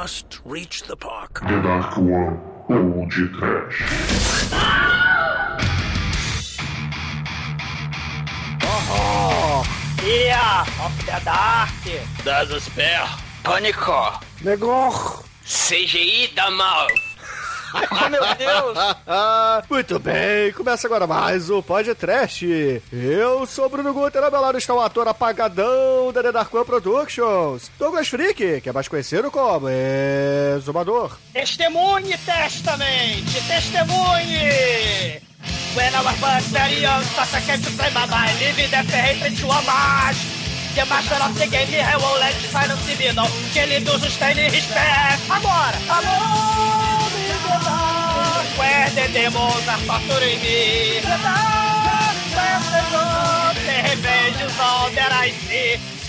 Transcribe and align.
must 0.00 0.40
reach 0.46 0.84
the 0.84 0.96
park. 0.96 1.40
The 1.40 1.60
Dark 1.60 1.98
One 1.98 2.40
ou 2.70 3.06
de 3.06 3.28
Trash. 3.36 3.78
Oh, 8.62 9.62
yeah, 10.02 10.64
of 10.86 10.94
the 11.04 11.20
dark. 11.22 11.68
Desespero. 12.24 13.08
Pânico. 13.44 14.18
Negor. 14.42 15.22
CGI 15.44 16.34
da 16.34 16.48
mal. 16.50 17.09
Oh, 17.72 18.08
meu 18.08 18.20
Deus! 18.34 18.78
Muito 19.70 19.98
bem, 19.98 20.52
começa 20.52 20.86
agora 20.86 21.06
mais 21.06 21.50
o 21.50 21.62
podcast. 21.62 22.82
Eu 22.92 23.46
sou 23.46 23.66
o 23.66 23.68
Bruno 23.68 23.92
Guter, 23.92 24.22
ao 24.24 24.30
meu 24.30 24.40
lado 24.40 24.58
está 24.58 24.74
o 24.74 24.80
ator 24.80 25.08
apagadão 25.08 26.12
da 26.12 26.22
The 26.22 26.32
Dark 26.32 26.52
One 26.52 26.64
Productions, 26.64 27.70
Douglas 27.78 28.08
Freak, 28.08 28.60
que 28.60 28.68
é 28.68 28.72
mais 28.72 28.88
conhecido 28.88 29.30
como 29.30 29.68
Exumador. 29.68 31.16
Testemunhe, 31.32 32.16
testamente! 32.18 33.40
Testemunhe! 33.46 35.20
When 35.74 35.94
I 35.94 36.02
was 36.02 36.18
but 36.20 36.42
very 36.50 36.82
young, 36.82 37.02
thought 37.14 37.32
I 37.32 37.40
came 37.42 37.62
to 37.62 37.70
play 37.78 37.90
my 37.94 38.04
mind, 38.06 38.38
living 38.40 38.70
the 38.70 38.82
hatred 38.82 39.36
to 39.38 39.46
homage. 39.46 40.18
The 40.74 40.84
master 40.86 41.22
of 41.22 41.38
the 41.38 41.46
game, 41.46 41.66
he 41.66 41.78
will 41.96 42.18
let 42.18 42.34
on 42.54 42.76
TV, 42.86 43.12
não. 43.12 43.26
Que 43.52 43.60
ele 43.60 43.80
do 43.80 43.98
sustain 43.98 44.34
respect. 44.34 45.20
Agora! 45.28 45.78
Alô, 45.88 46.79
me 47.50 47.58
dá, 47.64 48.42
where 48.58 48.88
the 48.90 49.06
demons 49.12 49.66
are 49.68 49.82
torturing 49.86 50.40
me. 50.42 51.00
The 51.00 51.16
dark, 51.22 51.60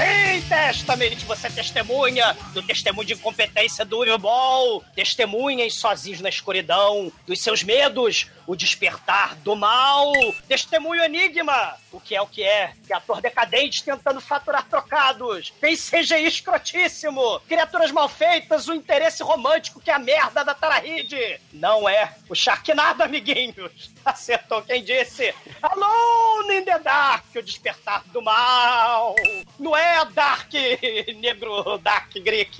Sim, 0.01 0.41
testamente, 0.49 1.25
você 1.25 1.45
é 1.45 1.49
testemunha 1.51 2.35
do 2.53 2.63
testemunho 2.63 3.05
de 3.05 3.13
incompetência 3.13 3.85
do 3.85 4.17
Ball. 4.17 4.83
Testemunhem 4.95 5.69
sozinhos 5.69 6.21
na 6.21 6.29
escuridão 6.29 7.11
dos 7.27 7.39
seus 7.39 7.61
medos, 7.61 8.27
o 8.47 8.55
despertar 8.55 9.35
do 9.35 9.55
mal. 9.55 10.11
Testemunho 10.47 11.03
enigma, 11.03 11.75
o 11.91 11.99
que 11.99 12.15
é 12.15 12.21
o 12.21 12.25
que 12.25 12.41
é. 12.41 12.73
Criator 12.83 13.21
decadente 13.21 13.83
tentando 13.83 14.19
faturar 14.19 14.65
trocados. 14.67 15.53
Tem 15.61 15.75
CGI 15.75 16.25
escrotíssimo. 16.25 17.39
Criaturas 17.41 17.91
mal 17.91 18.09
feitas, 18.09 18.67
o 18.67 18.73
interesse 18.73 19.21
romântico 19.21 19.79
que 19.79 19.91
é 19.91 19.93
a 19.93 19.99
merda 19.99 20.43
da 20.43 20.55
Tarahide. 20.55 21.39
Não 21.53 21.87
é 21.87 22.15
o 22.27 22.33
Sharknado, 22.33 23.03
amiguinhos. 23.03 23.91
Acertou 24.03 24.63
quem 24.63 24.83
disse. 24.83 25.31
Alone 25.61 26.57
in 26.57 26.65
the 26.65 26.79
Dark, 26.79 27.25
o 27.35 27.43
despertar 27.43 28.03
do 28.05 28.21
mal. 28.21 29.15
Não 29.59 29.77
é 29.77 29.90
Dark 30.13 30.51
Negro, 31.19 31.77
Dark 31.79 32.11
Greek, 32.15 32.57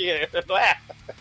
não 0.48 0.58
é? 0.58 0.78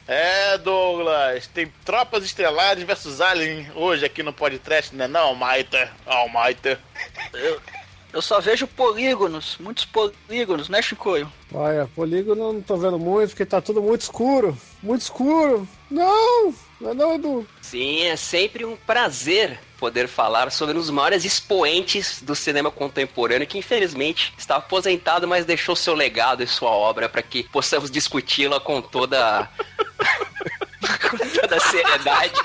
É, 0.07 0.59
Douglas, 0.59 1.47
tem 1.47 1.73
tropas 1.85 2.25
estelares 2.25 2.85
versus 2.85 3.21
Alien 3.21 3.71
hoje 3.75 4.05
aqui 4.05 4.23
no 4.23 4.33
podcast, 4.33 4.95
né 4.95 5.07
não, 5.07 5.29
Almighty? 5.29 5.89
Almighty. 6.07 6.77
Eu, 7.33 7.61
eu 8.13 8.21
só 8.21 8.41
vejo 8.41 8.67
polígonos, 8.67 9.57
muitos 9.61 9.85
polígonos, 9.85 10.69
né, 10.69 10.83
Chicoio? 10.83 11.33
Olha, 11.53 11.89
polígono 11.95 12.53
não 12.53 12.63
tô 12.63 12.77
vendo 12.77 12.99
muito, 12.99 13.31
porque 13.31 13.47
tá 13.47 13.61
tudo 13.61 13.81
muito 13.81 14.03
escuro. 14.03 14.57
Muito 14.83 15.03
escuro. 15.03 15.69
Não! 15.91 16.53
Não, 16.81 16.95
não, 16.95 17.15
Edu. 17.15 17.47
Sim, 17.61 18.07
é 18.07 18.17
sempre 18.17 18.65
um 18.65 18.75
prazer 18.75 19.59
poder 19.79 20.09
falar 20.09 20.51
sobre 20.51 20.77
um 20.77 20.81
dos 20.81 20.91
maiores 20.91 21.25
expoentes 21.25 22.21
do 22.23 22.35
cinema 22.35 22.71
contemporâneo 22.71 23.47
que 23.47 23.59
infelizmente 23.59 24.33
está 24.37 24.57
aposentado, 24.57 25.29
mas 25.29 25.45
deixou 25.45 25.77
seu 25.77 25.95
legado 25.95 26.43
e 26.43 26.47
sua 26.47 26.71
obra 26.71 27.09
para 27.09 27.23
que 27.23 27.43
possamos 27.45 27.91
discuti-la 27.91 28.61
com 28.61 28.81
toda 28.81 29.49
com 31.11 31.19
toda 31.19 31.57
a 31.57 31.61
seriedade. 31.61 32.41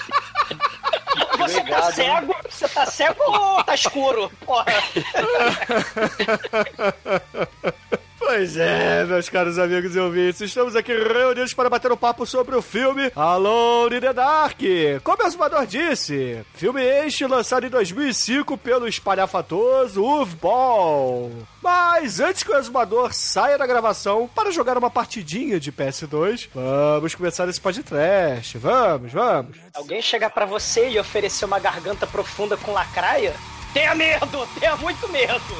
Você 1.38 1.64
tá 1.64 1.92
cego? 1.92 2.36
Você 2.50 2.70
tá 2.70 2.86
cego 2.86 3.24
ou 3.26 3.64
tá 3.64 3.76
escuro? 3.76 4.32
Porra. 4.46 4.66
Pois 8.28 8.58
é, 8.58 9.06
meus 9.06 9.30
caros 9.30 9.59
amigos 9.59 9.96
e 9.96 10.00
ouvintes, 10.00 10.41
estamos 10.41 10.75
aqui 10.75 10.91
reunidos 10.91 11.53
para 11.53 11.69
bater 11.69 11.91
um 11.91 11.96
papo 11.96 12.25
sobre 12.25 12.56
o 12.56 12.62
filme 12.62 13.12
Alone 13.16 13.97
in 13.97 14.00
the 14.00 14.13
Dark. 14.13 14.59
Como 15.03 15.24
o 15.24 15.28
Exumador 15.28 15.68
disse, 15.68 16.44
filme 16.56 16.81
este 16.81 17.28
lançado 17.28 17.68
em 17.68 17.69
2005 17.69 18.58
pelo 18.58 18.88
espalhafatoso 18.88 20.02
Uwe 20.03 20.25
Ball. 20.41 21.31
Mas 21.62 22.19
antes 22.19 22.41
que 22.41 22.52
o 22.52 22.58
Exumador 22.58 23.14
saia 23.14 23.59
da 23.59 23.68
gravação 23.68 24.28
para 24.34 24.50
jogar 24.50 24.75
uma 24.75 24.90
partidinha 24.90 25.59
de 25.59 25.72
PS2, 25.72 26.50
vamos 26.52 27.14
começar 27.14 27.47
esse 27.47 27.62
podcast. 27.62 28.58
Vamos, 28.58 29.12
vamos. 29.14 29.56
Alguém 29.72 30.02
chegar 30.02 30.31
pra 30.31 30.47
você 30.47 30.90
e 30.90 31.00
oferecer 31.00 31.46
uma 31.46 31.59
garganta 31.59 32.08
profunda 32.08 32.58
com 32.58 32.74
lacraia? 32.74 33.35
Tenha 33.72 33.94
medo, 33.94 34.47
tenha 34.59 34.75
muito 34.78 35.08
medo. 35.09 35.56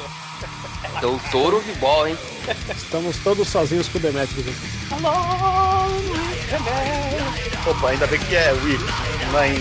Doutor 1.00 1.54
Uvibol, 1.54 2.08
hein? 2.08 2.16
Estamos 2.76 3.16
todos 3.18 3.48
sozinhos 3.48 3.88
com 3.88 3.98
o 3.98 4.00
Demetrius 4.00 4.46
aqui. 4.48 4.94
Opa, 7.68 7.88
ainda 7.90 8.06
bem 8.06 8.18
que 8.20 8.36
é 8.36 8.52
é 9.40 9.48
em- 9.48 9.60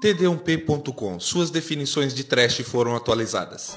td1p.com. 0.00 1.18
Suas 1.18 1.50
definições 1.50 2.14
de 2.14 2.24
trash 2.24 2.60
foram 2.64 2.94
atualizadas. 2.94 3.76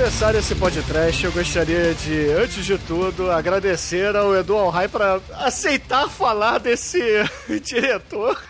Começar 0.00 0.34
esse 0.34 0.54
podcast, 0.54 1.26
eu 1.26 1.30
gostaria 1.30 1.94
de, 1.94 2.30
antes 2.30 2.64
de 2.64 2.78
tudo, 2.78 3.30
agradecer 3.30 4.16
ao 4.16 4.34
Edu 4.34 4.56
Alhai 4.56 4.88
pra 4.88 5.20
aceitar 5.34 6.08
falar 6.08 6.56
desse 6.56 6.98
diretor. 7.62 8.42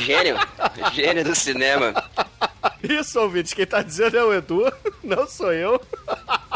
Gênio, 0.00 0.36
gênio 0.92 1.24
do 1.24 1.34
cinema. 1.34 1.94
Isso, 2.82 3.18
ouvintes, 3.18 3.54
quem 3.54 3.64
tá 3.64 3.80
dizendo 3.80 4.18
é 4.18 4.22
o 4.22 4.34
Edu, 4.34 4.70
não 5.02 5.26
sou 5.26 5.50
eu. 5.50 5.80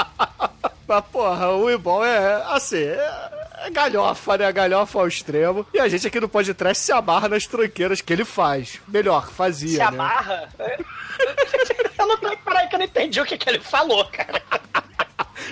Mas, 0.87 1.05
porra, 1.11 1.53
o 1.53 1.71
Ibol 1.71 2.05
é, 2.05 2.43
assim, 2.49 2.83
é 2.83 3.46
galhofa, 3.71 4.37
né? 4.39 4.53
Galhofa 4.53 4.99
ao 4.99 5.09
extremo. 5.09 5.67
E 5.73 5.81
a 5.81 5.89
gente 5.89 6.07
aqui 6.07 6.21
no 6.21 6.29
podcast 6.29 6.83
se 6.85 6.93
amarra 6.93 7.29
nas 7.29 7.47
tranqueiras 7.47 8.01
que 8.01 8.13
ele 8.13 8.25
faz. 8.25 8.81
Melhor, 8.89 9.31
fazia, 9.31 9.71
Se 9.71 9.79
né? 9.79 9.85
amarra? 9.85 10.49
Eu 11.99 12.07
não. 12.07 12.17
Peraí, 12.19 12.69
que 12.69 12.75
eu 12.75 12.79
não 12.79 12.87
entendi 12.87 13.21
o 13.21 13.25
que, 13.25 13.37
que 13.39 13.49
ele 13.49 13.59
falou, 13.61 14.05
cara. 14.07 14.41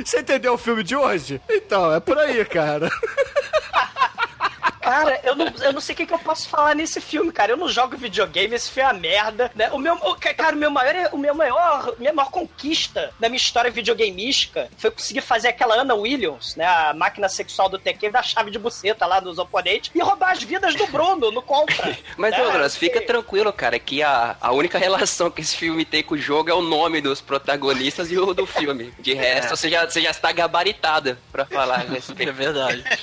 Você 0.05 0.21
entendeu 0.21 0.55
o 0.55 0.59
filme 0.59 0.83
de 0.83 0.95
hoje? 0.95 1.41
Então, 1.49 1.93
é 1.93 2.01
por 2.01 2.19
aí, 2.19 2.45
cara. 2.45 2.89
Cara, 4.85 5.21
eu 5.25 5.35
não, 5.35 5.47
eu 5.63 5.73
não 5.73 5.81
sei 5.81 5.95
o 5.95 5.97
que, 5.97 6.07
que 6.07 6.13
eu 6.15 6.19
posso 6.19 6.49
falar 6.49 6.75
nesse 6.75 7.01
filme, 7.01 7.33
cara. 7.33 7.53
Eu 7.53 7.57
não 7.57 7.69
jogo 7.69 7.97
videogame, 7.97 8.55
esse 8.55 8.71
filme 8.71 8.89
é 8.89 8.93
uma 8.93 9.01
merda, 9.01 9.51
né? 9.55 9.71
O 9.73 9.79
meu, 9.79 9.95
o- 9.95 10.15
cara, 10.17 10.55
o 10.55 10.59
meu 10.59 10.71
maior, 10.71 11.09
o 11.13 11.19
meu 11.19 11.35
maior, 11.35 11.95
minha 11.99 12.13
maior 12.13 12.31
conquista 12.31 13.13
da 13.19 13.29
minha 13.29 13.37
história 13.39 13.71
videogameística 13.71 14.69
foi 14.77 14.91
conseguir 14.91 15.23
fazer 15.23 15.49
aquela 15.49 15.77
Anna 15.81 15.95
Williams, 15.95 16.55
né? 16.57 16.67
A 16.67 16.93
máquina 16.95 17.29
sexual 17.29 17.69
do 17.69 17.79
Tekken 17.79 18.11
da 18.11 18.23
chave 18.23 18.51
de 18.51 18.59
buceta 18.59 19.07
lá 19.07 19.21
dos 19.21 19.39
oponentes 19.39 19.91
e 19.95 20.01
roubar 20.01 20.33
as 20.33 20.43
vidas 20.43 20.75
do 20.75 20.87
Bruno 20.89 21.31
no 21.31 21.41
contra. 21.43 21.97
Mas, 22.17 22.33
né? 22.33 22.39
Douglas, 22.43 22.77
fica 22.77 22.99
E- 22.99 23.03
tranquilo, 23.07 23.53
cara, 23.53 23.79
que 23.79 24.03
a, 24.03 24.37
a 24.41 24.53
única 24.53 24.79
relação 24.79 25.31
que 25.31 25.41
esse 25.41 25.57
filme 25.57 25.85
tem 25.85 26.03
com 26.03 26.15
o 26.15 26.19
jogo 26.19 26.51
é 26.51 26.55
o 26.55 26.61
nome 26.63 27.01
dos 27.01 27.21
protagonistas 27.21 28.11
e 28.11 28.19
o 28.19 28.35
do 28.35 28.47
filme. 28.47 28.93
De 28.99 29.15
resto, 29.15 29.57
você, 29.57 29.69
já, 29.71 29.89
você 29.89 30.01
já 30.03 30.11
está 30.11 30.31
gabaritada 30.33 31.19
pra 31.33 31.45
falar 31.47 31.77
a 31.77 31.79
respeito. 31.91 32.29
É 32.31 32.33
verdade. 32.33 32.85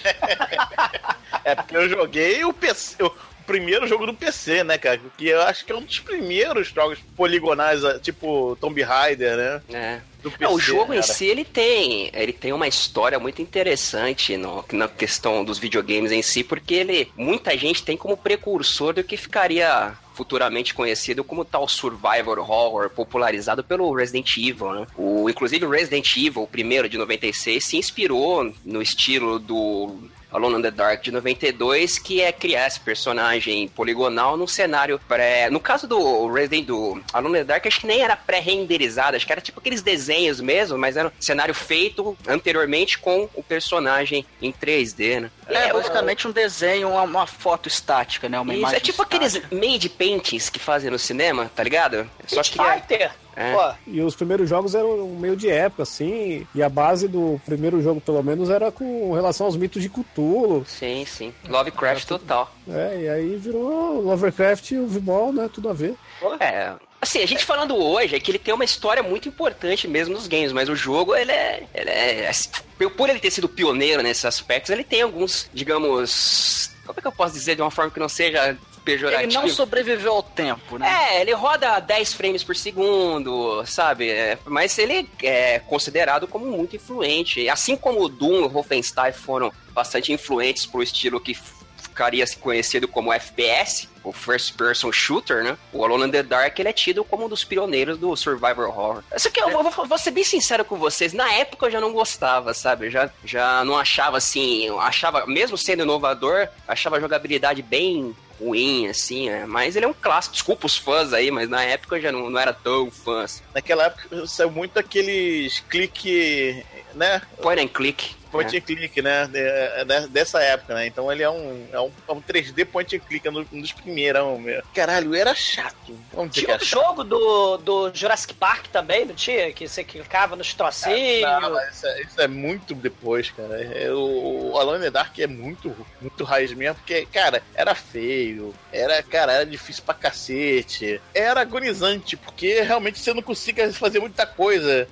É 1.44 1.56
porque 1.56 1.71
eu 1.72 1.90
joguei 1.90 2.44
o 2.46 2.54
PC, 2.54 3.04
o 3.04 3.12
primeiro 3.46 3.88
jogo 3.88 4.06
do 4.06 4.14
PC, 4.14 4.64
né, 4.64 4.78
cara? 4.78 5.00
Que 5.18 5.28
eu 5.28 5.42
acho 5.42 5.66
que 5.66 5.72
é 5.72 5.76
um 5.76 5.82
dos 5.82 6.00
primeiros 6.00 6.68
jogos 6.70 7.00
poligonais, 7.18 7.84
ah, 7.84 8.00
tipo 8.00 8.58
Tomb 8.62 8.82
Raider, 8.82 9.36
né? 9.38 9.62
É. 9.74 10.00
Do 10.22 10.32
É, 10.40 10.48
o 10.48 10.56
PC, 10.56 10.62
jogo 10.62 10.94
em 10.94 11.02
cara. 11.02 11.14
si 11.14 11.26
ele 11.26 11.44
tem, 11.44 12.12
ele 12.14 12.32
tem 12.32 12.54
uma 12.54 12.68
história 12.68 13.18
muito 13.20 13.42
interessante 13.42 14.38
no- 14.38 14.64
na 14.72 14.88
questão 14.88 15.44
dos 15.44 15.58
videogames 15.58 16.12
em 16.12 16.22
si, 16.22 16.44
porque 16.44 16.76
ele 16.76 17.12
muita 17.18 17.58
gente 17.58 17.84
tem 17.84 17.98
como 17.98 18.16
precursor 18.16 18.94
do 18.94 19.04
que 19.04 19.18
ficaria 19.18 19.94
futuramente 20.14 20.74
conhecido 20.76 21.24
como 21.24 21.44
tal 21.44 21.68
survivor 21.68 22.38
horror 22.38 22.90
popularizado 22.92 23.64
pelo 23.64 23.92
Resident 23.94 24.38
Evil, 24.38 24.72
né? 24.74 24.88
O 24.96 25.28
inclusive 25.28 25.66
o 25.66 25.70
Resident 25.70 26.16
Evil, 26.16 26.44
o 26.44 26.48
primeiro 26.48 26.88
de 26.88 26.98
96, 26.98 27.66
se 27.66 27.78
inspirou 27.78 28.54
no 28.64 28.82
estilo 28.82 29.40
do 29.40 29.98
Alone 30.32 30.60
in 30.60 30.62
the 30.62 30.72
Dark 30.72 31.02
de 31.04 31.12
92, 31.12 32.00
que 32.00 32.22
é 32.22 32.32
criar 32.32 32.68
esse 32.68 32.80
personagem 32.80 33.68
poligonal 33.68 34.38
num 34.38 34.48
cenário 34.48 35.00
pré. 35.08 35.50
No 35.50 35.60
caso 35.60 35.88
do 35.88 36.28
Resident 36.32 36.68
do 36.68 37.02
Alone 37.14 37.36
in 37.36 37.42
the 37.42 37.44
Dark, 37.46 37.66
acho 37.68 37.82
que 37.82 37.88
nem 37.88 38.02
era 38.02 38.16
pré-renderizado, 38.16 39.16
acho 39.18 39.26
que 39.26 39.32
era 39.32 39.42
tipo 39.42 39.60
aqueles 39.60 39.82
desenhos 39.82 40.40
mesmo, 40.40 40.78
mas 40.78 40.98
era 40.98 41.10
um 41.10 41.12
cenário 41.20 41.54
feito 41.54 42.18
anteriormente 42.28 42.98
com 42.98 43.30
o 43.34 43.44
personagem 43.44 44.26
em 44.42 44.52
3D, 44.52 45.22
né? 45.22 45.32
É, 45.48 45.74
basicamente 45.74 46.28
um 46.28 46.32
desenho, 46.32 46.90
uma, 46.90 47.04
uma 47.04 47.28
foto 47.28 47.68
estática, 47.68 48.30
né? 48.30 48.40
Uma 48.40 48.54
Isso, 48.54 48.60
imagem 48.60 48.78
é 48.78 48.80
tipo 48.80 49.02
aqueles 49.02 49.42
made 49.52 49.90
paintings 49.90 50.50
que 50.50 50.60
fazem 50.60 50.90
no 50.90 51.00
cinema, 51.00 51.52
tá 51.56 51.64
ligado? 51.64 52.10
Só 52.26 52.42
Street 52.42 52.52
que 52.52 52.62
é- 52.62 52.74
Fighter. 52.74 53.12
É. 53.36 53.76
E 53.88 54.02
os 54.02 54.16
primeiros 54.16 54.50
jogos 54.50 54.76
eram 54.76 55.08
meio 55.10 55.36
de 55.36 55.50
época, 55.50 55.84
assim, 55.84 56.46
e 56.54 56.62
a 56.62 56.70
base 56.70 57.08
do 57.08 57.40
primeiro 57.46 57.82
jogo, 57.82 58.02
pelo 58.02 58.22
menos, 58.24 58.50
era 58.50 58.72
com 58.72 59.14
relação 59.14 59.46
aos 59.46 59.56
mitos 59.56 59.82
de 59.82 59.90
Cthulhu. 59.90 60.66
Sim, 60.68 61.06
sim. 61.06 61.34
Lovecraft 61.48 62.06
total. 62.06 62.52
É, 62.70 63.02
e 63.02 63.10
aí 63.10 63.36
virou 63.38 64.02
Lovecraft 64.02 64.72
e 64.72 64.78
o 64.78 64.88
V-Ball, 64.88 65.34
né? 65.34 65.50
Tudo 65.52 65.70
a 65.70 65.74
ver. 65.74 65.96
É. 66.40 66.74
Assim, 67.02 67.24
a 67.24 67.26
gente 67.26 67.44
falando 67.44 67.76
hoje 67.76 68.16
é 68.16 68.20
que 68.20 68.30
ele 68.30 68.38
tem 68.38 68.54
uma 68.54 68.64
história 68.64 69.02
muito 69.02 69.28
importante 69.28 69.88
mesmo 69.88 70.14
nos 70.14 70.28
games, 70.28 70.52
mas 70.52 70.70
o 70.70 70.76
jogo, 70.76 71.16
ele 71.16 71.32
é. 71.32 71.64
Ele 71.74 71.90
é 71.90 72.30
assim, 72.30 72.50
por 72.96 73.10
ele 73.10 73.20
ter 73.20 73.32
sido 73.32 73.50
pioneiro 73.50 74.04
nesses 74.04 74.24
aspectos, 74.24 74.70
ele 74.70 74.84
tem 74.84 75.02
alguns, 75.02 75.50
digamos. 75.52 76.70
Como 76.86 77.00
é 77.00 77.02
que 77.02 77.08
eu 77.08 77.12
posso 77.12 77.34
dizer 77.34 77.56
de 77.56 77.62
uma 77.62 77.72
forma 77.72 77.90
que 77.90 78.00
não 78.00 78.10
seja 78.10 78.56
pejorativo? 78.82 79.24
Ele 79.30 79.34
não 79.34 79.48
sobreviveu 79.48 80.14
ao 80.14 80.24
tempo, 80.24 80.78
né? 80.78 80.88
É, 81.16 81.22
ele 81.22 81.34
roda 81.34 81.80
10 81.80 82.14
frames 82.14 82.44
por 82.44 82.56
segundo, 82.56 83.64
sabe? 83.66 84.10
É, 84.10 84.38
mas 84.46 84.78
ele 84.78 85.10
é 85.24 85.60
considerado 85.60 86.28
como 86.28 86.46
muito 86.46 86.76
influente. 86.76 87.48
Assim 87.50 87.76
como 87.76 88.02
o 88.04 88.10
Doom 88.10 88.42
e 88.42 88.44
o 88.44 88.50
Wolfenstein 88.50 89.14
foram 89.14 89.52
bastante 89.72 90.12
influentes 90.12 90.66
pro 90.66 90.84
estilo 90.84 91.20
que 91.20 91.38
ficaria 91.78 92.26
se 92.26 92.38
conhecido 92.38 92.88
como 92.88 93.12
FPS, 93.12 93.90
o 94.04 94.12
First 94.14 94.56
Person 94.56 94.92
Shooter, 94.92 95.44
né? 95.44 95.58
O 95.74 95.84
Alone 95.84 96.06
in 96.06 96.12
the 96.12 96.24
Dark 96.24 96.58
ele 96.58 96.70
é 96.70 96.74
tido 96.74 97.04
como 97.04 97.26
um 97.26 97.30
dos 97.30 97.44
pioneiros 97.44 97.98
do 97.98 98.16
Survivor 98.16 98.70
Horror. 98.70 99.04
Só 99.18 99.30
que 99.30 99.42
eu 99.42 99.50
vou, 99.50 99.64
vou- 99.70 99.86
vou 99.86 99.98
ser 99.98 100.12
bem 100.12 100.24
sincero 100.24 100.64
com 100.64 100.78
vocês, 100.78 101.12
na 101.14 101.32
época 101.34 101.66
eu 101.66 101.72
já 101.72 101.82
não 101.82 101.92
gostava, 101.92 102.54
sabe? 102.54 102.88
Eu 102.88 102.92
já, 102.92 103.10
já 103.26 103.64
não 103.66 103.78
achava 103.78 104.18
assim, 104.18 104.70
achava, 104.80 105.26
mesmo 105.28 105.58
sendo 105.58 105.84
inovador, 105.84 106.48
achava 106.68 106.96
a 106.98 107.00
jogabilidade 107.00 107.62
bem 107.62 108.16
ruim, 108.42 108.88
assim, 108.88 109.30
é. 109.30 109.46
mas 109.46 109.76
ele 109.76 109.86
é 109.86 109.88
um 109.88 109.94
clássico. 109.94 110.34
Desculpa 110.34 110.66
os 110.66 110.78
fãs 110.78 111.14
aí, 111.14 111.30
mas 111.30 111.48
na 111.48 111.64
época 111.64 111.98
eu 111.98 112.02
já 112.02 112.12
não, 112.12 112.30
não 112.30 112.40
era 112.40 112.54
tão 112.54 112.90
fã. 112.90 113.24
assim. 113.24 113.44
Naquela 113.54 113.86
época 113.86 114.26
saiu 114.28 114.52
muito 114.52 114.78
aqueles 114.80 115.60
clique, 115.70 116.66
né? 116.96 117.22
Point 117.42 117.64
and 117.64 117.68
click. 117.68 118.16
Point 118.32 118.56
É. 118.56 118.60
and 118.60 118.62
click, 118.62 119.02
né? 119.02 119.28
De- 119.28 119.86
de- 119.86 120.08
dessa 120.08 120.42
época, 120.42 120.74
né? 120.74 120.88
Então 120.88 121.12
ele 121.12 121.24
é 121.24 121.30
um, 121.30 121.68
é 121.72 121.80
um, 121.80 121.92
é 122.08 122.12
um 122.12 122.22
3D 122.22 122.66
point 122.66 122.96
and 122.96 123.00
click, 123.00 123.28
é 123.28 123.32
um 123.32 123.44
dos 123.44 123.72
primeiros. 123.74 124.40
meu. 124.40 124.62
Caralho, 124.74 125.14
era 125.16 125.34
chato. 125.36 125.98
Vamos 126.14 126.34
tinha 126.34 126.48
um 126.56 126.60
chato. 126.60 126.66
jogo 126.66 127.04
do, 127.04 127.58
do 127.58 127.92
Jurassic 127.94 128.34
Park 128.34 128.68
também, 128.68 129.06
não 129.06 129.14
tinha? 129.16 129.52
Que 129.52 129.68
você 129.68 129.84
clicava 129.84 130.36
nos 130.36 130.54
trocinhos. 130.54 131.22
Não, 131.22 131.52
mas 131.52 131.76
isso, 131.76 131.86
é, 131.88 132.02
isso 132.02 132.22
é 132.22 132.28
muito 132.28 132.74
depois, 132.74 133.30
cara. 133.32 133.62
É, 133.62 133.92
o, 133.92 134.52
o 134.54 134.58
Alone 134.58 134.88
in 134.88 134.92
Dark 134.92 135.18
é 135.20 135.28
muito, 135.28 135.76
muito 136.02 136.24
raiz 136.24 136.52
mesmo, 136.54 136.76
porque, 136.76 137.06
cara, 137.12 137.44
era 137.54 137.76
feio, 137.76 138.54
era, 138.72 139.02
cara, 139.04 139.34
era 139.34 139.46
difícil 139.46 139.84
pra 139.84 139.94
cacete, 139.94 141.02
era 141.14 141.42
agonizante, 141.42 142.16
porque 142.18 142.62
realmente 142.62 143.00
você 143.00 143.14
não 143.14 143.22
conseguia 143.22 143.72
fazer 143.74 144.00
muita 144.00 144.26
coisa. 144.26 144.88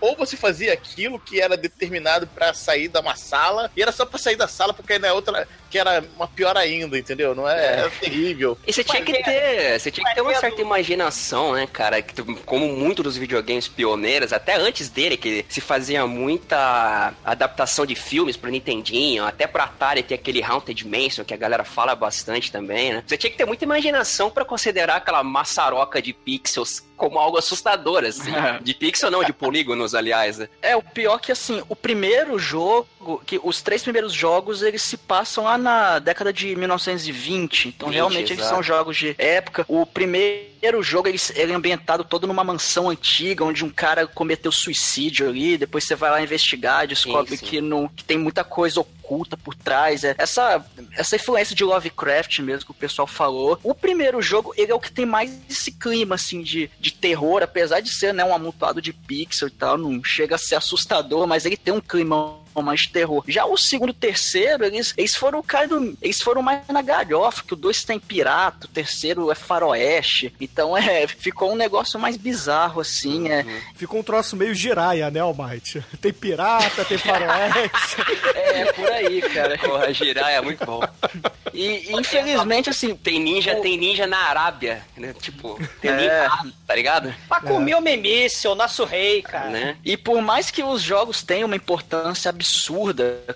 Ou 0.00 0.16
você 0.16 0.36
fazia 0.36 0.72
aquilo 0.72 1.18
que 1.18 1.40
era 1.40 1.56
determinado 1.56 2.26
pra 2.26 2.52
sair 2.68 2.88
da 2.88 3.00
uma 3.00 3.16
sala, 3.16 3.70
e 3.74 3.80
era 3.80 3.90
só 3.90 4.04
pra 4.04 4.18
sair 4.18 4.36
da 4.36 4.46
sala, 4.46 4.74
porque 4.74 4.92
aí 4.92 4.98
na 4.98 5.12
outra, 5.14 5.48
que 5.68 5.78
era 5.78 6.04
uma 6.16 6.26
pior 6.26 6.56
ainda, 6.56 6.98
entendeu? 6.98 7.34
Não 7.34 7.48
é, 7.48 7.78
era 7.78 7.90
terrível. 7.90 8.58
E 8.66 8.72
você 8.72 8.84
tinha 8.84 9.02
que 9.02 9.22
ter, 9.22 9.78
você 9.78 9.90
tinha 9.90 10.06
que 10.08 10.14
ter 10.14 10.20
uma 10.20 10.34
certa 10.34 10.60
imaginação, 10.60 11.52
né, 11.52 11.66
cara? 11.66 12.02
Que, 12.02 12.22
como 12.44 12.68
muitos 12.68 13.04
dos 13.04 13.16
videogames 13.16 13.68
pioneiros, 13.68 14.32
até 14.32 14.56
antes 14.56 14.88
dele, 14.88 15.16
que 15.16 15.44
se 15.48 15.60
fazia 15.60 16.06
muita 16.06 17.14
adaptação 17.24 17.86
de 17.86 17.94
filmes 17.94 18.36
pro 18.36 18.50
Nintendinho, 18.50 19.24
até 19.24 19.46
pro 19.46 19.62
Atari 19.62 20.02
tem 20.02 20.14
aquele 20.14 20.42
Haunted 20.42 20.86
Mansion, 20.86 21.24
que 21.24 21.34
a 21.34 21.36
galera 21.36 21.64
fala 21.64 21.94
bastante 21.94 22.50
também, 22.50 22.92
né? 22.92 23.04
Você 23.06 23.16
tinha 23.16 23.30
que 23.30 23.36
ter 23.36 23.44
muita 23.44 23.64
imaginação 23.64 24.30
pra 24.30 24.44
considerar 24.44 24.96
aquela 24.96 25.22
maçaroca 25.22 26.00
de 26.00 26.12
pixels 26.12 26.88
como 26.96 27.18
algo 27.18 27.38
assustador, 27.38 28.04
assim. 28.04 28.32
De 28.60 28.74
pixel 28.74 29.10
não, 29.10 29.22
de 29.22 29.32
polígonos, 29.32 29.94
aliás, 29.94 30.38
né? 30.38 30.48
É, 30.60 30.76
o 30.76 30.82
pior 30.82 31.20
que 31.20 31.30
assim, 31.30 31.62
o 31.68 31.76
primeiro 31.76 32.38
jogo, 32.38 32.88
que 33.16 33.40
os 33.42 33.62
três 33.62 33.82
primeiros 33.82 34.12
jogos, 34.12 34.62
eles 34.62 34.82
se 34.82 34.96
passam 34.96 35.44
lá 35.44 35.56
na 35.56 35.98
década 35.98 36.32
de 36.32 36.54
1920. 36.54 37.68
Então 37.68 37.88
20, 37.88 37.94
realmente 37.94 38.32
eles 38.32 38.40
exato. 38.40 38.54
são 38.54 38.62
jogos 38.62 38.96
de 38.96 39.14
época. 39.18 39.64
O 39.68 39.86
primeiro 39.86 40.82
jogo, 40.82 41.08
ele, 41.08 41.18
ele 41.34 41.52
é 41.52 41.54
ambientado 41.54 42.04
todo 42.04 42.26
numa 42.26 42.44
mansão 42.44 42.90
antiga, 42.90 43.44
onde 43.44 43.64
um 43.64 43.70
cara 43.70 44.06
cometeu 44.06 44.52
suicídio 44.52 45.28
ali, 45.28 45.56
depois 45.56 45.84
você 45.84 45.94
vai 45.94 46.10
lá 46.10 46.22
investigar, 46.22 46.86
descobre 46.86 47.38
que, 47.38 47.60
não, 47.60 47.88
que 47.88 48.04
tem 48.04 48.18
muita 48.18 48.44
coisa 48.44 48.80
oculta 48.80 49.36
por 49.36 49.54
trás. 49.54 50.04
É, 50.04 50.14
essa, 50.18 50.64
essa 50.92 51.16
influência 51.16 51.54
de 51.54 51.64
Lovecraft 51.64 52.40
mesmo 52.40 52.66
que 52.66 52.70
o 52.72 52.74
pessoal 52.74 53.06
falou. 53.06 53.58
O 53.62 53.74
primeiro 53.74 54.20
jogo, 54.20 54.52
ele 54.56 54.72
é 54.72 54.74
o 54.74 54.80
que 54.80 54.92
tem 54.92 55.06
mais 55.06 55.38
esse 55.48 55.72
clima, 55.72 56.16
assim, 56.16 56.42
de, 56.42 56.70
de 56.78 56.92
terror, 56.92 57.42
apesar 57.42 57.80
de 57.80 57.90
ser, 57.90 58.12
né, 58.12 58.24
um 58.24 58.34
amontoado 58.34 58.82
de 58.82 58.92
pixel 58.92 59.48
e 59.48 59.52
tal, 59.52 59.78
não 59.78 60.02
chega 60.04 60.34
a 60.34 60.38
ser 60.38 60.56
assustador, 60.56 61.26
mas 61.26 61.46
ele 61.46 61.56
tem 61.56 61.72
um 61.72 61.80
clima 61.80 62.36
mais 62.62 62.80
de 62.82 62.90
terror. 62.90 63.24
Já 63.28 63.44
o 63.44 63.56
segundo 63.56 63.88
e 63.90 63.92
o 63.92 63.94
terceiro, 63.94 64.64
eles, 64.64 64.94
eles 64.96 65.14
foram 65.16 65.42
cara 65.42 65.68
do, 65.68 65.96
eles 66.02 66.20
foram 66.20 66.42
mais 66.42 66.60
na 66.68 66.82
galhofa, 66.82 67.42
que 67.46 67.52
o 67.52 67.56
dois 67.56 67.84
tem 67.84 67.98
pirata, 67.98 68.66
o 68.66 68.70
terceiro 68.70 69.30
é 69.30 69.34
faroeste. 69.34 70.34
Então 70.40 70.76
é, 70.76 71.06
ficou 71.06 71.52
um 71.52 71.56
negócio 71.56 71.98
mais 71.98 72.16
bizarro 72.16 72.80
assim, 72.80 73.28
é. 73.28 73.44
Ficou 73.74 74.00
um 74.00 74.02
troço 74.02 74.36
meio 74.36 74.54
giraia, 74.54 75.10
né, 75.10 75.20
Almighty? 75.20 75.82
Tem 76.00 76.12
pirata, 76.12 76.84
tem 76.84 76.98
faroeste. 76.98 77.96
É 78.34 78.72
por 78.72 78.90
aí, 78.90 79.20
cara. 79.20 79.58
Porra, 79.58 79.92
girar 79.92 80.30
é 80.30 80.40
muito 80.40 80.64
bom. 80.64 80.80
E 81.52 81.92
infelizmente 81.92 82.70
assim, 82.70 82.94
Tem 82.94 83.18
ninja, 83.20 83.54
tem 83.56 83.76
ninja 83.76 84.06
na 84.06 84.18
Arábia, 84.18 84.82
né? 84.96 85.14
Tipo, 85.20 85.58
tem 85.80 85.90
É. 85.90 85.96
ninja, 85.96 86.54
tá 86.66 86.74
ligado? 86.74 87.14
Pra 87.28 87.40
comer 87.40 87.74
o 87.76 87.80
Memício, 87.80 88.50
o 88.50 88.54
nosso 88.54 88.84
rei, 88.84 89.22
cara. 89.22 89.48
Né? 89.50 89.76
E 89.84 89.96
por 89.96 90.20
mais 90.20 90.50
que 90.50 90.62
os 90.62 90.82
jogos 90.82 91.22
tenham 91.22 91.46
uma 91.46 91.56
importância 91.56 92.28
absurda, 92.28 92.47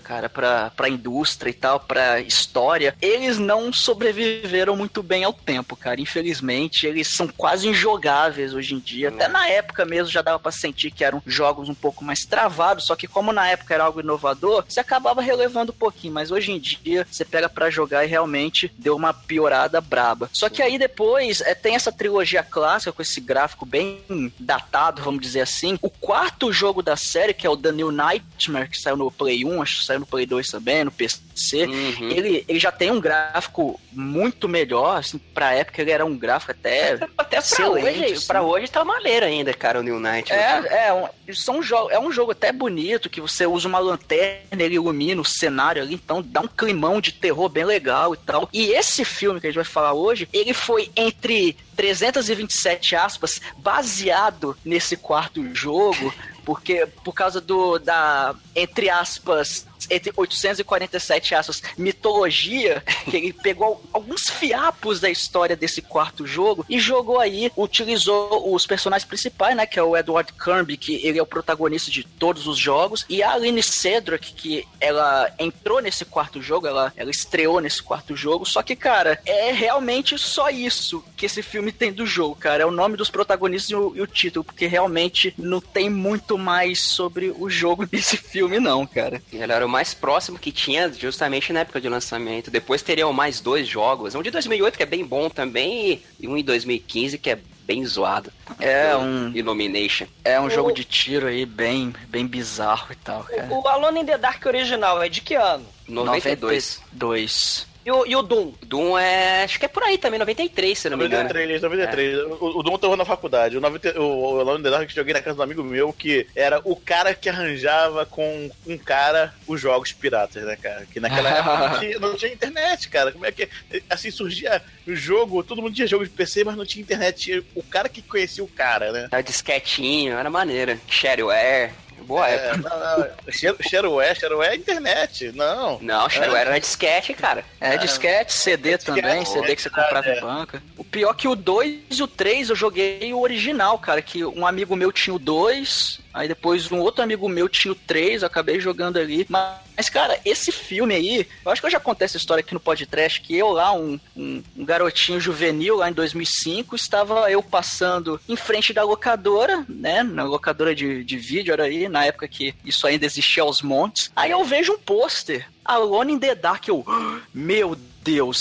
cara, 0.03 0.29
pra, 0.29 0.71
pra 0.71 0.89
indústria 0.89 1.51
e 1.51 1.55
tal, 1.55 1.81
pra 1.81 2.21
história, 2.21 2.95
eles 3.01 3.39
não 3.39 3.73
sobreviveram 3.73 4.77
muito 4.77 5.03
bem 5.03 5.25
ao 5.25 5.33
tempo, 5.33 5.77
cara. 5.77 6.01
Infelizmente, 6.01 6.87
eles 6.87 7.09
são 7.09 7.29
quase 7.29 7.69
injogáveis 7.69 8.55
hoje 8.55 8.75
em 8.75 8.79
dia. 8.79 9.09
Até 9.09 9.29
na 9.29 9.49
época 9.49 9.85
mesmo 9.85 10.11
já 10.11 10.23
dava 10.23 10.39
pra 10.39 10.53
sentir 10.53 10.91
que 10.91 11.05
eram 11.05 11.23
jogos 11.27 11.69
um 11.69 11.75
pouco 11.75 12.05
mais 12.05 12.25
travados, 12.25 12.87
só 12.87 12.97
que 12.97 13.07
como 13.07 13.33
na 13.33 13.49
época 13.49 13.75
era 13.75 13.85
algo 13.85 14.01
inovador, 14.01 14.65
você 14.69 14.81
acabava 14.81 15.21
relevando 15.21 15.73
um 15.73 15.77
pouquinho, 15.77 16.15
mas 16.15 16.31
hoje 16.31 16.53
em 16.53 16.59
dia 16.59 17.07
você 17.11 17.25
pega 17.25 17.49
pra 17.49 17.71
jogar 17.71 18.05
e 18.05 18.09
realmente 18.09 18.73
deu 18.79 18.97
uma 18.97 19.13
piorada 19.13 19.81
braba. 19.81 20.31
Só 20.33 20.49
que 20.49 20.63
aí 20.63 20.79
depois 20.79 21.41
é, 21.41 21.55
tem 21.55 21.75
essa 21.75 21.93
trilogia 21.93 22.43
clássica 22.43 22.93
com 22.93 23.03
esse 23.03 23.21
gráfico 23.21 23.65
bem 23.65 24.33
datado, 24.39 25.03
vamos 25.03 25.21
dizer 25.21 25.41
assim. 25.41 25.79
O 25.83 25.91
quarto 25.91 26.53
jogo 26.53 26.83
da 26.83 26.97
série, 26.97 27.35
que 27.35 27.47
é 27.47 27.51
o 27.51 27.57
The 27.57 27.73
New 27.73 27.91
Nightmare, 27.91 28.69
que 28.69 28.79
saiu 28.79 28.92
no 28.97 29.11
Play 29.11 29.45
1, 29.45 29.63
acho 29.63 29.81
que 29.81 29.87
saiu 29.87 30.01
no 30.01 30.07
Play 30.07 30.27
2 30.27 30.49
também, 30.51 30.85
no 30.85 30.91
PC. 30.91 31.21
Uhum. 31.69 32.11
Ele, 32.11 32.45
ele 32.49 32.59
já 32.59 32.71
tem 32.73 32.91
um 32.91 33.01
gráfico 33.01 33.81
muito 33.93 34.49
melhor, 34.49 34.99
assim, 34.99 35.19
pra 35.19 35.55
época 35.55 35.81
ele 35.81 35.91
era 35.91 36.05
um 36.05 36.17
gráfico 36.17 36.53
até. 36.53 36.99
Até 37.17 37.41
pra 37.41 37.69
hoje, 37.69 38.05
assim. 38.05 38.27
pra 38.27 38.43
hoje 38.43 38.69
tá 38.69 38.85
maneiro 38.85 39.27
ainda, 39.27 39.53
cara, 39.55 39.81
o 39.81 39.83
New 39.83 39.99
Night. 39.99 40.33
né? 40.33 40.67
É, 40.69 40.89
é, 40.89 40.93
um, 40.93 41.09
são 41.35 41.63
jo 41.63 41.91
é 41.91 41.99
um 41.99 42.13
jogo 42.13 42.33
até 42.33 42.53
bonito, 42.53 43.11
que 43.11 43.21
você 43.21 43.47
usa 43.47 43.69
uma 43.69 43.79
lanterna, 43.79 44.63
ele 44.63 44.75
ilumina 44.75 45.21
o 45.21 45.25
cenário 45.25 45.83
ali, 45.83 45.95
então 45.95 46.23
dá 46.23 46.41
um 46.41 46.49
climão 46.49 47.01
de 47.01 47.13
terror 47.13 47.49
bem 47.49 47.65
legal 47.65 48.15
e 48.15 48.17
tal. 48.17 48.49
E 48.53 48.73
esse 48.73 49.05
filme 49.05 49.41
que 49.41 49.47
a 49.47 49.51
gente 49.51 49.57
vai 49.57 49.65
falar 49.65 49.93
hoje, 49.93 50.29
ele 50.33 50.53
foi 50.53 50.91
entre 50.97 51.57
327 51.77 52.97
aspas, 52.97 53.41
baseado 53.57 54.57
nesse 54.65 54.97
quarto 54.97 55.55
jogo, 55.55 56.13
porque 56.45 56.87
por 57.05 57.13
causa 57.13 57.41
do 57.41 57.79
da 57.79 58.35
entre 58.55 58.91
aspas 58.91 59.67
entre 59.91 60.13
847 60.17 61.35
aspas, 61.35 61.63
mitologia, 61.77 62.83
que 63.05 63.17
ele 63.17 63.33
pegou 63.33 63.83
alguns 63.93 64.29
fiapos 64.29 65.01
da 65.01 65.11
história 65.11 65.57
desse 65.57 65.83
quarto 65.83 66.27
jogo 66.27 66.65
e 66.69 66.79
jogou 66.79 67.19
aí, 67.19 67.51
utilizou 67.57 68.55
os 68.55 68.67
personagens 68.67 69.07
principais, 69.07 69.57
né, 69.57 69.67
que 69.67 69.79
é 69.79 69.83
o 69.83 69.97
Edward 69.97 70.33
Kirby, 70.33 70.77
que 70.77 71.07
ele 71.07 71.19
é 71.19 71.23
o 71.23 71.27
protagonista 71.27 71.91
de 71.91 72.05
todos 72.05 72.47
os 72.47 72.59
jogos, 72.59 73.05
e 73.09 73.23
a 73.23 73.33
Aline 73.33 73.63
Cedric, 73.63 74.33
que 74.35 74.67
ela 74.81 75.33
entrou 75.39 75.81
nesse 75.81 76.05
quarto 76.05 76.41
jogo, 76.41 76.67
ela, 76.67 76.93
ela 76.97 77.11
estreou 77.11 77.61
nesse 77.61 77.83
quarto 77.83 78.17
jogo, 78.17 78.45
só 78.45 78.63
que, 78.63 78.77
cara, 78.77 79.21
é 79.25 79.53
realmente 79.53 80.19
só 80.19 80.51
isso 80.51 81.05
que 81.17 81.27
esse 81.27 81.43
filme 81.43 81.73
tem 81.73 81.93
do 81.93 82.07
jogo, 82.07 82.37
cara, 82.37 82.63
é 82.63 82.67
o 82.67 82.71
nome 82.71 82.97
dos 82.97 83.11
protagonistas 83.11 83.71
e 83.71 83.75
o, 83.75 83.97
e 83.97 84.01
o 84.01 84.07
título, 84.07 84.45
porque 84.45 84.67
realmente 84.67 85.35
não 85.39 85.61
tem 85.61 85.89
muito 85.91 86.39
mais 86.39 86.81
sobre 86.81 87.33
o 87.39 87.49
jogo 87.49 87.87
desse 87.87 88.17
filme, 88.17 88.59
não, 88.59 88.87
cara. 88.87 89.23
Ele 89.33 89.53
era 89.53 89.67
mais 89.73 89.95
próximo 89.95 90.39
que 90.39 90.53
tinha 90.53 90.93
justamente 90.93 91.53
na 91.53 91.61
época 91.61 91.81
de 91.81 91.89
lançamento. 91.89 92.51
Depois 92.51 92.83
teriam 92.83 93.13
mais 93.13 93.41
dois 93.41 93.67
jogos. 93.67 94.15
Um 94.15 94.23
de 94.23 94.31
2008 94.31 94.77
que 94.77 94.83
é 94.83 94.87
bem 94.87 95.05
bom 95.05 95.29
também 95.29 96.03
e 96.21 96.29
um 96.29 96.37
em 96.37 96.45
2015 96.45 97.19
que 97.19 97.31
é 97.31 97.39
bem 97.67 97.85
zoado. 97.85 98.31
É 98.61 98.95
um 98.95 99.33
Illumination. 99.35 100.07
é 100.25 100.41
um 100.41 100.51
jogo 100.51 100.73
de 100.73 100.85
tiro 100.85 101.27
aí 101.27 101.47
bem 101.47 101.95
bem 102.09 102.27
bizarro 102.27 102.93
e 102.93 102.97
tal, 102.97 103.25
cara. 103.25 103.49
O, 103.51 103.63
o 103.63 103.69
Alone 103.69 104.01
in 104.01 104.07
the 104.07 104.19
Dark 104.19 104.45
original 104.45 105.03
é 105.03 105.09
de 105.09 105.23
que 105.23 105.35
ano? 105.35 105.65
92. 105.89 106.83
92. 106.93 107.72
E 107.85 107.91
o, 107.91 108.07
e 108.07 108.15
o 108.15 108.23
Doom? 108.23 108.53
Doom 108.63 108.97
é. 108.97 109.43
Acho 109.43 109.59
que 109.59 109.65
é 109.65 109.69
por 109.69 109.83
aí 109.83 109.99
também, 109.99 110.19
93, 110.19 110.79
se 110.79 110.89
não 110.89 110.97
me 110.97 111.07
engano. 111.07 111.25
93, 111.25 111.63
93. 111.63 112.19
O, 112.41 112.59
o 112.59 112.63
Dom 112.63 112.79
tava 112.79 112.97
na 112.97 113.05
faculdade. 113.05 113.57
O, 113.57 113.61
90, 113.61 114.01
o, 114.01 114.35
o 114.35 114.41
Alone 114.41 114.61
in 114.61 114.63
the 114.63 114.71
Dark 114.71 114.89
que 114.89 114.95
joguei 114.95 115.13
na 115.13 115.21
casa 115.21 115.37
do 115.37 115.43
amigo 115.43 115.65
meu, 115.65 115.93
que 115.93 116.27
era 116.35 116.61
o 116.65 116.77
cara 116.77 117.15
que 117.15 117.29
arranjava 117.29 118.07
com 118.07 118.51
um 118.67 118.79
cara 118.79 119.35
os 119.47 119.61
jogos 119.61 119.93
piratas, 119.93 120.45
né, 120.45 120.57
cara? 120.57 120.87
Que 120.93 121.01
naquela 121.01 121.29
época 121.37 121.69
não 121.69 121.81
tinha, 121.81 121.99
não 121.99 122.15
tinha 122.15 122.33
internet, 122.33 122.89
cara. 122.89 123.11
Como 123.11 123.27
é 123.27 123.33
que. 123.33 123.49
Assim, 123.91 124.11
surgia 124.11 124.63
o 124.87 124.95
jogo, 124.95 125.43
todo 125.43 125.61
mundo 125.61 125.75
tinha 125.75 125.87
jogo 125.87 126.05
de 126.05 126.11
PC, 126.11 126.45
mas 126.45 126.57
não 126.57 126.65
tinha 126.65 126.83
internet. 126.83 127.21
Tinha 127.21 127.43
o 127.55 127.63
cara 127.63 127.89
que 127.89 128.01
conhecia 128.01 128.45
o 128.45 128.49
cara, 128.49 128.93
né? 128.93 129.09
Era 129.11 129.23
disquetinho, 129.23 130.17
era 130.17 130.31
maneira. 130.31 130.79
Shareware. 130.89 131.82
Boa 132.03 132.29
É, 132.29 132.35
época. 132.35 132.69
não, 132.69 132.99
não. 132.99 133.33
Share- 133.33 133.57
Shareware, 133.69 134.19
Shareware 134.19 134.53
é 134.53 134.57
internet. 134.57 135.33
Não. 135.33 135.79
Não, 135.81 136.09
Shareware 136.11 136.49
era 136.49 136.61
disquete, 136.61 137.15
cara. 137.15 137.45
É, 137.61 137.77
disquete, 137.77 138.33
CD 138.33 138.77
também, 138.79 139.25
CD 139.25 139.55
que 139.57 139.63
você 139.63 139.71
comprava 139.71 140.09
em 140.09 140.21
banca. 140.21 140.63
O 140.77 140.85
pior 140.85 141.15
que 141.15 141.27
o 141.29 141.35
2 141.35 141.81
e 141.99 142.03
o 142.03 142.07
3 142.09 142.51
eu 142.51 142.57
joguei 142.57 143.13
o 143.13 143.21
original, 143.21 143.79
cara, 143.79 144.03
que 144.03 144.25
um 144.25 144.47
amigo 144.47 144.77
meu 144.77 144.93
tinha 144.93 145.15
o 145.15 145.19
2, 145.19 146.01
aí 146.13 146.29
depois 146.29 146.71
um 146.71 146.81
outro 146.81 147.03
amigo 147.03 147.29
meu 147.29 147.49
tinha 147.49 147.73
o 147.73 147.75
3, 147.75 148.23
eu 148.23 148.27
acabei 148.27 148.61
jogando 148.61 148.99
ali. 148.99 149.27
Mas, 149.29 149.89
cara, 149.89 150.19
esse 150.25 150.53
filme 150.53 150.95
aí, 150.95 151.27
eu 151.45 151.51
acho 151.51 151.61
que 151.61 151.67
eu 151.67 151.71
já 151.71 151.81
contei 151.81 152.05
essa 152.05 152.17
história 152.17 152.41
aqui 152.41 152.55
no 152.55 152.61
podcast, 152.61 153.21
que 153.21 153.37
eu 153.37 153.51
lá, 153.51 153.73
um, 153.73 153.99
um, 154.17 154.43
um 154.57 154.65
garotinho 154.65 155.21
juvenil 155.21 155.77
lá 155.77 155.91
em 155.91 155.93
2005, 155.93 156.77
estava 156.77 157.31
eu 157.31 157.43
passando 157.43 158.21
em 158.29 158.37
frente 158.37 158.73
da 158.73 158.83
locadora, 158.83 159.65
né, 159.69 160.03
na 160.03 160.25
locadora 160.25 160.75
de, 160.75 161.05
de 161.05 161.17
vídeo, 161.17 161.53
era 161.53 161.65
aí, 161.65 161.89
na 161.89 162.05
época 162.05 162.29
que 162.29 162.55
isso 162.65 162.87
ainda 162.87 163.07
existia 163.07 163.43
aos 163.43 163.63
montes. 163.63 164.11
Aí 164.15 164.31
eu 164.31 164.45
vejo 164.45 164.73
um 164.73 164.79
pôster, 164.79 165.49
Alone 165.65 166.15
in 166.15 166.19
the 166.19 166.35
Dark, 166.35 166.67
eu, 166.69 166.85
meu 167.33 167.75
Deus, 167.75 167.92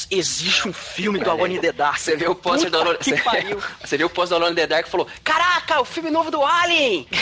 existe 0.10 0.68
um 0.68 0.74
filme 0.74 1.20
do 1.20 1.30
Alone 1.30 1.58
in 1.58 1.62
the 1.62 1.72
Dark. 1.72 1.98
Você 1.98 2.16
viu 2.16 2.32
o 2.32 2.36
pôster 2.36 2.70
do 2.70 2.78
Alone... 2.78 2.98
que 2.98 3.12
Você... 3.12 3.22
Você 3.84 3.98
viu 3.98 4.08
o 4.08 4.10
pôster 4.10 4.38
do 4.38 4.44
Alone 4.44 4.54
in 4.54 4.56
the 4.56 4.68
Dark 4.68 4.88
e 4.88 4.90
falou: 4.90 5.08
Caraca, 5.24 5.82
o 5.82 5.86
filme 5.86 6.10
novo 6.10 6.32
do 6.32 6.44
Alien! 6.44 7.08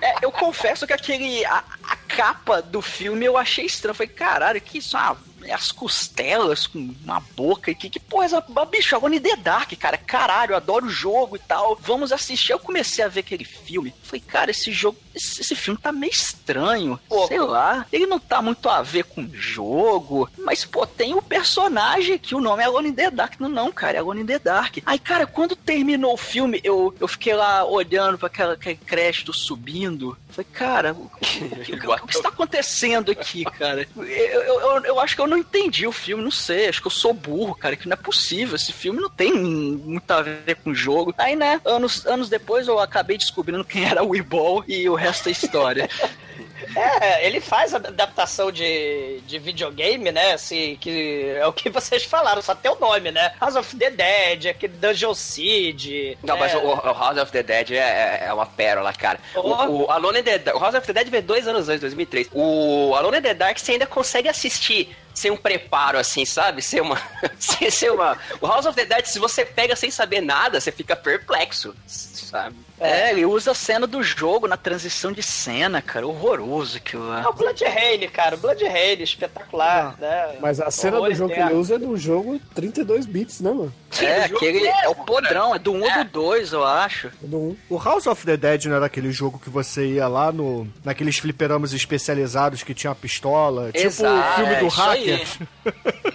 É, 0.00 0.16
eu 0.22 0.32
confesso 0.32 0.86
que 0.86 0.92
aquele. 0.92 1.44
A, 1.44 1.62
a 1.84 1.96
capa 1.96 2.60
do 2.60 2.82
filme 2.82 3.24
eu 3.24 3.36
achei 3.36 3.66
estranho. 3.66 3.92
Eu 3.92 3.94
falei, 3.94 4.12
caralho, 4.12 4.60
que 4.60 4.78
isso? 4.78 4.96
Ah, 4.96 5.16
as 5.50 5.72
costelas 5.72 6.66
com 6.66 6.94
uma 7.04 7.20
boca. 7.34 7.70
E 7.70 7.74
que, 7.74 7.90
que 7.90 8.00
porra 8.00 8.24
é 8.24 8.26
essa? 8.26 8.44
Bicho, 8.70 8.96
in 9.08 9.20
the 9.20 9.36
Dark, 9.36 9.72
cara. 9.78 9.96
Caralho, 9.96 10.52
eu 10.52 10.56
adoro 10.56 10.86
o 10.86 10.90
jogo 10.90 11.36
e 11.36 11.38
tal. 11.38 11.76
Vamos 11.80 12.12
assistir. 12.12 12.52
Eu 12.52 12.58
comecei 12.58 13.04
a 13.04 13.08
ver 13.08 13.20
aquele 13.20 13.44
filme. 13.44 13.94
Falei, 14.02 14.20
cara, 14.20 14.50
esse 14.50 14.70
jogo. 14.72 14.98
Esse, 15.14 15.40
esse 15.40 15.54
filme 15.54 15.78
tá 15.80 15.92
meio 15.92 16.12
estranho. 16.12 16.98
Sei 17.28 17.40
lá. 17.40 17.86
Ele 17.92 18.06
não 18.06 18.18
tá 18.18 18.40
muito 18.40 18.68
a 18.68 18.82
ver 18.82 19.04
com 19.04 19.22
o 19.22 19.34
jogo. 19.34 20.28
Mas, 20.38 20.64
pô, 20.64 20.86
tem 20.86 21.14
o 21.14 21.22
personagem 21.22 22.18
que 22.18 22.34
o 22.34 22.40
nome 22.40 22.62
é 22.62 22.66
Alone 22.66 22.92
the 22.92 23.10
Dark. 23.10 23.34
Não, 23.38 23.48
não, 23.48 23.72
cara, 23.72 23.96
é 23.96 24.00
Alone 24.00 24.24
the 24.24 24.38
Dark. 24.38 24.78
Aí, 24.86 24.98
cara, 24.98 25.26
quando 25.26 25.56
terminou 25.56 26.14
o 26.14 26.18
filme, 26.18 26.60
eu, 26.64 26.94
eu 27.00 27.08
fiquei 27.08 27.34
lá 27.34 27.64
olhando 27.64 28.18
pra 28.18 28.28
aquela, 28.28 28.54
aquele 28.54 28.76
crédito 28.76 29.32
subindo. 29.32 30.16
Falei, 30.32 30.46
cara, 30.52 30.92
o, 30.92 31.10
que- 31.20 31.44
o 31.76 32.06
que- 32.06 32.16
está 32.16 32.28
acontecendo 32.30 33.10
aqui, 33.12 33.44
cara? 33.44 33.86
Eu, 33.96 34.02
eu, 34.04 34.60
eu, 34.60 34.84
eu 34.86 35.00
acho 35.00 35.14
que 35.14 35.20
eu 35.20 35.26
não 35.26 35.36
entendi 35.36 35.86
o 35.86 35.92
filme, 35.92 36.24
não 36.24 36.30
sei. 36.30 36.68
Acho 36.68 36.80
que 36.80 36.86
eu 36.86 36.90
sou 36.92 37.12
burro, 37.12 37.54
cara, 37.54 37.76
que 37.76 37.86
não 37.86 37.94
é 37.94 37.96
possível. 37.96 38.56
Esse 38.56 38.72
filme 38.72 39.00
não 39.00 39.10
tem 39.10 39.32
muito 39.32 40.10
a 40.10 40.22
ver 40.22 40.56
com 40.56 40.70
o 40.70 40.74
jogo. 40.74 41.14
Aí, 41.18 41.36
né, 41.36 41.60
anos, 41.64 42.06
anos 42.06 42.28
depois 42.28 42.66
eu 42.66 42.78
acabei 42.78 43.18
descobrindo 43.18 43.64
quem 43.64 43.84
era 43.84 44.02
o 44.02 44.08
Weeball 44.08 44.64
e 44.66 44.88
o 44.88 44.94
resto 44.94 45.28
é 45.28 45.32
história. 45.32 45.88
É, 46.76 47.26
ele 47.26 47.40
faz 47.40 47.74
a 47.74 47.78
adaptação 47.78 48.50
de, 48.52 49.20
de 49.26 49.38
videogame, 49.38 50.10
né? 50.12 50.32
Assim, 50.32 50.76
que 50.80 51.34
é 51.36 51.46
o 51.46 51.52
que 51.52 51.68
vocês 51.70 52.04
falaram, 52.04 52.42
só 52.42 52.54
tem 52.54 52.70
o 52.70 52.78
nome, 52.78 53.10
né? 53.10 53.32
House 53.40 53.56
of 53.56 53.76
the 53.76 53.90
Dead, 53.90 54.46
aquele 54.46 54.74
Dungeon 54.74 55.14
Siege. 55.14 56.16
Não, 56.22 56.36
é, 56.36 56.40
mas 56.40 56.54
o, 56.54 56.58
o 56.58 56.74
House 56.74 57.18
of 57.18 57.32
the 57.32 57.42
Dead 57.42 57.72
é, 57.72 57.76
é- 57.76 58.24
é 58.26 58.32
uma 58.32 58.46
pérola, 58.46 58.92
cara. 58.92 59.18
O, 59.34 59.84
o 59.84 59.90
Alone 59.90 60.20
in 60.20 60.22
the 60.22 60.38
Dark, 60.38 60.56
o 60.56 60.60
House 60.60 60.74
of 60.74 60.86
the 60.86 60.92
Dead 60.92 61.08
veio 61.08 61.22
dois 61.22 61.46
anos 61.46 61.68
antes, 61.68 61.80
2003. 61.80 62.28
O 62.32 62.94
Alone 62.96 63.18
in 63.18 63.22
the 63.22 63.34
Dark 63.34 63.58
você 63.58 63.72
ainda 63.72 63.86
consegue 63.86 64.28
assistir 64.28 64.94
sem 65.14 65.30
um 65.30 65.36
preparo, 65.36 65.98
assim, 65.98 66.24
sabe? 66.24 66.62
Sem 66.62 66.80
uma, 66.80 67.00
sem 67.38 67.70
ser 67.70 67.92
uma... 67.92 68.16
O 68.40 68.46
House 68.46 68.66
of 68.66 68.76
the 68.76 68.84
Dead, 68.84 69.06
se 69.06 69.18
você 69.18 69.44
pega 69.44 69.76
sem 69.76 69.90
saber 69.90 70.20
nada, 70.20 70.60
você 70.60 70.72
fica 70.72 70.96
perplexo, 70.96 71.74
sabe? 71.86 72.56
É, 72.82 73.10
ele 73.10 73.24
usa 73.24 73.52
a 73.52 73.54
cena 73.54 73.86
do 73.86 74.02
jogo 74.02 74.48
na 74.48 74.56
transição 74.56 75.12
de 75.12 75.22
cena, 75.22 75.80
cara. 75.80 76.04
Horroroso 76.04 76.78
aquilo 76.78 77.06
lá. 77.06 77.22
É 77.22 77.28
o 77.28 77.32
Blood 77.32 77.64
Rain, 77.64 78.08
cara. 78.08 78.34
O 78.34 78.38
Blood 78.38 78.64
Rain, 78.64 79.00
espetacular, 79.00 79.94
né? 80.00 80.36
Mas 80.40 80.60
a 80.60 80.68
cena 80.68 80.96
Horror 80.96 81.10
do 81.10 81.14
jogo 81.14 81.32
que 81.32 81.40
ele 81.40 81.54
usa 81.54 81.76
é 81.76 81.78
do 81.78 81.96
jogo 81.96 82.40
32 82.54 83.06
bits, 83.06 83.40
né, 83.40 83.50
mano? 83.50 83.72
É, 84.00 84.24
aquele 84.24 84.66
é 84.66 84.88
o 84.88 84.94
podrão, 84.94 85.54
é 85.54 85.58
do 85.58 85.72
1 85.72 85.82
ou 85.82 86.04
do 86.04 86.04
2, 86.10 86.52
eu 86.52 86.64
acho. 86.64 87.08
É 87.22 87.26
do 87.26 87.38
1. 87.38 87.56
O 87.68 87.78
House 87.78 88.06
of 88.06 88.24
the 88.24 88.36
Dead 88.36 88.64
não 88.64 88.76
era 88.76 88.86
aquele 88.86 89.12
jogo 89.12 89.38
que 89.38 89.50
você 89.50 89.86
ia 89.86 90.08
lá 90.08 90.32
no 90.32 90.66
naqueles 90.84 91.18
fliperamas 91.18 91.72
especializados 91.72 92.62
que 92.62 92.74
tinha 92.74 92.90
a 92.90 92.94
pistola, 92.94 93.66
tipo 93.66 93.78
o 93.78 93.86
Exato, 93.86 94.36
filme 94.36 94.54
é 94.54 94.58
do 94.58 94.66
isso 94.66 94.76
aí. 95.10 95.24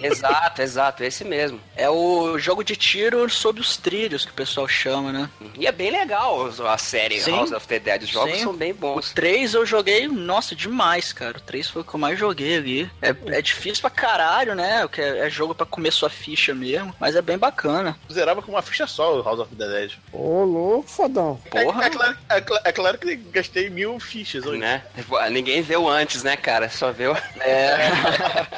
exato, 0.02 0.62
exato, 0.62 1.04
esse 1.04 1.24
mesmo. 1.24 1.60
É 1.76 1.88
o 1.88 2.38
jogo 2.38 2.62
de 2.62 2.76
tiro 2.76 3.28
sob 3.30 3.60
os 3.60 3.76
trilhos 3.76 4.24
que 4.24 4.30
o 4.30 4.34
pessoal 4.34 4.68
chama, 4.68 5.12
né? 5.12 5.30
E 5.56 5.66
é 5.66 5.72
bem 5.72 5.90
legal 5.90 6.48
a 6.66 6.78
série 6.78 7.20
Sim. 7.20 7.32
House 7.32 7.52
of 7.52 7.66
the 7.66 7.78
Dead. 7.78 8.02
Os 8.02 8.08
jogos 8.08 8.36
Sim. 8.36 8.44
são 8.44 8.54
bem 8.54 8.74
bons. 8.74 9.10
O 9.10 9.14
3 9.14 9.54
eu 9.54 9.66
joguei, 9.66 10.08
nossa, 10.08 10.54
demais, 10.54 11.12
cara. 11.12 11.38
O 11.38 11.40
3 11.40 11.68
foi 11.68 11.82
o 11.82 11.84
que 11.84 11.94
eu 11.94 12.00
mais 12.00 12.18
joguei 12.18 12.56
ali. 12.56 12.90
É, 13.00 13.14
é 13.36 13.42
difícil 13.42 13.80
pra 13.82 13.90
caralho, 13.90 14.54
né? 14.54 14.82
Porque 14.82 15.00
é, 15.00 15.26
é 15.26 15.30
jogo 15.30 15.54
pra 15.54 15.66
comer 15.66 15.92
sua 15.92 16.10
ficha 16.10 16.54
mesmo, 16.54 16.94
mas 16.98 17.16
é 17.16 17.22
bem 17.22 17.38
bacana. 17.38 17.96
Zerava 18.12 18.42
com 18.42 18.52
uma 18.52 18.62
ficha 18.62 18.86
só 18.86 19.18
o 19.18 19.22
House 19.22 19.40
of 19.40 19.54
the 19.54 19.66
Dead. 19.66 19.92
Ô, 20.12 20.44
louco, 20.44 20.88
fodão. 20.88 21.40
É, 21.52 21.62
Porra. 21.62 21.84
é 21.84 21.90
claro, 21.90 22.16
é, 22.28 22.44
é 22.64 22.72
claro 22.72 22.98
que 22.98 23.16
gastei 23.16 23.70
mil 23.70 23.98
fichas 24.00 24.44
hoje. 24.44 24.58
Né? 24.58 24.82
Ninguém 25.30 25.62
o 25.76 25.88
antes, 25.88 26.22
né, 26.22 26.36
cara? 26.36 26.68
Só 26.68 26.90
o... 26.90 27.40
É, 27.40 27.90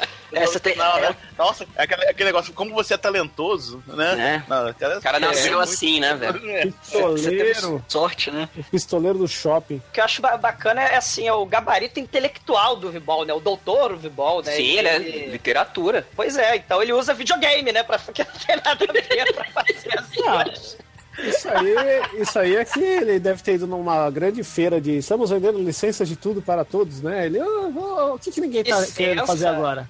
você 0.39 0.59
tem. 0.59 0.75
Não, 0.75 0.97
é, 0.97 1.01
né? 1.09 1.15
Nossa, 1.37 1.65
é 1.75 1.83
aquele, 1.83 2.03
aquele 2.05 2.25
negócio, 2.25 2.53
como 2.53 2.73
você 2.73 2.93
é 2.93 2.97
talentoso, 2.97 3.83
né? 3.87 4.43
É. 4.45 4.49
Não, 4.49 4.73
cara, 4.73 4.97
O 4.97 5.01
cara 5.01 5.19
nasceu 5.19 5.59
é 5.59 5.63
assim, 5.63 5.99
né, 5.99 6.13
velho? 6.15 6.41
É. 6.51 6.65
Pistoleiro. 6.67 7.85
sorte, 7.87 8.31
né? 8.31 8.49
O 8.57 8.63
pistoleiro 8.65 9.17
do 9.17 9.27
shopping. 9.27 9.75
O 9.89 9.91
que 9.91 9.99
eu 9.99 10.03
acho 10.05 10.21
ba- 10.21 10.37
bacana 10.37 10.81
é 10.81 10.95
assim, 10.97 11.27
é 11.27 11.33
o 11.33 11.45
gabarito 11.45 11.99
intelectual 11.99 12.75
do 12.75 12.91
Vibol, 12.91 13.25
né? 13.25 13.33
O 13.33 13.39
doutor 13.39 13.95
Vibol, 13.97 14.41
né? 14.43 14.51
Sim, 14.51 14.77
ele 14.77 14.87
é 14.87 14.97
literatura. 15.29 16.07
Pois 16.15 16.37
é, 16.37 16.55
então 16.55 16.81
ele 16.81 16.93
usa 16.93 17.13
videogame, 17.13 17.71
né? 17.71 17.83
Pra 17.83 17.97
que 18.13 18.23
não 18.23 18.31
tem 18.45 18.55
nada 18.57 18.85
a 18.87 18.91
ver 18.93 19.33
pra 19.33 19.45
fazer 19.45 19.99
as 19.99 20.05
Ah, 20.25 20.43
coisas. 20.43 20.77
Isso 21.19 21.49
aí, 21.49 22.21
isso 22.21 22.39
aí 22.39 22.55
é 22.55 22.63
que 22.65 22.79
ele 22.81 23.19
deve 23.19 23.43
ter 23.43 23.55
ido 23.55 23.67
numa 23.67 24.09
grande 24.09 24.43
feira 24.45 24.79
de 24.79 24.97
estamos 24.97 25.29
vendendo 25.29 25.59
licenças 25.59 26.07
de 26.07 26.15
tudo 26.15 26.41
para 26.41 26.63
todos, 26.63 27.01
né? 27.01 27.25
Ele, 27.25 27.37
"Ah, 27.39 28.13
o 28.13 28.17
que, 28.17 28.31
que 28.31 28.39
ninguém 28.41 28.63
tá 28.63 28.79
Licença? 28.79 28.95
querendo 28.95 29.25
fazer 29.27 29.47
agora? 29.47 29.89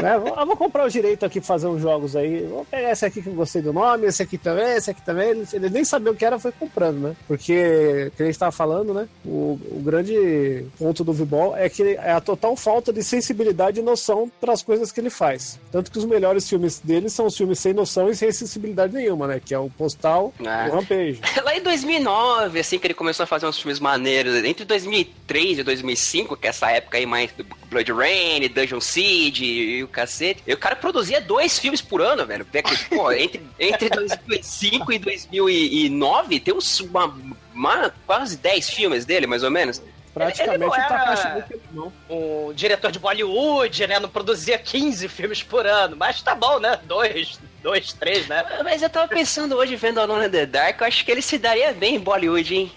né? 0.00 0.18
Vou- 0.18 0.36
Eu 0.38 0.46
vou 0.46 0.56
comprar 0.56 0.84
o 0.84 0.90
direito 0.90 1.24
aqui 1.24 1.40
pra 1.40 1.46
fazer 1.46 1.66
uns 1.66 1.80
jogos 1.80 2.14
aí. 2.16 2.42
Vou 2.44 2.64
pegar 2.64 2.90
esse 2.92 3.04
aqui 3.04 3.22
que 3.22 3.28
eu 3.28 3.34
gostei 3.34 3.62
do 3.62 3.72
nome, 3.72 4.06
esse 4.06 4.22
aqui 4.22 4.36
também, 4.38 4.76
esse 4.76 4.90
aqui 4.90 5.02
também. 5.02 5.44
Ele, 5.52 5.70
nem 5.70 5.84
sabia 5.84 6.12
o 6.12 6.14
que 6.14 6.24
era, 6.24 6.38
foi 6.38 6.52
comprando, 6.52 6.98
né? 6.98 7.16
Porque, 7.26 8.10
que 8.16 8.22
a 8.22 8.26
gente 8.26 8.38
tava 8.38 8.52
falando, 8.52 8.92
né? 8.94 9.08
O, 9.24 9.58
o 9.70 9.80
grande 9.84 10.64
ponto 10.78 11.02
do 11.04 11.12
V-Ball 11.12 11.56
é 11.56 11.68
que 11.68 11.82
é 11.82 12.12
a 12.12 12.20
total 12.20 12.56
falta 12.56 12.92
de 12.92 13.02
sensibilidade 13.02 13.80
e 13.80 13.82
noção 13.82 14.30
para 14.40 14.52
as 14.52 14.62
coisas 14.62 14.92
que 14.92 15.00
ele 15.00 15.10
faz. 15.10 15.58
Tanto 15.72 15.90
que 15.90 15.98
os 15.98 16.04
melhores 16.04 16.48
filmes 16.48 16.78
dele 16.78 17.08
são 17.08 17.26
os 17.26 17.36
filmes 17.36 17.58
sem 17.58 17.72
noção 17.72 18.08
e 18.10 18.14
sem 18.16 18.30
sensibilidade 18.32 18.94
nenhuma, 18.94 19.26
né? 19.26 19.40
Que 19.44 19.54
é 19.54 19.58
o 19.58 19.70
Postal 19.70 20.32
É. 20.40 20.66
e 20.66 20.70
o 20.70 20.72
Rampage. 20.74 21.20
Lá 21.44 21.56
em 21.56 21.62
2009, 21.62 22.60
assim, 22.60 22.78
que 22.78 22.86
ele 22.86 22.94
começou 22.94 23.24
a 23.24 23.26
fazer 23.26 23.46
uns 23.46 23.58
filmes 23.58 23.80
maneiros. 23.80 24.34
Entre 24.44 24.64
2003 24.64 25.58
e 25.58 25.62
2005, 25.62 26.36
que 26.36 26.46
é 26.46 26.50
essa 26.50 26.70
época 26.70 26.98
aí 26.98 27.06
mais 27.06 27.30
do 27.32 27.44
Blood 27.70 27.92
Rain, 27.92 28.48
Dungeon 28.48 28.80
Siege 28.80 29.44
e 29.44 29.85
o 29.86 29.88
cacete. 29.88 30.42
E 30.46 30.52
o 30.52 30.58
cara 30.58 30.76
produzia 30.76 31.20
dois 31.20 31.58
filmes 31.58 31.80
por 31.80 32.00
ano, 32.02 32.26
velho. 32.26 32.46
Pô, 32.90 33.10
entre, 33.12 33.42
entre 33.58 33.88
2005 33.88 34.92
e 34.92 34.98
2009, 34.98 36.40
tem 36.40 36.54
uns, 36.54 36.80
uma, 36.80 37.14
uma- 37.54 37.94
quase 38.06 38.36
10 38.36 38.70
filmes 38.70 39.04
dele, 39.04 39.26
mais 39.26 39.42
ou 39.42 39.50
menos. 39.50 39.82
Praticamente 40.12 40.54
Ele 40.54 40.64
não 40.64 40.70
o 40.70 40.74
era- 40.74 41.46
não. 41.72 41.92
Um 42.08 42.52
diretor 42.54 42.90
de 42.90 42.98
Bollywood, 42.98 43.86
né? 43.86 44.00
Não 44.00 44.08
produzia 44.08 44.56
15 44.58 45.08
filmes 45.08 45.42
por 45.42 45.66
ano. 45.66 45.94
Mas 45.94 46.22
tá 46.22 46.34
bom, 46.34 46.58
né? 46.58 46.78
Dois, 46.84 47.38
dois, 47.62 47.92
três, 47.92 48.26
né? 48.26 48.42
Mas 48.64 48.82
eu 48.82 48.88
tava 48.88 49.08
pensando 49.08 49.56
hoje, 49.56 49.76
vendo 49.76 50.00
Alone 50.00 50.26
in 50.26 50.30
the 50.30 50.46
Dark, 50.46 50.80
eu 50.80 50.86
acho 50.86 51.04
que 51.04 51.10
ele 51.10 51.20
se 51.20 51.36
daria 51.36 51.72
bem 51.74 51.96
em 51.96 52.00
Bollywood, 52.00 52.54
hein? 52.54 52.72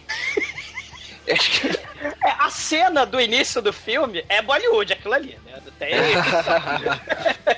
Eu 1.25 1.35
acho 1.35 1.61
que... 1.61 1.67
É, 2.25 2.29
a 2.39 2.49
cena 2.49 3.05
do 3.05 3.19
início 3.21 3.61
do 3.61 3.71
filme 3.71 4.23
é 4.27 4.41
Bollywood, 4.41 4.91
aquilo 4.93 5.13
ali, 5.13 5.37
né? 5.45 5.48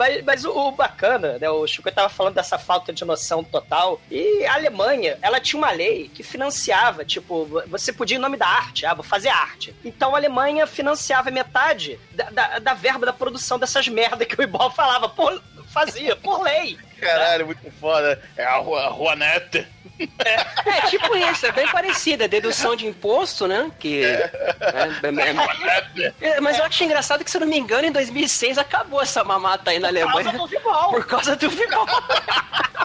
Mas, 0.00 0.24
mas 0.24 0.44
o, 0.46 0.50
o 0.50 0.72
bacana, 0.72 1.36
né? 1.38 1.50
O 1.50 1.66
Chico 1.66 1.92
tava 1.92 2.08
falando 2.08 2.34
dessa 2.34 2.58
falta 2.58 2.90
de 2.90 3.04
noção 3.04 3.44
total. 3.44 4.00
E 4.10 4.46
a 4.46 4.54
Alemanha, 4.54 5.18
ela 5.20 5.38
tinha 5.38 5.58
uma 5.58 5.70
lei 5.70 6.08
que 6.08 6.22
financiava, 6.22 7.04
tipo, 7.04 7.46
você 7.66 7.92
podia 7.92 8.16
em 8.16 8.20
nome 8.20 8.38
da 8.38 8.46
arte, 8.46 8.86
ah, 8.86 8.94
vou 8.94 9.04
fazer 9.04 9.28
arte. 9.28 9.74
Então 9.84 10.14
a 10.14 10.18
Alemanha 10.18 10.66
financiava 10.66 11.30
metade 11.30 12.00
da, 12.12 12.30
da, 12.30 12.58
da 12.58 12.72
verba 12.72 13.04
da 13.04 13.12
produção 13.12 13.58
dessas 13.58 13.88
merdas 13.88 14.26
que 14.26 14.40
o 14.40 14.42
Ibol 14.42 14.70
falava, 14.70 15.06
por, 15.06 15.38
fazia, 15.70 16.16
por 16.16 16.42
lei. 16.42 16.78
Caralho, 17.00 17.46
muito 17.46 17.70
foda. 17.80 18.20
É 18.36 18.44
a 18.44 18.56
Rua, 18.56 18.88
a 18.88 18.92
Juanete. 18.92 19.66
É, 20.00 20.80
tipo 20.88 21.14
isso, 21.16 21.44
é 21.46 21.52
bem 21.52 21.68
parecido, 21.68 22.24
é 22.24 22.28
dedução 22.28 22.74
de 22.74 22.86
imposto, 22.86 23.46
né? 23.46 23.70
Que. 23.78 24.04
é, 24.04 24.30
é, 24.62 26.02
é, 26.02 26.36
é, 26.36 26.40
mas 26.40 26.58
eu 26.58 26.64
acho 26.64 26.84
engraçado 26.84 27.24
que, 27.24 27.30
se 27.30 27.36
eu 27.36 27.42
não 27.42 27.48
me 27.48 27.58
engano, 27.58 27.86
em 27.86 27.92
2006 27.92 28.58
acabou 28.58 29.02
essa 29.02 29.22
mamata 29.22 29.70
aí 29.70 29.78
na 29.78 29.88
Por 29.88 29.94
causa 30.00 30.28
Alemanha. 30.28 30.48
Por 30.90 31.06
causa 31.06 31.36
do 31.36 31.50
futebol. 31.50 31.86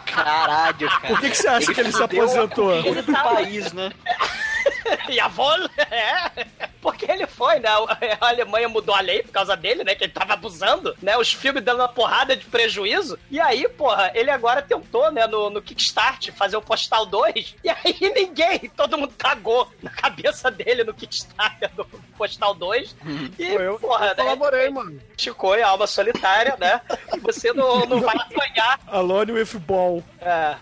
Caralho, 0.05 0.89
cara. 0.89 1.07
Por 1.07 1.19
que, 1.19 1.29
que 1.29 1.37
você 1.37 1.47
acha 1.47 1.73
que 1.73 1.79
ele 1.79 1.91
se 1.91 2.03
aposentou? 2.03 2.83
cultura 2.83 3.01
do 3.01 3.13
país, 3.13 3.73
né? 3.73 3.91
E 5.09 5.19
a 5.19 5.25
avó, 5.25 5.55
é, 5.89 6.45
porque 6.81 7.09
ele 7.09 7.25
foi, 7.27 7.59
né? 7.59 7.69
A 8.19 8.27
Alemanha 8.27 8.69
mudou 8.69 8.93
a 8.93 9.01
lei 9.01 9.23
por 9.23 9.31
causa 9.31 9.55
dele, 9.55 9.83
né? 9.83 9.95
Que 9.95 10.05
ele 10.05 10.13
tava 10.13 10.33
abusando, 10.33 10.95
né? 11.01 11.17
Os 11.17 11.33
filmes 11.33 11.63
dando 11.63 11.79
uma 11.79 11.87
porrada 11.87 12.35
de 12.35 12.45
prejuízo. 12.45 13.17
E 13.29 13.39
aí, 13.39 13.67
porra, 13.69 14.11
ele 14.13 14.29
agora 14.29 14.61
tentou, 14.61 15.11
né, 15.11 15.27
no, 15.27 15.49
no 15.49 15.61
Kickstart, 15.61 16.31
fazer 16.31 16.57
o 16.57 16.61
Postal 16.61 17.05
2. 17.05 17.55
E 17.63 17.69
aí 17.69 18.13
ninguém, 18.13 18.71
todo 18.75 18.97
mundo 18.97 19.13
cagou 19.17 19.71
na 19.81 19.89
cabeça 19.89 20.49
dele 20.51 20.83
no 20.83 20.93
Kickstarter 20.93 21.71
do 21.75 21.85
Postal 22.17 22.53
2. 22.55 22.95
E, 23.37 23.45
Pô, 23.51 23.59
eu, 23.59 23.79
porra, 23.79 24.07
eu 24.07 24.15
colaborei, 24.15 24.69
mano. 24.69 24.99
Chico 25.17 25.55
e 25.55 25.61
a 25.61 25.67
alma 25.69 25.85
solitária, 25.87 26.55
né? 26.59 26.81
E 27.13 27.19
você 27.19 27.51
não, 27.53 27.85
não 27.85 27.99
vai 28.01 28.15
apanhar. 28.15 28.79
Alone 28.87 29.31
with 29.33 29.57
Ball. 29.59 30.03
É. 30.21 30.55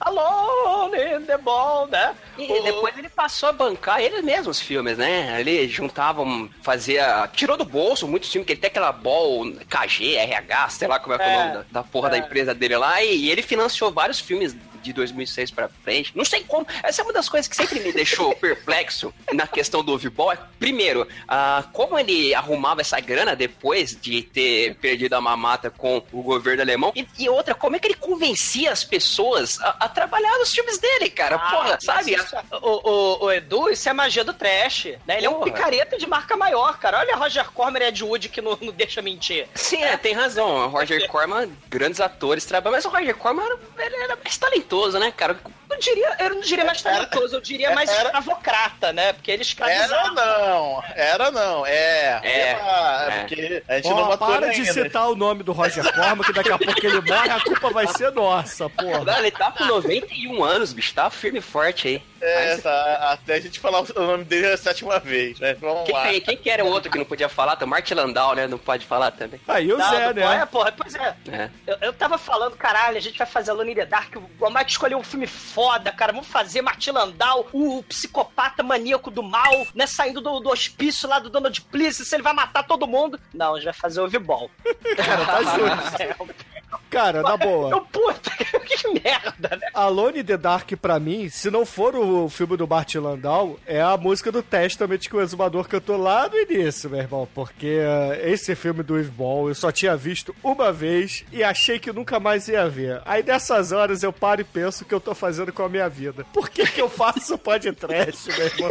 Alone 0.00 0.96
in 1.22 1.24
the 1.26 1.36
ball, 1.38 1.86
né? 1.86 2.14
E 2.38 2.62
depois 2.62 2.96
ele 2.96 3.08
passou 3.08 3.48
a 3.48 3.52
bancar 3.52 4.00
ele 4.00 4.22
mesmo 4.22 4.50
os 4.50 4.60
filmes, 4.60 4.98
né? 4.98 5.40
Ele 5.40 5.66
juntava, 5.68 6.22
um- 6.22 6.48
fazia. 6.62 7.28
Tirou 7.32 7.56
do 7.56 7.64
bolso 7.64 8.06
muitos 8.06 8.30
filmes, 8.30 8.46
que 8.46 8.52
ele 8.52 8.60
tem 8.60 8.68
aquela 8.68 8.92
ball 8.92 9.44
KG, 9.68 10.14
RH, 10.16 10.68
sei 10.70 10.88
lá 10.88 10.98
como 10.98 11.14
é, 11.14 11.18
que 11.18 11.24
é 11.24 11.26
o 11.26 11.30
É, 11.30 11.38
nome 11.44 11.52
da, 11.52 11.64
da 11.70 11.82
porra 11.82 12.10
da 12.10 12.16
é. 12.16 12.20
empresa 12.20 12.54
dele 12.54 12.76
lá, 12.76 13.02
e, 13.02 13.16
e 13.16 13.30
ele 13.30 13.42
financiou 13.42 13.90
vários 13.92 14.20
filmes 14.20 14.54
de 14.86 14.92
2006 14.94 15.50
pra 15.50 15.68
frente. 15.68 16.12
Não 16.14 16.24
sei 16.24 16.42
como. 16.44 16.66
Essa 16.82 17.02
é 17.02 17.04
uma 17.04 17.12
das 17.12 17.28
coisas 17.28 17.48
que 17.48 17.56
sempre 17.56 17.80
me 17.80 17.92
deixou 17.92 18.34
perplexo 18.36 19.12
na 19.32 19.46
questão 19.46 19.82
do 19.84 19.92
Ovibol. 19.92 20.32
É, 20.32 20.38
primeiro, 20.58 21.06
ah, 21.28 21.64
como 21.72 21.98
ele 21.98 22.34
arrumava 22.34 22.80
essa 22.80 22.98
grana 23.00 23.36
depois 23.36 23.96
de 24.00 24.22
ter 24.22 24.74
perdido 24.76 25.14
a 25.14 25.20
mamata 25.20 25.70
com 25.70 26.02
o 26.12 26.22
governo 26.22 26.62
alemão. 26.62 26.92
E, 26.94 27.06
e 27.18 27.28
outra, 27.28 27.54
como 27.54 27.76
é 27.76 27.78
que 27.78 27.86
ele 27.88 27.94
convencia 27.94 28.70
as 28.72 28.84
pessoas 28.84 29.60
a, 29.60 29.76
a 29.80 29.88
trabalhar 29.88 30.38
nos 30.38 30.52
filmes 30.52 30.78
dele, 30.78 31.10
cara? 31.10 31.36
Ah, 31.36 31.50
Porra, 31.50 31.78
sabe? 31.80 32.14
isso- 32.14 32.36
o, 32.62 32.90
o, 32.90 33.24
o 33.26 33.32
Edu, 33.32 33.70
isso 33.70 33.88
é 33.88 33.92
magia 33.92 34.24
do 34.24 34.32
trash, 34.32 34.86
né? 35.06 35.18
Ele 35.18 35.26
é 35.26 35.30
um 35.30 35.34
Porra. 35.34 35.44
picareta 35.52 35.98
de 35.98 36.06
marca 36.06 36.36
maior, 36.36 36.78
cara. 36.78 36.98
Olha 37.00 37.16
Roger 37.16 37.50
Corman 37.50 37.82
e 37.82 37.86
Ed 37.88 38.04
Wood 38.04 38.28
que 38.28 38.40
não, 38.40 38.56
não 38.60 38.72
deixa 38.72 39.00
mentir. 39.02 39.46
Sim, 39.54 39.82
é, 39.82 39.96
tem 39.96 40.12
razão. 40.14 40.46
O 40.48 40.68
Roger 40.68 41.06
Corman, 41.08 41.48
grandes 41.68 42.00
atores 42.00 42.44
trabalham, 42.44 42.76
mas 42.76 42.84
o 42.84 42.88
Roger 42.88 43.14
Corman 43.16 43.44
era, 43.78 44.04
era 44.04 44.16
mais 44.16 44.36
talentoso, 44.36 44.75
né, 44.98 45.10
cara? 45.10 45.38
Eu, 45.68 45.78
diria, 45.78 46.16
eu 46.20 46.30
não 46.30 46.40
diria 46.40 46.64
mais 46.64 46.80
talentoso, 46.82 47.36
eu 47.36 47.40
diria 47.40 47.74
mais 47.74 47.90
Era- 47.90 48.04
escravocrata, 48.04 48.92
né? 48.92 49.12
Porque 49.12 49.30
ele 49.30 49.42
Era 49.42 49.42
escravizava. 49.42 50.14
não, 50.14 50.82
era 50.94 51.30
não, 51.30 51.66
é. 51.66 52.20
É, 52.22 52.52
Ah, 52.60 53.06
é. 53.10 53.18
Porque 53.20 53.62
a 53.68 53.76
gente 53.76 53.88
Ó, 53.88 53.94
não 53.96 54.08
matou 54.08 54.28
para 54.28 54.48
de 54.50 54.60
ainda. 54.60 54.72
citar 54.72 55.08
o 55.08 55.16
nome 55.16 55.42
do 55.42 55.52
Roger 55.52 55.84
Corman, 55.92 56.24
que 56.24 56.32
daqui 56.32 56.52
a 56.52 56.58
pouco 56.58 56.86
ele 56.86 57.00
morre, 57.00 57.30
a 57.30 57.40
culpa 57.40 57.70
vai 57.70 57.86
ser 57.88 58.10
nossa, 58.12 58.68
porra. 58.70 59.04
Não, 59.04 59.18
ele 59.18 59.30
tá 59.30 59.50
com 59.52 59.64
91 59.64 60.42
anos, 60.44 60.72
bicho, 60.72 60.94
tá 60.94 61.10
firme 61.10 61.38
e 61.38 61.42
forte 61.42 61.88
aí. 61.88 62.02
É, 62.18 62.56
tá, 62.56 63.10
até 63.12 63.34
a 63.34 63.40
gente 63.40 63.60
falar 63.60 63.80
o 63.82 64.00
nome 64.00 64.24
dele 64.24 64.46
a 64.46 64.56
sétima 64.56 64.98
vez, 64.98 65.38
né? 65.38 65.54
Vamos 65.54 65.84
Quem, 65.84 65.94
lá. 65.94 66.02
quem, 66.08 66.20
quem 66.20 66.36
que 66.36 66.48
era 66.50 66.64
o 66.64 66.68
outro 66.68 66.90
que 66.90 66.96
não 66.98 67.04
podia 67.04 67.28
falar? 67.28 67.62
O 67.62 67.66
Martin 67.66 67.94
Landau, 67.94 68.34
né? 68.34 68.46
Não 68.46 68.56
pode 68.58 68.86
falar 68.86 69.10
também. 69.10 69.38
Aí 69.46 69.70
o 69.70 69.76
Não, 69.76 69.90
Zé, 69.90 70.06
não 70.06 70.12
né? 70.14 70.40
É, 70.42 70.46
porra, 70.46 70.72
pois 70.72 70.94
é. 70.94 71.14
É. 71.30 71.50
Eu, 71.66 71.76
eu 71.82 71.92
tava 71.92 72.16
falando, 72.16 72.56
caralho, 72.56 72.96
a 72.96 73.00
gente 73.00 73.18
vai 73.18 73.26
fazer 73.26 73.52
in 73.52 73.74
the 73.74 73.84
Dark. 73.86 74.14
O 74.16 74.50
Mike 74.50 74.70
escolheu 74.70 74.98
um 74.98 75.02
filme 75.02 75.26
foda, 75.56 75.90
cara. 75.90 76.12
Vamos 76.12 76.28
fazer 76.28 76.60
Martin 76.60 76.90
Landau, 76.90 77.48
o 77.50 77.82
psicopata 77.84 78.62
maníaco 78.62 79.10
do 79.10 79.22
mal, 79.22 79.66
né? 79.74 79.86
Saindo 79.86 80.20
do, 80.20 80.38
do 80.38 80.50
hospício 80.50 81.08
lá 81.08 81.18
do 81.18 81.30
Donald 81.30 81.66
se 81.90 82.14
ele 82.14 82.22
vai 82.22 82.34
matar 82.34 82.62
todo 82.62 82.86
mundo. 82.86 83.18
Não, 83.32 83.54
a 83.54 83.56
gente 83.56 83.64
vai 83.64 83.72
fazer 83.72 84.02
o 84.02 84.08
V-Ball. 84.08 84.50
Cara, 84.96 85.24
tá 85.24 85.42
justo. 85.56 86.46
Cara, 86.90 87.22
na 87.22 87.36
boa. 87.36 87.70
Eu, 87.70 87.80
puta, 87.92 88.30
que 88.66 88.88
merda, 88.88 89.56
né? 89.56 89.68
Alone 89.74 90.20
in 90.20 90.24
the 90.24 90.36
Dark, 90.36 90.70
pra 90.80 90.98
mim, 90.98 91.28
se 91.28 91.50
não 91.50 91.64
for 91.64 91.94
o 91.94 92.28
filme 92.28 92.56
do 92.56 92.66
Bart 92.66 92.94
Landau, 92.94 93.58
é 93.66 93.80
a 93.80 93.96
música 93.96 94.32
do 94.32 94.42
Testament 94.42 95.00
que 95.00 95.16
o 95.16 95.20
exumador 95.20 95.68
cantou 95.68 95.96
lá 95.96 96.28
no 96.28 96.36
início, 96.36 96.90
meu 96.90 97.00
irmão. 97.00 97.28
Porque 97.34 97.78
eh, 97.80 98.30
esse 98.30 98.54
filme 98.54 98.82
do 98.82 98.98
Eve 98.98 99.10
Ball 99.10 99.48
eu 99.48 99.54
só 99.54 99.70
tinha 99.70 99.96
visto 99.96 100.34
uma 100.42 100.72
vez 100.72 101.24
e 101.32 101.42
achei 101.42 101.78
que 101.78 101.92
nunca 101.92 102.18
mais 102.18 102.48
ia 102.48 102.68
ver. 102.68 103.02
Aí 103.04 103.22
nessas 103.22 103.72
horas 103.72 104.02
eu 104.02 104.12
paro 104.12 104.40
e 104.40 104.44
penso 104.44 104.84
o 104.84 104.86
que 104.86 104.94
eu 104.94 105.00
tô 105.00 105.14
fazendo 105.14 105.52
com 105.52 105.62
a 105.62 105.68
minha 105.68 105.88
vida. 105.88 106.24
Por 106.32 106.48
que 106.48 106.66
que 106.66 106.80
eu 106.80 106.88
faço 106.88 107.38
podcast, 107.38 108.28
meu 108.28 108.46
irmão? 108.46 108.70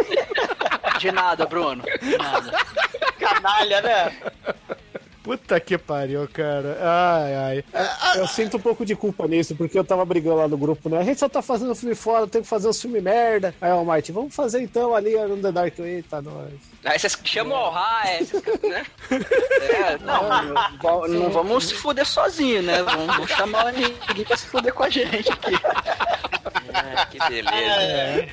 De 0.99 1.11
nada, 1.11 1.45
Bruno. 1.45 1.83
De 2.01 2.17
nada. 2.17 2.51
Canalha, 3.19 3.81
né? 3.81 4.15
Puta 5.25 5.59
que 5.59 5.75
pariu, 5.75 6.29
cara. 6.31 6.77
Ai, 6.79 7.35
ai. 7.35 7.63
Eu 8.15 8.27
sinto 8.27 8.57
um 8.57 8.59
pouco 8.59 8.85
de 8.85 8.95
culpa 8.95 9.27
nisso, 9.27 9.55
porque 9.55 9.77
eu 9.77 9.83
tava 9.83 10.05
brigando 10.05 10.35
lá 10.37 10.47
no 10.47 10.55
grupo, 10.55 10.87
né? 10.87 10.99
A 10.99 11.03
gente 11.03 11.19
só 11.19 11.27
tá 11.27 11.41
fazendo 11.41 11.73
filme 11.73 11.95
foda, 11.95 12.27
tem 12.27 12.43
que 12.43 12.47
fazer 12.47 12.67
um 12.67 12.73
filme 12.73 13.01
merda. 13.01 13.53
Aí, 13.59 13.71
ó, 13.71 13.83
Mike, 13.83 14.11
vamos 14.11 14.35
fazer 14.35 14.61
então 14.61 14.93
ali 14.93 15.15
no 15.17 15.35
The 15.37 15.51
Dark. 15.51 15.79
Eita, 15.79 16.21
nós. 16.21 16.53
Aí 16.85 16.99
vocês 16.99 17.17
chamam 17.23 17.57
o 17.57 17.69
High, 17.71 18.19
esses 18.21 18.39
caras, 18.39 18.61
né? 18.61 18.85
É, 19.65 19.97
não, 19.97 20.29
não, 20.83 21.07
não 21.07 21.29
vamos 21.31 21.65
se 21.69 21.73
fuder 21.73 22.05
sozinho, 22.05 22.61
né? 22.61 22.83
Vamos, 22.83 23.07
vamos 23.07 23.31
chamar 23.31 23.73
ninguém 23.73 24.25
pra 24.27 24.37
se 24.37 24.45
fuder 24.45 24.71
com 24.75 24.83
a 24.83 24.89
gente 24.89 25.31
aqui. 25.31 25.55
Ah, 26.71 27.05
que 27.09 27.17
beleza. 27.17 28.27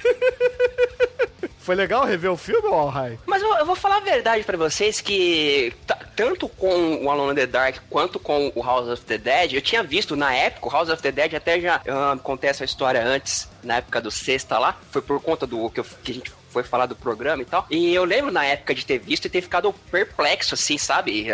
Foi 1.58 1.74
legal 1.76 2.04
rever 2.04 2.30
o 2.30 2.36
filme, 2.36 2.68
ó, 2.68 2.88
Rai? 2.88 3.18
Mas 3.24 3.40
eu, 3.40 3.54
eu 3.54 3.64
vou 3.64 3.76
falar 3.76 3.96
a 3.98 4.00
verdade 4.00 4.42
pra 4.44 4.56
vocês 4.58 5.00
que 5.00 5.72
ta- 5.86 5.98
tanto 6.22 6.48
com 6.48 7.04
o 7.04 7.10
Alone 7.10 7.32
in 7.32 7.34
the 7.34 7.46
Dark 7.48 7.78
quanto 7.90 8.18
com 8.20 8.52
o 8.54 8.62
House 8.62 8.86
of 8.88 9.02
the 9.04 9.18
Dead, 9.18 9.54
eu 9.54 9.60
tinha 9.60 9.82
visto 9.82 10.14
na 10.14 10.32
época, 10.32 10.68
o 10.68 10.70
House 10.70 10.88
of 10.88 11.02
the 11.02 11.10
Dead 11.10 11.34
até 11.34 11.60
já 11.60 11.80
ah, 11.88 12.16
contei 12.22 12.48
essa 12.48 12.64
história 12.64 13.02
antes, 13.04 13.48
na 13.62 13.78
época 13.78 14.00
do 14.00 14.08
Sexta 14.10 14.56
lá, 14.56 14.78
foi 14.92 15.02
por 15.02 15.20
conta 15.20 15.48
do 15.48 15.68
que, 15.68 15.80
eu- 15.80 15.84
que 16.04 16.12
a 16.12 16.14
gente 16.14 16.32
foi 16.52 16.62
falar 16.62 16.86
do 16.86 16.94
programa 16.94 17.42
e 17.42 17.46
tal. 17.46 17.66
E 17.70 17.94
eu 17.94 18.04
lembro 18.04 18.30
na 18.30 18.44
época 18.44 18.74
de 18.74 18.84
ter 18.84 18.98
visto 18.98 19.24
e 19.24 19.30
ter 19.30 19.40
ficado 19.40 19.72
perplexo, 19.90 20.54
assim, 20.54 20.76
sabe? 20.78 21.26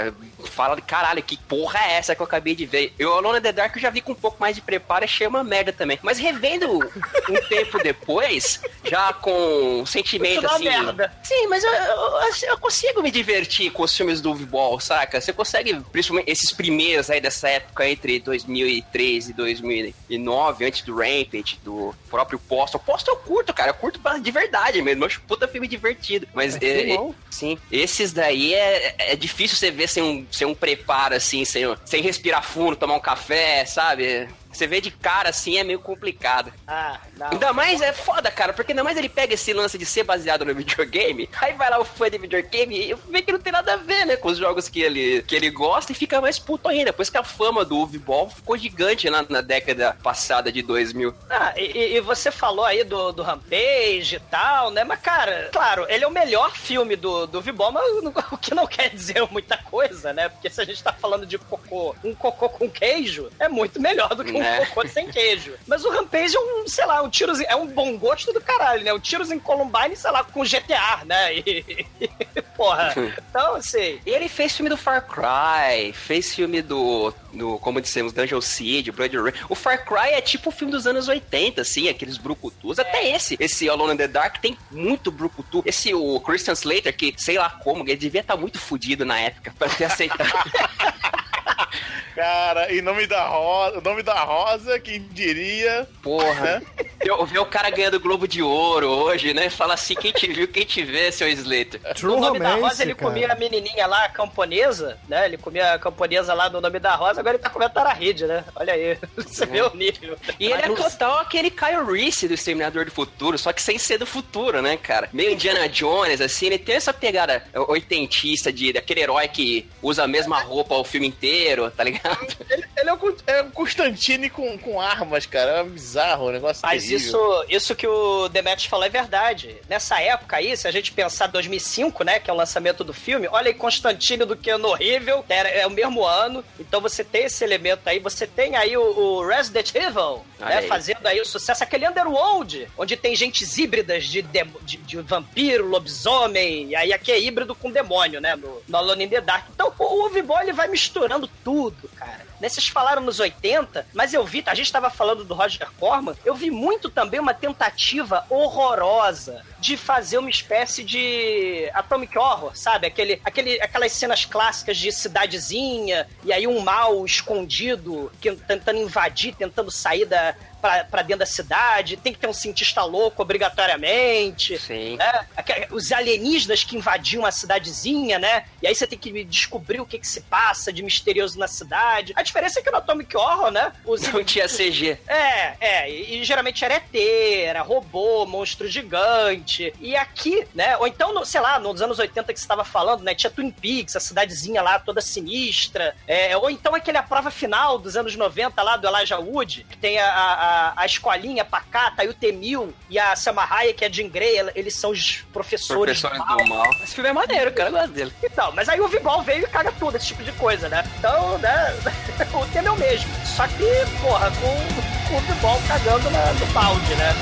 Fala, 0.45 0.81
caralho, 0.81 1.23
que 1.23 1.37
porra 1.37 1.81
é 1.81 1.93
essa 1.95 2.15
que 2.15 2.23
eu 2.23 2.27
acabei 2.27 2.55
de 2.55 2.65
ver? 2.65 2.93
Eu, 2.99 3.15
Alone 3.15 3.39
in 3.39 3.43
the 3.43 3.53
Dark, 3.53 3.75
eu 3.77 3.83
já 3.83 3.91
vi 3.91 4.01
com 4.01 4.13
um 4.13 4.15
pouco 4.15 4.39
mais 4.41 4.55
de 4.55 4.63
preparo, 4.63 5.05
achei 5.05 5.27
uma 5.27 5.43
merda 5.43 5.73
também. 5.73 5.99
Mas 6.03 6.19
revendo 6.19 6.79
um 6.79 7.49
tempo 7.49 7.79
depois, 7.83 8.61
já 8.85 9.13
com 9.13 9.85
sentimento 9.87 10.35
Isso 10.35 10.43
dá 10.43 10.55
assim. 10.55 10.65
merda. 10.65 11.13
Sim, 11.23 11.47
mas 11.49 11.65
eu, 11.65 11.73
eu, 11.73 12.51
eu 12.51 12.59
consigo 12.59 13.03
me 13.03 13.11
divertir 13.11 13.71
com 13.73 13.83
os 13.83 13.97
filmes 13.97 14.21
do 14.21 14.35
Ball, 14.35 14.79
saca? 14.79 15.21
Você 15.21 15.33
consegue, 15.33 15.75
principalmente 15.93 16.31
esses 16.31 16.53
primeiros 16.53 17.11
aí 17.11 17.21
dessa 17.21 17.49
época 17.49 17.89
entre 17.89 18.21
2003 18.21 19.31
e 19.31 19.33
2009, 19.33 20.65
antes 20.65 20.83
do 20.83 20.97
Rampage, 20.97 21.59
do 21.65 21.95
próprio 22.09 22.39
Postal. 22.39 22.81
Postal 22.81 23.15
eu 23.15 23.21
curto, 23.21 23.55
cara, 23.55 23.71
eu 23.71 23.75
curto 23.75 24.01
de 24.21 24.31
verdade 24.31 24.81
mesmo. 24.83 25.08
Acho 25.09 25.21
puta 25.23 25.49
filme 25.49 25.67
divertido. 25.67 26.29
Mas 26.35 26.57
É, 26.57 26.67
é, 26.67 26.95
é- 26.95 26.99
sim, 27.31 27.59
esses 27.73 28.13
daí 28.13 28.55
é, 28.55 28.95
é 28.99 29.17
difícil 29.17 29.57
você 29.57 29.71
ver 29.71 29.89
sem 29.89 30.03
um, 30.03 30.27
sem 30.31 30.47
um 30.47 30.55
preparo 30.55 31.15
assim, 31.15 31.45
sem, 31.45 31.65
sem 31.85 32.03
respirar 32.03 32.45
fundo, 32.45 32.77
tomar 32.77 32.95
um 32.95 33.01
café, 33.01 33.65
sabe? 33.65 34.29
Você 34.59 34.67
vê 34.67 34.81
de 34.81 34.91
cara 34.91 35.29
assim 35.29 35.57
é 35.57 35.63
meio 35.63 35.79
complicado. 35.79 36.53
Ah, 36.67 36.99
não. 37.17 37.31
Ainda 37.31 37.53
mais 37.53 37.81
é 37.81 37.93
foda, 37.93 38.29
cara, 38.29 38.53
porque 38.53 38.73
ainda 38.73 38.83
mais 38.83 38.99
ele 38.99 39.09
pega 39.09 39.35
esse 39.35 39.53
lance 39.53 39.79
de 39.79 39.87
ser 39.87 40.03
baseado 40.03 40.45
no 40.45 40.53
videogame, 40.53 41.31
aí 41.41 41.53
vai 41.53 41.71
lá 41.71 41.79
o 41.79 41.85
fã 41.85 42.11
de 42.11 42.19
videogame 42.19 42.91
e 42.91 42.95
vê 43.09 43.23
que 43.23 43.31
não 43.31 43.39
tem 43.39 43.53
nada 43.53 43.75
a 43.75 43.77
ver, 43.77 44.05
né, 44.05 44.17
com 44.17 44.27
os 44.27 44.37
jogos 44.37 44.69
que 44.69 44.81
ele, 44.81 45.23
que 45.23 45.37
ele 45.37 45.49
gosta 45.49 45.93
e 45.93 45.95
fica 45.95 46.21
mais 46.21 46.41
puto 46.41 46.69
ainda. 46.69 46.87
Depois 46.87 47.09
que 47.09 47.17
a 47.17 47.23
fama 47.23 47.65
do 47.65 47.79
Uvball 47.79 48.31
ficou 48.31 48.59
gigante 48.59 49.09
na, 49.09 49.25
na 49.29 49.41
década 49.41 49.97
passada 50.03 50.51
de 50.51 50.61
2000. 50.61 51.15
Ah, 51.31 51.55
e, 51.57 51.95
e 51.95 52.01
você 52.01 52.33
falou 52.33 52.65
aí 52.65 52.83
do, 52.83 53.13
do 53.13 53.23
Rampage 53.23 54.17
e 54.17 54.21
tal, 54.29 54.73
né? 54.73 54.83
Mas, 54.83 55.01
cara, 55.01 55.51
claro, 55.53 55.87
ele 55.89 56.03
é 56.03 56.09
o 56.09 56.11
melhor 56.11 56.51
filme 56.57 56.97
do, 56.97 57.29
do 57.29 57.41
Vibom, 57.41 57.71
mas 57.71 57.85
o 58.33 58.37
que 58.37 58.55
não 58.57 58.67
quer 58.67 58.91
dizer 58.91 59.25
muita 59.31 59.57
coisa, 59.57 60.13
né? 60.13 60.29
Porque 60.29 60.51
se 60.51 60.61
a 60.61 60.65
gente 60.65 60.83
tá 60.83 60.93
falando 60.93 61.25
de 61.25 61.39
cocô, 61.39 61.95
um 62.03 62.13
cocô 62.13 62.49
com 62.49 62.69
queijo, 62.69 63.31
é 63.39 63.49
muito 63.49 63.81
melhor 63.81 64.17
do 64.17 64.25
que 64.25 64.33
um 64.33 64.48
Né? 64.51 64.67
cocô 64.67 64.89
sem 64.89 65.09
queijo. 65.09 65.55
Mas 65.67 65.85
o 65.85 65.91
Rampage 65.91 66.37
é 66.37 66.41
um, 66.41 66.67
sei 66.67 66.87
lá, 66.87 67.03
um 67.03 67.11
tiros. 67.11 67.41
É 67.41 67.57
um 67.57 67.67
bom 67.67 67.97
gosto 67.99 68.33
do 68.33 68.41
caralho, 68.41 68.85
né? 68.85 68.93
Um 68.93 68.99
tiros 68.99 69.31
em 69.31 69.39
Columbine, 69.39 69.97
sei 69.97 70.11
lá, 70.11 70.25
com 70.25 70.43
GTA, 70.43 71.05
né? 71.05 71.37
E, 71.37 71.87
porra. 72.57 72.95
Então, 73.31 73.55
assim. 73.57 74.01
E 74.05 74.11
ele 74.11 74.29
fez 74.29 74.57
filme 74.57 74.69
do 74.69 74.77
Far 74.77 75.07
Cry, 75.07 75.93
fez 75.93 76.35
filme 76.35 76.63
do, 76.63 77.13
do 77.33 77.59
como 77.59 77.81
dissemos, 77.81 78.13
Dungeon 78.13 78.41
Siege, 78.41 78.91
Blood 78.91 79.17
Rain. 79.17 79.33
O 79.49 79.55
Far 79.55 79.85
Cry 79.85 80.13
é 80.13 80.21
tipo 80.21 80.49
o 80.49 80.53
filme 80.53 80.73
dos 80.73 80.87
anos 80.87 81.09
80, 81.09 81.61
assim, 81.61 81.89
aqueles 81.89 82.17
brucutus. 82.17 82.79
Até 82.79 83.11
esse, 83.11 83.37
esse 83.41 83.69
Alone 83.69 83.95
in 83.95 83.97
the 83.97 84.09
Dark 84.09 84.39
tem 84.39 84.57
muito 84.71 85.11
brucutu. 85.11 85.63
Esse, 85.65 85.95
o 85.95 86.21
Christian 86.21 86.55
Slater, 86.55 86.97
que 86.97 87.15
sei 87.17 87.39
lá 87.39 87.51
como, 87.51 87.83
ele 87.85 87.97
devia 87.97 88.21
estar 88.21 88.37
muito 88.37 88.59
fudido 88.59 89.05
na 89.05 89.19
época 89.19 89.55
pra 89.59 89.69
ter 89.69 89.85
aceitado. 89.85 90.29
Cara, 92.15 92.75
em 92.75 92.83
nome 92.83 93.07
da 93.07 93.27
Rosa, 93.29 93.81
nome 93.81 94.03
da 94.03 94.25
Rosa, 94.25 94.79
quem 94.81 95.01
diria? 95.13 95.87
Porra. 96.03 96.61
Eu 97.01 97.25
ver 97.25 97.39
o 97.39 97.47
cara 97.47 97.71
ganhando 97.71 98.01
Globo 98.01 98.27
de 98.27 98.43
Ouro 98.43 98.89
hoje, 98.89 99.33
né? 99.33 99.49
Fala 99.49 99.75
assim, 99.75 99.95
quem 99.95 100.11
te 100.11 100.27
viu, 100.27 100.49
quem 100.49 100.65
te 100.65 100.83
vê, 100.83 101.13
seu 101.13 101.29
Slater. 101.29 101.81
True 101.95 102.17
no 102.17 102.21
nome 102.21 102.41
da 102.41 102.55
Romance, 102.55 102.71
Rosa, 102.71 102.83
ele 102.83 102.95
cara. 102.95 103.09
comia 103.09 103.33
a 103.33 103.37
menininha 103.37 103.87
lá, 103.87 104.05
a 104.05 104.09
camponesa, 104.09 104.99
né? 105.09 105.27
Ele 105.27 105.37
comia 105.37 105.75
a 105.75 105.79
camponesa 105.79 106.35
lá 106.35 106.51
no 106.51 106.61
nome 106.61 106.81
da 106.81 106.97
Rosa, 106.97 107.21
agora 107.21 107.37
ele 107.37 107.43
tá 107.43 107.51
comendo 107.51 107.73
Tararide, 107.73 108.27
né? 108.27 108.45
Olha 108.57 108.73
aí, 108.73 108.99
você 109.17 109.47
vê 109.47 109.63
o 109.63 109.75
nível. 109.77 110.19
E 110.41 110.47
ele 110.47 110.63
é 110.63 110.69
total 110.75 111.19
aquele 111.21 111.51
Kyle 111.51 111.85
Reese 111.85 112.27
do 112.27 112.35
Exterminador 112.35 112.85
do 112.85 112.91
Futuro, 112.91 113.39
só 113.39 113.53
que 113.53 113.63
sem 113.63 113.79
ser 113.79 113.99
do 113.99 114.07
futuro, 114.07 114.61
né, 114.61 114.77
cara? 114.77 115.09
Meio 115.13 115.33
Indiana 115.33 115.69
Jones, 115.69 116.21
assim, 116.21 116.47
ele 116.47 116.59
tem 116.59 116.75
essa 116.75 116.93
pegada 116.93 117.45
oitentista 117.69 118.53
de 118.53 118.73
daquele 118.73 119.01
herói 119.03 119.29
que 119.29 119.69
usa 119.81 120.03
a 120.03 120.09
mesma 120.09 120.41
roupa 120.41 120.75
o 120.75 120.85
filme 120.85 121.07
inteiro, 121.07 121.38
tá 121.71 121.85
ligado? 121.85 122.27
Ele, 122.51 122.65
ele 122.77 122.91
é, 122.91 122.93
um, 122.93 123.17
é 123.27 123.43
Constantine 123.45 124.31
com, 124.31 124.57
com 124.59 124.81
armas, 124.81 125.27
cara. 125.27 125.59
É 125.61 125.65
bizarro, 125.65 126.29
um 126.29 126.33
negócio 126.33 126.61
Mas 126.63 126.83
terrível. 126.85 126.99
isso, 127.09 127.45
isso 127.49 127.75
que 127.77 127.87
o 127.87 128.29
Demetrius 128.29 128.67
falou 128.69 128.85
é 128.87 128.89
verdade. 128.89 129.57
Nessa 129.69 130.01
época 130.01 130.37
aí, 130.37 130.57
se 130.57 130.67
a 130.67 130.71
gente 130.71 130.93
pensar 130.93 131.27
2005, 131.29 132.05
né, 132.05 132.19
que 132.19 132.31
é 132.31 132.33
o 132.33 132.37
lançamento 132.37 132.83
do 132.85 132.93
filme, 132.93 133.29
olha 133.31 133.49
aí 133.49 133.55
Constantino 133.55 134.27
do 134.27 134.37
que 134.37 134.53
horrível, 134.53 135.25
era, 135.29 135.49
é 135.49 135.67
o 135.67 135.71
mesmo 135.71 136.05
ano, 136.05 136.45
então 136.59 136.81
você 136.81 137.05
tem 137.05 137.25
esse 137.25 137.45
elemento 137.45 137.81
aí, 137.87 137.99
você 137.99 138.27
tem 138.27 138.57
aí 138.57 138.77
o, 138.77 138.83
o 138.83 139.27
Resident 139.27 139.75
Evil, 139.75 140.25
Olha 140.41 140.49
né, 140.49 140.57
aí. 140.59 140.67
fazendo 140.67 141.07
aí 141.07 141.21
o 141.21 141.25
sucesso, 141.25 141.63
aquele 141.63 141.89
Underworld, 141.89 142.69
onde 142.77 142.97
tem 142.97 143.15
gentes 143.15 143.57
híbridas 143.59 144.07
de, 144.07 144.23
demo- 144.23 144.59
de, 144.63 144.77
de 144.79 144.97
vampiro, 145.01 145.67
lobisomem, 145.69 146.69
e 146.71 146.77
aí 146.77 146.93
aqui 146.93 147.13
é 147.13 147.21
híbrido 147.21 147.55
com 147.55 147.71
demônio, 147.71 148.21
né, 148.21 148.35
no, 148.37 148.63
no 148.67 148.77
Alone 148.79 149.05
in 149.05 149.09
the 149.09 149.21
Dark. 149.21 149.47
Então 149.55 149.73
o 149.79 150.07
Uvibol, 150.07 150.41
ele 150.41 150.53
vai 150.53 150.69
misturando 150.69 151.28
tudo, 151.45 151.89
cara. 151.97 152.27
Né, 152.41 152.49
vocês 152.49 152.69
falaram 152.69 153.03
nos 153.03 153.19
80, 153.19 153.87
mas 153.93 154.15
eu 154.15 154.25
vi, 154.25 154.45
a 154.47 154.55
gente 154.55 154.71
tava 154.71 154.91
falando 154.91 155.25
do 155.25 155.35
Roger 155.35 155.69
Corman, 155.79 156.15
eu 156.25 156.35
vi 156.35 156.51
muito 156.51 156.89
também 156.89 157.19
uma 157.19 157.35
tentativa 157.35 158.25
horrorosa 158.31 159.45
de 159.59 159.77
fazer 159.77 160.19
uma 160.19 160.31
espécie 160.31 160.85
de 160.85 161.69
Atomic 161.75 162.17
Horror, 162.17 162.57
sabe? 162.57 162.87
Aquele, 162.87 163.21
aquele, 163.25 163.61
aquelas 163.61 163.91
cenas 163.91 164.25
clássicas 164.25 164.77
de 164.77 164.93
cidadezinha, 164.93 166.07
e 166.25 166.33
aí 166.33 166.47
um 166.47 166.61
mal 166.61 167.05
escondido 167.05 168.11
que, 168.21 168.31
tentando 168.37 168.79
invadir, 168.79 169.35
tentando 169.35 169.71
sair 169.71 170.05
da, 170.05 170.37
pra, 170.61 170.85
pra 170.85 171.03
dentro 171.03 171.21
da 171.21 171.27
cidade, 171.27 171.97
tem 171.97 172.13
que 172.13 172.19
ter 172.19 172.27
um 172.29 172.33
cientista 172.33 172.83
louco 172.85 173.23
obrigatoriamente. 173.23 174.59
Sim. 174.59 174.97
Né? 174.97 175.27
Os 175.71 175.93
alienígenas 175.93 176.65
que 176.65 176.77
invadiam 176.77 177.25
a 177.25 177.31
cidadezinha, 177.31 178.19
né? 178.19 178.45
E 178.63 178.67
aí 178.67 178.75
você 178.75 178.87
tem 178.87 178.99
que 178.99 179.25
descobrir 179.25 179.81
o 179.81 179.87
que, 179.87 179.99
que 179.99 180.07
se 180.07 180.21
passa 180.23 180.73
de 180.73 180.83
misterioso 180.83 181.39
na 181.39 181.49
cidade. 181.49 182.13
A 182.17 182.23
diferença 182.23 182.61
é 182.61 182.63
que 182.63 182.71
no 182.71 182.79
Atomic 182.79 183.17
Horror, 183.17 183.51
né? 183.51 183.73
Os 183.85 184.03
Não 184.09 184.25
tinha 184.25 184.47
CG. 184.49 184.99
é, 185.07 185.55
é, 185.61 185.91
e, 185.91 186.21
e 186.21 186.25
geralmente 186.25 186.65
era 186.65 186.75
ET, 186.75 186.95
era 186.95 187.63
robô, 187.63 188.27
monstro 188.27 188.67
gigante. 188.69 189.73
E 189.81 189.95
aqui, 189.97 190.47
né, 190.55 190.77
ou 190.79 190.87
então, 190.87 191.13
no- 191.13 191.25
sei 191.25 191.41
lá, 191.41 191.59
nos 191.59 191.81
anos 191.83 191.99
80 191.99 192.33
que 192.33 192.39
você 192.39 192.45
estava 192.45 192.65
falando, 192.65 193.03
né, 193.03 193.15
tinha 193.15 193.31
Twin 193.31 193.51
Peaks, 193.51 193.97
a 193.97 194.01
cidadezinha 194.01 194.63
lá 194.63 194.79
toda 194.79 195.01
sinistra. 195.01 195.95
É, 196.07 196.37
ou 196.37 196.51
então 196.51 196.75
aquele 196.75 196.99
A 196.99 197.03
Prova 197.03 197.31
Final 197.31 197.79
dos 197.79 197.97
anos 197.97 198.15
90 198.17 198.63
lá 198.63 198.77
do 198.77 198.87
Elijah 198.87 199.19
Wood, 199.19 199.67
que 199.69 199.77
tem 199.77 199.99
a, 199.99 200.11
a, 200.11 200.48
a- 200.49 200.73
a 200.77 200.87
escolinha 200.87 201.45
pacata, 201.45 202.03
aí 202.03 202.09
o 202.09 202.15
T-1000 202.15 202.73
e 202.91 202.99
a 202.99 203.15
Selma 203.15 203.45
Hayek, 203.49 203.79
que 203.79 203.85
é 203.85 203.91
Jean 203.93 204.09
Grey, 204.09 204.39
eles 204.55 204.75
são 204.75 204.91
os 204.91 205.23
professores, 205.33 206.01
Professores 206.01 206.19
do 206.19 206.27
mal. 206.27 206.37
do 206.39 206.47
mal. 206.49 206.71
Esse 206.83 206.95
filme 206.95 207.11
é 207.11 207.13
maneiro, 207.13 207.53
cara, 207.53 207.69
eu 207.69 207.73
gosto 207.73 207.91
dele. 207.93 208.13
Então, 208.23 208.53
mas 208.53 208.69
aí 208.69 208.81
o 208.81 208.89
Vibol 208.89 209.23
veio 209.23 209.45
e 209.45 209.49
caga 209.49 209.73
tudo, 209.73 209.97
esse 209.97 210.07
tipo 210.07 210.23
de 210.23 210.33
coisa, 210.33 210.69
né? 210.69 210.85
Então, 210.99 211.39
né, 211.39 211.75
o 212.35 212.47
tema 212.47 212.69
é 212.69 212.71
o 212.73 212.77
mesmo. 212.77 213.09
Só 213.27 213.47
que, 213.47 213.65
porra, 214.03 214.31
com, 214.31 215.09
com 215.09 215.17
o 215.17 215.21
Vibol 215.21 215.61
cagando 215.69 216.11
na- 216.11 216.33
no 216.33 216.47
balde, 216.47 216.95
né? 216.95 217.13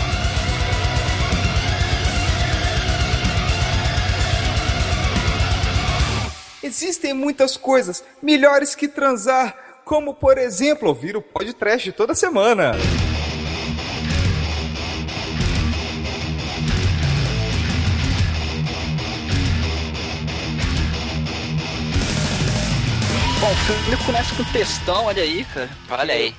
Existem 6.63 7.15
muitas 7.15 7.57
coisas 7.57 8.03
melhores 8.21 8.75
que 8.75 8.89
transar, 8.89 9.57
como 9.85 10.15
por 10.15 10.37
exemplo 10.37 10.89
ouvir 10.89 11.17
o 11.17 11.23
podcast 11.23 11.93
toda 11.93 12.15
semana. 12.15 12.73
Filme 23.67 24.05
começa 24.05 24.35
com 24.37 24.45
textão, 24.53 25.05
olha 25.07 25.23
aí, 25.23 25.45
cara. 25.45 25.69
Olha 25.91 26.15
aí. 26.15 26.35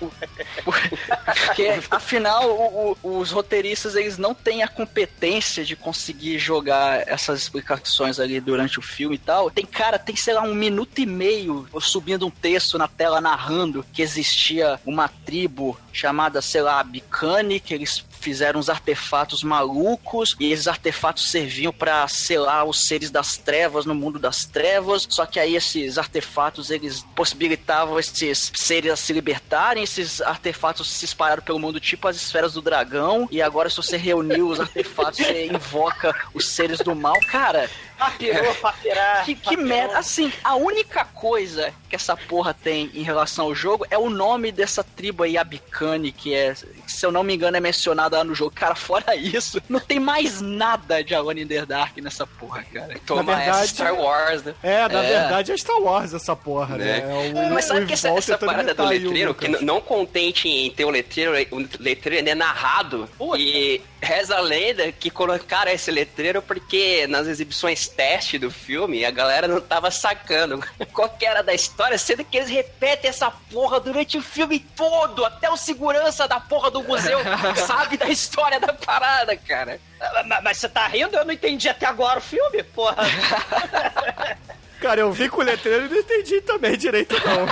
Porque, 1.46 1.68
afinal, 1.92 2.50
o- 2.50 2.98
o- 3.04 3.18
os 3.20 3.32
roteiristas, 3.32 3.96
eles 3.96 4.18
não 4.18 4.34
têm 4.34 4.64
a 4.64 4.68
competência 4.68 5.66
de 5.66 5.76
conseguir 5.76 6.40
jogar 6.40 7.06
essas 7.08 7.42
explicações 7.42 8.18
ali 8.20 8.40
durante 8.40 8.80
o 8.80 8.82
filme 8.82 9.16
e 9.16 9.20
tal. 9.20 9.52
Tem, 9.52 9.66
cara, 9.66 10.00
tem, 10.00 10.16
sei 10.16 10.34
lá, 10.36 10.42
um 10.42 10.54
minuto 10.56 11.00
e 11.00 11.06
meio 11.06 11.68
subindo 11.82 12.26
um 12.26 12.32
texto 12.32 12.78
na 12.78 12.88
tela 12.88 13.20
narrando 13.20 13.86
que 13.92 14.02
existia 14.02 14.80
uma 14.86 15.10
tribo 15.10 15.78
chamada, 15.92 16.42
sei 16.42 16.62
lá, 16.62 16.82
Bicane, 16.84 17.60
que 17.60 17.74
eles 17.74 18.06
fizeram 18.20 18.60
uns 18.60 18.70
artefatos 18.70 19.44
malucos 19.44 20.36
e 20.40 20.52
esses 20.52 20.68
artefatos 20.68 21.30
serviam 21.30 21.72
pra 21.72 22.08
selar 22.08 22.66
os 22.66 22.88
seres 22.88 23.10
das 23.10 23.38
trevas 23.38 23.86
no 23.86 23.96
mundo 23.96 24.20
das 24.20 24.46
trevas. 24.46 25.08
Só 25.10 25.26
que 25.26 25.40
aí 25.40 25.56
esses 25.56 25.98
artefatos 25.98 26.70
eles 26.70 27.06
possibilitavam 27.16 28.00
esses 28.00 28.52
seres 28.56 28.92
a 28.92 28.96
se 28.96 29.14
libertarem. 29.14 29.84
Esses 29.84 30.22
artefatos 30.22 30.90
se 30.90 31.06
espalharam 31.06 31.44
pelo 31.44 31.60
mundo, 31.60 31.80
tipo 31.80 32.08
as 32.08 32.16
esferas 32.16 32.54
do 32.54 32.62
dragão. 32.62 33.28
E 33.32 33.42
agora, 33.42 33.70
se 33.70 33.78
você 33.78 33.98
reunir 33.98 34.42
os 34.42 34.60
artefatos, 34.60 35.20
você 35.20 35.48
invoca 35.48 36.16
os 36.34 36.50
seres 36.50 36.80
do 36.80 36.96
mal. 36.96 37.18
Cara, 37.28 37.70
Papirou, 37.98 38.54
papirá. 38.56 39.22
Que, 39.26 39.36
que 39.36 39.58
merda. 39.58 39.98
Assim, 39.98 40.32
a 40.44 40.56
única 40.56 41.04
coisa 41.06 41.74
que 41.90 41.96
essa 41.96 42.16
porra 42.16 42.54
tem 42.54 42.92
em 42.94 43.02
relação 43.02 43.46
ao 43.46 43.56
jogo 43.56 43.86
é 43.90 43.98
o 43.98 44.10
nome 44.10 44.52
dessa 44.52 44.84
tribo 44.84 45.24
aí, 45.24 45.38
Abicane, 45.38 46.12
que 46.12 46.34
é, 46.34 46.54
se 46.54 47.06
eu 47.06 47.12
não 47.12 47.24
me 47.24 47.34
engano, 47.36 47.58
é 47.58 47.60
mencionada 47.60 48.18
lá 48.18 48.24
no 48.24 48.36
jogo. 48.36 48.52
Cara, 48.52 48.76
fora 48.76 49.16
isso, 49.16 49.62
não 49.68 49.80
tem 49.80 50.00
mais 50.00 50.42
nada 50.42 51.04
de 51.04 51.16
Alone 51.16 51.42
in 51.44 51.48
the 51.48 51.66
Dark 51.66 51.98
nessa 51.98 52.28
porra, 52.28 52.64
cara. 52.72 52.96
Toma 53.06 53.24
verdade- 53.24 53.50
essa 53.50 53.68
Star 53.68 53.96
Wars, 53.96 54.44
né? 54.44 54.54
É, 54.62 54.88
na 54.88 55.04
É. 55.04 55.08
verdade 55.22 55.52
é 55.52 55.58
Star 55.58 55.80
Wars 55.82 56.14
essa 56.14 56.36
porra, 56.36 56.78
né? 56.78 56.86
Né? 56.88 57.00
É 57.00 57.48
o- 57.48 57.54
Mas 57.54 57.66
sabe 57.66 57.82
o 57.82 57.88
que 57.88 57.94
essa, 57.94 58.10
essa 58.10 58.38
parada 58.38 58.74
do 58.74 58.86
letreiro, 58.86 59.34
que 59.34 59.48
não 59.64 59.82
contente 59.82 60.48
em 60.48 60.70
ter 60.72 60.86
o 60.86 60.90
letreiro, 60.90 61.32
o 61.52 61.68
letreiro 61.80 62.30
é 62.30 62.36
narrado. 62.36 63.10
E 63.38 63.82
reza 64.02 64.36
a 64.38 64.40
lenda 64.40 64.92
que 64.92 65.10
colocaram 65.10 65.72
esse 65.72 65.90
letreiro 65.90 66.42
porque 66.42 67.08
nas 67.08 67.26
exibições 67.28 67.87
teste 67.88 68.38
do 68.38 68.52
filme 68.52 69.06
a 69.06 69.12
galera 69.12 69.48
não 69.48 69.62
tava 69.62 69.90
sacando 69.90 70.64
qual 70.94 71.10
que 71.10 71.26
era 71.26 71.42
da 71.42 71.54
história, 71.54 71.98
sendo 71.98 72.24
que 72.24 72.38
eles 72.38 72.50
repetem 72.50 73.10
essa 73.10 73.32
porra 73.32 73.80
durante 73.80 74.18
o 74.18 74.22
filme 74.22 74.60
todo, 74.60 75.26
até 75.26 75.50
o 75.50 75.58
segurança 75.58 76.28
da 76.28 76.40
porra 76.40 76.70
do 76.70 76.84
museu 76.84 77.20
sabe 77.66 77.98
da 77.98 78.10
história 78.10 78.60
da 78.60 78.74
parada, 78.74 79.36
cara. 79.36 79.80
Mas, 80.26 80.44
mas 80.44 80.58
você 80.58 80.70
tá 80.70 80.88
rindo? 80.88 81.16
Eu 81.16 81.26
não 81.26 81.34
entendi 81.34 81.68
até 81.68 81.86
agora 81.86 82.20
o 82.20 82.22
filme, 82.22 82.64
porra. 82.64 82.98
Cara, 84.80 85.02
eu 85.02 85.12
vi 85.12 85.28
com 85.28 85.42
o 85.42 85.44
letreiro 85.44 85.88
e 85.88 85.90
não 85.90 85.98
entendi 85.98 86.40
também 86.42 86.78
direito, 86.78 87.16
não. 87.26 87.48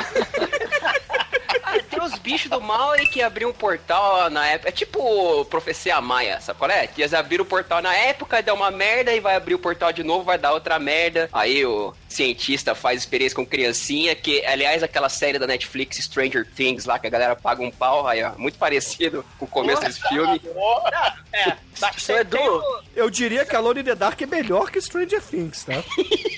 Tem 1.83 2.01
os 2.01 2.17
bichos 2.19 2.49
do 2.49 2.59
mal 2.61 2.91
aí 2.91 3.07
que 3.07 3.21
abriam 3.21 3.49
um 3.49 3.53
portal 3.53 4.29
na 4.29 4.47
época. 4.47 4.69
É 4.69 4.71
tipo 4.71 5.45
Profecia 5.45 5.99
Maia, 6.01 6.39
sabe 6.41 6.59
qual 6.59 6.69
é? 6.71 6.87
Que 6.87 7.01
eles 7.01 7.13
abriram 7.13 7.43
o 7.43 7.47
portal 7.47 7.81
na 7.81 7.93
época, 7.95 8.41
deu 8.41 8.53
uma 8.55 8.71
merda 8.71 9.13
e 9.13 9.19
vai 9.19 9.35
abrir 9.35 9.55
o 9.55 9.59
portal 9.59 9.91
de 9.91 10.03
novo, 10.03 10.23
vai 10.23 10.37
dar 10.37 10.53
outra 10.53 10.77
merda. 10.79 11.29
Aí 11.33 11.65
o 11.65 11.93
cientista 12.09 12.73
faz 12.73 12.99
experiência 13.01 13.35
com 13.35 13.45
criancinha, 13.45 14.15
que 14.15 14.45
aliás 14.45 14.81
aquela 14.83 15.09
série 15.09 15.37
da 15.37 15.45
Netflix 15.47 15.97
Stranger 15.97 16.47
Things 16.55 16.85
lá, 16.85 16.97
que 16.97 17.07
a 17.07 17.09
galera 17.09 17.35
paga 17.35 17.61
um 17.61 17.71
pau, 17.71 18.07
aí 18.07 18.23
ó, 18.23 18.31
muito 18.37 18.57
parecido 18.57 19.25
com 19.37 19.45
o 19.45 19.47
começo 19.47 19.81
desse 19.81 20.01
filme. 20.07 20.41
É, 21.33 21.49
bastante. 21.77 22.01
Seu 22.01 22.17
Edu, 22.19 22.37
tem 22.37 22.49
o- 22.49 22.79
Eu 22.95 23.09
diria 23.09 23.43
que 23.45 23.53
Alone 23.53 23.81
in 23.81 23.83
the 23.83 23.93
Dark 23.95 24.21
é 24.21 24.25
melhor 24.25 24.71
que 24.71 24.79
Stranger 24.79 25.21
Things, 25.21 25.65
tá? 25.65 25.73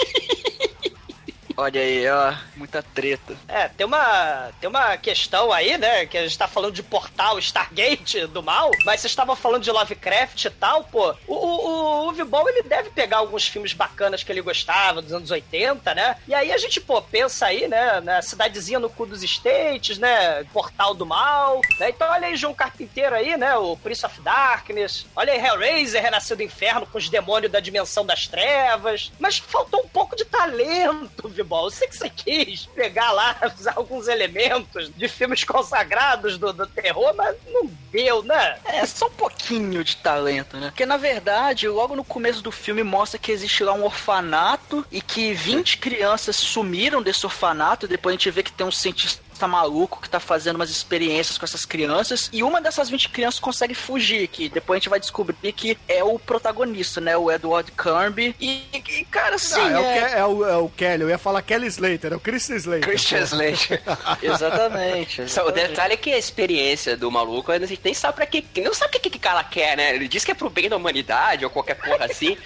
olha 1.57 1.81
aí, 1.81 2.07
ó, 2.07 2.33
muita 2.55 2.81
treta. 2.81 3.35
É, 3.47 3.67
tem 3.67 3.85
uma, 3.85 4.51
tem 4.61 4.69
uma 4.69 4.95
questão 4.97 5.51
aí, 5.51 5.77
né? 5.77 6.05
Que 6.05 6.17
a 6.17 6.23
gente 6.23 6.37
tá 6.37 6.47
falando 6.47 6.73
de 6.73 6.83
portal 6.83 7.39
Stargate 7.39 8.27
do 8.27 8.43
mal, 8.43 8.71
mas 8.85 9.01
vocês 9.01 9.11
estavam 9.11 9.35
falando 9.35 9.63
de 9.63 9.71
Lovecraft 9.71 10.45
e 10.45 10.49
tal, 10.51 10.83
pô. 10.83 11.15
O, 11.27 11.35
o, 11.35 12.09
o 12.09 12.49
ele 12.49 12.63
deve 12.63 12.89
pegar 12.91 13.17
alguns 13.17 13.47
filmes 13.47 13.73
bacanas 13.73 14.23
que 14.23 14.31
ele 14.31 14.41
gostava, 14.41 15.01
dos 15.01 15.11
anos 15.11 15.31
80, 15.31 15.95
né? 15.95 16.17
E 16.27 16.33
aí 16.33 16.51
a 16.51 16.57
gente, 16.57 16.79
pô, 16.79 17.01
pensa 17.01 17.47
aí, 17.47 17.67
né? 17.67 17.99
Na 18.01 18.21
cidadezinha 18.21 18.79
no 18.79 18.89
cu 18.89 19.05
dos 19.05 19.23
States, 19.23 19.97
né? 19.97 20.43
Portal 20.53 20.93
do 20.93 21.05
mal, 21.05 21.61
né? 21.79 21.89
Então 21.89 22.09
olha 22.09 22.27
aí 22.27 22.35
João 22.35 22.53
Carpinteiro 22.53 23.15
aí, 23.15 23.35
né? 23.35 23.55
O 23.57 23.75
Prince 23.75 24.05
of 24.05 24.21
Darkness. 24.21 25.05
Olha 25.15 25.33
aí 25.33 25.43
Hellraiser, 25.43 26.01
Renascido 26.01 26.37
do 26.37 26.43
Inferno 26.43 26.85
com 26.85 26.97
os 26.97 27.09
demônios 27.09 27.51
da 27.51 27.59
dimensão 27.59 28.05
das 28.05 28.27
trevas. 28.27 29.11
Mas 29.19 29.37
faltou 29.37 29.81
um 29.81 29.87
pouco 29.87 30.15
de 30.15 30.25
talento, 30.25 31.27
Vibol. 31.47 31.65
Eu 31.65 31.71
sei 31.71 31.87
que 31.87 31.97
você 31.97 32.09
quis 32.09 32.65
pegar 32.65 33.11
lá, 33.11 33.35
usar 33.57 33.73
alguns 33.77 34.07
elementos 34.07 34.91
de 34.95 35.07
filmes 35.07 35.43
consagrados 35.43 36.37
do, 36.37 36.51
do 36.51 36.67
terror, 36.67 37.13
mas 37.15 37.35
não 37.47 37.69
deu, 37.89 38.21
né? 38.21 38.59
É, 38.65 38.85
só 38.85 39.07
um 39.07 39.11
pouquinho 39.11 39.83
de 39.83 39.95
talento, 39.97 40.57
né? 40.57 40.67
Porque 40.67 40.85
na 40.85 40.97
verdade, 40.97 41.67
logo 41.67 41.95
no 41.95 42.03
começo 42.03 42.41
do 42.41 42.51
filme 42.51 42.83
mostra 42.83 43.17
que 43.17 43.31
existe 43.31 43.63
lá 43.63 43.73
um 43.73 43.85
orfanato 43.85 44.85
e 44.91 45.01
que 45.01 45.33
20 45.33 45.77
crianças 45.77 46.35
sumiram 46.35 47.01
desse 47.01 47.25
orfanato. 47.25 47.85
E 47.85 47.89
depois 47.89 48.13
a 48.13 48.17
gente 48.17 48.29
vê 48.29 48.43
que 48.43 48.51
tem 48.51 48.67
um 48.67 48.71
cientista 48.71 49.26
maluco 49.45 50.01
que 50.01 50.09
tá 50.09 50.21
fazendo 50.21 50.55
umas 50.55 50.69
experiências 50.69 51.37
com 51.37 51.43
essas 51.43 51.65
crianças. 51.65 52.29
E 52.31 52.41
uma 52.41 52.61
dessas 52.61 52.89
20 52.89 53.09
crianças 53.09 53.41
consegue 53.41 53.73
fugir, 53.75 54.29
que 54.29 54.47
depois 54.47 54.77
a 54.77 54.79
gente 54.79 54.89
vai 54.89 54.99
descobrir 55.01 55.51
que 55.51 55.77
é 55.89 56.01
o 56.01 56.17
protagonista, 56.17 57.01
né? 57.01 57.17
O 57.17 57.29
Edward 57.29 57.69
Kirby. 57.73 58.33
E, 58.39 58.63
e, 58.73 59.05
cara, 59.11 59.35
assim. 59.35 59.59
Ah, 59.59 59.69
é, 59.71 59.77
O, 59.77 59.83
é- 59.83 59.93
Ke- 60.09 60.15
é 60.15 60.25
o, 60.25 60.45
é 60.45 60.57
o 60.57 60.69
Kelly, 60.69 61.01
eu 61.03 61.09
ia 61.09 61.17
falar 61.17 61.41
Kelly 61.41 61.67
Slater, 61.67 62.13
é 62.13 62.15
o 62.15 62.19
Chris 62.21 62.47
Slater. 62.49 62.81
Christian 62.87 63.19
Slater. 63.23 63.83
Exatamente. 64.23 65.29
Só, 65.29 65.45
O 65.47 65.51
detalhe 65.51 65.93
é 65.93 65.97
que 65.97 66.13
a 66.13 66.17
experiência 66.17 66.95
do 66.95 67.11
maluco, 67.11 67.51
a 67.51 67.59
gente 67.59 67.81
nem 67.83 67.93
sabe 67.93 68.15
pra 68.15 68.25
que. 68.25 68.45
Não 68.61 68.73
sabe 68.73 68.95
o 68.97 68.99
que, 69.01 69.09
que 69.09 69.17
o 69.17 69.19
cara 69.21 69.43
quer, 69.43 69.75
né? 69.75 69.93
Ele 69.95 70.07
diz 70.07 70.23
que 70.23 70.31
é 70.31 70.35
pro 70.35 70.49
bem 70.49 70.69
da 70.69 70.77
humanidade 70.77 71.43
ou 71.43 71.51
qualquer 71.51 71.75
porra 71.75 72.05
assim. 72.05 72.37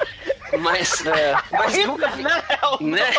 Mas. 0.60 1.04
mas 1.51 1.75
Hitler, 1.75 1.88
nunca, 1.88 2.10
né? 2.15 2.43
É 2.49 2.67
o 2.67 2.84
né? 2.84 3.12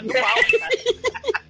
Do 0.00 0.12
mal, 0.14 0.34
cara. 0.34 1.36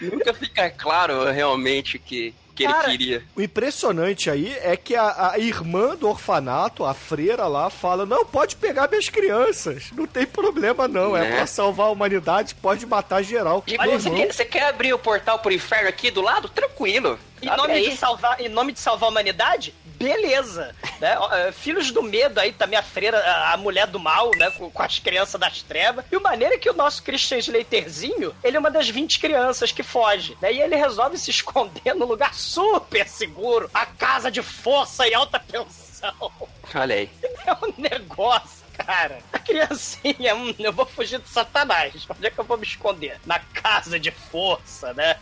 nunca 0.00 0.32
fica 0.34 0.70
claro 0.70 1.24
realmente 1.30 1.96
o 1.96 2.00
que, 2.00 2.34
que 2.54 2.64
ele 2.64 2.72
Cara, 2.72 2.90
queria. 2.90 3.22
O 3.34 3.40
impressionante 3.40 4.28
aí 4.30 4.54
é 4.60 4.76
que 4.76 4.94
a, 4.94 5.30
a 5.32 5.38
irmã 5.38 5.96
do 5.96 6.08
orfanato, 6.08 6.84
a 6.84 6.92
freira 6.94 7.46
lá, 7.46 7.70
fala: 7.70 8.04
Não, 8.04 8.24
pode 8.24 8.56
pegar 8.56 8.88
minhas 8.88 9.08
crianças. 9.08 9.90
Não 9.92 10.06
tem 10.06 10.26
problema, 10.26 10.86
não. 10.86 11.16
É 11.16 11.22
Né? 11.22 11.36
pra 11.36 11.46
salvar 11.46 11.86
a 11.86 11.90
humanidade, 11.90 12.54
pode 12.54 12.84
matar 12.86 13.22
geral. 13.22 13.62
Tipo, 13.66 13.82
Meu 13.82 13.98
você 13.98 14.10
quer, 14.10 14.32
você 14.32 14.44
quer 14.44 14.64
abrir 14.68 14.92
o 14.92 14.98
portal 14.98 15.38
pro 15.38 15.52
inferno 15.52 15.88
aqui 15.88 16.10
do 16.10 16.20
lado? 16.20 16.48
Tranquilo. 16.48 17.18
Em 17.42 17.46
nome, 17.56 17.88
de 17.88 17.96
salvar, 17.96 18.40
em 18.40 18.48
nome 18.48 18.72
de 18.72 18.80
salvar 18.80 19.08
a 19.08 19.10
humanidade? 19.10 19.74
Beleza. 20.00 20.74
Né? 20.98 21.14
É, 21.32 21.52
Filhos 21.52 21.90
do 21.90 22.02
Medo 22.02 22.40
aí 22.40 22.52
também, 22.52 22.78
a 22.78 22.82
freira, 22.82 23.22
a, 23.52 23.56
mulher 23.58 23.86
do 23.86 24.00
mal, 24.00 24.30
né? 24.36 24.50
Com, 24.50 24.70
com 24.70 24.82
as 24.82 24.98
crianças 24.98 25.38
das 25.38 25.62
trevas. 25.62 26.04
E 26.10 26.16
o 26.16 26.22
maneiro 26.22 26.54
é 26.54 26.58
que 26.58 26.70
o 26.70 26.74
nosso 26.74 27.02
Christian 27.02 27.36
Slaterzinho, 27.38 28.34
ele 28.42 28.56
é 28.56 28.60
uma 28.60 28.70
das 28.70 28.88
20 28.88 29.20
crianças 29.20 29.70
que 29.70 29.82
foge. 29.82 30.36
Né? 30.40 30.54
E 30.54 30.60
ele 30.62 30.74
resolve 30.74 31.18
se 31.18 31.28
esconder 31.30 31.94
num 31.94 32.06
lugar 32.06 32.34
super 32.34 33.06
seguro. 33.06 33.70
A 33.74 33.84
casa 33.84 34.30
de 34.30 34.42
força 34.42 35.06
e 35.06 35.14
alta 35.14 35.38
tensão. 35.38 36.32
Olha 36.74 36.94
aí. 36.94 37.10
É 37.46 37.52
um 37.52 37.74
negócio. 37.76 38.60
Cara, 38.86 39.18
a 39.30 39.38
criancinha, 39.38 40.34
hum, 40.34 40.54
eu 40.58 40.72
vou 40.72 40.86
fugir 40.86 41.18
do 41.18 41.28
satanás. 41.28 42.06
Onde 42.08 42.26
é 42.26 42.30
que 42.30 42.38
eu 42.38 42.44
vou 42.44 42.56
me 42.56 42.64
esconder? 42.64 43.20
Na 43.26 43.38
casa 43.38 44.00
de 44.00 44.10
força, 44.10 44.94
né? 44.94 45.16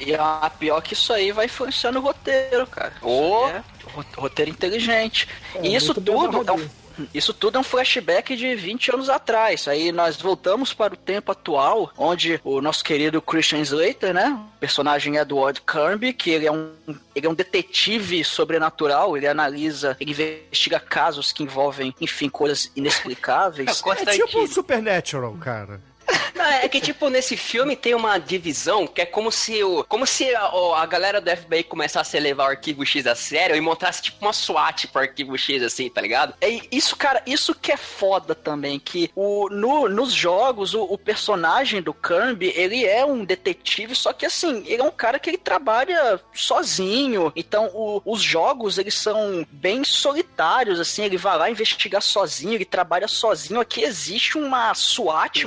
E 0.00 0.14
a 0.14 0.50
pior 0.58 0.80
que 0.82 0.92
isso 0.94 1.12
aí 1.12 1.32
vai 1.32 1.46
influenciar 1.46 1.92
no 1.92 2.00
roteiro, 2.00 2.66
cara. 2.66 2.92
Aí 3.02 3.56
é 3.56 3.62
ro- 3.92 4.04
roteiro 4.16 4.50
inteligente. 4.50 5.28
É, 5.54 5.66
e 5.66 5.74
isso 5.74 5.94
tudo 5.94 6.12
é 6.48 6.52
um, 6.52 6.68
isso 7.12 7.32
tudo 7.34 7.56
é 7.56 7.60
um 7.60 7.64
flashback 7.64 8.34
de 8.36 8.54
20 8.54 8.90
anos 8.92 9.08
atrás. 9.10 9.68
Aí 9.68 9.92
nós 9.92 10.16
voltamos 10.20 10.72
para 10.72 10.94
o 10.94 10.96
tempo 10.96 11.30
atual, 11.32 11.90
onde 11.96 12.40
o 12.44 12.60
nosso 12.60 12.82
querido 12.84 13.20
Christian 13.22 13.60
Slater, 13.60 14.14
né? 14.14 14.38
O 14.56 14.58
personagem 14.58 15.16
Edward 15.16 15.60
Kirby, 15.62 16.12
que 16.12 16.30
ele 16.30 16.46
é 16.46 16.52
um 16.52 16.72
ele 17.14 17.26
é 17.26 17.30
um 17.30 17.34
detetive 17.34 18.22
sobrenatural, 18.24 19.16
ele 19.16 19.26
analisa, 19.26 19.96
ele 20.00 20.10
investiga 20.10 20.78
casos 20.78 21.32
que 21.32 21.42
envolvem, 21.42 21.94
enfim, 22.00 22.28
coisas 22.28 22.70
inexplicáveis. 22.76 23.82
É 24.06 24.12
tipo 24.12 24.40
um 24.40 24.46
Supernatural, 24.46 25.32
cara. 25.34 25.80
Não, 26.34 26.44
é 26.44 26.68
que, 26.68 26.80
tipo, 26.80 27.08
nesse 27.08 27.36
filme 27.36 27.74
tem 27.76 27.94
uma 27.94 28.18
divisão 28.18 28.86
que 28.86 29.00
é 29.00 29.06
como 29.06 29.30
se 29.32 29.62
o. 29.62 29.84
Como 29.84 30.06
se 30.06 30.34
a, 30.34 30.50
a 30.76 30.86
galera 30.86 31.20
do 31.20 31.30
FBI 31.30 31.62
começasse 31.64 32.16
a 32.16 32.20
levar 32.20 32.44
o 32.44 32.50
arquivo 32.50 32.84
X 32.84 33.06
a 33.06 33.14
sério 33.14 33.56
e 33.56 33.60
montasse 33.60 34.02
tipo 34.02 34.18
uma 34.24 34.32
SWAT 34.32 34.86
pro 34.88 35.02
arquivo 35.02 35.36
X, 35.38 35.62
assim, 35.62 35.88
tá 35.88 36.00
ligado? 36.00 36.34
É 36.40 36.48
isso, 36.70 36.96
cara, 36.96 37.22
isso 37.26 37.54
que 37.54 37.72
é 37.72 37.76
foda 37.76 38.34
também, 38.34 38.78
que 38.78 39.10
o, 39.14 39.48
no, 39.50 39.88
nos 39.88 40.12
jogos, 40.12 40.74
o, 40.74 40.82
o 40.84 40.98
personagem 40.98 41.80
do 41.82 41.94
Kirby, 41.94 42.52
ele 42.54 42.84
é 42.84 43.04
um 43.04 43.24
detetive, 43.24 43.94
só 43.94 44.12
que 44.12 44.26
assim, 44.26 44.62
ele 44.66 44.82
é 44.82 44.84
um 44.84 44.90
cara 44.90 45.18
que 45.18 45.30
ele 45.30 45.38
trabalha 45.38 46.20
sozinho, 46.34 47.32
então 47.36 47.70
o- 47.74 48.02
os 48.04 48.20
jogos, 48.22 48.78
eles 48.78 48.94
são 48.94 49.46
bem 49.50 49.84
solitários, 49.84 50.80
assim, 50.80 51.04
ele 51.04 51.16
vai 51.16 51.36
lá 51.38 51.50
investigar 51.50 52.02
sozinho, 52.02 52.54
ele 52.54 52.64
trabalha 52.64 53.08
sozinho, 53.08 53.60
aqui 53.60 53.82
existe 53.82 54.36
uma 54.38 54.74
SWAT 54.74 55.44
É. 55.44 55.46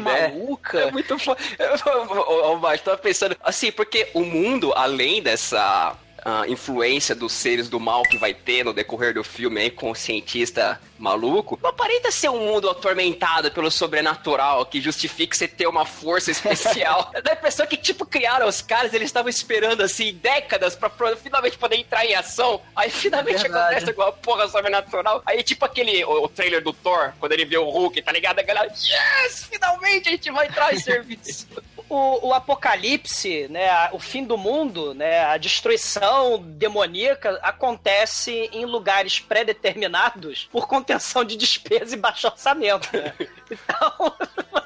maluca. 0.59 0.79
É 0.79 0.91
muito 0.91 1.17
foda. 1.17 1.39
Ô, 2.27 2.55
Márcio, 2.57 2.85
tava 2.85 2.97
pensando, 2.97 3.35
assim, 3.43 3.71
porque 3.71 4.09
o 4.13 4.21
mundo, 4.21 4.73
além 4.75 5.21
dessa 5.21 5.95
ah, 6.25 6.43
influência 6.47 7.15
dos 7.15 7.31
seres 7.33 7.69
do 7.69 7.79
mal 7.79 8.03
que 8.03 8.17
vai 8.17 8.33
ter 8.33 8.63
no 8.63 8.73
decorrer 8.73 9.13
do 9.13 9.23
filme 9.23 9.61
aí 9.61 9.71
com 9.71 9.91
o 9.91 9.95
cientista 9.95 10.79
maluco, 10.97 11.57
não 11.63 11.69
aparenta 11.69 12.11
ser 12.11 12.29
um 12.29 12.39
mundo 12.39 12.69
atormentado 12.69 13.49
pelo 13.51 13.71
sobrenatural 13.71 14.65
que 14.65 14.81
justifique 14.81 15.35
você 15.37 15.47
ter 15.47 15.65
uma 15.65 15.85
força 15.85 16.29
especial. 16.29 17.11
Dá 17.23 17.31
a 17.31 17.33
impressão 17.35 17.65
que, 17.65 17.77
tipo, 17.77 18.05
criaram 18.05 18.47
os 18.47 18.61
caras, 18.61 18.93
eles 18.93 19.07
estavam 19.07 19.29
esperando, 19.29 19.81
assim, 19.81 20.13
décadas 20.13 20.75
pra 20.75 20.89
pro- 20.89 21.15
finalmente 21.15 21.57
poder 21.57 21.77
entrar 21.77 22.05
em 22.05 22.15
ação. 22.15 22.61
Aí 22.75 22.89
finalmente 22.89 23.41
Verdade. 23.43 23.63
acontece 23.75 23.89
alguma 23.91 24.11
porra 24.11 24.47
sobrenatural. 24.49 25.23
Aí, 25.25 25.41
tipo 25.41 25.63
aquele, 25.63 26.03
o, 26.03 26.23
o 26.25 26.27
trailer 26.27 26.61
do 26.61 26.73
Thor, 26.73 27.13
quando 27.19 27.31
ele 27.31 27.45
vê 27.45 27.57
o 27.57 27.69
Hulk, 27.69 28.01
tá 28.01 28.11
ligado? 28.11 28.39
A 28.39 28.43
galera, 28.43 28.67
yes! 28.67 29.45
Finalmente 29.49 30.09
a 30.09 30.11
gente 30.11 30.29
vai 30.31 30.47
entrar 30.47 30.73
em 30.73 30.79
serviço. 30.81 31.47
O, 31.89 32.27
o 32.27 32.33
apocalipse, 32.33 33.47
né, 33.49 33.69
a- 33.69 33.89
o 33.93 33.99
fim 33.99 34.23
do 34.23 34.37
mundo, 34.37 34.93
né, 34.93 35.23
a 35.25 35.37
destruição 35.37 36.37
demoníaca 36.41 37.39
acontece 37.41 38.49
em 38.53 38.65
lugares 38.65 39.19
pré-determinados 39.19 40.47
por 40.51 40.67
contenção 40.67 41.23
de 41.23 41.35
despesa 41.35 41.95
e 41.95 41.97
baixo 41.97 42.27
orçamento. 42.27 42.89
né? 42.95 43.13
Então, 43.51 44.13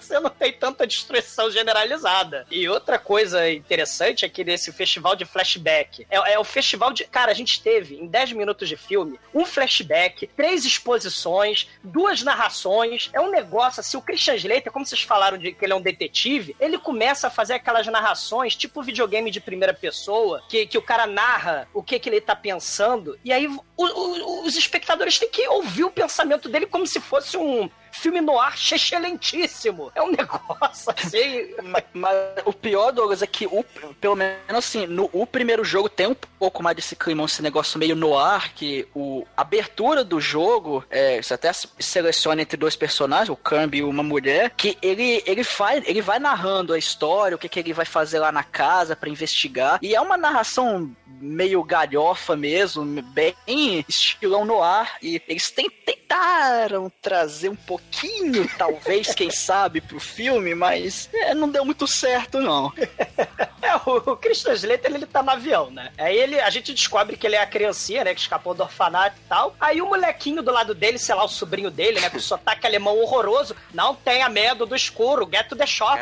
você 0.03 0.19
não 0.19 0.29
tem 0.29 0.51
tanta 0.53 0.85
destruição 0.87 1.49
generalizada. 1.51 2.45
E 2.51 2.67
outra 2.69 2.97
coisa 2.99 3.49
interessante 3.49 4.25
é 4.25 4.29
que 4.29 4.43
nesse 4.43 4.71
festival 4.71 5.15
de 5.15 5.25
flashback, 5.25 6.05
é, 6.09 6.33
é 6.33 6.39
o 6.39 6.43
festival 6.43 6.91
de. 6.93 7.05
Cara, 7.05 7.31
a 7.31 7.35
gente 7.35 7.61
teve 7.61 7.95
em 7.95 8.07
10 8.07 8.33
minutos 8.33 8.67
de 8.69 8.75
filme 8.77 9.19
um 9.33 9.45
flashback, 9.45 10.27
três 10.35 10.65
exposições, 10.65 11.67
duas 11.83 12.21
narrações. 12.21 13.09
É 13.13 13.19
um 13.19 13.29
negócio 13.31 13.79
assim. 13.79 13.97
O 13.97 14.01
Christian 14.01 14.35
Slater, 14.35 14.71
como 14.71 14.85
vocês 14.85 15.01
falaram 15.01 15.37
de 15.37 15.51
que 15.53 15.65
ele 15.65 15.73
é 15.73 15.75
um 15.75 15.81
detetive, 15.81 16.55
ele 16.59 16.77
começa 16.77 17.27
a 17.27 17.29
fazer 17.29 17.53
aquelas 17.53 17.87
narrações, 17.87 18.55
tipo 18.55 18.81
videogame 18.81 19.31
de 19.31 19.39
primeira 19.39 19.73
pessoa, 19.73 20.43
que, 20.49 20.65
que 20.65 20.77
o 20.77 20.81
cara 20.81 21.05
narra 21.07 21.67
o 21.73 21.81
que, 21.83 21.97
que 21.99 22.09
ele 22.09 22.21
tá 22.21 22.35
pensando, 22.35 23.17
e 23.23 23.31
aí 23.31 23.47
o- 23.47 23.63
o- 23.77 24.45
os 24.45 24.55
espectadores 24.55 25.17
têm 25.19 25.29
que 25.29 25.47
ouvir 25.47 25.83
o 25.83 25.91
pensamento 25.91 26.47
dele 26.49 26.65
como 26.65 26.85
se 26.87 26.99
fosse 26.99 27.37
um 27.37 27.69
filme 27.93 28.21
no 28.21 28.39
ar 28.39 28.55
excelentíssimo. 28.55 29.91
É 29.95 30.01
um 30.01 30.11
negócio 30.11 30.93
assim. 30.95 31.53
Mas, 31.63 31.83
mas 31.93 32.15
o 32.45 32.53
pior, 32.53 32.91
Douglas, 32.91 33.21
é 33.21 33.27
que 33.27 33.45
o, 33.45 33.63
pelo 33.99 34.15
menos 34.15 34.41
assim, 34.49 34.85
no 34.87 35.09
o 35.13 35.25
primeiro 35.25 35.63
jogo 35.63 35.87
tem 35.87 36.07
um 36.07 36.15
pouco 36.39 36.61
mais 36.63 36.75
desse 36.75 36.95
clima, 36.95 37.23
esse 37.25 37.41
negócio 37.41 37.79
meio 37.79 37.95
no 37.95 38.17
ar, 38.17 38.53
que 38.53 38.87
o 38.95 39.25
a 39.37 39.41
abertura 39.41 40.03
do 40.03 40.19
jogo, 40.19 40.83
é, 40.89 41.21
você 41.21 41.33
até 41.33 41.51
seleciona 41.53 42.41
entre 42.41 42.57
dois 42.57 42.75
personagens, 42.75 43.29
o 43.29 43.35
Kirby 43.35 43.79
e 43.79 43.83
uma 43.83 44.03
mulher, 44.03 44.51
que 44.51 44.77
ele, 44.81 45.21
ele, 45.25 45.43
faz, 45.43 45.83
ele 45.87 46.01
vai 46.01 46.19
narrando 46.19 46.73
a 46.73 46.77
história, 46.77 47.35
o 47.35 47.39
que, 47.39 47.49
que 47.49 47.59
ele 47.59 47.73
vai 47.73 47.85
fazer 47.85 48.19
lá 48.19 48.31
na 48.31 48.43
casa 48.43 48.95
pra 48.95 49.09
investigar, 49.09 49.79
e 49.81 49.95
é 49.95 50.01
uma 50.01 50.17
narração 50.17 50.91
meio 51.19 51.63
galhofa 51.63 52.35
mesmo, 52.35 53.01
bem 53.01 53.85
estilão 53.87 54.43
no 54.43 54.61
ar, 54.61 54.97
e 55.01 55.21
eles 55.27 55.51
ten- 55.51 55.69
tentaram 55.69 56.91
trazer 57.01 57.49
um 57.49 57.55
pouquinho, 57.91 58.49
talvez, 58.57 59.13
quem 59.13 59.29
sabe, 59.29 59.79
pro 59.81 59.99
filme, 59.99 60.55
mas 60.55 61.09
é, 61.13 61.33
não 61.33 61.49
deu 61.49 61.63
muito 61.63 61.87
certo, 61.87 62.39
não. 62.39 62.71
É, 63.63 63.77
o, 63.89 63.95
o 64.11 64.17
Christian 64.17 64.51
Slater, 64.51 64.93
ele 64.93 65.05
tá 65.05 65.23
no 65.23 65.31
avião, 65.31 65.71
né? 65.71 65.89
Aí 65.97 66.17
ele, 66.17 66.37
a 66.37 66.49
gente 66.49 66.73
descobre 66.73 67.15
que 67.15 67.25
ele 67.25 67.37
é 67.37 67.41
a 67.41 67.45
criancinha, 67.47 68.03
né? 68.03 68.13
Que 68.13 68.19
escapou 68.19 68.53
do 68.53 68.61
orfanato 68.61 69.15
e 69.17 69.29
tal. 69.29 69.55
Aí 69.57 69.81
o 69.81 69.85
molequinho 69.85 70.43
do 70.43 70.51
lado 70.51 70.75
dele, 70.75 70.99
sei 70.99 71.15
lá, 71.15 71.23
o 71.23 71.29
sobrinho 71.29 71.71
dele, 71.71 72.01
né? 72.01 72.09
Com 72.09 72.17
o 72.17 72.21
sotaque 72.21 72.67
alemão 72.67 72.99
horroroso. 72.99 73.55
Não 73.73 73.95
tenha 73.95 74.27
medo 74.27 74.65
do 74.65 74.75
escuro, 74.75 75.29
get 75.31 75.47
to 75.47 75.55
the 75.55 75.65
shop. 75.65 75.97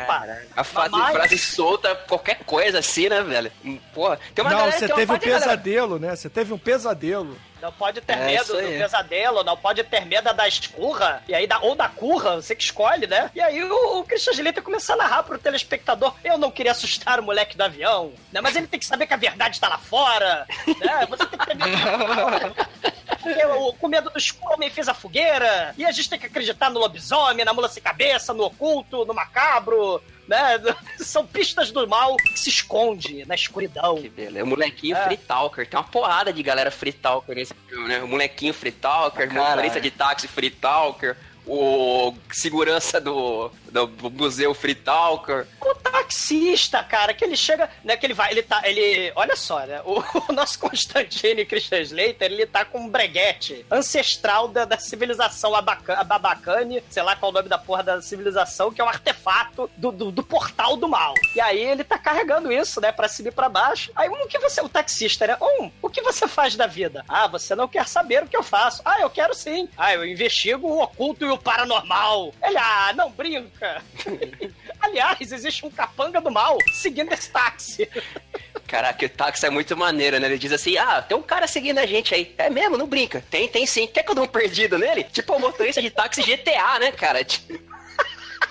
A 0.56 0.64
frase, 0.64 0.90
Mamãe. 0.90 1.12
frase 1.14 1.38
solta, 1.38 1.94
qualquer 1.94 2.40
coisa 2.44 2.80
assim, 2.80 3.08
né, 3.08 3.22
velho? 3.22 3.52
Porra, 3.94 4.18
tem 4.34 4.44
uma 4.44 4.50
Não, 4.50 4.58
galera, 4.58 4.78
você 4.78 4.86
tem 4.88 4.94
uma 4.94 4.96
teve 4.96 5.12
um 5.12 5.14
da 5.14 5.24
galera- 5.24 5.40
pesadelo, 5.42 5.98
né? 6.00 6.16
Você 6.16 6.28
teve 6.28 6.52
um 6.52 6.58
pesadelo. 6.58 7.38
Não 7.62 7.70
pode 7.72 8.00
ter 8.00 8.14
É, 8.14 8.26
medo 8.26 8.52
do 8.52 8.58
aí. 8.58 8.76
pesadelo, 8.76 9.44
não 9.44 9.56
pode 9.56 9.84
ter 9.84 10.04
medo 10.04 10.32
da 10.34 10.48
escurra, 10.48 11.22
e 11.28 11.34
aí 11.34 11.46
da, 11.46 11.60
ou 11.60 11.76
da 11.76 11.88
curra, 11.88 12.34
você 12.42 12.56
que 12.56 12.62
escolhe, 12.64 13.06
né? 13.06 13.30
E 13.32 13.40
aí 13.40 13.62
o, 13.62 14.00
o 14.00 14.04
Christian 14.04 14.32
Slater 14.32 14.64
começa 14.64 14.94
a 14.94 14.96
narrar 14.96 15.22
pro 15.22 15.38
telespectador: 15.38 16.12
eu 16.24 16.36
não 16.36 16.50
queria 16.50 16.72
assustar 16.72 17.20
o 17.20 17.22
moleque 17.22 17.56
do 17.56 17.62
avião, 17.62 18.12
né? 18.32 18.40
Mas 18.40 18.56
ele 18.56 18.66
tem 18.66 18.80
que 18.80 18.86
saber 18.86 19.06
que 19.06 19.14
a 19.14 19.16
verdade 19.16 19.60
tá 19.60 19.68
lá 19.68 19.78
fora, 19.78 20.44
né? 20.66 21.06
Você 21.08 21.24
tem 21.26 21.38
que 21.38 21.46
ter 21.46 21.54
medo. 21.54 21.72
Eu, 23.40 23.72
com 23.80 23.86
medo 23.86 24.10
do 24.10 24.18
escuro, 24.18 24.54
homem 24.54 24.68
fez 24.68 24.88
a 24.88 24.94
fogueira, 24.94 25.72
e 25.78 25.84
a 25.84 25.92
gente 25.92 26.10
tem 26.10 26.18
que 26.18 26.26
acreditar 26.26 26.68
no 26.68 26.80
lobisomem, 26.80 27.44
na 27.44 27.52
mula 27.52 27.68
sem 27.68 27.80
cabeça, 27.82 28.34
no 28.34 28.44
oculto, 28.44 29.04
no 29.04 29.14
macabro, 29.14 30.02
né? 30.28 30.58
São 30.98 31.26
pistas 31.26 31.70
do 31.70 31.86
mal 31.88 32.16
que 32.16 32.38
se 32.38 32.48
esconde 32.48 33.24
na 33.26 33.34
escuridão. 33.34 33.96
Que 34.00 34.08
beleza. 34.08 34.44
O 34.44 34.48
molequinho 34.48 34.96
É. 34.96 35.04
free 35.04 35.16
talker. 35.16 35.66
Tem 35.68 35.78
uma 35.78 35.84
porrada 35.86 36.32
de 36.32 36.42
galera 36.42 36.70
free 36.70 36.92
talker 36.92 37.34
nesse 37.34 37.54
filme, 37.68 37.88
né? 37.88 38.02
O 38.02 38.08
molequinho 38.08 38.54
free 38.54 38.72
talker, 38.72 39.28
Caralho. 39.28 39.50
motorista 39.50 39.80
de 39.80 39.90
táxi 39.90 40.28
free 40.28 40.50
talker, 40.50 41.16
o 41.46 42.14
segurança 42.30 43.00
do, 43.00 43.50
do 43.70 44.10
museu 44.10 44.54
free 44.54 44.74
talker. 44.74 45.46
O 45.60 45.74
taxista, 45.74 46.82
cara, 46.82 47.12
que 47.14 47.24
ele 47.24 47.36
chega, 47.36 47.68
né, 47.84 47.96
que 47.96 48.06
ele 48.06 48.14
vai, 48.14 48.30
ele 48.30 48.42
tá, 48.42 48.62
ele, 48.64 49.12
olha 49.14 49.36
só, 49.36 49.60
né, 49.60 49.80
o, 49.84 50.02
o 50.28 50.32
nosso 50.32 50.58
Constantine 50.58 51.44
Christian 51.44 51.80
Slater, 51.80 52.30
ele 52.30 52.46
tá 52.46 52.64
com 52.64 52.80
um 52.80 52.88
breguete 52.88 53.64
ancestral 53.70 54.48
da, 54.48 54.64
da 54.64 54.78
civilização 54.78 55.54
abaca- 55.54 55.98
ababacane, 55.98 56.82
sei 56.90 57.02
lá 57.02 57.16
qual 57.16 57.30
é 57.30 57.32
o 57.32 57.36
nome 57.36 57.48
da 57.48 57.58
porra 57.58 57.82
da 57.82 58.02
civilização, 58.02 58.72
que 58.72 58.80
é 58.80 58.84
um 58.84 58.88
artefato 58.88 59.70
do, 59.76 59.90
do, 59.90 60.10
do 60.10 60.22
portal 60.22 60.76
do 60.76 60.88
mal. 60.88 61.14
E 61.34 61.40
aí 61.40 61.60
ele 61.60 61.84
tá 61.84 61.98
carregando 61.98 62.52
isso, 62.52 62.80
né, 62.80 62.92
pra 62.92 63.08
cima 63.08 63.28
e 63.28 63.32
pra 63.32 63.48
baixo. 63.48 63.90
Aí, 63.96 64.08
um, 64.08 64.22
o 64.22 64.28
que 64.28 64.38
você, 64.38 64.60
o 64.60 64.68
taxista, 64.68 65.26
né, 65.26 65.36
um, 65.40 65.70
o 65.80 65.90
que 65.90 66.02
você 66.02 66.28
faz 66.28 66.56
da 66.56 66.66
vida? 66.66 67.04
Ah, 67.08 67.26
você 67.26 67.54
não 67.54 67.68
quer 67.68 67.86
saber 67.88 68.22
o 68.22 68.28
que 68.28 68.36
eu 68.36 68.42
faço. 68.42 68.82
Ah, 68.84 69.00
eu 69.00 69.10
quero 69.10 69.34
sim. 69.34 69.68
Ah, 69.76 69.94
eu 69.94 70.04
investigo 70.04 70.68
o 70.68 70.82
oculto 70.82 71.24
e 71.24 71.30
o 71.34 71.38
paranormal. 71.38 72.32
Ele, 72.42 72.58
ah, 72.58 72.92
não 72.94 73.10
brinca. 73.10 73.82
Aliás, 74.80 75.32
existe 75.32 75.64
um 75.64 75.70
capanga 75.70 76.20
do 76.20 76.30
mal 76.30 76.58
seguindo 76.80 77.12
esse 77.12 77.30
táxi. 77.30 77.88
Caraca, 78.66 79.04
o 79.04 79.08
táxi 79.08 79.46
é 79.46 79.50
muito 79.50 79.76
maneiro, 79.76 80.18
né? 80.18 80.26
Ele 80.26 80.38
diz 80.38 80.50
assim: 80.50 80.76
Ah, 80.78 81.02
tem 81.02 81.16
um 81.16 81.22
cara 81.22 81.46
seguindo 81.46 81.78
a 81.78 81.86
gente 81.86 82.14
aí. 82.14 82.34
É 82.38 82.48
mesmo? 82.48 82.78
Não 82.78 82.86
brinca. 82.86 83.22
Tem, 83.30 83.46
tem 83.46 83.66
sim. 83.66 83.86
Quer 83.86 84.02
que 84.02 84.10
eu 84.10 84.14
dê 84.14 84.20
um 84.22 84.26
perdido 84.26 84.78
nele? 84.78 85.04
Tipo 85.04 85.34
o 85.34 85.40
motorista 85.40 85.82
de 85.82 85.90
táxi 85.90 86.22
GTA, 86.22 86.78
né, 86.78 86.90
cara? 86.90 87.22
Tipo, 87.22 87.52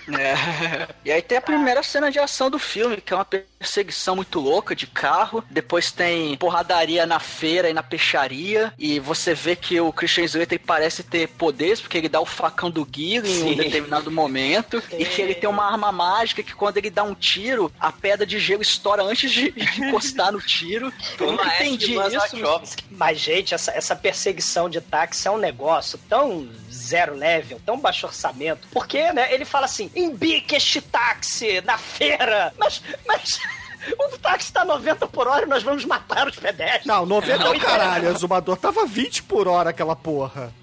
É. 0.07 0.91
E 1.03 1.11
aí 1.11 1.21
tem 1.21 1.37
a 1.37 1.41
primeira 1.41 1.81
cena 1.81 2.11
de 2.11 2.19
ação 2.19 2.49
do 2.49 2.59
filme, 2.59 3.01
que 3.01 3.11
é 3.11 3.15
uma 3.15 3.25
perseguição 3.25 4.15
muito 4.15 4.39
louca 4.39 4.75
de 4.75 4.85
carro. 4.85 5.43
Depois 5.49 5.91
tem 5.91 6.37
porradaria 6.37 7.05
na 7.05 7.19
feira 7.19 7.69
e 7.69 7.73
na 7.73 7.81
peixaria. 7.81 8.71
E 8.77 8.99
você 8.99 9.33
vê 9.33 9.55
que 9.55 9.79
o 9.81 9.91
Christian 9.91 10.25
Slater 10.25 10.59
parece 10.59 11.03
ter 11.03 11.27
poderes, 11.27 11.81
porque 11.81 11.97
ele 11.97 12.07
dá 12.07 12.21
o 12.21 12.25
facão 12.25 12.69
do 12.69 12.85
Guile 12.85 13.29
em 13.29 13.43
um 13.43 13.49
Sim. 13.49 13.55
determinado 13.55 14.11
momento. 14.11 14.81
E 14.91 15.05
que 15.05 15.21
ele 15.21 15.33
tem 15.33 15.49
uma 15.49 15.65
arma 15.65 15.91
mágica 15.91 16.43
que 16.43 16.53
quando 16.53 16.77
ele 16.77 16.89
dá 16.89 17.03
um 17.03 17.15
tiro, 17.15 17.71
a 17.79 17.91
pedra 17.91 18.25
de 18.25 18.39
gelo 18.39 18.61
estoura 18.61 19.03
antes 19.03 19.31
de, 19.31 19.51
de 19.51 19.81
encostar 19.83 20.31
no 20.31 20.39
tiro. 20.39 20.93
Eu 21.19 21.31
nunca 21.31 21.47
entendi 21.55 21.95
isso. 21.95 22.75
Mas, 22.91 23.19
gente, 23.19 23.53
essa, 23.53 23.71
essa 23.71 23.95
perseguição 23.95 24.69
de 24.69 24.79
táxi 24.79 25.27
é 25.27 25.31
um 25.31 25.37
negócio 25.37 25.99
tão 26.07 26.47
zero 26.91 27.15
level, 27.15 27.59
tão 27.65 27.79
baixo 27.79 28.05
orçamento. 28.05 28.67
Porque, 28.71 29.11
né, 29.13 29.33
ele 29.33 29.45
fala 29.45 29.65
assim, 29.65 29.89
embique 29.95 30.55
este 30.55 30.81
táxi 30.81 31.61
na 31.61 31.77
feira. 31.77 32.53
Mas, 32.57 32.81
mas... 33.07 33.39
O 33.97 34.17
táxi 34.19 34.53
tá 34.53 34.63
90 34.63 35.07
por 35.07 35.27
hora 35.27 35.43
e 35.43 35.49
nós 35.49 35.63
vamos 35.63 35.85
matar 35.85 36.27
os 36.27 36.35
pedestres. 36.35 36.85
Não, 36.85 37.03
90 37.03 37.33
é 37.33 37.37
Não, 37.39 37.51
o 37.51 37.57
caralho. 37.59 38.09
O 38.09 38.15
exumador 38.15 38.55
tava 38.55 38.85
20 38.85 39.23
por 39.23 39.47
hora 39.47 39.71
aquela 39.71 39.95
porra. 39.95 40.53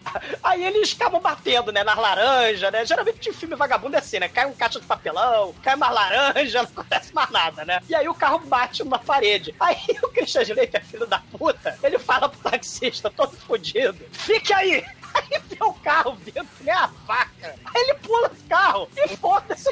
Aí 0.40 0.64
eles 0.64 0.94
acabam 0.94 1.20
batendo, 1.20 1.72
né, 1.72 1.82
nas 1.82 1.96
laranjas, 1.96 2.72
né? 2.72 2.86
Geralmente 2.86 3.28
em 3.28 3.32
filme 3.32 3.56
vagabundo 3.56 3.96
é 3.96 3.98
assim, 3.98 4.20
né? 4.20 4.28
Cai 4.28 4.46
um 4.46 4.52
caixa 4.52 4.80
de 4.80 4.86
papelão, 4.86 5.52
cai 5.62 5.74
uma 5.74 5.90
laranja, 5.90 6.62
não 6.62 6.68
acontece 6.68 7.12
mais 7.12 7.28
nada, 7.30 7.64
né? 7.64 7.80
E 7.88 7.94
aí 7.94 8.08
o 8.08 8.14
carro 8.14 8.38
bate 8.46 8.84
numa 8.84 9.00
parede. 9.00 9.52
Aí 9.58 9.76
o 10.00 10.08
Christian 10.10 10.42
Slater, 10.42 10.84
filho 10.84 11.06
da 11.06 11.18
puta, 11.18 11.76
ele 11.82 11.98
fala 11.98 12.28
pro 12.28 12.50
taxista, 12.50 13.10
todo 13.10 13.36
fodido, 13.36 13.98
fique 14.12 14.52
aí! 14.52 14.84
Aí 15.18 15.40
vê 15.48 15.56
o 15.64 15.72
carro 15.74 16.14
vindo, 16.16 16.44
que 16.56 16.64
nem 16.64 16.74
a 16.74 16.86
vaca. 17.06 17.54
Aí 17.64 17.82
ele 17.82 17.94
pula 17.94 18.28
do 18.28 18.36
carro 18.48 18.88
e 18.96 19.16
foda-se. 19.16 19.68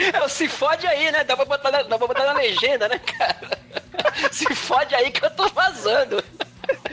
É, 0.00 0.28
se 0.28 0.48
fode 0.48 0.86
aí, 0.86 1.10
né? 1.10 1.24
Dá 1.24 1.36
pra 1.36 1.44
botar 1.44 1.70
na, 1.70 1.82
dá 1.82 1.98
pra 1.98 2.06
botar 2.06 2.24
na 2.26 2.32
legenda, 2.32 2.88
né, 2.88 2.98
cara? 2.98 3.58
Se 4.30 4.52
fode 4.54 4.94
aí 4.94 5.10
que 5.10 5.24
eu 5.24 5.30
tô 5.30 5.48
vazando. 5.50 6.22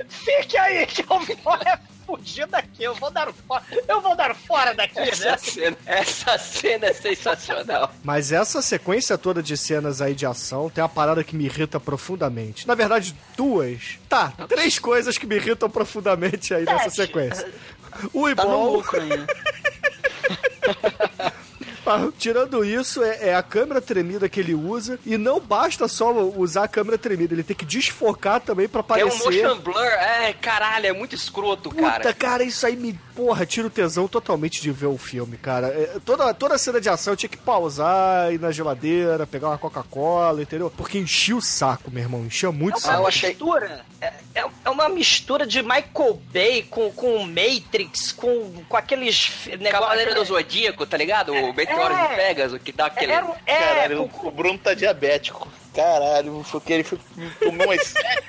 Fique 0.07 0.57
aí, 0.57 0.85
que 0.85 1.01
eu 1.01 1.19
vou 1.43 1.55
é 1.55 1.79
fugir 2.05 2.47
daqui. 2.47 2.83
Eu 2.83 2.93
vou 2.95 3.09
dar 3.11 3.31
fora. 3.33 3.63
Eu 3.87 3.99
vou 4.01 4.15
dar 4.15 4.35
fora 4.35 4.73
daqui, 4.73 4.99
Essa 4.99 5.31
né? 5.31 5.37
cena, 5.37 5.77
essa 5.85 6.37
cena 6.37 6.85
é 6.87 6.93
sensacional. 6.93 7.91
Mas 8.03 8.31
essa 8.31 8.61
sequência 8.61 9.17
toda 9.17 9.41
de 9.41 9.57
cenas 9.57 10.01
aí 10.01 10.13
de 10.13 10.25
ação 10.25 10.69
tem 10.69 10.81
uma 10.83 10.89
parada 10.89 11.23
que 11.23 11.35
me 11.35 11.45
irrita 11.45 11.79
profundamente. 11.79 12.67
Na 12.67 12.75
verdade, 12.75 13.15
duas. 13.35 13.97
Tá, 14.07 14.31
três 14.47 14.77
coisas 14.79 15.17
que 15.17 15.25
me 15.27 15.35
irritam 15.35 15.69
profundamente 15.69 16.53
aí 16.53 16.63
nessa 16.63 16.89
Sete. 16.89 16.95
sequência. 16.95 17.51
O 18.13 18.35
Tá 18.35 18.43
no 18.43 18.51
Ibol, 18.51 18.75
lucro 18.77 19.01
ainda. 19.01 19.25
Tirando 22.17 22.63
isso, 22.65 23.03
é, 23.03 23.29
é 23.29 23.35
a 23.35 23.43
câmera 23.43 23.81
tremida 23.81 24.27
que 24.29 24.39
ele 24.39 24.53
usa. 24.53 24.99
E 25.05 25.17
não 25.17 25.39
basta 25.39 25.87
só 25.87 26.11
usar 26.11 26.63
a 26.63 26.67
câmera 26.67 26.97
tremida, 26.97 27.33
ele 27.33 27.43
tem 27.43 27.55
que 27.55 27.65
desfocar 27.65 28.39
também 28.41 28.67
pra 28.67 28.79
É 28.79 28.81
aparecer. 28.81 29.13
um 29.21 29.25
motion 29.25 29.59
blur, 29.59 29.77
é, 29.83 30.33
caralho, 30.33 30.87
é 30.87 30.93
muito 30.93 31.15
escroto, 31.15 31.69
Puta, 31.69 31.81
cara. 31.81 32.13
cara. 32.13 32.43
isso 32.43 32.65
aí 32.65 32.75
me. 32.75 32.99
Porra, 33.15 33.45
tira 33.45 33.67
o 33.67 33.69
tesão 33.69 34.09
totalmente 34.09 34.61
de 34.61 34.71
ver 34.71 34.87
o 34.87 34.97
filme, 34.97 35.37
cara. 35.37 35.67
É, 35.67 35.99
toda, 36.05 36.33
toda 36.33 36.57
cena 36.57 36.81
de 36.81 36.89
ação 36.89 37.13
eu 37.13 37.17
tinha 37.17 37.29
que 37.29 37.37
pausar, 37.37 38.33
ir 38.33 38.39
na 38.41 38.51
geladeira, 38.51 39.25
pegar 39.25 39.47
uma 39.47 39.57
Coca-Cola, 39.57 40.41
entendeu? 40.41 40.69
Porque 40.75 40.97
enchia 40.97 41.35
o 41.37 41.41
saco, 41.41 41.89
meu 41.89 42.03
irmão. 42.03 42.25
Enchia 42.25 42.51
muito 42.51 42.75
o 42.75 42.77
Ah, 42.77 42.81
saco. 42.81 43.01
eu 43.03 43.07
achei- 43.07 43.29
mistura. 43.29 43.85
É, 44.01 44.13
é- 44.35 44.45
é 44.65 44.69
uma 44.69 44.89
mistura 44.89 45.47
de 45.47 45.61
Michael 45.63 46.19
Bay 46.33 46.63
com, 46.69 46.91
com 46.91 47.23
Matrix, 47.25 48.11
com, 48.11 48.51
com 48.67 48.75
aqueles 48.75 49.31
negócios. 49.47 49.71
Cavaleiro 49.71 50.13
do 50.15 50.25
Zodíaco, 50.25 50.85
tá 50.85 50.97
ligado? 50.97 51.31
O 51.31 51.53
Meteoro 51.53 51.74
É. 51.81 52.07
de 52.07 52.15
Pegasus, 52.15 52.61
que 52.61 52.71
dá 52.71 52.85
aquele... 52.87 53.11
É, 53.13 53.23
é, 53.45 53.57
Caralho, 53.59 54.09
o 54.23 54.31
Bruno 54.31 54.57
tá 54.59 54.73
diabético. 54.73 55.47
Caralho, 55.73 56.45
porque 56.49 56.71
ele 56.73 56.83
foi 56.83 56.97
tomou 57.39 57.65
umas 57.67 57.81
sete. 57.87 58.27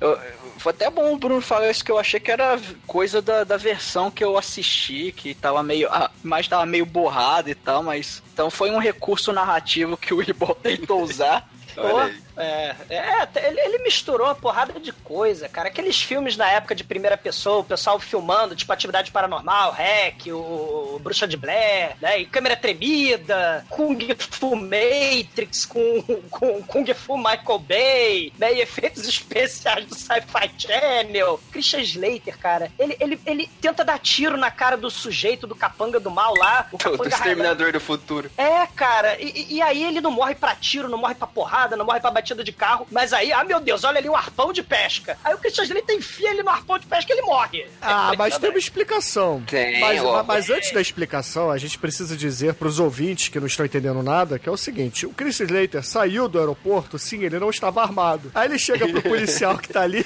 Eu- 0.00 0.18
Foi 0.58 0.72
até 0.72 0.90
bom 0.90 1.12
o 1.12 1.16
Bruno 1.16 1.40
falar 1.40 1.70
isso 1.70 1.84
que 1.84 1.92
eu 1.92 1.98
achei 1.98 2.18
que 2.18 2.32
era 2.32 2.58
coisa 2.86 3.22
da, 3.22 3.44
da 3.44 3.56
versão 3.56 4.10
que 4.10 4.24
eu 4.24 4.36
assisti, 4.36 5.12
que 5.12 5.32
tava 5.34 5.62
meio. 5.62 5.88
Ah, 5.90 6.10
mas 6.22 6.48
tava 6.48 6.66
meio 6.66 6.84
borrado 6.84 7.48
e 7.48 7.54
tal, 7.54 7.80
mas. 7.82 8.22
Então 8.32 8.50
foi 8.50 8.70
um 8.72 8.78
recurso 8.78 9.32
narrativo 9.32 9.96
que 9.96 10.12
o 10.12 10.34
Ball 10.34 10.56
tentou 10.60 11.00
usar. 11.02 11.48
Olha 11.76 12.04
aí. 12.06 12.22
É, 12.38 12.74
é 12.90 13.48
ele, 13.48 13.60
ele 13.60 13.78
misturou 13.78 14.26
uma 14.26 14.34
porrada 14.34 14.78
de 14.78 14.92
coisa, 14.92 15.48
cara. 15.48 15.68
Aqueles 15.68 16.00
filmes 16.00 16.36
na 16.36 16.48
época 16.50 16.74
de 16.74 16.84
primeira 16.84 17.16
pessoa, 17.16 17.58
o 17.58 17.64
pessoal 17.64 17.98
filmando, 17.98 18.54
tipo 18.54 18.72
Atividade 18.72 19.10
Paranormal, 19.10 19.72
Hack, 19.72 20.26
o, 20.28 20.94
o 20.94 21.00
Bruxa 21.02 21.26
de 21.26 21.36
Blair, 21.36 21.96
né? 22.00 22.20
E 22.20 22.26
câmera 22.26 22.56
tremida, 22.56 23.64
Kung 23.68 23.98
Fu 24.18 24.54
Matrix 24.56 25.64
com, 25.66 26.02
com 26.30 26.62
Kung 26.62 26.86
Fu 26.94 27.16
Michael 27.16 27.58
Bay, 27.58 28.32
né? 28.38 28.54
E 28.54 28.60
efeitos 28.60 29.06
especiais 29.06 29.86
do 29.86 29.94
Sci-Fi 29.94 30.50
Channel. 30.58 31.40
Christian 31.50 31.80
Slater, 31.80 32.38
cara, 32.38 32.70
ele, 32.78 32.96
ele, 33.00 33.20
ele 33.26 33.50
tenta 33.60 33.84
dar 33.84 33.98
tiro 33.98 34.36
na 34.36 34.50
cara 34.50 34.76
do 34.76 34.90
sujeito 34.90 35.46
do 35.46 35.54
capanga 35.56 35.98
do 36.00 36.10
mal 36.10 36.34
lá. 36.36 36.66
O 36.72 36.78
capanga 36.78 37.08
Exterminador 37.08 37.72
do 37.72 37.80
Futuro. 37.80 38.30
é, 38.36 38.66
cara, 38.68 39.16
e, 39.20 39.28
e- 39.30 39.48
e 39.58 39.62
aí 39.62 39.82
ele 39.82 40.00
não 40.00 40.10
morre 40.10 40.34
pra 40.34 40.54
tiro, 40.54 40.88
não 40.88 40.98
morre 40.98 41.14
pra 41.14 41.26
porrada, 41.26 41.76
não 41.76 41.84
morre 41.84 42.00
pra 42.00 42.10
batida 42.10 42.27
de 42.34 42.52
carro, 42.52 42.86
mas 42.90 43.12
aí, 43.12 43.32
ah 43.32 43.44
meu 43.44 43.60
Deus, 43.60 43.84
olha 43.84 43.98
ali 43.98 44.08
o 44.08 44.16
arpão 44.16 44.52
de 44.52 44.62
pesca. 44.62 45.18
Aí 45.24 45.34
o 45.34 45.38
Christian 45.38 45.64
Slater 45.64 45.96
enfia 45.96 46.30
ele 46.30 46.42
no 46.42 46.50
arpão 46.50 46.78
de 46.78 46.86
pesca 46.86 47.12
e 47.12 47.16
ele 47.16 47.22
morre. 47.22 47.66
Ah, 47.80 48.12
mas 48.16 48.38
tem 48.38 48.50
uma 48.50 48.58
explicação. 48.58 49.42
Tem, 49.46 49.80
mas, 49.80 50.02
ó. 50.02 50.22
mas 50.22 50.50
antes 50.50 50.72
da 50.72 50.80
explicação, 50.80 51.50
a 51.50 51.58
gente 51.58 51.78
precisa 51.78 52.16
dizer 52.16 52.54
pros 52.54 52.78
ouvintes 52.78 53.28
que 53.28 53.40
não 53.40 53.46
estão 53.46 53.64
entendendo 53.64 54.02
nada, 54.02 54.38
que 54.38 54.48
é 54.48 54.52
o 54.52 54.56
seguinte, 54.56 55.06
o 55.06 55.10
Chris 55.10 55.40
Slater 55.40 55.84
saiu 55.84 56.28
do 56.28 56.38
aeroporto, 56.38 56.98
sim, 56.98 57.22
ele 57.24 57.38
não 57.38 57.50
estava 57.50 57.82
armado. 57.82 58.30
Aí 58.34 58.48
ele 58.48 58.58
chega 58.58 58.88
pro 58.88 59.02
policial 59.02 59.58
que 59.58 59.68
tá 59.68 59.82
ali, 59.82 60.04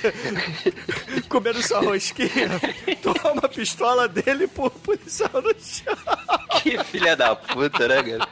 comendo 1.29 1.63
sua 1.63 1.81
rosquinha, 1.81 2.49
toma 3.03 3.41
a 3.43 3.49
pistola 3.49 4.09
dele 4.09 4.45
e 4.45 4.49
pô 4.49 4.67
o 4.67 4.71
policial 4.71 5.31
no 5.35 5.55
chão. 5.59 5.97
Que 6.63 6.83
filha 6.85 7.17
da 7.17 7.35
puta, 7.35 7.89
né, 7.89 8.03
cara? 8.03 8.29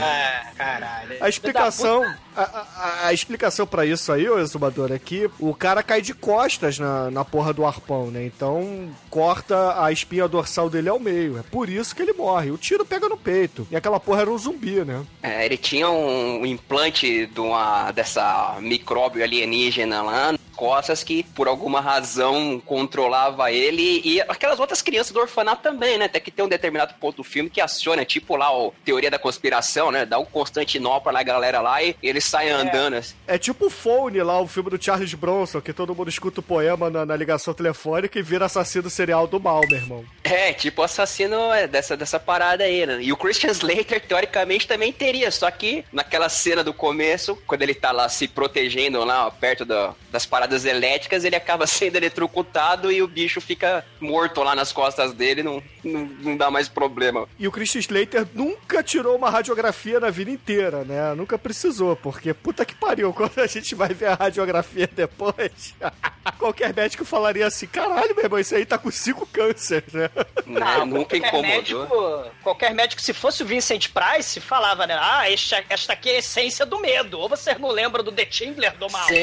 Ah, 0.00 0.52
caralho. 0.56 1.16
A 1.20 1.28
explicação, 1.28 2.02
a, 2.36 2.42
a- 2.42 3.06
a 3.08 3.12
explicação 3.12 3.66
para 3.66 3.84
isso 3.86 4.10
aí, 4.12 4.28
ô 4.28 4.38
exumador, 4.38 4.92
é 4.92 4.98
que 4.98 5.30
o 5.38 5.54
cara 5.54 5.82
cai 5.82 6.00
de 6.00 6.14
costas 6.14 6.78
na, 6.78 7.10
na 7.10 7.24
porra 7.24 7.52
do 7.52 7.64
arpão, 7.66 8.10
né? 8.10 8.24
Então 8.24 8.90
corta 9.10 9.82
a 9.84 9.92
espinha 9.92 10.26
dorsal 10.28 10.68
dele 10.70 10.88
ao 10.88 10.98
meio. 10.98 11.38
É 11.38 11.42
por 11.42 11.68
isso 11.68 11.94
que 11.94 12.02
ele 12.02 12.12
morre. 12.12 12.50
O 12.50 12.58
tiro 12.58 12.84
pega 12.84 13.08
no 13.08 13.16
peito. 13.16 13.66
E 13.70 13.76
aquela 13.76 14.00
porra 14.00 14.22
era 14.22 14.30
um 14.30 14.38
zumbi, 14.38 14.84
né? 14.84 15.04
É, 15.22 15.44
ele 15.44 15.56
tinha 15.56 15.88
um 15.90 16.44
implante 16.46 17.26
de 17.26 17.40
uma, 17.40 17.90
dessa 17.92 18.56
micróbio 18.60 19.22
alienígena 19.22 20.02
lá 20.02 20.34
costas 20.54 21.02
que, 21.02 21.24
por 21.24 21.48
alguma 21.48 21.80
razão, 21.80 22.62
controlava 22.64 23.50
ele 23.50 24.00
e 24.04 24.20
aquelas 24.20 24.60
outras 24.60 24.80
crianças 24.80 25.10
do 25.12 25.18
orfanato 25.18 25.60
também, 25.62 25.98
né? 25.98 26.04
Até 26.04 26.20
que 26.20 26.30
tem 26.30 26.44
um 26.44 26.48
determinado 26.48 26.94
ponto 27.00 27.16
do 27.16 27.24
filme 27.24 27.50
que 27.50 27.60
aciona, 27.60 28.04
tipo 28.04 28.36
lá, 28.36 28.54
o 28.56 28.72
Teoria 28.84 29.10
da 29.10 29.18
Conspiração, 29.18 29.90
né? 29.90 30.06
Dá 30.06 30.18
um 30.20 30.24
Constantinopla 30.24 31.10
na 31.10 31.22
galera 31.22 31.60
lá 31.60 31.82
e 31.82 31.96
eles 32.02 32.21
saem 32.24 32.50
andando. 32.50 32.94
assim. 32.94 33.14
É 33.26 33.36
tipo 33.38 33.66
o 33.66 33.70
Phone 33.70 34.22
lá, 34.22 34.40
o 34.40 34.46
filme 34.48 34.70
do 34.70 34.82
Charles 34.82 35.14
Bronson, 35.14 35.60
que 35.60 35.72
todo 35.72 35.94
mundo 35.94 36.08
escuta 36.08 36.40
o 36.40 36.42
poema 36.42 36.88
na, 36.90 37.04
na 37.06 37.16
ligação 37.16 37.52
telefônica 37.54 38.18
e 38.18 38.22
vira 38.22 38.46
assassino 38.46 38.88
serial 38.90 39.26
do 39.26 39.40
mal, 39.40 39.60
meu 39.68 39.78
irmão. 39.78 40.04
É, 40.24 40.52
tipo 40.52 40.80
o 40.82 40.84
assassino 40.84 41.52
é, 41.52 41.66
dessa, 41.66 41.96
dessa 41.96 42.18
parada 42.18 42.64
aí, 42.64 42.86
né? 42.86 42.98
E 43.02 43.12
o 43.12 43.16
Christian 43.16 43.50
Slater, 43.50 44.00
teoricamente, 44.06 44.66
também 44.66 44.92
teria, 44.92 45.30
só 45.30 45.50
que 45.50 45.84
naquela 45.92 46.28
cena 46.28 46.62
do 46.64 46.72
começo, 46.72 47.36
quando 47.46 47.62
ele 47.62 47.74
tá 47.74 47.90
lá 47.92 48.08
se 48.08 48.26
protegendo 48.28 49.04
lá, 49.04 49.26
ó, 49.26 49.30
perto 49.30 49.64
da- 49.64 49.94
das 50.10 50.26
paradas 50.26 50.64
elétricas, 50.64 51.24
ele 51.24 51.36
acaba 51.36 51.66
sendo 51.66 51.96
eletrocutado 51.96 52.90
e 52.92 53.02
o 53.02 53.08
bicho 53.08 53.40
fica 53.40 53.84
morto 54.00 54.42
lá 54.42 54.54
nas 54.54 54.72
costas 54.72 55.12
dele, 55.12 55.42
não, 55.42 55.62
não, 55.84 56.00
não 56.20 56.36
dá 56.36 56.50
mais 56.50 56.68
problema. 56.68 57.26
E 57.38 57.46
o 57.48 57.52
Christian 57.52 57.80
Slater 57.80 58.26
nunca 58.34 58.82
tirou 58.82 59.16
uma 59.16 59.30
radiografia 59.30 59.98
na 60.00 60.10
vida 60.10 60.30
inteira, 60.30 60.84
né? 60.84 61.14
Nunca 61.14 61.38
precisou, 61.38 61.96
porque 62.12 62.34
puta 62.34 62.64
que 62.64 62.74
pariu, 62.74 63.12
quando 63.12 63.38
a 63.40 63.46
gente 63.46 63.74
vai 63.74 63.88
ver 63.88 64.06
a 64.08 64.14
radiografia 64.14 64.86
depois, 64.86 65.74
qualquer 66.38 66.74
médico 66.74 67.04
falaria 67.04 67.46
assim: 67.46 67.66
caralho, 67.66 68.14
meu 68.14 68.24
irmão, 68.24 68.38
isso 68.38 68.54
aí 68.54 68.66
tá 68.66 68.76
com 68.76 68.90
cinco 68.90 69.26
cânceres, 69.26 69.92
né? 69.92 70.10
Né? 70.46 70.84
Nunca 70.84 71.16
Qualquer 71.16 71.16
incomodou. 71.16 71.42
médico, 71.42 72.30
qualquer 72.42 72.74
médico, 72.74 73.00
se 73.00 73.12
fosse 73.14 73.42
o 73.42 73.46
Vincent 73.46 73.88
Price, 73.88 74.38
falava, 74.40 74.86
né? 74.86 74.96
Ah, 75.00 75.30
este, 75.30 75.54
esta 75.70 75.94
aqui 75.94 76.10
é 76.10 76.16
a 76.16 76.18
essência 76.18 76.66
do 76.66 76.78
medo. 76.78 77.18
Ou 77.18 77.28
vocês 77.28 77.58
não 77.58 77.70
lembram 77.70 78.04
do 78.04 78.12
The 78.12 78.26
Chandler 78.30 78.76
do 78.76 78.90
mal? 78.90 79.08
Sim, 79.08 79.14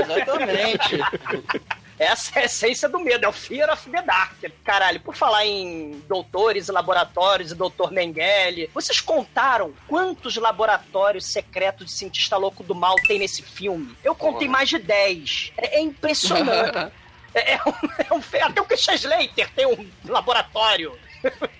exatamente. 0.00 0.98
Essa 1.98 2.38
é 2.38 2.42
a 2.42 2.44
essência 2.44 2.88
do 2.88 2.98
medo, 2.98 3.24
é 3.24 3.28
o 3.28 3.32
Fear 3.32 3.72
of 3.72 3.88
the 3.90 4.02
Dark. 4.02 4.36
Caralho, 4.62 5.00
por 5.00 5.14
falar 5.14 5.46
em 5.46 6.02
doutores 6.06 6.68
e 6.68 6.72
laboratórios 6.72 7.52
e 7.52 7.54
doutor 7.54 7.90
Mengele, 7.90 8.70
vocês 8.74 9.00
contaram 9.00 9.72
quantos 9.88 10.36
laboratórios 10.36 11.26
secretos 11.26 11.86
de 11.86 11.92
cientista 11.92 12.36
louco 12.36 12.62
do 12.62 12.74
mal 12.74 12.96
tem 13.06 13.18
nesse 13.18 13.42
filme? 13.42 13.96
Eu 14.04 14.14
contei 14.14 14.48
mais 14.48 14.68
de 14.68 14.78
10. 14.78 15.52
É, 15.56 15.76
é 15.76 15.80
impressionante. 15.80 16.92
É, 17.36 17.52
é 17.52 17.60
um, 17.66 17.72
é 17.98 18.14
um 18.14 18.46
até 18.46 18.62
o 18.62 18.64
Christian 18.64 18.94
Slater 18.94 19.50
tem 19.54 19.66
um 19.66 19.90
laboratório. 20.06 20.98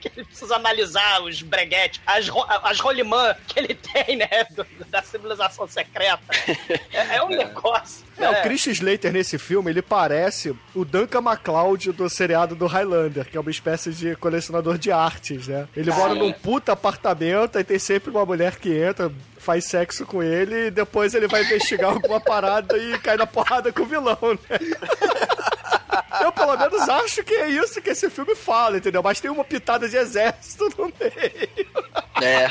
Que 0.00 0.08
ele 0.14 0.24
precisa 0.24 0.56
analisar 0.56 1.22
os 1.22 1.42
breguetes, 1.42 2.00
as, 2.06 2.28
ro- 2.28 2.46
as 2.48 2.78
rolimã 2.80 3.34
que 3.46 3.58
ele 3.58 3.74
tem, 3.74 4.16
né? 4.16 4.28
do- 4.50 4.66
da 4.88 5.02
civilização 5.02 5.66
secreta. 5.68 6.20
É, 6.92 7.16
é 7.16 7.22
um 7.22 7.28
negócio. 7.36 8.04
É, 8.18 8.30
o 8.30 8.42
Christian 8.42 8.72
Slater 8.72 9.12
nesse 9.12 9.36
filme, 9.38 9.70
ele 9.70 9.82
parece 9.82 10.54
o 10.74 10.84
Duncan 10.84 11.20
MacLeod 11.20 11.92
do 11.92 12.08
seriado 12.08 12.54
do 12.54 12.66
Highlander, 12.66 13.26
que 13.26 13.36
é 13.36 13.40
uma 13.40 13.50
espécie 13.50 13.90
de 13.92 14.16
colecionador 14.16 14.78
de 14.78 14.90
artes, 14.90 15.46
né? 15.48 15.68
Ele 15.76 15.90
mora 15.92 16.14
num 16.14 16.32
puta 16.32 16.72
apartamento 16.72 17.58
e 17.58 17.64
tem 17.64 17.78
sempre 17.78 18.10
uma 18.10 18.24
mulher 18.24 18.56
que 18.56 18.72
entra, 18.74 19.12
faz 19.38 19.66
sexo 19.66 20.06
com 20.06 20.22
ele 20.22 20.68
e 20.68 20.70
depois 20.70 21.14
ele 21.14 21.28
vai 21.28 21.42
investigar 21.44 21.92
alguma 21.92 22.18
parada 22.18 22.76
e 22.78 22.98
cai 23.00 23.16
na 23.18 23.26
porrada 23.26 23.70
com 23.70 23.82
o 23.82 23.86
vilão, 23.86 24.18
né? 24.48 24.58
Eu, 26.20 26.32
pelo 26.32 26.56
menos, 26.56 26.88
acho 26.88 27.22
que 27.22 27.34
é 27.34 27.48
isso 27.48 27.80
que 27.80 27.90
esse 27.90 28.08
filme 28.10 28.34
fala, 28.34 28.78
entendeu? 28.78 29.02
Mas 29.02 29.20
tem 29.20 29.30
uma 29.30 29.44
pitada 29.44 29.88
de 29.88 29.96
exército 29.96 30.68
no 30.76 30.84
meio. 30.84 31.48
É. 32.22 32.48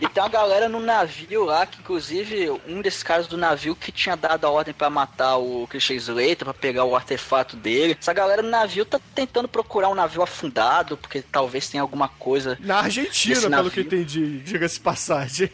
E 0.00 0.08
tem 0.08 0.22
uma 0.22 0.28
galera 0.28 0.68
no 0.68 0.80
navio 0.80 1.44
lá, 1.44 1.66
que 1.66 1.80
inclusive 1.80 2.50
um 2.66 2.80
desses 2.80 3.02
caras 3.02 3.26
do 3.26 3.36
navio 3.36 3.74
que 3.74 3.90
tinha 3.90 4.16
dado 4.16 4.46
a 4.46 4.50
ordem 4.50 4.74
pra 4.74 4.90
matar 4.90 5.36
o 5.36 5.66
Christian 5.68 5.96
Slater, 5.96 6.44
pra 6.44 6.54
pegar 6.54 6.84
o 6.84 6.94
artefato 6.94 7.56
dele. 7.56 7.96
Essa 8.00 8.12
galera 8.12 8.42
no 8.42 8.50
navio 8.50 8.84
tá 8.84 9.00
tentando 9.14 9.48
procurar 9.48 9.88
um 9.88 9.94
navio 9.94 10.22
afundado, 10.22 10.96
porque 10.96 11.22
talvez 11.22 11.68
tenha 11.68 11.82
alguma 11.82 12.08
coisa. 12.08 12.58
Na 12.60 12.80
Argentina, 12.80 13.48
pelo 13.48 13.70
que 13.70 13.80
entendi, 13.80 14.38
diga-se 14.40 14.80
passagem. 14.80 15.50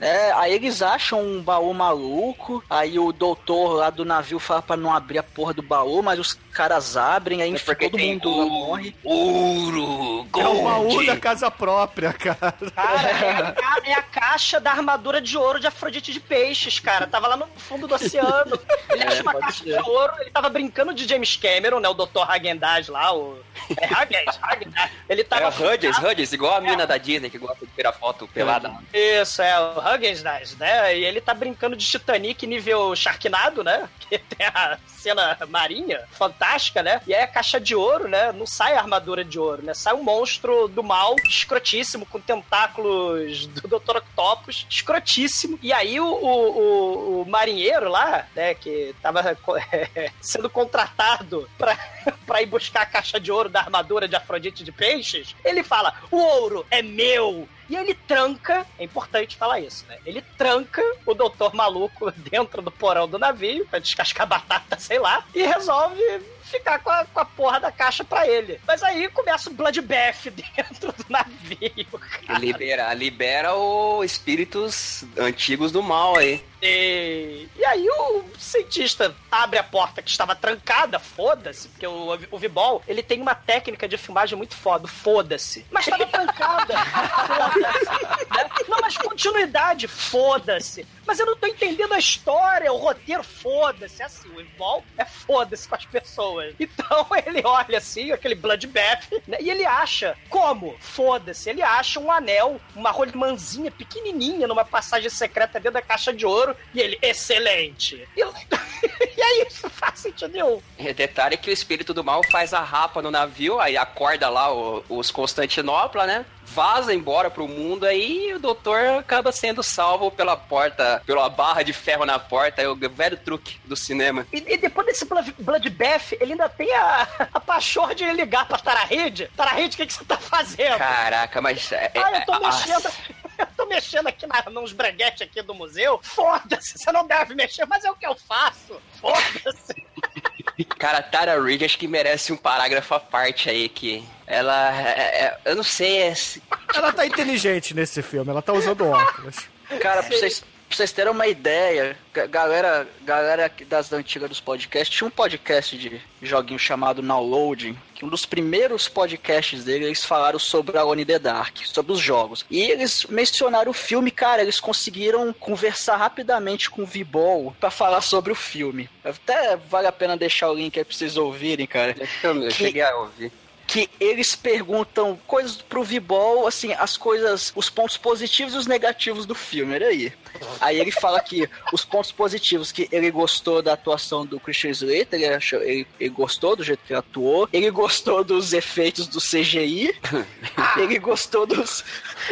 É, 0.00 0.30
aí 0.32 0.52
eles 0.52 0.80
acham 0.80 1.20
um 1.20 1.42
baú 1.42 1.74
maluco, 1.74 2.62
aí 2.70 2.98
o 2.98 3.12
doutor 3.12 3.72
lá 3.74 3.90
do 3.90 4.04
navio 4.04 4.38
fala 4.38 4.62
pra 4.62 4.76
não 4.76 4.94
abrir 4.94 5.18
a 5.18 5.22
porra 5.22 5.52
do 5.52 5.62
baú, 5.62 6.02
mas 6.02 6.18
os 6.20 6.38
caras 6.58 6.96
abrem, 6.96 7.40
aí 7.40 7.50
enfim, 7.50 7.64
porque 7.64 7.88
todo 7.88 8.00
mundo 8.00 8.36
lá 8.36 8.44
morre. 8.46 8.96
Ouro, 9.04 10.26
É 10.36 10.46
o 10.48 10.62
baú 10.64 10.88
gold. 10.88 11.06
da 11.06 11.16
casa 11.16 11.50
própria, 11.50 12.12
cara. 12.12 12.54
Cara, 12.74 13.08
é 13.10 13.30
a, 13.30 13.52
ca- 13.54 13.80
é 13.84 13.92
a 13.94 14.02
caixa 14.02 14.58
da 14.60 14.72
armadura 14.72 15.20
de 15.20 15.36
ouro 15.38 15.60
de 15.60 15.66
Afrodite 15.68 16.12
de 16.12 16.18
Peixes, 16.20 16.80
cara. 16.80 17.06
Tava 17.06 17.28
lá 17.28 17.36
no 17.36 17.46
fundo 17.56 17.86
do 17.86 17.94
oceano. 17.94 18.58
Ele 18.90 19.02
acha 19.06 19.22
uma 19.22 19.32
pode 19.32 19.44
caixa 19.46 19.64
ser. 19.64 19.82
de 19.82 19.88
ouro. 19.88 20.12
Ele 20.20 20.30
tava 20.30 20.48
brincando 20.48 20.92
de 20.92 21.06
James 21.08 21.36
Cameron, 21.36 21.78
né? 21.80 21.88
O 21.88 21.94
Dr. 21.94 22.28
Hagendaz 22.28 22.88
lá, 22.88 23.14
o... 23.14 23.38
É 23.80 23.86
Hagendaz, 23.86 24.38
Hagendaz. 24.42 24.90
Ele 25.08 25.20
É 25.20 25.24
tava... 25.24 25.62
o 25.62 25.68
Hudgens, 25.72 25.98
Hudgens, 25.98 26.32
igual 26.32 26.54
a 26.56 26.60
mina 26.60 26.86
da 26.86 26.96
Disney 26.98 27.30
que 27.30 27.38
gosta 27.38 27.64
de 27.64 27.72
tirar 27.72 27.92
foto 27.92 28.26
pelada. 28.28 28.72
Isso, 28.92 29.40
é, 29.42 29.58
o 29.60 29.80
Hagendaz, 29.80 30.56
né? 30.56 30.96
E 30.98 31.04
ele 31.04 31.20
tá 31.20 31.32
brincando 31.34 31.76
de 31.76 31.86
Titanic 31.86 32.46
nível 32.46 32.94
Sharknado, 32.96 33.62
né? 33.62 33.88
Que 34.08 34.18
tem 34.18 34.46
a 34.46 34.78
cena 34.98 35.36
marinha 35.48 36.04
fantástica, 36.12 36.82
né? 36.82 37.00
E 37.06 37.14
aí 37.14 37.22
a 37.22 37.26
caixa 37.28 37.60
de 37.60 37.74
ouro, 37.74 38.08
né? 38.08 38.32
Não 38.32 38.46
sai 38.46 38.74
a 38.74 38.80
armadura 38.80 39.24
de 39.24 39.38
ouro, 39.38 39.62
né? 39.62 39.74
Sai 39.74 39.94
um 39.94 40.02
monstro 40.02 40.68
do 40.68 40.82
mal, 40.82 41.14
escrotíssimo, 41.28 42.04
com 42.06 42.20
tentáculos 42.20 43.46
do 43.46 43.68
Dr. 43.78 43.96
Octopus, 43.98 44.66
escrotíssimo. 44.68 45.58
E 45.62 45.72
aí 45.72 45.98
o, 46.00 46.06
o, 46.06 46.58
o- 46.58 47.22
o 47.22 47.26
marinheiro 47.30 47.88
lá, 47.88 48.26
né? 48.34 48.54
Que 48.54 48.94
tava 49.02 49.34
co- 49.42 49.56
sendo 50.20 50.50
contratado 50.50 51.48
pra, 51.56 51.76
pra 52.26 52.42
ir 52.42 52.46
buscar 52.46 52.82
a 52.82 52.86
caixa 52.86 53.18
de 53.20 53.30
ouro 53.30 53.48
da 53.48 53.60
armadura 53.60 54.08
de 54.08 54.16
Afrodite 54.16 54.64
de 54.64 54.72
Peixes, 54.72 55.34
ele 55.44 55.62
fala: 55.62 55.94
o 56.10 56.16
ouro 56.16 56.66
é 56.70 56.82
meu! 56.82 57.48
E 57.68 57.76
ele 57.76 57.94
tranca, 57.94 58.66
é 58.78 58.84
importante 58.84 59.36
falar 59.36 59.60
isso, 59.60 59.84
né? 59.88 59.98
Ele 60.06 60.22
tranca 60.36 60.82
o 61.04 61.14
doutor 61.14 61.54
maluco 61.54 62.10
dentro 62.16 62.62
do 62.62 62.70
porão 62.70 63.06
do 63.06 63.18
navio 63.18 63.66
pra 63.66 63.78
descascar 63.78 64.26
batata, 64.26 64.78
sei 64.80 64.98
lá, 64.98 65.24
e 65.34 65.42
resolve 65.42 66.00
ficar 66.42 66.78
com 66.78 66.90
a, 66.90 67.04
com 67.04 67.20
a 67.20 67.24
porra 67.24 67.60
da 67.60 67.70
caixa 67.70 68.02
pra 68.02 68.26
ele. 68.26 68.58
Mas 68.66 68.82
aí 68.82 69.08
começa 69.08 69.50
o 69.50 69.52
Bloodbath 69.52 70.28
dentro 70.32 70.92
do 70.92 71.04
navio, 71.08 71.86
cara. 72.26 72.38
Libera, 72.38 72.94
libera 72.94 73.54
os 73.54 74.04
espíritos 74.04 75.04
antigos 75.18 75.70
do 75.70 75.82
mal 75.82 76.16
aí. 76.16 76.42
E, 76.60 77.48
e 77.56 77.64
aí 77.64 77.88
o 77.88 78.24
cientista 78.36 79.14
abre 79.30 79.58
a 79.58 79.62
porta 79.62 80.02
que 80.02 80.10
estava 80.10 80.34
trancada, 80.34 80.98
foda-se, 80.98 81.68
porque 81.68 81.86
o, 81.86 82.18
o 82.30 82.38
V-Ball, 82.38 82.82
ele 82.86 83.02
tem 83.02 83.20
uma 83.20 83.34
técnica 83.34 83.86
de 83.86 83.96
filmagem 83.96 84.36
muito 84.36 84.56
foda, 84.56 84.88
foda-se. 84.88 85.64
Mas 85.70 85.86
estava 85.86 86.06
trancada, 86.06 86.74
foda-se. 86.76 87.84
né? 88.34 88.50
Não, 88.68 88.78
mas 88.80 88.96
continuidade, 88.96 89.86
foda-se. 89.86 90.86
Mas 91.06 91.18
eu 91.18 91.26
não 91.26 91.36
tô 91.36 91.46
entendendo 91.46 91.94
a 91.94 91.98
história, 91.98 92.70
o 92.72 92.76
roteiro, 92.76 93.22
foda-se. 93.22 94.02
É 94.02 94.04
assim, 94.04 94.28
o 94.28 94.34
V-Ball 94.34 94.84
é 94.96 95.04
foda-se 95.04 95.68
com 95.68 95.74
as 95.74 95.86
pessoas. 95.86 96.54
Então 96.58 97.06
ele 97.24 97.40
olha 97.44 97.78
assim, 97.78 98.12
aquele 98.12 98.34
Bloodbath, 98.34 99.10
né? 99.26 99.38
E 99.40 99.50
ele 99.50 99.64
acha, 99.64 100.16
como? 100.28 100.76
Foda-se. 100.80 101.48
Ele 101.48 101.62
acha 101.62 102.00
um 102.00 102.10
anel, 102.10 102.60
uma 102.74 102.90
rolimãzinha 102.90 103.70
pequenininha 103.70 104.46
numa 104.46 104.64
passagem 104.64 105.08
secreta 105.08 105.58
dentro 105.58 105.74
da 105.74 105.82
caixa 105.82 106.12
de 106.12 106.26
ouro 106.26 106.47
e 106.74 106.80
ele, 106.80 106.98
excelente. 107.02 108.06
E, 108.16 108.20
e 109.16 109.20
é 109.22 109.46
isso, 109.46 109.68
faz 109.70 109.98
sentido 110.00 110.32
nenhum. 110.32 110.60
E 110.78 110.92
detalhe 110.92 111.36
que 111.36 111.50
o 111.50 111.52
espírito 111.52 111.92
do 111.94 112.02
mal 112.04 112.22
faz 112.30 112.52
a 112.54 112.60
rapa 112.60 113.00
no 113.02 113.10
navio, 113.10 113.58
aí 113.60 113.76
acorda 113.76 114.28
lá 114.28 114.52
o- 114.54 114.84
os 114.88 115.10
Constantinopla, 115.10 116.06
né? 116.06 116.24
Vaza 116.54 116.92
embora 116.94 117.30
pro 117.30 117.46
mundo, 117.46 117.84
aí 117.84 118.32
o 118.34 118.38
doutor 118.38 118.78
acaba 118.98 119.30
sendo 119.32 119.62
salvo 119.62 120.10
pela 120.10 120.36
porta, 120.36 121.02
pela 121.06 121.28
barra 121.28 121.62
de 121.62 121.72
ferro 121.72 122.04
na 122.04 122.18
porta, 122.18 122.60
é 122.62 122.68
o 122.68 122.74
velho 122.74 123.16
truque 123.16 123.58
do 123.64 123.76
cinema. 123.76 124.26
E, 124.32 124.38
e 124.54 124.56
depois 124.56 124.86
desse 124.86 125.04
Blood- 125.04 125.34
Bloodbath, 125.38 126.12
ele 126.20 126.32
ainda 126.32 126.48
tem 126.48 126.72
a, 126.74 127.06
a 127.34 127.40
pachorra 127.40 127.94
de 127.94 128.04
ligar 128.12 128.46
pra 128.46 128.58
Tarahid. 128.58 129.28
Tarahid, 129.36 129.74
o 129.74 129.76
que, 129.76 129.86
que 129.86 129.92
você 129.92 130.04
tá 130.04 130.16
fazendo? 130.16 130.78
Caraca, 130.78 131.40
mas. 131.40 131.70
É, 131.72 131.90
Ah, 131.94 132.12
eu 132.18 132.24
tô 132.26 132.34
é- 132.34 132.40
mexendo. 132.40 132.92
Eu 133.38 133.46
tô 133.56 133.66
mexendo 133.66 134.08
aqui 134.08 134.26
na, 134.26 134.42
nos 134.50 134.72
breguetes 134.72 135.22
aqui 135.22 135.40
do 135.42 135.54
museu. 135.54 136.00
Foda-se, 136.02 136.76
você 136.76 136.90
não 136.90 137.06
deve 137.06 137.36
mexer, 137.36 137.64
mas 137.66 137.84
é 137.84 137.90
o 137.90 137.94
que 137.94 138.04
eu 138.04 138.16
faço. 138.16 138.82
Foda-se. 139.00 139.74
Cara, 140.76 141.00
Tara 141.00 141.40
Reid 141.40 141.64
acho 141.64 141.78
que 141.78 141.86
merece 141.86 142.32
um 142.32 142.36
parágrafo 142.36 142.94
à 142.96 142.98
parte 142.98 143.48
aí 143.48 143.68
que 143.68 144.04
ela 144.28 144.76
é- 144.80 145.24
é- 145.24 145.38
eu 145.46 145.56
não 145.56 145.62
sei 145.62 145.98
é 146.02 146.14
se- 146.14 146.42
Ela 146.74 146.92
tá 146.92 147.06
inteligente 147.06 147.74
nesse 147.74 148.02
filme, 148.02 148.30
ela 148.30 148.42
tá 148.42 148.52
usando 148.52 148.84
óculos. 148.88 149.36
Cara, 149.80 150.02
pra 150.02 150.16
vocês, 150.16 150.40
pra 150.40 150.76
vocês 150.76 150.92
terem 150.92 151.10
uma 151.12 151.26
ideia, 151.26 151.96
ga- 152.12 152.26
galera, 152.26 152.86
galera 153.02 153.50
das 153.66 153.92
antigas 153.92 154.28
dos 154.28 154.40
podcasts, 154.40 154.94
tinha 154.96 155.08
um 155.08 155.10
podcast 155.10 155.76
de 155.76 156.00
joguinho 156.22 156.58
chamado 156.58 157.00
Downloading, 157.02 157.76
que 157.94 158.04
um 158.04 158.08
dos 158.08 158.24
primeiros 158.24 158.88
podcasts 158.88 159.64
dele, 159.64 159.86
eles 159.86 160.04
falaram 160.04 160.38
sobre 160.38 160.76
Alone 160.78 161.02
in 161.02 161.06
the 161.06 161.18
Dark, 161.18 161.56
sobre 161.64 161.92
os 161.92 161.98
jogos. 162.00 162.46
E 162.50 162.60
eles 162.62 163.04
mencionaram 163.08 163.70
o 163.70 163.74
filme, 163.74 164.10
cara, 164.10 164.40
eles 164.42 164.60
conseguiram 164.60 165.32
conversar 165.32 165.96
rapidamente 165.96 166.70
com 166.70 166.82
o 166.82 166.86
V-Ball 166.86 167.54
pra 167.58 167.70
falar 167.70 168.00
sobre 168.00 168.30
o 168.32 168.36
filme. 168.36 168.88
Até 169.04 169.56
vale 169.56 169.86
a 169.86 169.92
pena 169.92 170.16
deixar 170.16 170.50
o 170.50 170.54
link 170.54 170.78
aí 170.78 170.84
pra 170.84 170.94
vocês 170.94 171.16
ouvirem, 171.16 171.66
cara. 171.66 171.94
eu, 172.22 172.34
eu 172.42 172.48
Que- 172.48 172.54
cheguei 172.54 172.82
a 172.82 172.96
ouvir. 172.96 173.32
Que 173.68 173.90
eles 174.00 174.34
perguntam 174.34 175.20
coisas 175.26 175.56
pro 175.58 175.84
V-Ball, 175.84 176.46
assim, 176.46 176.72
as 176.72 176.96
coisas, 176.96 177.52
os 177.54 177.68
pontos 177.68 177.98
positivos 177.98 178.54
e 178.54 178.56
os 178.56 178.66
negativos 178.66 179.26
do 179.26 179.34
filme, 179.34 179.74
olha 179.74 179.88
aí. 179.88 180.10
Aí 180.58 180.80
ele 180.80 180.90
fala 180.90 181.20
que 181.20 181.46
os 181.70 181.84
pontos 181.84 182.10
positivos, 182.10 182.72
que 182.72 182.88
ele 182.90 183.10
gostou 183.10 183.60
da 183.60 183.74
atuação 183.74 184.24
do 184.24 184.40
Christian 184.40 184.70
Slater, 184.70 185.20
ele, 185.20 185.26
achou, 185.26 185.60
ele, 185.60 185.86
ele 186.00 186.08
gostou 186.08 186.56
do 186.56 186.64
jeito 186.64 186.80
que 186.86 186.94
ele 186.94 186.98
atuou, 186.98 187.46
ele 187.52 187.70
gostou 187.70 188.24
dos 188.24 188.54
efeitos 188.54 189.06
do 189.06 189.20
CGI, 189.20 189.94
ele 190.80 190.98
gostou 190.98 191.46
dos. 191.46 191.84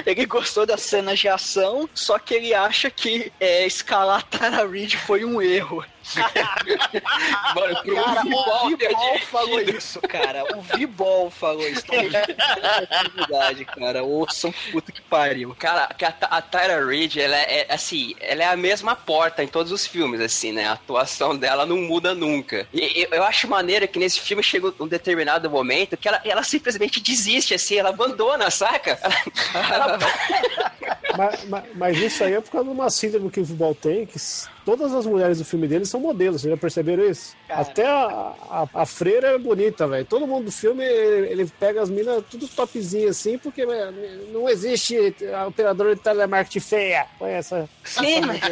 Ele 0.07 0.25
gostou 0.25 0.65
das 0.65 0.81
cenas 0.81 1.19
de 1.19 1.29
ação, 1.29 1.87
só 1.93 2.19
que 2.19 2.33
ele 2.33 2.55
acha 2.55 2.91
que 2.91 3.31
é, 3.39 3.67
escalar 3.67 4.23
Tara 4.23 4.67
Reid 4.67 4.97
foi 4.97 5.23
um 5.23 5.43
erro. 5.43 5.85
Mano, 7.55 7.83
pro 7.83 7.95
Cara, 7.97 8.21
o 8.21 8.25
V-Ball 8.25 8.69
dirigido. 8.77 9.27
falou 9.31 9.61
isso, 9.61 10.01
cara. 10.03 10.45
O 10.57 10.63
V-Ball 10.63 11.31
falou 11.31 11.69
isso. 11.69 11.83
É 11.91 13.09
verdade, 13.17 13.65
cara. 13.77 14.03
Ouçam 14.05 14.53
puta 14.73 14.93
que 14.93 15.01
pariu. 15.03 15.55
Cara, 15.59 15.89
que 15.97 16.05
a, 16.05 16.15
a 16.21 16.43
Tyra 16.43 16.85
Reid, 16.85 17.21
ela 17.21 17.37
é, 17.37 17.67
é, 17.69 17.75
assim, 17.75 18.15
ela 18.21 18.43
é 18.43 18.47
a 18.47 18.57
mesma 18.57 18.95
porta 18.95 19.43
em 19.43 19.49
todos 19.49 19.73
os 19.73 19.87
filmes, 19.87 20.21
assim, 20.21 20.53
né? 20.53 20.67
A 20.69 20.73
atuação 20.73 21.37
dela 21.37 21.67
não 21.67 21.79
muda 21.79 22.15
nunca. 22.15 22.67
E 22.73 23.03
eu, 23.03 23.09
eu 23.19 23.25
acho 23.25 23.49
maneiro 23.49 23.87
que 23.89 23.99
nesse 23.99 24.21
filme 24.21 24.43
chega 24.43 24.73
um 24.81 24.87
determinado 24.89 25.51
momento 25.51 25.97
que 25.97 26.09
ela, 26.09 26.21
ela 26.25 26.43
simplesmente 26.43 27.01
desiste, 27.01 27.55
assim, 27.55 27.77
ela 27.77 27.91
abandona, 27.91 28.51
saca? 28.51 28.99
Ela, 29.55 29.99
mas, 31.17 31.45
mas- 31.45 31.65
mas 31.75 31.99
isso 31.99 32.23
aí 32.25 32.35
é 32.35 32.41
por 32.41 32.51
causa 32.51 32.69
de 32.69 32.75
uma 32.75 32.91
síndrome 32.91 33.31
que 33.31 33.41
o 33.41 33.45
futebol 33.45 33.75
tem, 33.75 34.07
que 34.07 34.19
todas 34.67 34.93
as 34.93 35.07
mulheres 35.07 35.39
do 35.39 35.45
filme 35.45 35.69
dele 35.69 35.87
são 35.87 36.01
modelos, 36.01 36.43
vocês 36.43 36.51
já 36.51 36.57
perceberam 36.57 37.05
isso? 37.09 37.37
Até 37.49 37.87
a, 37.87 38.33
a, 38.51 38.69
a 38.75 38.87
freira 38.87 39.29
é 39.29 39.39
bonita, 39.39 39.87
velho. 39.87 40.05
Todo 40.05 40.27
mundo 40.27 40.47
do 40.47 40.53
filme, 40.53 40.85
ele, 40.85 41.29
ele 41.29 41.47
pega 41.61 41.81
as 41.83 41.89
minas 41.91 42.23
tudo 42.31 42.49
topzinho 42.49 43.09
assim, 43.09 43.39
porque 43.39 43.65
velho, 43.65 43.93
não 44.33 44.49
existe 44.49 45.15
operador 45.47 45.95
de 45.95 46.01
telemarketing 46.01 46.61
feia. 46.61 47.07
Põe 47.19 47.33
essa. 47.33 47.69
Sim, 47.85 48.21
essa 48.31 48.49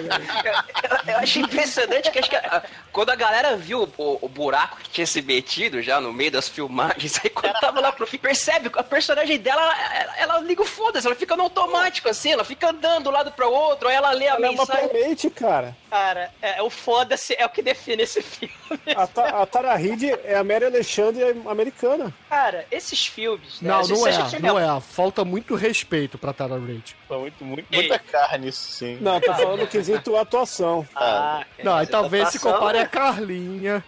eu, 1.09 1.13
eu 1.15 1.19
achei 1.19 1.43
impressionante 1.43 2.11
que 2.11 2.19
acho 2.19 2.31
que 2.31 2.37
a- 2.37 2.63
quando 2.93 3.11
a 3.11 3.17
galera 3.17 3.57
viu 3.57 3.89
o, 3.99 4.19
o 4.25 4.29
buraco 4.29 4.79
que 4.79 4.91
tinha 4.91 5.07
se 5.07 5.21
metido 5.23 5.83
já 5.83 6.01
no 6.01 6.13
meio 6.13 6.31
das 6.31 6.49
filmagens, 6.49 7.19
aí 7.25 7.31
quando 7.31 7.53
tava 7.61 7.81
lá 7.81 7.91
pro 7.93 8.07
fim, 8.07 8.19
percebe 8.19 8.71
que 8.71 8.79
a 8.79 8.83
personagem 8.85 9.39
dela, 9.39 9.61
ela, 9.63 9.95
ela- 10.03 10.17
ela 10.35 10.39
liga 10.41 10.63
o 10.63 10.67
foda-se, 10.67 11.07
ela 11.07 11.17
fica 11.17 11.37
no 11.37 11.45
automático 11.45 12.09
assim, 12.09 12.33
ela 12.33 12.45
fica 12.45 12.71
andando 12.71 13.03
de 13.05 13.09
um 13.09 13.13
lado 13.13 13.33
pro 13.33 13.51
outro, 13.51 13.89
aí 13.89 13.97
ela 13.97 14.11
lê 14.13 14.29
a 14.29 14.35
Ela 14.35 14.47
é 14.47 14.51
uma 14.51 14.59
mensagem. 14.65 15.31
cara. 15.31 15.77
Cara, 15.91 16.31
é, 16.43 16.63
o 16.63 16.69
foda-se 16.71 17.35
é 17.39 17.45
o 17.45 17.49
que 17.49 17.63
define 17.63 18.03
esse 18.03 18.21
filme. 18.23 18.53
A, 18.97 19.07
Ta- 19.07 19.43
a 19.43 19.47
Tara 19.47 19.75
Reid 19.77 20.11
é 20.25 20.35
a 20.37 20.45
Mary 20.45 20.65
Alexandre 20.67 21.23
americana. 21.47 22.13
Cara, 22.29 22.67
esses 22.71 23.07
filmes. 23.07 23.61
né, 23.61 23.69
Não, 23.71 23.83
gente- 23.85 23.99
não 24.41 24.59
é, 24.59 24.63
não 24.65 24.77
é. 24.77 24.81
Falta 24.81 25.25
muito 25.25 25.55
respeito 25.55 26.19
pra 26.19 26.33
Tara 26.33 26.59
Reid. 26.59 26.95
Muito, 27.09 27.45
muito, 27.45 27.67
muita 27.73 27.99
carne 27.99 28.49
isso, 28.49 28.71
sim. 28.73 28.99
Não, 29.01 29.21
tô 29.21 29.33
falando 29.35 29.61
no 29.61 29.67
quesito 29.67 30.17
atuação. 30.17 30.87
Ah, 30.95 31.45
Não, 31.63 31.75
aí 31.77 31.87
talvez 31.87 32.29
se 32.31 32.39
compare 32.39 32.79
né? 32.79 32.85
a 32.85 32.89
Carlinha. 32.89 33.85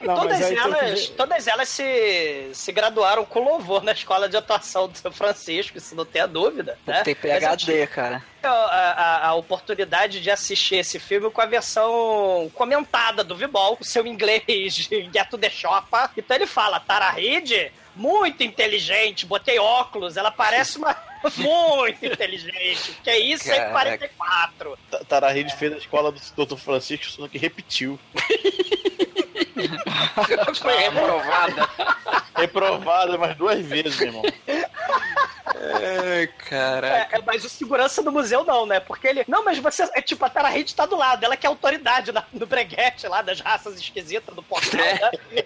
Não, 0.00 0.14
todas, 0.14 0.38
tem 0.38 0.54
que 0.54 0.58
elas, 0.60 1.08
todas 1.08 1.46
elas 1.46 1.68
se, 1.68 2.50
se 2.54 2.72
graduaram 2.72 3.24
com 3.24 3.40
louvor 3.44 3.82
na 3.82 3.92
escola 3.92 4.28
de 4.28 4.36
atuação 4.36 4.88
do 4.88 4.96
São 4.96 5.12
Francisco, 5.12 5.76
isso 5.76 5.94
não 5.94 6.06
tenha 6.06 6.26
dúvida. 6.26 6.78
Né? 6.86 7.02
Tem 7.02 7.14
PHD, 7.14 7.86
cara. 7.86 8.22
tive 8.40 8.46
a, 8.46 8.50
a- 8.50 9.26
a 9.28 9.34
oportunidade 9.34 10.20
de 10.20 10.30
assistir 10.30 10.76
esse 10.76 10.98
filme 10.98 11.30
com 11.30 11.40
a 11.42 11.46
versão 11.46 12.50
comentada 12.54 13.22
do 13.22 13.36
Vibol, 13.36 13.76
o 13.78 13.84
seu 13.84 14.06
inglês 14.06 14.42
Get 14.76 15.28
the 15.38 15.50
Shopper. 15.50 16.08
Então 16.16 16.34
ele 16.34 16.46
fala, 16.46 16.80
Tara 16.80 17.10
Reid, 17.10 17.70
muito 17.94 18.42
inteligente, 18.42 19.26
botei 19.26 19.58
óculos, 19.58 20.16
ela 20.16 20.30
parece 20.30 20.78
uma... 20.78 20.96
Muito 21.36 22.02
inteligente, 22.06 22.98
que 23.04 23.10
é 23.10 23.18
isso 23.18 23.44
em 23.46 23.54
Caraca. 23.54 23.72
44. 23.72 24.78
Ta- 24.90 25.04
Tara 25.06 25.28
Reid 25.30 25.54
fez 25.54 25.70
a 25.74 25.76
escola 25.76 26.10
do 26.10 26.18
Dr. 26.46 26.56
Francisco, 26.56 27.12
só 27.12 27.28
que 27.28 27.36
repetiu. 27.36 28.00
Foi 30.54 30.76
reprovada. 30.76 31.68
Reprovada 32.36 33.18
mais 33.18 33.36
duas 33.36 33.58
vezes, 33.60 33.96
meu 33.98 34.06
irmão. 34.08 34.22
Ai, 35.46 36.26
caraca. 36.48 37.16
É, 37.16 37.18
é, 37.18 37.22
mas 37.24 37.44
o 37.44 37.48
segurança 37.48 38.02
do 38.02 38.10
museu 38.12 38.44
não, 38.44 38.64
né? 38.66 38.80
Porque 38.80 39.06
ele. 39.06 39.24
Não, 39.28 39.44
mas 39.44 39.58
você. 39.58 39.82
É 39.94 40.00
tipo, 40.00 40.24
a 40.24 40.30
Tara 40.30 40.48
Reid 40.48 40.74
tá 40.74 40.86
do 40.86 40.96
lado, 40.96 41.24
ela 41.24 41.36
que 41.36 41.46
é 41.46 41.48
autoridade 41.50 42.12
na- 42.12 42.24
no 42.32 42.46
breguete 42.46 43.06
lá 43.08 43.20
das 43.20 43.40
raças 43.40 43.76
esquisitas 43.78 44.34
do 44.34 44.42
portal, 44.42 44.78
né? 44.78 45.44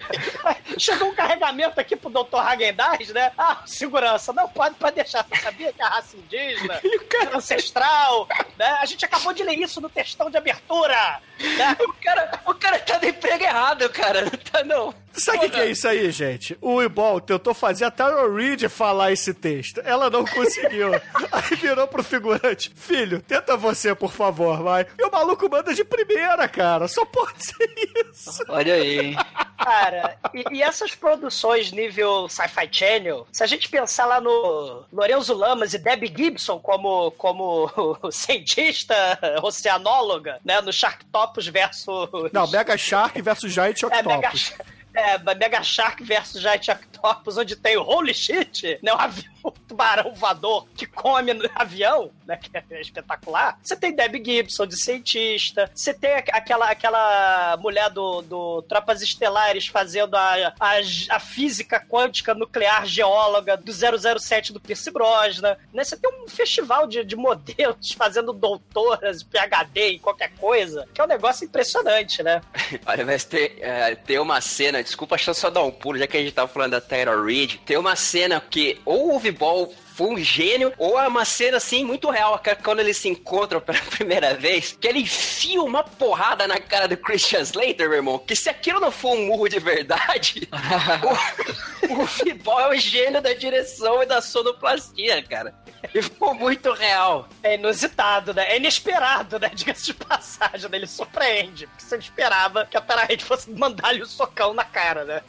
Chegou 0.78 1.08
um 1.08 1.14
carregamento 1.14 1.80
aqui 1.80 1.96
pro 1.96 2.10
Dr. 2.10 2.36
Hagendaz, 2.38 3.08
né? 3.10 3.32
Ah, 3.36 3.62
segurança, 3.66 4.32
não 4.32 4.48
pode, 4.48 4.74
pode 4.76 4.96
deixar. 4.96 5.24
Você 5.24 5.40
sabia 5.42 5.72
que 5.72 5.82
a 5.82 5.88
raça 5.88 6.16
indígena, 6.16 6.80
ancestral, 7.34 8.28
né? 8.58 8.76
A 8.80 8.86
gente 8.86 9.04
acabou 9.04 9.32
de 9.32 9.42
ler 9.42 9.58
isso 9.58 9.80
no 9.80 9.88
textão 9.88 10.30
de 10.30 10.36
abertura. 10.36 11.20
Né? 11.40 11.76
O 11.80 11.92
cara, 11.94 12.40
o 12.46 12.54
cara 12.54 12.78
tá 12.78 12.98
no 12.98 13.08
emprego 13.08 13.42
errado, 13.42 13.88
cara. 13.90 14.30
Tá, 14.52 14.62
não. 14.62 14.94
Sabe 15.16 15.38
o 15.38 15.40
que, 15.42 15.50
que 15.50 15.60
é 15.60 15.70
isso 15.70 15.86
aí, 15.86 16.10
gente? 16.10 16.56
O 16.60 16.82
Ibol 16.82 17.20
tentou 17.20 17.54
fazer 17.54 17.84
a 17.84 17.90
Tara 17.90 18.32
Reid 18.32 18.68
falar 18.68 19.12
esse 19.12 19.32
texto. 19.32 19.80
Ela 19.84 20.10
não 20.10 20.24
conseguiu. 20.24 20.92
aí 21.30 21.56
virou 21.56 21.86
pro 21.86 22.02
figurante: 22.02 22.72
Filho, 22.74 23.22
tenta 23.22 23.56
você, 23.56 23.94
por 23.94 24.12
favor, 24.12 24.62
vai. 24.62 24.86
E 24.98 25.04
o 25.04 25.10
maluco 25.10 25.48
manda 25.48 25.72
de 25.74 25.84
primeira, 25.84 26.48
cara. 26.48 26.88
Só 26.88 27.04
pode 27.04 27.44
ser 27.44 27.70
isso. 28.10 28.44
Olha 28.48 28.74
aí. 28.74 29.14
Cara, 29.56 30.16
e, 30.34 30.56
e 30.56 30.62
essas 30.62 30.94
produções 30.94 31.70
nível 31.72 32.28
Sci-Fi 32.28 32.68
Channel, 32.70 33.26
se 33.30 33.42
a 33.42 33.46
gente 33.46 33.68
pensar 33.68 34.06
lá 34.06 34.20
no 34.20 34.84
Lorenzo 34.92 35.32
Lamas 35.34 35.74
e 35.74 35.78
Debbie 35.78 36.12
Gibson 36.14 36.58
como, 36.58 37.12
como 37.12 37.70
cientista 38.10 38.94
oceanóloga, 39.42 40.40
né, 40.44 40.60
no 40.60 40.72
Sharktopus 40.72 41.46
versus... 41.46 42.08
Não, 42.32 42.50
Mega 42.50 42.76
Shark 42.76 43.20
versus 43.22 43.52
Giant 43.52 43.82
é, 43.84 44.02
Mega, 44.02 44.28
Octopus. 44.28 44.52
É, 44.94 45.18
Mega 45.34 45.62
Shark 45.62 46.02
versus 46.02 46.40
Giant 46.40 46.68
Octopus, 46.68 47.36
onde 47.36 47.56
tem 47.56 47.76
o 47.76 47.82
Holy 47.82 48.14
Shit, 48.14 48.78
né, 48.82 48.92
um 48.92 48.98
avião 48.98 49.33
o 49.44 49.50
tubarão 49.68 50.12
voador 50.14 50.66
que 50.74 50.86
come 50.86 51.32
no 51.34 51.48
avião, 51.54 52.10
né? 52.26 52.36
Que 52.36 52.50
é 52.56 52.80
espetacular. 52.80 53.58
Você 53.62 53.76
tem 53.76 53.94
Debbie 53.94 54.22
Gibson 54.24 54.66
de 54.66 54.76
cientista. 54.76 55.70
Você 55.74 55.92
tem 55.94 56.14
aqu- 56.14 56.30
aquela, 56.32 56.70
aquela 56.70 57.56
mulher 57.58 57.90
do, 57.90 58.22
do 58.22 58.62
Tropas 58.62 59.02
Estelares 59.02 59.66
fazendo 59.66 60.16
a, 60.16 60.52
a, 60.58 60.72
a 61.10 61.20
física 61.20 61.78
quântica 61.80 62.34
nuclear 62.34 62.86
geóloga 62.86 63.56
do 63.56 63.72
007 64.18 64.52
do 64.52 64.60
Pierce 64.60 64.90
Brosnan. 64.90 65.56
Né? 65.72 65.84
Você 65.84 65.96
tem 65.96 66.10
um 66.10 66.26
festival 66.28 66.86
de, 66.86 67.04
de 67.04 67.14
modelos 67.16 67.92
fazendo 67.96 68.32
doutoras, 68.32 69.22
PhD 69.22 69.92
em 69.94 69.98
qualquer 69.98 70.30
coisa, 70.36 70.88
que 70.94 71.00
é 71.00 71.04
um 71.04 71.08
negócio 71.08 71.44
impressionante, 71.44 72.22
né? 72.22 72.40
Olha, 72.86 73.04
mas 73.04 73.24
tem, 73.24 73.52
é, 73.60 73.94
tem 73.94 74.18
uma 74.18 74.40
cena, 74.40 74.82
desculpa, 74.82 75.16
deixa 75.16 75.30
eu 75.30 75.34
só 75.34 75.50
dar 75.50 75.62
um 75.62 75.70
pulo, 75.70 75.98
já 75.98 76.06
que 76.06 76.16
a 76.16 76.20
gente 76.20 76.32
tava 76.32 76.48
falando 76.48 76.72
da 76.72 76.80
Taylor 76.80 77.24
Reid. 77.24 77.58
Tem 77.64 77.76
uma 77.76 77.96
cena 77.96 78.40
que 78.40 78.80
ou 78.84 79.14
o 79.14 79.18
Vibol 79.34 79.74
foi 79.94 80.08
um 80.08 80.18
gênio, 80.18 80.72
ou 80.78 80.98
é 80.98 81.06
uma 81.06 81.24
cena 81.24 81.56
assim 81.56 81.84
muito 81.84 82.10
real, 82.10 82.40
é 82.44 82.54
quando 82.54 82.80
eles 82.80 82.96
se 82.96 83.08
encontram 83.08 83.60
pela 83.60 83.78
primeira 83.90 84.34
vez, 84.34 84.76
que 84.80 84.86
ele 84.86 85.00
enfia 85.00 85.62
uma 85.62 85.82
porrada 85.82 86.46
na 86.46 86.58
cara 86.58 86.88
do 86.88 86.96
Christian 86.96 87.40
Slater, 87.40 87.88
meu 87.88 87.98
irmão. 87.98 88.18
Que 88.18 88.34
se 88.34 88.48
aquilo 88.48 88.80
não 88.80 88.90
for 88.90 89.16
um 89.16 89.26
murro 89.26 89.48
de 89.48 89.58
verdade, 89.58 90.48
o, 91.88 92.02
o 92.02 92.06
Vibol 92.06 92.60
é 92.60 92.68
o 92.70 92.80
gênio 92.80 93.20
da 93.20 93.32
direção 93.34 94.02
e 94.02 94.06
da 94.06 94.20
sonoplastia, 94.20 95.22
cara. 95.22 95.54
E 95.92 96.00
ficou 96.00 96.34
muito 96.34 96.72
real. 96.72 97.28
É 97.42 97.56
inusitado, 97.56 98.32
né? 98.32 98.52
É 98.52 98.56
inesperado, 98.56 99.38
né? 99.38 99.50
Diga-se 99.54 99.84
de 99.84 99.94
passagem, 99.94 100.70
né? 100.70 100.78
Ele 100.78 100.86
surpreende. 100.86 101.66
Porque 101.66 101.84
você 101.84 101.96
não 101.96 102.02
esperava 102.02 102.64
que 102.64 102.76
a 102.76 102.80
Tara 102.80 103.04
Reid 103.04 103.22
fosse 103.22 103.50
mandar-lhe 103.50 104.02
o 104.02 104.06
socão 104.06 104.54
na 104.54 104.64
cara, 104.64 105.04
né? 105.04 105.22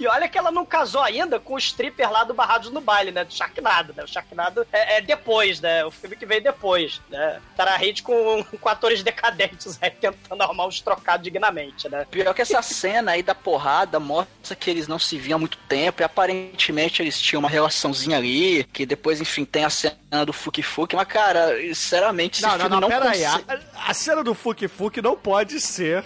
E 0.00 0.06
olha 0.06 0.28
que 0.28 0.38
ela 0.38 0.50
não 0.50 0.64
casou 0.64 1.02
ainda 1.02 1.38
com 1.38 1.54
o 1.54 1.58
stripper 1.58 2.10
lá 2.10 2.24
do 2.24 2.32
Barrados 2.32 2.70
no 2.70 2.80
Baile, 2.80 3.12
né? 3.12 3.22
Do 3.22 3.34
Sharknado, 3.34 3.92
né? 3.94 4.02
O 4.02 4.06
Sharknado 4.08 4.66
é, 4.72 4.96
é 4.96 5.00
depois, 5.02 5.60
né? 5.60 5.84
O 5.84 5.90
filme 5.90 6.16
que 6.16 6.24
veio 6.24 6.42
depois, 6.42 7.00
né? 7.10 7.38
Tara 7.54 7.76
Reid 7.76 8.02
com, 8.02 8.42
com 8.44 8.68
atores 8.68 9.02
decadentes 9.02 9.78
aí, 9.82 9.90
tentando 9.90 10.42
arrumar 10.42 10.66
uns 10.66 10.80
trocados 10.80 11.22
dignamente, 11.22 11.88
né? 11.88 12.06
Pior 12.10 12.32
que 12.32 12.40
essa 12.42 12.62
cena 12.62 13.12
aí 13.12 13.22
da 13.22 13.34
porrada 13.34 14.00
mostra 14.00 14.56
que 14.58 14.70
eles 14.70 14.88
não 14.88 14.98
se 14.98 15.18
viam 15.18 15.36
há 15.36 15.38
muito 15.38 15.58
tempo 15.68 16.00
e 16.00 16.04
aparentemente 16.04 17.02
eles 17.02 17.20
tinham 17.20 17.40
uma 17.40 17.48
relaçãozinha 17.48 18.16
ali, 18.16 18.64
que 18.72 18.86
depois, 18.86 19.20
enfim, 19.20 19.44
tem 19.44 19.64
a 19.64 19.70
cena 19.70 20.24
do 20.24 20.32
Fuki 20.32 20.62
Fuki, 20.62 20.96
mas 20.96 21.06
cara, 21.06 21.56
sinceramente, 21.74 22.38
esse 22.38 22.42
Não, 22.42 22.52
não, 22.52 22.58
filme 22.60 22.70
não, 22.74 22.80
não, 22.80 22.88
pera 22.88 23.10
aí. 23.10 23.22
conse- 23.24 23.44
A, 23.74 23.90
a 23.90 23.94
cena 23.94 24.24
do 24.24 24.34
Fuki 24.34 24.66
Fuki 24.66 25.02
não 25.02 25.14
pode 25.16 25.60
ser 25.60 26.02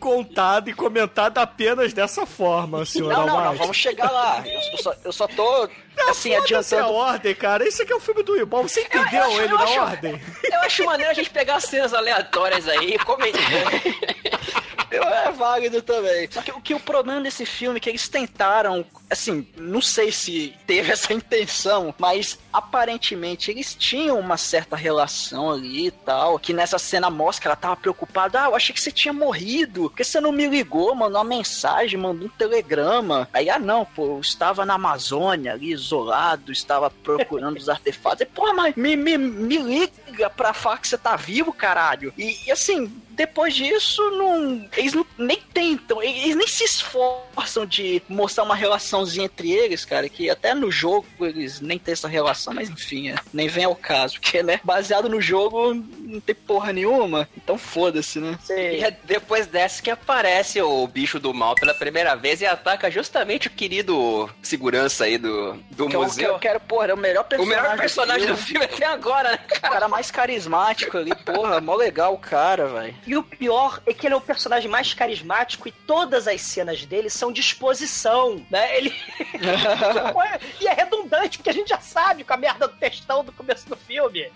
contada 0.00 0.68
e 0.68 0.74
comentada 0.74 1.40
apenas 1.40 1.92
dessa 1.92 2.26
forma, 2.26 2.84
senhor 2.84 3.12
Não, 3.12 3.26
não, 3.26 3.44
não, 3.44 3.54
vamos 3.56 3.76
chegar 3.76 4.10
lá. 4.10 4.42
Eu, 4.46 4.60
eu 4.72 4.78
só, 4.78 4.94
eu 5.04 5.12
só 5.12 5.26
tô, 5.26 5.68
assim, 6.08 6.34
Foda-se 6.34 6.34
a 6.34 6.38
adiantando. 6.78 6.92
ordem, 6.92 7.34
cara. 7.34 7.66
Esse 7.66 7.82
aqui 7.82 7.92
é 7.92 7.96
o 7.96 8.00
filme 8.00 8.22
do 8.22 8.36
Ibol. 8.36 8.62
Você 8.64 8.82
entendeu 8.82 9.22
acho- 9.24 9.40
ele 9.40 9.52
eu 9.52 9.56
na 9.58 9.64
acho- 9.64 9.80
ordem? 9.80 10.20
Eu 10.44 10.60
acho 10.60 10.84
maneiro 10.84 11.10
a 11.10 11.14
gente 11.14 11.30
pegar 11.30 11.58
cenas 11.60 11.94
aleatórias 11.94 12.68
aí 12.68 12.94
e 12.94 12.98
comentar. 12.98 13.40
É 15.24 15.30
válido 15.30 15.82
também. 15.82 16.28
Só 16.30 16.42
que 16.42 16.52
o 16.52 16.60
que 16.60 16.74
o 16.74 16.80
problema 16.80 17.20
desse 17.20 17.44
filme 17.46 17.78
é 17.78 17.80
que 17.80 17.88
eles 17.88 18.08
tentaram, 18.08 18.84
assim, 19.08 19.46
não 19.56 19.80
sei 19.80 20.12
se 20.12 20.54
teve 20.66 20.90
essa 20.92 21.12
intenção, 21.12 21.94
mas 21.98 22.38
aparentemente 22.52 23.50
eles 23.50 23.74
tinham 23.74 24.18
uma 24.18 24.36
certa 24.36 24.76
relação 24.76 25.50
ali 25.50 25.88
e 25.88 25.90
tal. 25.90 26.38
Que 26.38 26.52
nessa 26.52 26.78
cena 26.78 27.10
mostra 27.10 27.42
que 27.42 27.48
ela 27.48 27.56
tava 27.56 27.76
preocupada. 27.76 28.42
Ah, 28.42 28.46
eu 28.46 28.54
achei 28.56 28.74
que 28.74 28.80
você 28.80 28.92
tinha 28.92 29.12
morrido. 29.12 29.90
Por 29.90 29.96
que 29.96 30.04
você 30.04 30.20
não 30.20 30.32
me 30.32 30.46
ligou, 30.46 30.94
mandou 30.94 31.18
uma 31.18 31.24
mensagem, 31.24 31.98
mandou 31.98 32.26
um 32.26 32.30
telegrama? 32.30 33.28
Aí, 33.32 33.48
ah, 33.48 33.58
não, 33.58 33.84
pô, 33.84 34.16
eu 34.16 34.20
estava 34.20 34.64
na 34.64 34.74
Amazônia 34.74 35.52
ali, 35.52 35.72
isolado, 35.72 36.52
estava 36.52 36.90
procurando 36.90 37.56
os 37.56 37.68
artefatos. 37.70 38.22
E, 38.22 38.26
pô, 38.26 38.52
mas 38.52 38.74
me, 38.76 38.96
me, 38.96 39.16
me 39.18 39.56
liga 39.58 39.92
pra 40.36 40.52
falar 40.52 40.78
que 40.78 40.88
você 40.88 40.98
tá 40.98 41.16
vivo, 41.16 41.52
caralho. 41.52 42.12
E, 42.16 42.36
e, 42.46 42.50
assim, 42.52 42.90
depois 43.10 43.54
disso, 43.54 44.02
não, 44.10 44.68
eles 44.76 44.92
não, 44.92 45.06
nem 45.16 45.36
tentam, 45.36 46.02
eles 46.02 46.34
nem 46.34 46.46
se 46.46 46.64
esforçam 46.64 47.64
de 47.64 48.02
mostrar 48.08 48.44
uma 48.44 48.56
relaçãozinha 48.56 49.26
entre 49.26 49.52
eles, 49.52 49.84
cara, 49.84 50.08
que 50.08 50.28
até 50.28 50.54
no 50.54 50.70
jogo 50.70 51.06
eles 51.20 51.60
nem 51.60 51.78
têm 51.78 51.92
essa 51.92 52.08
relação, 52.08 52.52
mas 52.52 52.68
enfim, 52.68 53.10
é, 53.10 53.14
nem 53.32 53.48
vem 53.48 53.64
ao 53.64 53.76
caso, 53.76 54.14
porque, 54.20 54.42
né, 54.42 54.60
baseado 54.64 55.08
no 55.08 55.20
jogo 55.20 55.74
não 55.74 56.20
tem 56.20 56.34
porra 56.34 56.72
nenhuma, 56.72 57.28
então 57.36 57.56
foda-se, 57.56 58.18
né? 58.18 58.38
E 58.50 58.84
é 58.84 58.96
depois 59.04 59.46
dessa 59.46 59.82
que 59.82 59.90
aparece 59.90 60.60
o 60.60 60.86
bicho 60.86 61.18
do 61.20 61.32
mal 61.32 61.54
pela 61.54 61.74
primeira 61.74 62.14
vez 62.16 62.40
e 62.40 62.46
ataca 62.46 62.90
justamente 62.90 63.46
o 63.46 63.50
querido 63.50 64.28
segurança 64.42 65.04
aí 65.04 65.18
do, 65.18 65.54
do 65.70 65.88
Que 65.88 65.96
eu, 65.96 66.00
que 66.00 66.06
museu. 66.06 66.32
eu 66.32 66.38
quero, 66.38 66.60
porra, 66.60 66.88
é 66.88 66.94
o 66.94 66.96
melhor 66.96 67.22
O 67.22 67.24
personagem, 67.24 67.62
melhor 67.62 67.76
personagem 67.76 68.26
do 68.26 68.36
filme 68.36 68.64
até 68.64 68.86
agora, 68.86 69.32
né? 69.32 69.38
O 69.56 69.60
cara 69.60 69.88
mais 69.88 70.03
carismático 70.10 70.96
ali, 70.96 71.14
porra, 71.14 71.60
mó 71.60 71.74
legal 71.74 72.14
o 72.14 72.18
cara, 72.18 72.66
velho. 72.66 72.96
E 73.06 73.16
o 73.16 73.22
pior 73.22 73.80
é 73.86 73.92
que 73.92 74.06
ele 74.06 74.14
é 74.14 74.16
o 74.16 74.20
personagem 74.20 74.70
mais 74.70 74.94
carismático 74.94 75.68
e 75.68 75.72
todas 75.72 76.26
as 76.26 76.40
cenas 76.40 76.84
dele 76.84 77.10
são 77.10 77.32
de 77.32 77.40
exposição, 77.40 78.44
né? 78.50 78.76
Ele. 78.76 78.94
e 80.60 80.66
é 80.66 80.72
redundante, 80.72 81.38
porque 81.38 81.50
a 81.50 81.54
gente 81.54 81.68
já 81.68 81.80
sabe 81.80 82.24
com 82.24 82.32
a 82.32 82.36
merda 82.36 82.68
do 82.68 82.76
textão 82.76 83.24
do 83.24 83.32
começo 83.32 83.68
do 83.68 83.76
filme. 83.76 84.20
É 84.22 84.32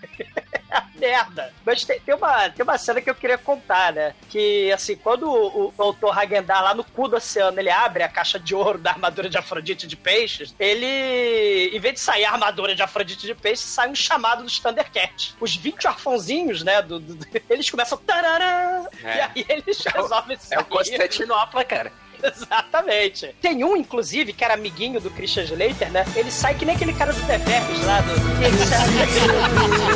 a 0.71 0.85
merda. 0.95 1.53
Mas 1.65 1.83
tem, 1.83 1.99
tem 1.99 2.15
uma, 2.15 2.49
tem 2.49 2.63
uma 2.63 2.77
cena 2.77 3.01
que 3.01 3.09
eu 3.09 3.15
queria 3.15 3.37
contar, 3.37 3.93
né? 3.93 4.13
Que, 4.29 4.71
assim, 4.71 4.95
quando 4.95 5.29
o, 5.29 5.67
o 5.67 5.73
doutor 5.75 6.17
Hagendar 6.17 6.63
lá 6.63 6.73
no 6.73 6.83
cu 6.83 7.07
do 7.07 7.15
oceano, 7.15 7.59
ele 7.59 7.69
abre 7.69 8.03
a 8.03 8.09
caixa 8.09 8.39
de 8.39 8.53
ouro 8.53 8.77
da 8.77 8.91
armadura 8.91 9.29
de 9.29 9.37
Afrodite 9.37 9.87
de 9.87 9.95
peixes, 9.95 10.53
ele, 10.59 11.71
em 11.73 11.79
vez 11.79 11.95
de 11.95 11.99
sair 11.99 12.25
a 12.25 12.31
armadura 12.31 12.75
de 12.75 12.81
Afrodite 12.81 13.25
de 13.25 13.35
peixes, 13.35 13.65
sai 13.65 13.89
um 13.89 13.95
chamado 13.95 14.43
dos 14.43 14.59
Thundercats. 14.59 15.35
Os 15.39 15.51
20 15.59 15.87
arfãozinhos, 15.87 16.63
né? 16.63 16.81
do- 16.81 16.99
do- 16.99 17.27
eles 17.49 17.69
começam... 17.69 17.97
Tarará, 17.97 18.85
É. 19.03 19.17
E 19.17 19.21
aí 19.21 19.45
eles 19.49 19.83
resolvem 19.85 20.37
sair. 20.37 20.57
É 20.57 20.61
o 20.61 20.65
Constantinopla, 20.65 21.63
cara. 21.63 21.91
Exatamente. 22.21 23.33
Tem 23.41 23.63
um, 23.63 23.77
inclusive, 23.77 24.33
que 24.33 24.43
era 24.43 24.53
amiguinho 24.55 24.99
do 24.99 25.09
Christian 25.09 25.43
Slater, 25.43 25.89
né? 25.89 26.05
Ele 26.15 26.29
sai 26.29 26.53
que 26.53 26.65
nem 26.65 26.75
aquele 26.75 26.91
cara 26.93 27.13
do 27.13 27.21
The 27.25 27.37
Vermes 27.37 27.85
lá 27.85 28.01
do. 28.01 28.11
Ele 28.43 28.57
sai. 28.65 29.89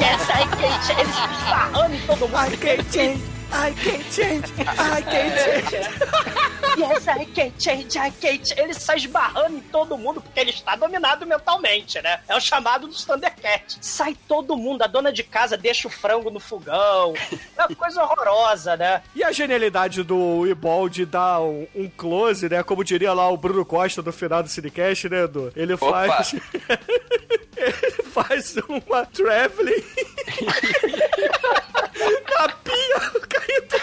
Yes, 0.00 0.28
I 0.30 0.46
can 0.56 0.82
change. 0.82 1.00
Ele 1.00 1.12
sai 1.12 1.30
esbarrando 1.32 1.94
em 1.94 2.00
todo 2.06 2.20
mundo. 2.28 3.35
I 3.52 3.72
can 3.72 4.02
change. 4.10 4.52
I 4.58 5.02
can 5.02 5.30
change. 5.36 5.88
Yes, 6.76 7.08
I 7.08 7.24
can 7.24 7.52
change. 7.58 7.96
I 7.96 8.10
can 8.10 8.36
change. 8.44 8.54
Ele 8.54 8.74
sai 8.74 8.96
esbarrando 8.98 9.56
em 9.56 9.60
todo 9.60 9.96
mundo 9.96 10.20
porque 10.20 10.38
ele 10.38 10.50
está 10.50 10.76
dominado 10.76 11.26
mentalmente, 11.26 12.00
né? 12.02 12.20
É 12.28 12.36
o 12.36 12.40
chamado 12.40 12.86
dos 12.86 13.02
Thundercats. 13.02 13.78
Sai 13.80 14.14
todo 14.28 14.56
mundo. 14.58 14.82
A 14.82 14.86
dona 14.86 15.10
de 15.10 15.22
casa 15.22 15.56
deixa 15.56 15.88
o 15.88 15.90
frango 15.90 16.30
no 16.30 16.38
fogão. 16.38 17.14
É 17.56 17.64
uma 17.64 17.74
coisa 17.74 18.02
horrorosa, 18.02 18.76
né? 18.76 19.02
E 19.14 19.24
a 19.24 19.32
genialidade 19.32 20.02
do 20.02 20.46
Ibol 20.46 20.86
de 20.90 21.06
dar 21.06 21.40
um, 21.40 21.66
um 21.74 21.88
close, 21.88 22.46
né? 22.46 22.62
Como 22.62 22.84
diria 22.84 23.14
lá 23.14 23.26
o 23.30 23.38
Bruno 23.38 23.64
Costa 23.64 24.02
no 24.02 24.12
final 24.12 24.42
do 24.42 24.50
Cinecast, 24.50 25.08
né, 25.08 25.24
Edu? 25.24 25.50
Ele 25.56 25.72
Opa. 25.72 25.88
faz. 25.90 26.34
ele 27.56 28.02
faz 28.12 28.54
uma 28.68 29.06
traveling 29.06 29.82
na 31.76 32.48
pia 32.48 33.00
caindo 33.28 33.76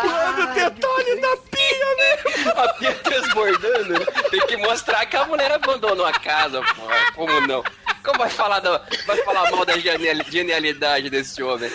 plano 0.00 0.54
detalhe 0.54 1.20
da 1.20 1.36
pia, 1.36 1.94
né? 1.96 2.52
A 2.56 2.68
pia 2.74 2.94
transbordando. 2.94 4.04
Tem 4.30 4.46
que 4.46 4.56
mostrar 4.58 5.06
que 5.06 5.16
a 5.16 5.24
mulher 5.24 5.50
abandonou 5.52 6.06
a 6.06 6.12
casa, 6.12 6.60
pô. 6.62 6.82
Como 7.14 7.40
não? 7.46 7.62
Como 8.04 8.18
vai 8.18 8.30
falar, 8.30 8.58
da, 8.60 8.78
vai 9.06 9.16
falar 9.18 9.50
mal 9.50 9.64
da 9.64 9.78
genial- 9.78 10.24
genialidade 10.28 11.08
desse 11.10 11.42
homem? 11.42 11.70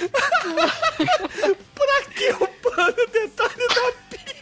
Pra 1.75 2.03
que 2.13 2.29
o 2.31 2.47
plano 2.47 3.07
detalhe 3.11 3.67
da 3.69 3.91
pia? 4.09 4.37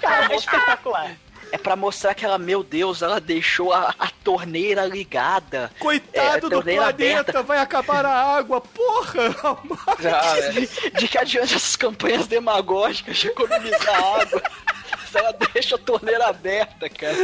Cara, 0.00 0.32
é 0.32 0.36
espetacular. 0.36 1.10
É 1.50 1.58
pra 1.58 1.74
mostrar 1.76 2.14
que 2.14 2.24
ela, 2.24 2.38
meu 2.38 2.62
Deus, 2.62 3.00
ela 3.02 3.20
deixou 3.20 3.72
a, 3.72 3.94
a 3.98 4.08
torneira 4.22 4.84
ligada. 4.84 5.70
Coitado 5.78 6.36
É, 6.36 6.40
do 6.40 6.62
planeta, 6.62 6.88
aberta. 6.88 7.42
vai 7.42 7.58
acabar 7.58 8.04
a 8.04 8.36
água, 8.36 8.60
porra! 8.60 9.28
Ah, 10.10 10.50
de, 10.52 10.90
de 10.90 11.08
que 11.08 11.18
adianta 11.18 11.46
essas 11.54 11.74
campanhas 11.76 12.26
demagógicas 12.26 13.16
de 13.18 13.28
economizar 13.28 13.96
água 14.20 14.42
se 15.10 15.18
ela 15.18 15.32
deixa 15.54 15.74
a 15.76 15.78
torneira 15.78 16.26
aberta, 16.26 16.88
cara. 16.88 17.16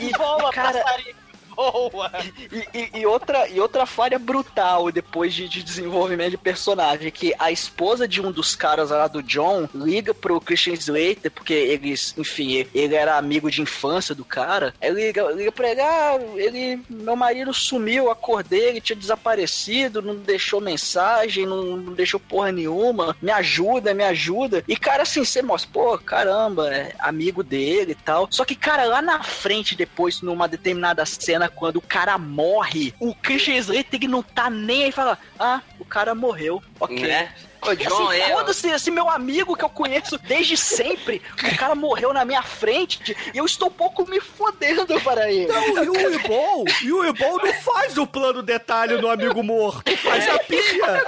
E, 0.00 0.06
e, 0.06 0.10
cara, 0.10 0.82
passarinho. 0.82 1.16
Boa. 1.56 2.10
E, 2.52 2.78
e- 2.78 3.00
e 3.00 3.06
outra, 3.06 3.48
e 3.48 3.58
outra 3.60 3.86
falha 3.86 4.18
brutal 4.18 4.90
depois 4.92 5.32
de, 5.34 5.48
de 5.48 5.62
desenvolvimento 5.62 6.30
de 6.32 6.36
personagem, 6.36 7.10
que 7.10 7.32
a 7.38 7.50
esposa 7.50 8.06
de 8.06 8.20
um 8.20 8.30
dos 8.30 8.54
caras 8.54 8.90
lá 8.90 9.08
do 9.08 9.22
John 9.22 9.68
liga 9.74 10.12
pro 10.14 10.40
Christian 10.40 10.74
Slater, 10.74 11.30
porque 11.30 11.54
eles, 11.54 12.14
enfim, 12.16 12.66
ele 12.74 12.94
era 12.94 13.16
amigo 13.16 13.50
de 13.50 13.62
infância 13.62 14.14
do 14.14 14.24
cara. 14.24 14.74
Ele 14.80 15.06
liga, 15.06 15.22
liga 15.32 15.50
pra 15.52 15.70
ele, 15.70 15.80
ah, 15.80 16.18
ele, 16.36 16.80
meu 16.88 17.16
marido 17.16 17.52
sumiu, 17.54 18.10
acordei, 18.10 18.68
ele 18.68 18.80
tinha 18.80 18.96
desaparecido, 18.96 20.02
não 20.02 20.16
deixou 20.16 20.60
mensagem, 20.60 21.46
não, 21.46 21.76
não 21.76 21.92
deixou 21.94 22.20
porra 22.20 22.52
nenhuma, 22.52 23.16
me 23.22 23.30
ajuda, 23.30 23.94
me 23.94 24.04
ajuda. 24.04 24.62
E 24.68 24.76
cara, 24.76 25.02
assim, 25.02 25.24
você 25.24 25.42
mostra, 25.42 25.70
pô, 25.72 25.98
caramba, 25.98 26.72
é 26.74 26.94
amigo 26.98 27.42
dele 27.42 27.92
e 27.92 27.94
tal. 27.94 28.28
Só 28.30 28.44
que, 28.44 28.54
cara, 28.54 28.84
lá 28.84 29.00
na 29.02 29.22
frente, 29.22 29.74
depois, 29.74 30.20
numa 30.20 30.46
determinada 30.48 31.04
cena, 31.06 31.45
quando 31.48 31.76
o 31.76 31.80
cara 31.80 32.18
morre, 32.18 32.94
o 33.00 33.14
Christian 33.14 33.56
Slater 33.56 34.08
não 34.08 34.22
tá 34.22 34.50
nem 34.50 34.84
aí 34.84 34.88
e 34.88 34.92
fala, 34.92 35.18
ah, 35.38 35.60
o 35.78 35.84
cara 35.84 36.14
morreu, 36.14 36.62
ok. 36.80 37.00
Né? 37.00 37.32
O 37.62 37.74
John 37.74 38.08
assim, 38.08 38.20
é. 38.20 38.30
foda-se, 38.30 38.68
esse 38.68 38.90
meu 38.90 39.10
amigo 39.10 39.56
que 39.56 39.64
eu 39.64 39.68
conheço 39.68 40.16
desde 40.18 40.56
sempre, 40.56 41.20
o 41.42 41.56
cara 41.56 41.74
morreu 41.74 42.12
na 42.12 42.24
minha 42.24 42.42
frente 42.42 43.16
e 43.34 43.38
eu 43.38 43.44
estou 43.44 43.68
um 43.68 43.72
pouco 43.72 44.08
me 44.08 44.20
fodendo 44.20 45.00
para 45.00 45.30
ele. 45.30 45.46
Não, 45.46 45.84
e 45.84 45.88
o 45.88 46.14
Ibol, 46.14 46.64
e 46.82 46.92
o 46.92 47.04
Ibol 47.04 47.38
não 47.38 47.52
faz 47.54 47.98
o 47.98 48.06
plano 48.06 48.42
detalhe 48.42 48.98
do 48.98 49.08
amigo 49.08 49.42
morto, 49.42 49.96
faz 49.96 50.28
a 50.28 50.38
pia. 50.40 51.04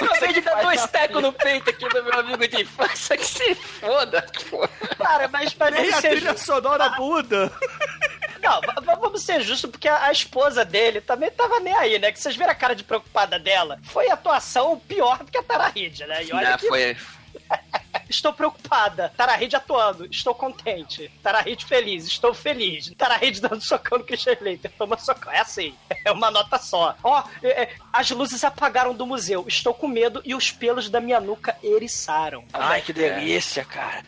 Acabei 0.00 0.32
de 0.34 0.40
dar 0.42 0.62
dois 0.62 0.86
tecos 0.86 1.22
no 1.22 1.32
peito 1.32 1.70
aqui 1.70 1.88
do 1.88 2.04
meu 2.04 2.18
amigo 2.18 2.46
de 2.46 2.62
infância. 2.62 3.16
Que 3.16 3.26
se 3.26 3.54
foda, 3.54 4.26
pô. 4.50 4.68
Cara, 4.98 5.28
mas 5.28 5.54
parece 5.54 5.94
a 5.94 6.00
ser 6.00 6.10
trilha 6.10 6.36
sonora 6.36 6.90
muda. 6.98 7.50
Não, 8.42 8.60
vamos 9.00 9.22
ser 9.22 9.42
justos, 9.42 9.70
porque 9.70 9.88
a, 9.88 10.06
a 10.06 10.12
esposa 10.12 10.64
dele 10.64 11.00
também 11.00 11.30
tava 11.30 11.60
nem 11.60 11.74
aí, 11.74 11.98
né? 11.98 12.10
Que 12.12 12.18
vocês 12.20 12.34
viram 12.36 12.50
a 12.50 12.54
cara 12.54 12.74
de 12.74 12.82
preocupada 12.84 13.38
dela. 13.38 13.78
Foi 13.84 14.08
atuação 14.10 14.78
pior 14.78 15.18
do 15.18 15.30
que 15.30 15.38
a 15.38 15.42
Tara 15.42 15.68
Reid, 15.68 16.06
né? 16.06 16.24
E 16.24 16.32
olha 16.32 16.50
Né, 16.50 16.56
que 16.58 16.66
foi. 16.68 16.96
estou 18.08 18.32
preocupada. 18.32 19.12
Tara 19.16 19.34
Reid 19.36 19.54
atuando, 19.56 20.06
estou 20.06 20.34
contente. 20.34 21.10
Tara 21.22 21.40
Reid 21.40 21.64
feliz, 21.64 22.06
estou 22.06 22.32
feliz. 22.34 22.92
Tara 22.96 23.16
Reid 23.16 23.40
dando 23.40 23.60
socão 23.62 23.98
no 23.98 24.04
Christian 24.04 24.32
Slater, 24.34 24.70
toma 24.78 24.98
socão. 24.98 25.32
É 25.32 25.40
assim, 25.40 25.74
é 26.04 26.10
uma 26.12 26.30
nota 26.30 26.58
só. 26.58 26.96
Ó, 27.02 27.22
é, 27.42 27.62
é, 27.62 27.74
as 27.92 28.10
luzes 28.10 28.42
apagaram 28.44 28.94
do 28.94 29.06
museu, 29.06 29.44
estou 29.48 29.74
com 29.74 29.88
medo 29.88 30.20
e 30.24 30.34
os 30.34 30.50
pelos 30.52 30.88
da 30.88 31.00
minha 31.00 31.20
nuca 31.20 31.56
eriçaram. 31.62 32.44
Ai, 32.52 32.80
que 32.82 32.92
delícia, 32.92 33.64
cara. 33.64 34.04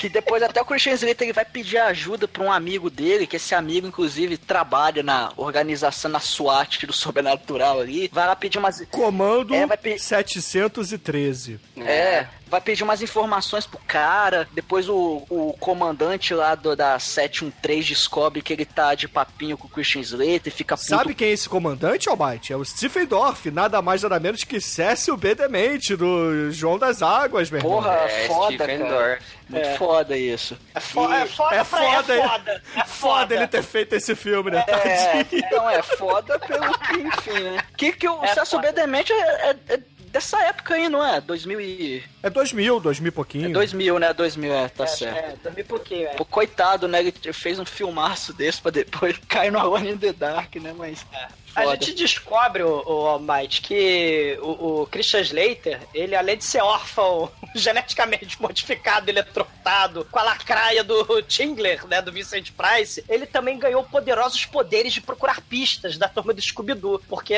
Que 0.00 0.08
depois 0.08 0.42
até 0.42 0.60
o 0.60 0.64
Christian 0.64 0.92
Slater 0.94 1.26
ele 1.26 1.32
vai 1.32 1.44
pedir 1.44 1.78
ajuda 1.78 2.26
pra 2.28 2.42
um 2.42 2.52
amigo 2.52 2.88
dele, 2.90 3.26
que 3.26 3.36
esse 3.36 3.54
amigo, 3.54 3.86
inclusive, 3.86 4.36
trabalha 4.36 5.02
na 5.02 5.32
organização, 5.36 6.10
na 6.10 6.20
SWAT 6.20 6.86
do 6.86 6.92
Sobrenatural 6.92 7.80
ali. 7.80 8.08
Vai 8.12 8.26
lá 8.26 8.36
pedir 8.36 8.58
umas... 8.58 8.82
Comando 8.90 9.54
É, 9.54 9.66
vai 9.66 9.76
pe- 9.76 9.98
713. 9.98 11.58
É, 11.78 12.26
vai 12.46 12.60
pedir 12.60 12.82
umas 12.82 13.02
informações 13.02 13.25
pro 13.68 13.78
cara. 13.86 14.48
Depois 14.52 14.88
o, 14.88 15.24
o 15.28 15.52
comandante 15.58 16.32
lá 16.34 16.54
do, 16.54 16.74
da 16.76 16.98
713 16.98 17.88
descobre 17.88 18.42
que 18.42 18.52
ele 18.52 18.64
tá 18.64 18.94
de 18.94 19.08
papinho 19.08 19.56
com 19.58 19.66
o 19.66 19.70
Christian 19.70 20.00
Slater 20.00 20.42
e 20.46 20.50
fica 20.50 20.76
puto. 20.76 20.88
Sabe 20.88 21.14
quem 21.14 21.28
é 21.28 21.32
esse 21.32 21.48
comandante, 21.48 22.08
Almighty? 22.08 22.52
É 22.52 22.56
o 22.56 22.64
Stephen 22.64 23.06
Dorff, 23.06 23.50
nada 23.50 23.80
mais 23.82 24.02
nada 24.02 24.18
menos 24.20 24.44
que 24.44 24.60
Cécio 24.60 25.16
B. 25.16 25.34
Demente, 25.34 25.94
do 25.96 26.50
João 26.50 26.78
das 26.78 27.02
Águas, 27.02 27.50
meu 27.50 27.58
irmão. 27.60 27.72
Porra, 27.74 27.92
É, 27.94 28.26
foda, 28.26 28.54
Stephen 28.54 28.78
cara. 28.78 28.90
Dorff. 28.90 29.22
Muito 29.48 29.68
foda 29.78 30.16
isso. 30.16 30.56
É, 30.74 30.80
fo 30.80 31.12
é 31.12 31.26
foda 31.26 31.54
É 31.56 31.64
pra 31.64 31.84
é 31.84 32.02
foda, 32.02 32.28
foda. 32.28 32.62
É 32.76 32.84
Foda 32.86 33.34
ele 33.34 33.46
ter 33.46 33.62
feito 33.62 33.94
esse 33.94 34.14
filme, 34.16 34.50
né? 34.50 34.64
É, 34.66 35.22
Tadinho. 35.22 35.42
então 35.46 35.70
é 35.70 35.82
foda 35.82 36.38
pelo 36.40 36.72
que, 36.78 36.92
enfim, 36.98 37.40
né? 37.40 37.58
Que 37.76 37.92
que 37.92 38.08
o 38.08 38.24
É 38.24 38.34
foda. 38.34 38.58
B. 38.68 38.72
Demente 38.72 39.12
é, 39.12 39.50
é- 39.50 39.56
é 39.74 39.80
dessa 40.16 40.40
época 40.44 40.74
aí, 40.74 40.88
não 40.88 41.04
é? 41.04 41.20
2000 41.20 41.60
e... 41.60 42.04
É 42.22 42.30
2000, 42.30 42.80
2000 42.80 43.08
e 43.08 43.10
pouquinho. 43.12 43.48
É 43.50 43.52
2000, 43.52 43.98
né? 43.98 44.12
2000, 44.14 44.52
é, 44.52 44.68
tá 44.68 44.84
É, 44.84 44.86
certo. 44.86 45.16
é, 45.18 45.36
dormi 45.42 45.62
pouquinho, 45.62 46.06
é. 46.08 46.14
Pô, 46.14 46.24
coitado, 46.24 46.88
né? 46.88 47.00
Ele 47.00 47.12
fez 47.32 47.58
um 47.58 47.66
filmaço 47.66 48.32
desse 48.32 48.60
pra 48.62 48.70
depois 48.70 49.18
cair 49.28 49.52
no 49.52 49.58
Alone 49.58 49.90
in 49.90 49.98
the 49.98 50.12
Dark, 50.12 50.56
né? 50.56 50.74
Mas. 50.76 51.04
A 51.12 51.28
foda. 51.64 51.76
gente 51.76 51.94
descobre, 51.94 52.62
o, 52.62 52.82
o 52.86 53.06
Almighty, 53.06 53.60
que 53.62 54.38
o, 54.42 54.82
o 54.82 54.86
Christian 54.86 55.20
Slater, 55.20 55.80
ele 55.94 56.14
além 56.14 56.36
de 56.36 56.44
ser 56.44 56.60
órfão, 56.60 57.30
geneticamente 57.54 58.40
modificado, 58.40 59.10
eletrocutado, 59.10 60.06
com 60.10 60.18
a 60.18 60.22
lacraia 60.22 60.84
do 60.84 61.22
Tingler, 61.22 61.86
né, 61.86 62.02
do 62.02 62.12
Vincent 62.12 62.52
Price, 62.52 63.04
ele 63.08 63.26
também 63.26 63.58
ganhou 63.58 63.82
poderosos 63.84 64.44
poderes 64.44 64.92
de 64.92 65.00
procurar 65.00 65.40
pistas 65.40 65.96
da 65.96 66.08
turma 66.08 66.34
do 66.34 66.40
Scooby-Doo, 66.40 67.02
porque 67.08 67.36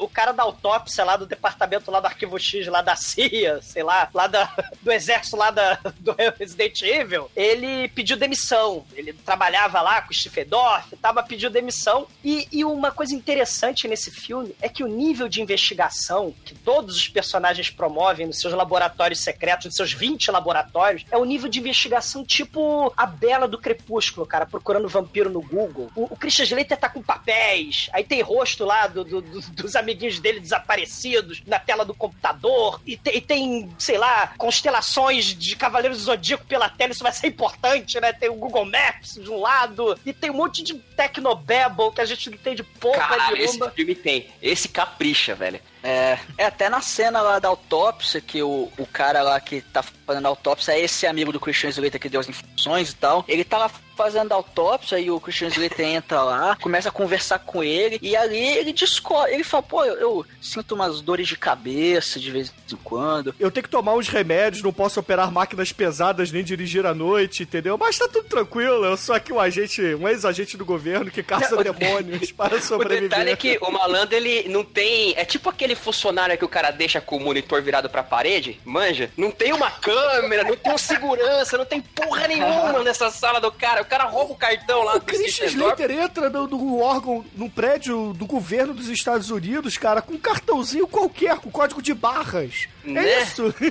o 0.00 0.08
cara 0.08 0.32
da 0.32 0.42
autópsia 0.42 1.04
lá 1.04 1.16
do 1.16 1.26
departamento 1.26 1.90
lá 1.90 2.00
do 2.00 2.06
Arquivo 2.06 2.38
X, 2.38 2.66
lá 2.66 2.80
da 2.80 2.96
CIA, 2.96 3.60
sei 3.62 3.82
lá, 3.82 4.08
lá 4.12 4.26
da, 4.26 4.52
do 4.80 4.90
exército 4.90 5.36
lá 5.36 5.50
da, 5.50 5.78
do 6.00 6.14
Resident 6.38 6.82
Evil, 6.82 7.30
ele 7.36 7.88
pediu 7.88 8.16
demissão. 8.16 8.84
Ele 8.94 9.12
trabalhava 9.12 9.80
lá 9.80 10.02
com 10.02 10.10
o 10.10 10.14
Stephen 10.14 10.46
Dorff, 10.46 10.96
tava 10.96 11.22
pediu 11.22 11.50
demissão. 11.50 12.06
E, 12.24 12.48
e 12.50 12.64
uma 12.64 12.90
coisa 12.90 13.14
interessante 13.14 13.41
nesse 13.88 14.10
filme 14.10 14.54
é 14.60 14.68
que 14.68 14.82
o 14.84 14.88
nível 14.88 15.28
de 15.28 15.40
investigação 15.40 16.34
que 16.44 16.54
todos 16.54 16.96
os 16.96 17.08
personagens 17.08 17.70
promovem 17.70 18.26
nos 18.26 18.40
seus 18.40 18.52
laboratórios 18.54 19.20
secretos, 19.20 19.66
nos 19.66 19.74
seus 19.76 19.92
20 19.92 20.30
laboratórios, 20.30 21.04
é 21.10 21.16
o 21.16 21.24
nível 21.24 21.48
de 21.48 21.58
investigação 21.58 22.24
tipo 22.24 22.92
a 22.96 23.06
Bela 23.06 23.46
do 23.48 23.58
Crepúsculo, 23.58 24.26
cara, 24.26 24.46
procurando 24.46 24.88
vampiro 24.88 25.30
no 25.30 25.40
Google. 25.40 25.90
O, 25.94 26.04
o 26.12 26.16
Christian 26.16 26.44
Slater 26.44 26.76
tá 26.78 26.88
com 26.88 27.02
papéis, 27.02 27.88
aí 27.92 28.04
tem 28.04 28.20
rosto 28.22 28.64
lá 28.64 28.86
do- 28.86 29.04
do- 29.04 29.20
do- 29.22 29.40
dos 29.52 29.76
amiguinhos 29.76 30.18
dele 30.20 30.40
desaparecidos 30.40 31.42
na 31.46 31.58
tela 31.58 31.84
do 31.84 31.94
computador, 31.94 32.80
e, 32.86 32.96
te- 32.96 33.16
e 33.16 33.20
tem, 33.20 33.72
sei 33.78 33.98
lá, 33.98 34.32
constelações 34.38 35.26
de 35.26 35.56
Cavaleiros 35.56 35.98
do 35.98 36.04
Zodíaco 36.04 36.44
pela 36.46 36.68
tela, 36.68 36.92
isso 36.92 37.02
vai 37.02 37.12
ser 37.12 37.26
importante, 37.28 38.00
né? 38.00 38.12
Tem 38.12 38.28
o 38.28 38.34
Google 38.34 38.64
Maps 38.64 39.14
de 39.14 39.30
um 39.30 39.40
lado, 39.40 39.98
e 40.04 40.12
tem 40.12 40.30
um 40.30 40.34
monte 40.34 40.62
de 40.62 40.74
Tecnobabble 40.74 41.92
que 41.94 42.00
a 42.00 42.04
gente 42.04 42.30
não 42.30 42.36
entende 42.36 42.62
pouco 42.62 42.98
Esse 43.36 43.70
filme 43.70 43.94
tem. 43.94 44.28
Esse 44.40 44.68
capricha, 44.68 45.34
velho. 45.34 45.60
É, 45.82 46.18
é 46.38 46.44
até 46.46 46.68
na 46.68 46.80
cena 46.80 47.20
lá 47.20 47.38
da 47.38 47.48
autópsia, 47.48 48.20
que 48.20 48.42
o, 48.42 48.70
o 48.78 48.86
cara 48.86 49.22
lá 49.22 49.40
que 49.40 49.60
tá 49.60 49.82
fazendo 49.82 50.26
a 50.26 50.28
autópsia 50.28 50.72
é 50.72 50.80
esse 50.80 51.06
amigo 51.06 51.32
do 51.32 51.40
Christian 51.40 51.70
Slater 51.70 52.00
que 52.00 52.08
deu 52.08 52.20
as 52.20 52.28
informações 52.28 52.90
e 52.90 52.96
tal. 52.96 53.24
Ele 53.26 53.44
tá 53.44 53.58
lá 53.58 53.70
fazendo 53.96 54.32
autópsia 54.32 54.98
e 54.98 55.10
o 55.10 55.20
Christian 55.20 55.48
Slater 55.48 55.86
entra 55.86 56.22
lá, 56.22 56.56
começa 56.60 56.88
a 56.88 56.92
conversar 56.92 57.38
com 57.40 57.62
ele, 57.62 57.98
e 58.02 58.16
ali 58.16 58.38
ele 58.38 58.72
descobre, 58.72 59.32
ele 59.34 59.44
fala, 59.44 59.62
pô, 59.62 59.84
eu, 59.84 59.94
eu 59.96 60.26
sinto 60.40 60.74
umas 60.74 61.00
dores 61.00 61.28
de 61.28 61.36
cabeça 61.36 62.18
de 62.18 62.30
vez 62.30 62.52
em 62.72 62.76
quando. 62.76 63.34
Eu 63.38 63.50
tenho 63.50 63.64
que 63.64 63.70
tomar 63.70 63.94
uns 63.94 64.08
remédios, 64.08 64.62
não 64.62 64.72
posso 64.72 64.98
operar 65.00 65.30
máquinas 65.30 65.72
pesadas 65.72 66.30
nem 66.32 66.42
dirigir 66.44 66.86
à 66.86 66.94
noite, 66.94 67.42
entendeu? 67.42 67.76
Mas 67.78 67.98
tá 67.98 68.08
tudo 68.08 68.28
tranquilo, 68.28 68.84
eu 68.84 68.96
sou 68.96 69.14
aqui 69.14 69.32
um 69.32 69.40
agente, 69.40 69.82
um 69.94 70.08
ex-agente 70.08 70.56
do 70.56 70.64
governo 70.64 71.10
que 71.10 71.22
caça 71.22 71.50
Não, 71.54 71.58
o- 71.60 71.64
demônios 71.64 72.32
para 72.32 72.56
O 72.62 72.62
sobreviver. 72.62 73.08
detalhe 73.08 73.30
é 73.30 73.36
que 73.36 73.58
o 73.60 73.70
malandro, 73.70 74.14
ele 74.16 74.48
não 74.48 74.64
tem. 74.64 75.14
É 75.16 75.24
tipo 75.24 75.48
aquele 75.50 75.74
funcionário 75.74 76.36
que 76.38 76.44
o 76.44 76.48
cara 76.48 76.70
deixa 76.70 77.00
com 77.00 77.16
o 77.16 77.20
monitor 77.20 77.60
virado 77.62 77.88
pra 77.90 78.02
parede, 78.02 78.60
manja? 78.64 79.10
Não 79.16 79.30
tem 79.30 79.52
uma 79.52 79.70
câmera, 79.70 80.44
não 80.44 80.56
tem 80.56 80.72
um 80.72 80.78
segurança, 80.78 81.58
não 81.58 81.64
tem 81.64 81.80
porra 81.80 82.26
nenhuma 82.28 82.82
nessa 82.82 83.10
sala 83.10 83.40
do 83.40 83.50
cara. 83.52 83.81
O 83.82 83.84
cara 83.84 84.04
rouba 84.04 84.32
o 84.32 84.36
cartão 84.36 84.82
lá 84.82 84.96
O 84.96 85.00
Christian 85.00 85.46
Slater 85.46 85.90
entra 85.90 86.30
no, 86.30 86.46
no 86.46 86.80
órgão, 86.80 87.24
no 87.34 87.50
prédio 87.50 88.12
do 88.14 88.26
governo 88.26 88.72
dos 88.74 88.88
Estados 88.88 89.30
Unidos, 89.30 89.76
cara, 89.76 90.00
com 90.00 90.14
um 90.14 90.18
cartãozinho 90.18 90.86
qualquer, 90.88 91.36
com 91.38 91.50
código 91.50 91.82
de 91.82 91.92
barras. 91.94 92.68
É 92.84 92.90
Né? 92.90 93.22
isso. 93.22 93.54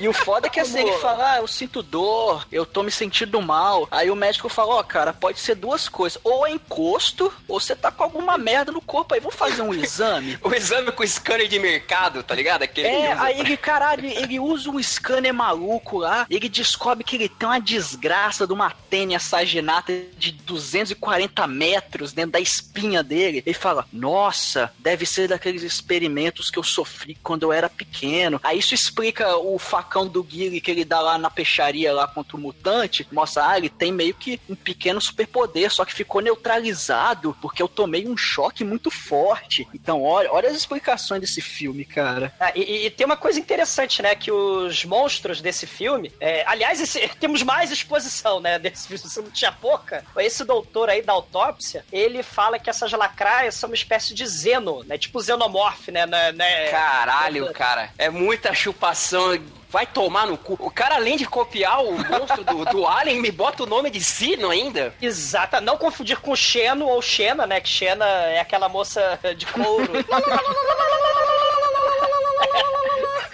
E 0.00 0.08
o 0.08 0.12
foda 0.12 0.46
é 0.46 0.50
que 0.50 0.60
assim, 0.60 0.80
ele 0.80 0.92
fala, 0.98 1.32
ah, 1.32 1.36
eu 1.38 1.46
sinto 1.46 1.82
dor, 1.82 2.46
eu 2.50 2.64
tô 2.64 2.82
me 2.82 2.90
sentindo 2.90 3.40
mal. 3.40 3.86
Aí 3.90 4.10
o 4.10 4.16
médico 4.16 4.48
fala, 4.48 4.74
ó, 4.76 4.82
cara, 4.82 5.12
pode 5.12 5.38
ser 5.38 5.54
duas 5.54 5.88
coisas. 5.88 6.20
Ou 6.24 6.46
é 6.46 6.50
encosto, 6.50 7.32
ou 7.48 7.60
você 7.60 7.74
tá 7.74 7.90
com 7.90 8.02
alguma 8.02 8.38
merda 8.38 8.72
no 8.72 8.80
corpo. 8.80 9.14
Aí 9.14 9.20
vamos 9.20 9.36
fazer 9.36 9.62
um 9.62 9.74
exame. 9.74 10.38
O 10.52 10.54
exame 10.54 10.92
com 10.92 11.06
scanner 11.06 11.48
de 11.48 11.58
mercado, 11.58 12.22
tá 12.22 12.34
ligado? 12.34 12.62
Aquele 12.62 12.88
que 12.88 12.94
É, 12.94 13.12
aí 13.12 13.40
ele, 13.40 13.56
caralho, 13.56 14.04
ele 14.04 14.38
usa 14.38 14.70
um 14.70 14.82
scanner 14.82 15.32
maluco 15.32 15.98
lá, 15.98 16.26
ele 16.28 16.48
descobre 16.48 17.04
que 17.04 17.16
ele 17.16 17.28
tem 17.28 17.48
uma 17.48 17.60
desgraça 17.60 18.46
de 18.46 18.52
uma 18.52 18.70
tênia 18.90 19.18
saginata 19.18 19.92
de 20.18 20.32
240 20.32 21.46
metros 21.46 22.12
dentro 22.12 22.32
da 22.32 22.40
espinha 22.40 23.02
dele. 23.02 23.42
Ele 23.46 23.54
fala, 23.54 23.86
nossa, 23.92 24.72
deve 24.78 25.06
ser 25.06 25.28
daqueles 25.28 25.62
experimentos 25.62 26.50
que 26.50 26.58
eu 26.58 26.62
sofri 26.62 27.16
quando 27.22 27.44
eu 27.44 27.52
era 27.52 27.68
pequeno. 27.68 28.40
Aí 28.42 28.58
isso 28.58 28.74
explica 28.74 29.36
o 29.36 29.58
facão 29.82 30.06
do 30.06 30.22
Guile 30.22 30.60
que 30.60 30.70
ele 30.70 30.84
dá 30.84 31.00
lá 31.00 31.18
na 31.18 31.28
peixaria 31.30 31.92
lá 31.92 32.06
contra 32.06 32.36
o 32.36 32.40
mutante, 32.40 33.06
mostra, 33.10 33.48
ah, 33.48 33.58
ele 33.58 33.68
tem 33.68 33.90
meio 33.92 34.14
que 34.14 34.40
um 34.48 34.54
pequeno 34.54 35.00
superpoder, 35.00 35.70
só 35.72 35.84
que 35.84 35.92
ficou 35.92 36.20
neutralizado 36.20 37.36
porque 37.40 37.62
eu 37.62 37.68
tomei 37.68 38.06
um 38.06 38.16
choque 38.16 38.64
muito 38.64 38.90
forte. 38.90 39.66
Então, 39.74 40.02
olha, 40.02 40.30
olha 40.32 40.48
as 40.48 40.56
explicações 40.56 41.20
desse 41.20 41.40
filme, 41.40 41.84
cara. 41.84 42.32
Ah, 42.38 42.52
e, 42.54 42.86
e 42.86 42.90
tem 42.90 43.04
uma 43.04 43.16
coisa 43.16 43.38
interessante, 43.40 44.00
né? 44.02 44.14
Que 44.14 44.30
os 44.30 44.84
monstros 44.84 45.40
desse 45.40 45.66
filme. 45.66 46.12
é, 46.20 46.44
aliás, 46.46 46.80
esse- 46.80 47.08
temos 47.18 47.42
mais 47.42 47.70
exposição, 47.70 48.40
né? 48.40 48.58
Desse 48.58 48.86
filme, 48.88 48.98
se 49.02 49.20
não 49.20 49.30
tinha 49.30 49.50
pouca. 49.52 50.04
Esse 50.16 50.44
doutor 50.44 50.88
aí 50.88 51.02
da 51.02 51.12
autópsia, 51.12 51.84
ele 51.92 52.22
fala 52.22 52.58
que 52.58 52.70
essas 52.70 52.92
lacraias 52.92 53.54
são 53.56 53.68
uma 53.68 53.74
espécie 53.74 54.14
de 54.14 54.26
xeno, 54.28 54.84
né? 54.84 54.96
Tipo 54.96 55.22
xenomorph, 55.22 55.88
né? 55.88 56.06
né, 56.06 56.32
né? 56.32 56.68
Caralho, 56.68 57.52
cara. 57.52 57.90
É 57.98 58.08
muita 58.08 58.54
chupação. 58.54 59.32
Vai 59.72 59.86
tomar 59.86 60.26
no 60.26 60.36
cu. 60.36 60.52
O 60.60 60.70
cara, 60.70 60.96
além 60.96 61.16
de 61.16 61.24
copiar 61.24 61.82
o 61.82 61.92
monstro 61.92 62.44
do, 62.44 62.62
do 62.66 62.86
Alien, 62.86 63.22
me 63.22 63.30
bota 63.30 63.62
o 63.62 63.66
nome 63.66 63.88
de 63.88 64.04
Sino 64.04 64.50
ainda. 64.50 64.94
Exata, 65.00 65.62
não 65.62 65.78
confundir 65.78 66.20
com 66.20 66.36
Xeno 66.36 66.86
ou 66.86 67.00
Xena, 67.00 67.46
né? 67.46 67.58
Que 67.58 67.70
Xena 67.70 68.04
é 68.04 68.38
aquela 68.38 68.68
moça 68.68 69.18
de 69.34 69.46
couro. 69.46 69.90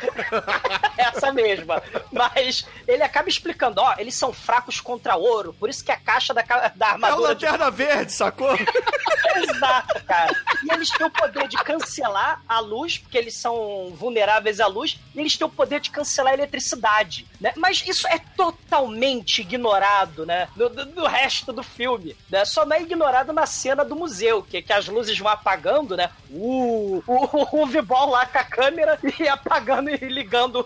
Essa 0.96 1.32
mesma. 1.32 1.82
Mas 2.12 2.66
ele 2.86 3.02
acaba 3.02 3.28
explicando, 3.28 3.80
ó, 3.80 3.94
eles 3.98 4.14
são 4.14 4.32
fracos 4.32 4.80
contra 4.80 5.16
ouro, 5.16 5.54
por 5.58 5.68
isso 5.68 5.84
que 5.84 5.92
a 5.92 5.96
caixa 5.96 6.32
da, 6.34 6.42
da 6.42 6.86
É 6.86 6.90
o 6.90 6.92
armadura 6.92 7.34
de 7.34 7.44
Lanterna 7.44 7.70
Verde, 7.70 8.12
sacou? 8.12 8.50
Exato, 9.36 10.04
cara. 10.04 10.34
E 10.64 10.72
eles 10.72 10.90
têm 10.90 11.06
o 11.06 11.10
poder 11.10 11.46
de 11.48 11.56
cancelar 11.58 12.42
a 12.48 12.60
luz, 12.60 12.98
porque 12.98 13.18
eles 13.18 13.34
são 13.34 13.92
vulneráveis 13.94 14.60
à 14.60 14.66
luz, 14.66 14.98
e 15.14 15.20
eles 15.20 15.36
têm 15.36 15.46
o 15.46 15.50
poder 15.50 15.80
de 15.80 15.90
cancelar 15.90 16.32
a 16.32 16.36
eletricidade, 16.36 17.26
né? 17.40 17.52
Mas 17.56 17.84
isso 17.86 18.06
é 18.08 18.18
totalmente 18.36 19.40
ignorado, 19.42 20.24
né? 20.26 20.48
No, 20.56 20.68
no- 20.68 20.84
no 20.86 21.06
resto 21.06 21.52
do 21.52 21.62
filme, 21.62 22.16
né? 22.30 22.44
Só 22.44 22.64
não 22.64 22.76
é 22.76 22.82
ignorado 22.82 23.32
na 23.32 23.46
cena 23.46 23.84
do 23.84 23.94
museu, 23.94 24.42
que, 24.42 24.62
que 24.62 24.72
as 24.72 24.88
luzes 24.88 25.18
vão 25.18 25.28
apagando, 25.30 25.96
né? 25.96 26.10
Uh, 26.30 27.02
o, 27.06 27.62
o 27.62 27.66
V-Ball 27.66 28.10
lá 28.10 28.26
com 28.26 28.38
a 28.38 28.44
câmera 28.44 28.98
e 29.18 29.28
apagando 29.28 29.87
e 30.00 30.08
ligando 30.08 30.60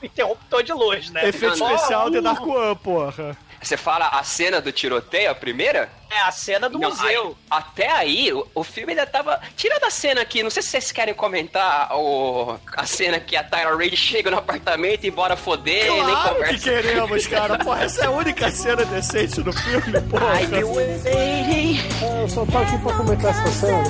o 0.00 0.04
interruptor 0.06 0.62
de 0.62 0.72
luz, 0.72 1.10
né? 1.10 1.28
Efeito 1.28 1.54
especial 1.54 2.10
de 2.10 2.20
Dark 2.20 2.46
One, 2.46 2.76
porra. 2.76 3.36
Você 3.60 3.76
fala 3.76 4.06
a 4.06 4.22
cena 4.22 4.60
do 4.60 4.70
tiroteio, 4.70 5.32
a 5.32 5.34
primeira? 5.34 5.90
É 6.08 6.20
a 6.20 6.30
cena 6.30 6.70
do 6.70 6.78
Não, 6.78 6.90
museu. 6.90 7.36
aí- 7.50 7.58
até 7.58 7.90
aí, 7.90 8.32
o, 8.32 8.46
o 8.54 8.62
filme 8.62 8.92
ainda 8.92 9.04
tava. 9.04 9.40
Tirando 9.56 9.82
a 9.82 9.90
cena 9.90 10.20
aqui, 10.20 10.44
não 10.44 10.48
sei 10.50 10.62
se 10.62 10.68
vocês 10.70 10.92
querem 10.92 11.12
comentar 11.12 11.88
o, 11.98 12.56
a 12.76 12.86
cena 12.86 13.18
que 13.18 13.34
a 13.36 13.42
Tyra 13.42 13.76
Reid 13.76 13.96
chega 13.96 14.30
no 14.30 14.38
apartamento 14.38 15.04
e 15.04 15.10
bora 15.10 15.36
foder 15.36 15.86
e 15.86 15.90
nem 15.90 16.04
Claro 16.04 16.28
que 16.28 16.34
conversa. 16.34 16.64
queremos, 16.70 17.26
cara. 17.26 17.58
Porra, 17.58 17.82
essa 17.84 18.02
é 18.04 18.06
a 18.06 18.10
única 18.10 18.48
cena 18.52 18.84
decente 18.84 19.42
do 19.42 19.52
filme, 19.52 20.00
porra. 20.02 20.40
É, 20.40 22.22
Eu 22.22 22.28
só 22.28 22.46
tô 22.46 22.58
aqui 22.58 22.78
pra 22.78 22.92
comentar 22.96 23.30
essa 23.32 23.48
cena. 23.50 23.82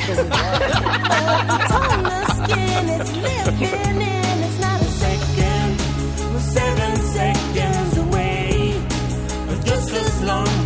seconds 7.59 7.98
away, 7.98 8.72
just 9.64 9.92
as 9.92 10.22
long 10.22 10.57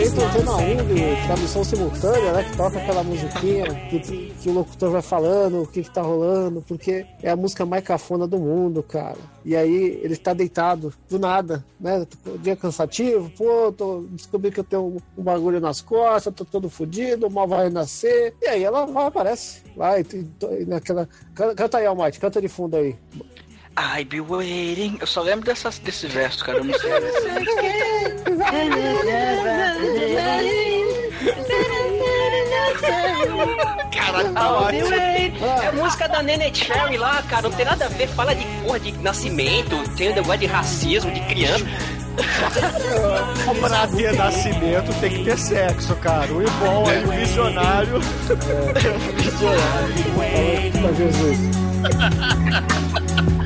momento 0.00 0.22
antena 0.22 0.56
1 0.56 0.86
de 0.86 1.26
tradução 1.26 1.64
simultânea, 1.64 2.32
né? 2.32 2.44
Que 2.44 2.56
toca 2.56 2.78
aquela 2.78 3.02
musiquinha 3.02 3.66
que, 3.90 4.32
que 4.40 4.48
o 4.48 4.52
locutor 4.52 4.90
vai 4.90 5.02
falando, 5.02 5.62
o 5.62 5.66
que, 5.66 5.82
que 5.82 5.90
tá 5.90 6.00
rolando, 6.00 6.64
porque 6.66 7.06
é 7.22 7.30
a 7.30 7.36
música 7.36 7.66
mais 7.66 7.84
cafona 7.84 8.26
do 8.26 8.38
mundo, 8.38 8.82
cara. 8.82 9.18
E 9.44 9.54
aí 9.54 10.00
ele 10.02 10.16
tá 10.16 10.32
deitado, 10.32 10.92
do 11.08 11.18
nada, 11.18 11.64
né? 11.78 12.06
Dia 12.42 12.56
cansativo, 12.56 13.30
pô, 13.36 13.72
tô, 13.72 14.04
descobri 14.10 14.50
que 14.50 14.60
eu 14.60 14.64
tenho 14.64 14.82
um, 14.82 15.20
um 15.20 15.22
bagulho 15.22 15.60
nas 15.60 15.80
costas, 15.82 16.34
tô 16.34 16.44
todo 16.44 16.70
fudido, 16.70 17.26
o 17.26 17.30
mal 17.30 17.46
vai 17.46 17.68
nascer. 17.68 18.34
E 18.40 18.46
aí 18.46 18.64
ela 18.64 18.86
vai, 18.86 19.06
aparece. 19.06 19.62
Vai, 19.76 20.00
e, 20.02 20.62
e 20.62 20.64
naquela. 20.64 21.08
Canta, 21.34 21.54
canta 21.54 21.78
aí, 21.78 21.86
Almighty, 21.86 22.18
canta 22.18 22.40
de 22.40 22.48
fundo 22.48 22.76
aí. 22.76 22.96
I 23.80 24.04
be 24.04 24.20
waiting. 24.20 24.98
Eu 25.00 25.06
só 25.06 25.22
lembro 25.22 25.46
dessas, 25.46 25.78
desse 25.78 26.06
verso, 26.06 26.44
cara. 26.44 26.58
Eu 26.58 26.64
não 26.64 26.78
sei. 26.78 26.90
Cara, 33.96 34.24
tá 34.34 34.52
ótimo. 34.52 34.94
É 34.94 35.72
música 35.72 36.06
da 36.08 36.22
Nene 36.22 36.54
Cherry 36.54 36.98
lá, 36.98 37.22
cara. 37.22 37.48
Não 37.48 37.52
tem 37.52 37.64
nada 37.64 37.86
a 37.86 37.88
ver. 37.88 38.06
Fala 38.08 38.34
de 38.34 38.44
porra 38.62 38.78
de 38.80 38.92
nascimento, 38.98 39.76
tem 39.96 40.12
um 40.12 40.14
negócio 40.14 40.40
de 40.40 40.46
racismo, 40.46 41.10
de 41.10 41.20
criança. 41.20 41.64
Pra 43.60 43.86
ter 43.86 44.12
nascimento 44.14 45.00
tem 45.00 45.10
que 45.10 45.24
ter 45.24 45.38
sexo, 45.38 45.96
cara. 45.96 46.30
O 46.30 46.42
Ibon 46.42 46.86
aí, 46.86 47.04
o 47.04 47.10
visionário. 47.12 48.00
Pra 50.72 50.92
Jesus. 50.92 51.38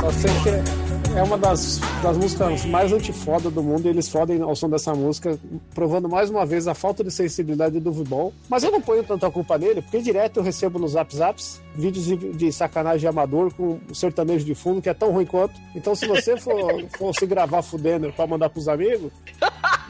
Só 0.00 0.10
sei 0.12 0.30
que 0.42 0.92
é 1.16 1.22
uma 1.22 1.36
das, 1.36 1.78
das 2.02 2.16
músicas 2.16 2.64
mais 2.64 2.92
antifoda 2.92 3.50
do 3.50 3.62
mundo 3.62 3.86
e 3.86 3.88
eles 3.88 4.08
fodem 4.08 4.40
ao 4.40 4.56
som 4.56 4.68
dessa 4.68 4.94
música, 4.94 5.38
provando 5.74 6.08
mais 6.08 6.30
uma 6.30 6.46
vez 6.46 6.66
a 6.66 6.74
falta 6.74 7.04
de 7.04 7.10
sensibilidade 7.10 7.78
do 7.78 7.92
Vibon. 7.92 8.32
Mas 8.48 8.62
eu 8.62 8.70
não 8.70 8.80
ponho 8.80 9.04
tanta 9.04 9.30
culpa 9.30 9.58
nele, 9.58 9.82
porque 9.82 10.00
direto 10.00 10.38
eu 10.38 10.42
recebo 10.42 10.78
nos 10.78 10.92
Zap 10.92 11.14
Zaps 11.14 11.60
vídeos 11.74 12.06
de, 12.06 12.16
de 12.16 12.52
sacanagem 12.52 13.08
amador 13.08 13.52
com 13.54 13.78
o 13.90 13.94
sertanejo 13.94 14.44
de 14.44 14.54
fundo, 14.54 14.80
que 14.80 14.88
é 14.88 14.94
tão 14.94 15.10
ruim 15.10 15.26
quanto. 15.26 15.54
Então, 15.74 15.94
se 15.94 16.06
você 16.06 16.36
for, 16.36 16.84
for 16.96 17.14
se 17.14 17.26
gravar 17.26 17.62
fudendo 17.62 18.12
pra 18.12 18.26
mandar 18.26 18.48
pros 18.48 18.68
amigos 18.68 19.12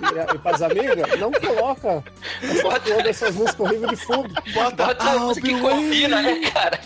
e, 0.00 0.34
e 0.34 0.38
pras 0.38 0.62
amigas, 0.62 1.20
não 1.20 1.30
coloca 1.30 2.04
essa 2.42 3.02
dessas 3.02 3.34
músicas 3.34 3.60
horríveis 3.60 3.90
de 3.90 3.96
fundo. 3.96 4.34
Bota 4.52 5.10
a 5.10 5.18
música 5.20 5.46
que 5.46 5.60
combina, 5.60 6.20
né, 6.20 6.50
cara? 6.50 6.80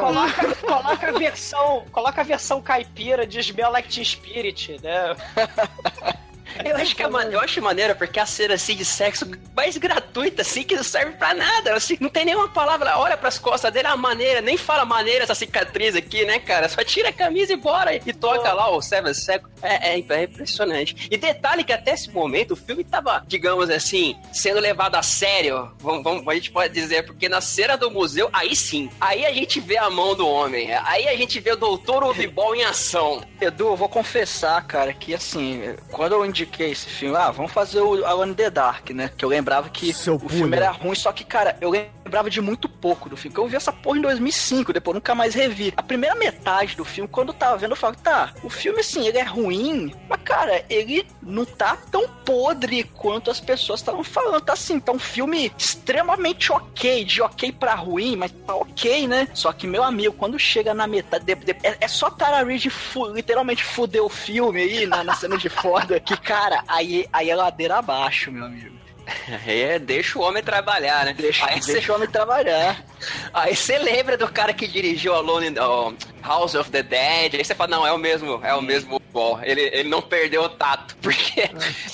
Coloca, 0.00 0.54
coloca 0.56 1.08
a 1.08 1.12
versão, 1.12 1.84
coloca 1.90 2.20
a 2.20 2.24
versão 2.24 2.60
caipira 2.60 3.26
de 3.26 3.40
Smell 3.40 3.70
Like 3.70 3.88
Teen 3.88 4.04
Spirit, 4.04 4.80
né? 4.82 5.16
Eu 6.64 6.76
acho 6.76 6.94
que 6.96 7.02
é 7.02 7.08
ma- 7.08 7.24
eu 7.24 7.40
acho 7.40 7.60
maneiro 7.62 7.94
porque 7.96 8.18
a 8.20 8.26
cena 8.26 8.54
assim 8.54 8.74
de 8.76 8.84
sexo 8.84 9.26
mais 9.54 9.76
gratuita, 9.76 10.42
assim, 10.42 10.62
que 10.62 10.74
não 10.76 10.82
serve 10.84 11.12
pra 11.12 11.34
nada. 11.34 11.74
Assim, 11.74 11.96
não 12.00 12.08
tem 12.08 12.24
nenhuma 12.24 12.48
palavra, 12.48 12.98
olha 12.98 13.16
pras 13.16 13.38
costas 13.38 13.72
dele, 13.72 13.88
a 13.88 13.96
maneira, 13.96 14.40
nem 14.40 14.56
fala 14.56 14.84
maneira 14.84 15.24
essa 15.24 15.34
cicatriz 15.34 15.94
aqui, 15.94 16.24
né, 16.24 16.38
cara? 16.38 16.68
Só 16.68 16.82
tira 16.84 17.08
a 17.10 17.12
camisa 17.12 17.52
e 17.52 17.56
bora. 17.56 17.94
E 17.94 18.12
toca 18.12 18.52
lá 18.52 18.70
o 18.70 18.80
Seven 18.80 19.12
Seconds. 19.14 19.52
É, 19.62 19.94
é, 19.94 20.00
é 20.08 20.22
impressionante. 20.24 21.08
E 21.10 21.16
detalhe 21.16 21.64
que 21.64 21.72
até 21.72 21.92
esse 21.92 22.10
momento 22.10 22.52
o 22.52 22.56
filme 22.56 22.82
tava, 22.84 23.22
digamos 23.26 23.70
assim, 23.70 24.16
sendo 24.32 24.60
levado 24.60 24.94
a 24.96 25.02
sério. 25.02 25.70
Vamos, 25.78 26.02
vamos, 26.02 26.26
a 26.26 26.34
gente 26.34 26.50
pode 26.50 26.72
dizer, 26.72 27.04
porque 27.04 27.28
na 27.28 27.40
cena 27.40 27.76
do 27.76 27.90
museu, 27.90 28.28
aí 28.32 28.54
sim. 28.56 28.90
Aí 29.00 29.24
a 29.26 29.32
gente 29.32 29.60
vê 29.60 29.76
a 29.76 29.88
mão 29.90 30.14
do 30.14 30.26
homem. 30.26 30.72
Aí 30.84 31.08
a 31.08 31.16
gente 31.16 31.38
vê 31.40 31.52
o 31.52 31.56
Doutor 31.56 32.02
Ovibol 32.04 32.54
em 32.54 32.64
ação. 32.64 33.22
Edu, 33.40 33.68
eu 33.68 33.76
vou 33.76 33.88
confessar, 33.88 34.64
cara, 34.66 34.92
que 34.92 35.14
assim, 35.14 35.74
quando 35.90 36.12
eu 36.12 36.24
indiquei 36.26 36.41
esse 36.70 36.88
filme, 36.88 37.16
ah, 37.16 37.30
vamos 37.30 37.52
fazer 37.52 37.80
o 37.80 38.04
Alone 38.04 38.32
in 38.32 38.34
the 38.34 38.50
Dark, 38.50 38.90
né? 38.90 39.10
Que 39.16 39.24
eu 39.24 39.28
lembrava 39.28 39.68
que 39.68 39.92
Seu 39.92 40.14
o 40.14 40.18
pulha. 40.20 40.32
filme 40.34 40.56
era 40.56 40.70
ruim, 40.70 40.94
só 40.94 41.12
que, 41.12 41.24
cara, 41.24 41.56
eu 41.60 41.70
lembrava 41.70 42.01
de 42.30 42.40
muito 42.40 42.68
pouco 42.68 43.08
do 43.08 43.16
filme. 43.16 43.36
Eu 43.36 43.46
vi 43.46 43.56
essa 43.56 43.72
porra 43.72 43.98
em 43.98 44.02
2005, 44.02 44.72
depois 44.72 44.94
nunca 44.94 45.14
mais 45.14 45.34
revi. 45.34 45.72
A 45.76 45.82
primeira 45.82 46.14
metade 46.14 46.76
do 46.76 46.84
filme, 46.84 47.08
quando 47.08 47.28
eu 47.28 47.34
tava 47.34 47.56
vendo, 47.56 47.70
eu 47.72 47.76
falava, 47.76 47.98
tá, 48.00 48.34
o 48.42 48.50
filme, 48.50 48.80
assim, 48.80 49.06
ele 49.06 49.18
é 49.18 49.22
ruim, 49.22 49.92
mas, 50.08 50.20
cara, 50.22 50.64
ele 50.68 51.06
não 51.22 51.44
tá 51.44 51.76
tão 51.90 52.06
podre 52.08 52.84
quanto 52.84 53.30
as 53.30 53.40
pessoas 53.40 53.80
estavam 53.80 54.04
falando. 54.04 54.42
Tá 54.42 54.52
assim, 54.52 54.78
tá 54.78 54.92
um 54.92 54.98
filme 54.98 55.50
extremamente 55.58 56.52
ok, 56.52 57.04
de 57.04 57.22
ok 57.22 57.50
pra 57.52 57.74
ruim, 57.74 58.14
mas 58.16 58.30
tá 58.46 58.54
ok, 58.54 59.06
né? 59.08 59.28
Só 59.34 59.52
que, 59.52 59.66
meu 59.66 59.82
amigo, 59.82 60.14
quando 60.14 60.38
chega 60.38 60.72
na 60.74 60.86
metade, 60.86 61.24
de- 61.24 61.34
de- 61.34 61.56
é, 61.62 61.76
é 61.80 61.88
só 61.88 62.10
Tara 62.10 62.44
Reid 62.44 62.68
fu- 62.70 63.06
literalmente 63.12 63.64
fuder 63.64 64.02
o 64.02 64.08
filme 64.08 64.60
aí, 64.62 64.86
na, 64.86 65.02
na 65.02 65.14
cena 65.14 65.36
de 65.36 65.48
foda, 65.48 65.98
que, 65.98 66.16
cara, 66.16 66.62
aí, 66.68 67.06
aí 67.12 67.30
é 67.30 67.34
ladeira 67.36 67.78
abaixo, 67.78 68.30
meu 68.30 68.44
amigo. 68.44 68.81
É, 69.46 69.78
deixa 69.78 70.18
o 70.18 70.22
homem 70.22 70.42
trabalhar, 70.42 71.04
né? 71.04 71.14
Deixa, 71.16 71.44
aí 71.46 71.60
deixa 71.60 71.80
você 71.86 71.92
o 71.92 71.94
homem 71.94 72.08
trabalhar. 72.08 72.84
aí 73.32 73.54
você 73.54 73.78
lembra 73.78 74.16
do 74.16 74.28
cara 74.28 74.52
que 74.52 74.66
dirigiu 74.66 75.14
Alone 75.14 75.48
in 75.48 75.54
oh, 75.58 75.92
House 76.22 76.54
of 76.54 76.70
the 76.70 76.82
Dead, 76.82 77.34
aí 77.34 77.44
você 77.44 77.54
fala, 77.54 77.70
não, 77.70 77.86
é 77.86 77.92
o 77.92 77.98
mesmo, 77.98 78.40
é 78.44 78.54
o 78.54 78.62
mesmo. 78.62 79.00
Ele, 79.42 79.60
ele 79.60 79.88
não 79.88 80.00
perdeu 80.00 80.42
o 80.42 80.48
tato, 80.48 80.96
porque 81.02 81.40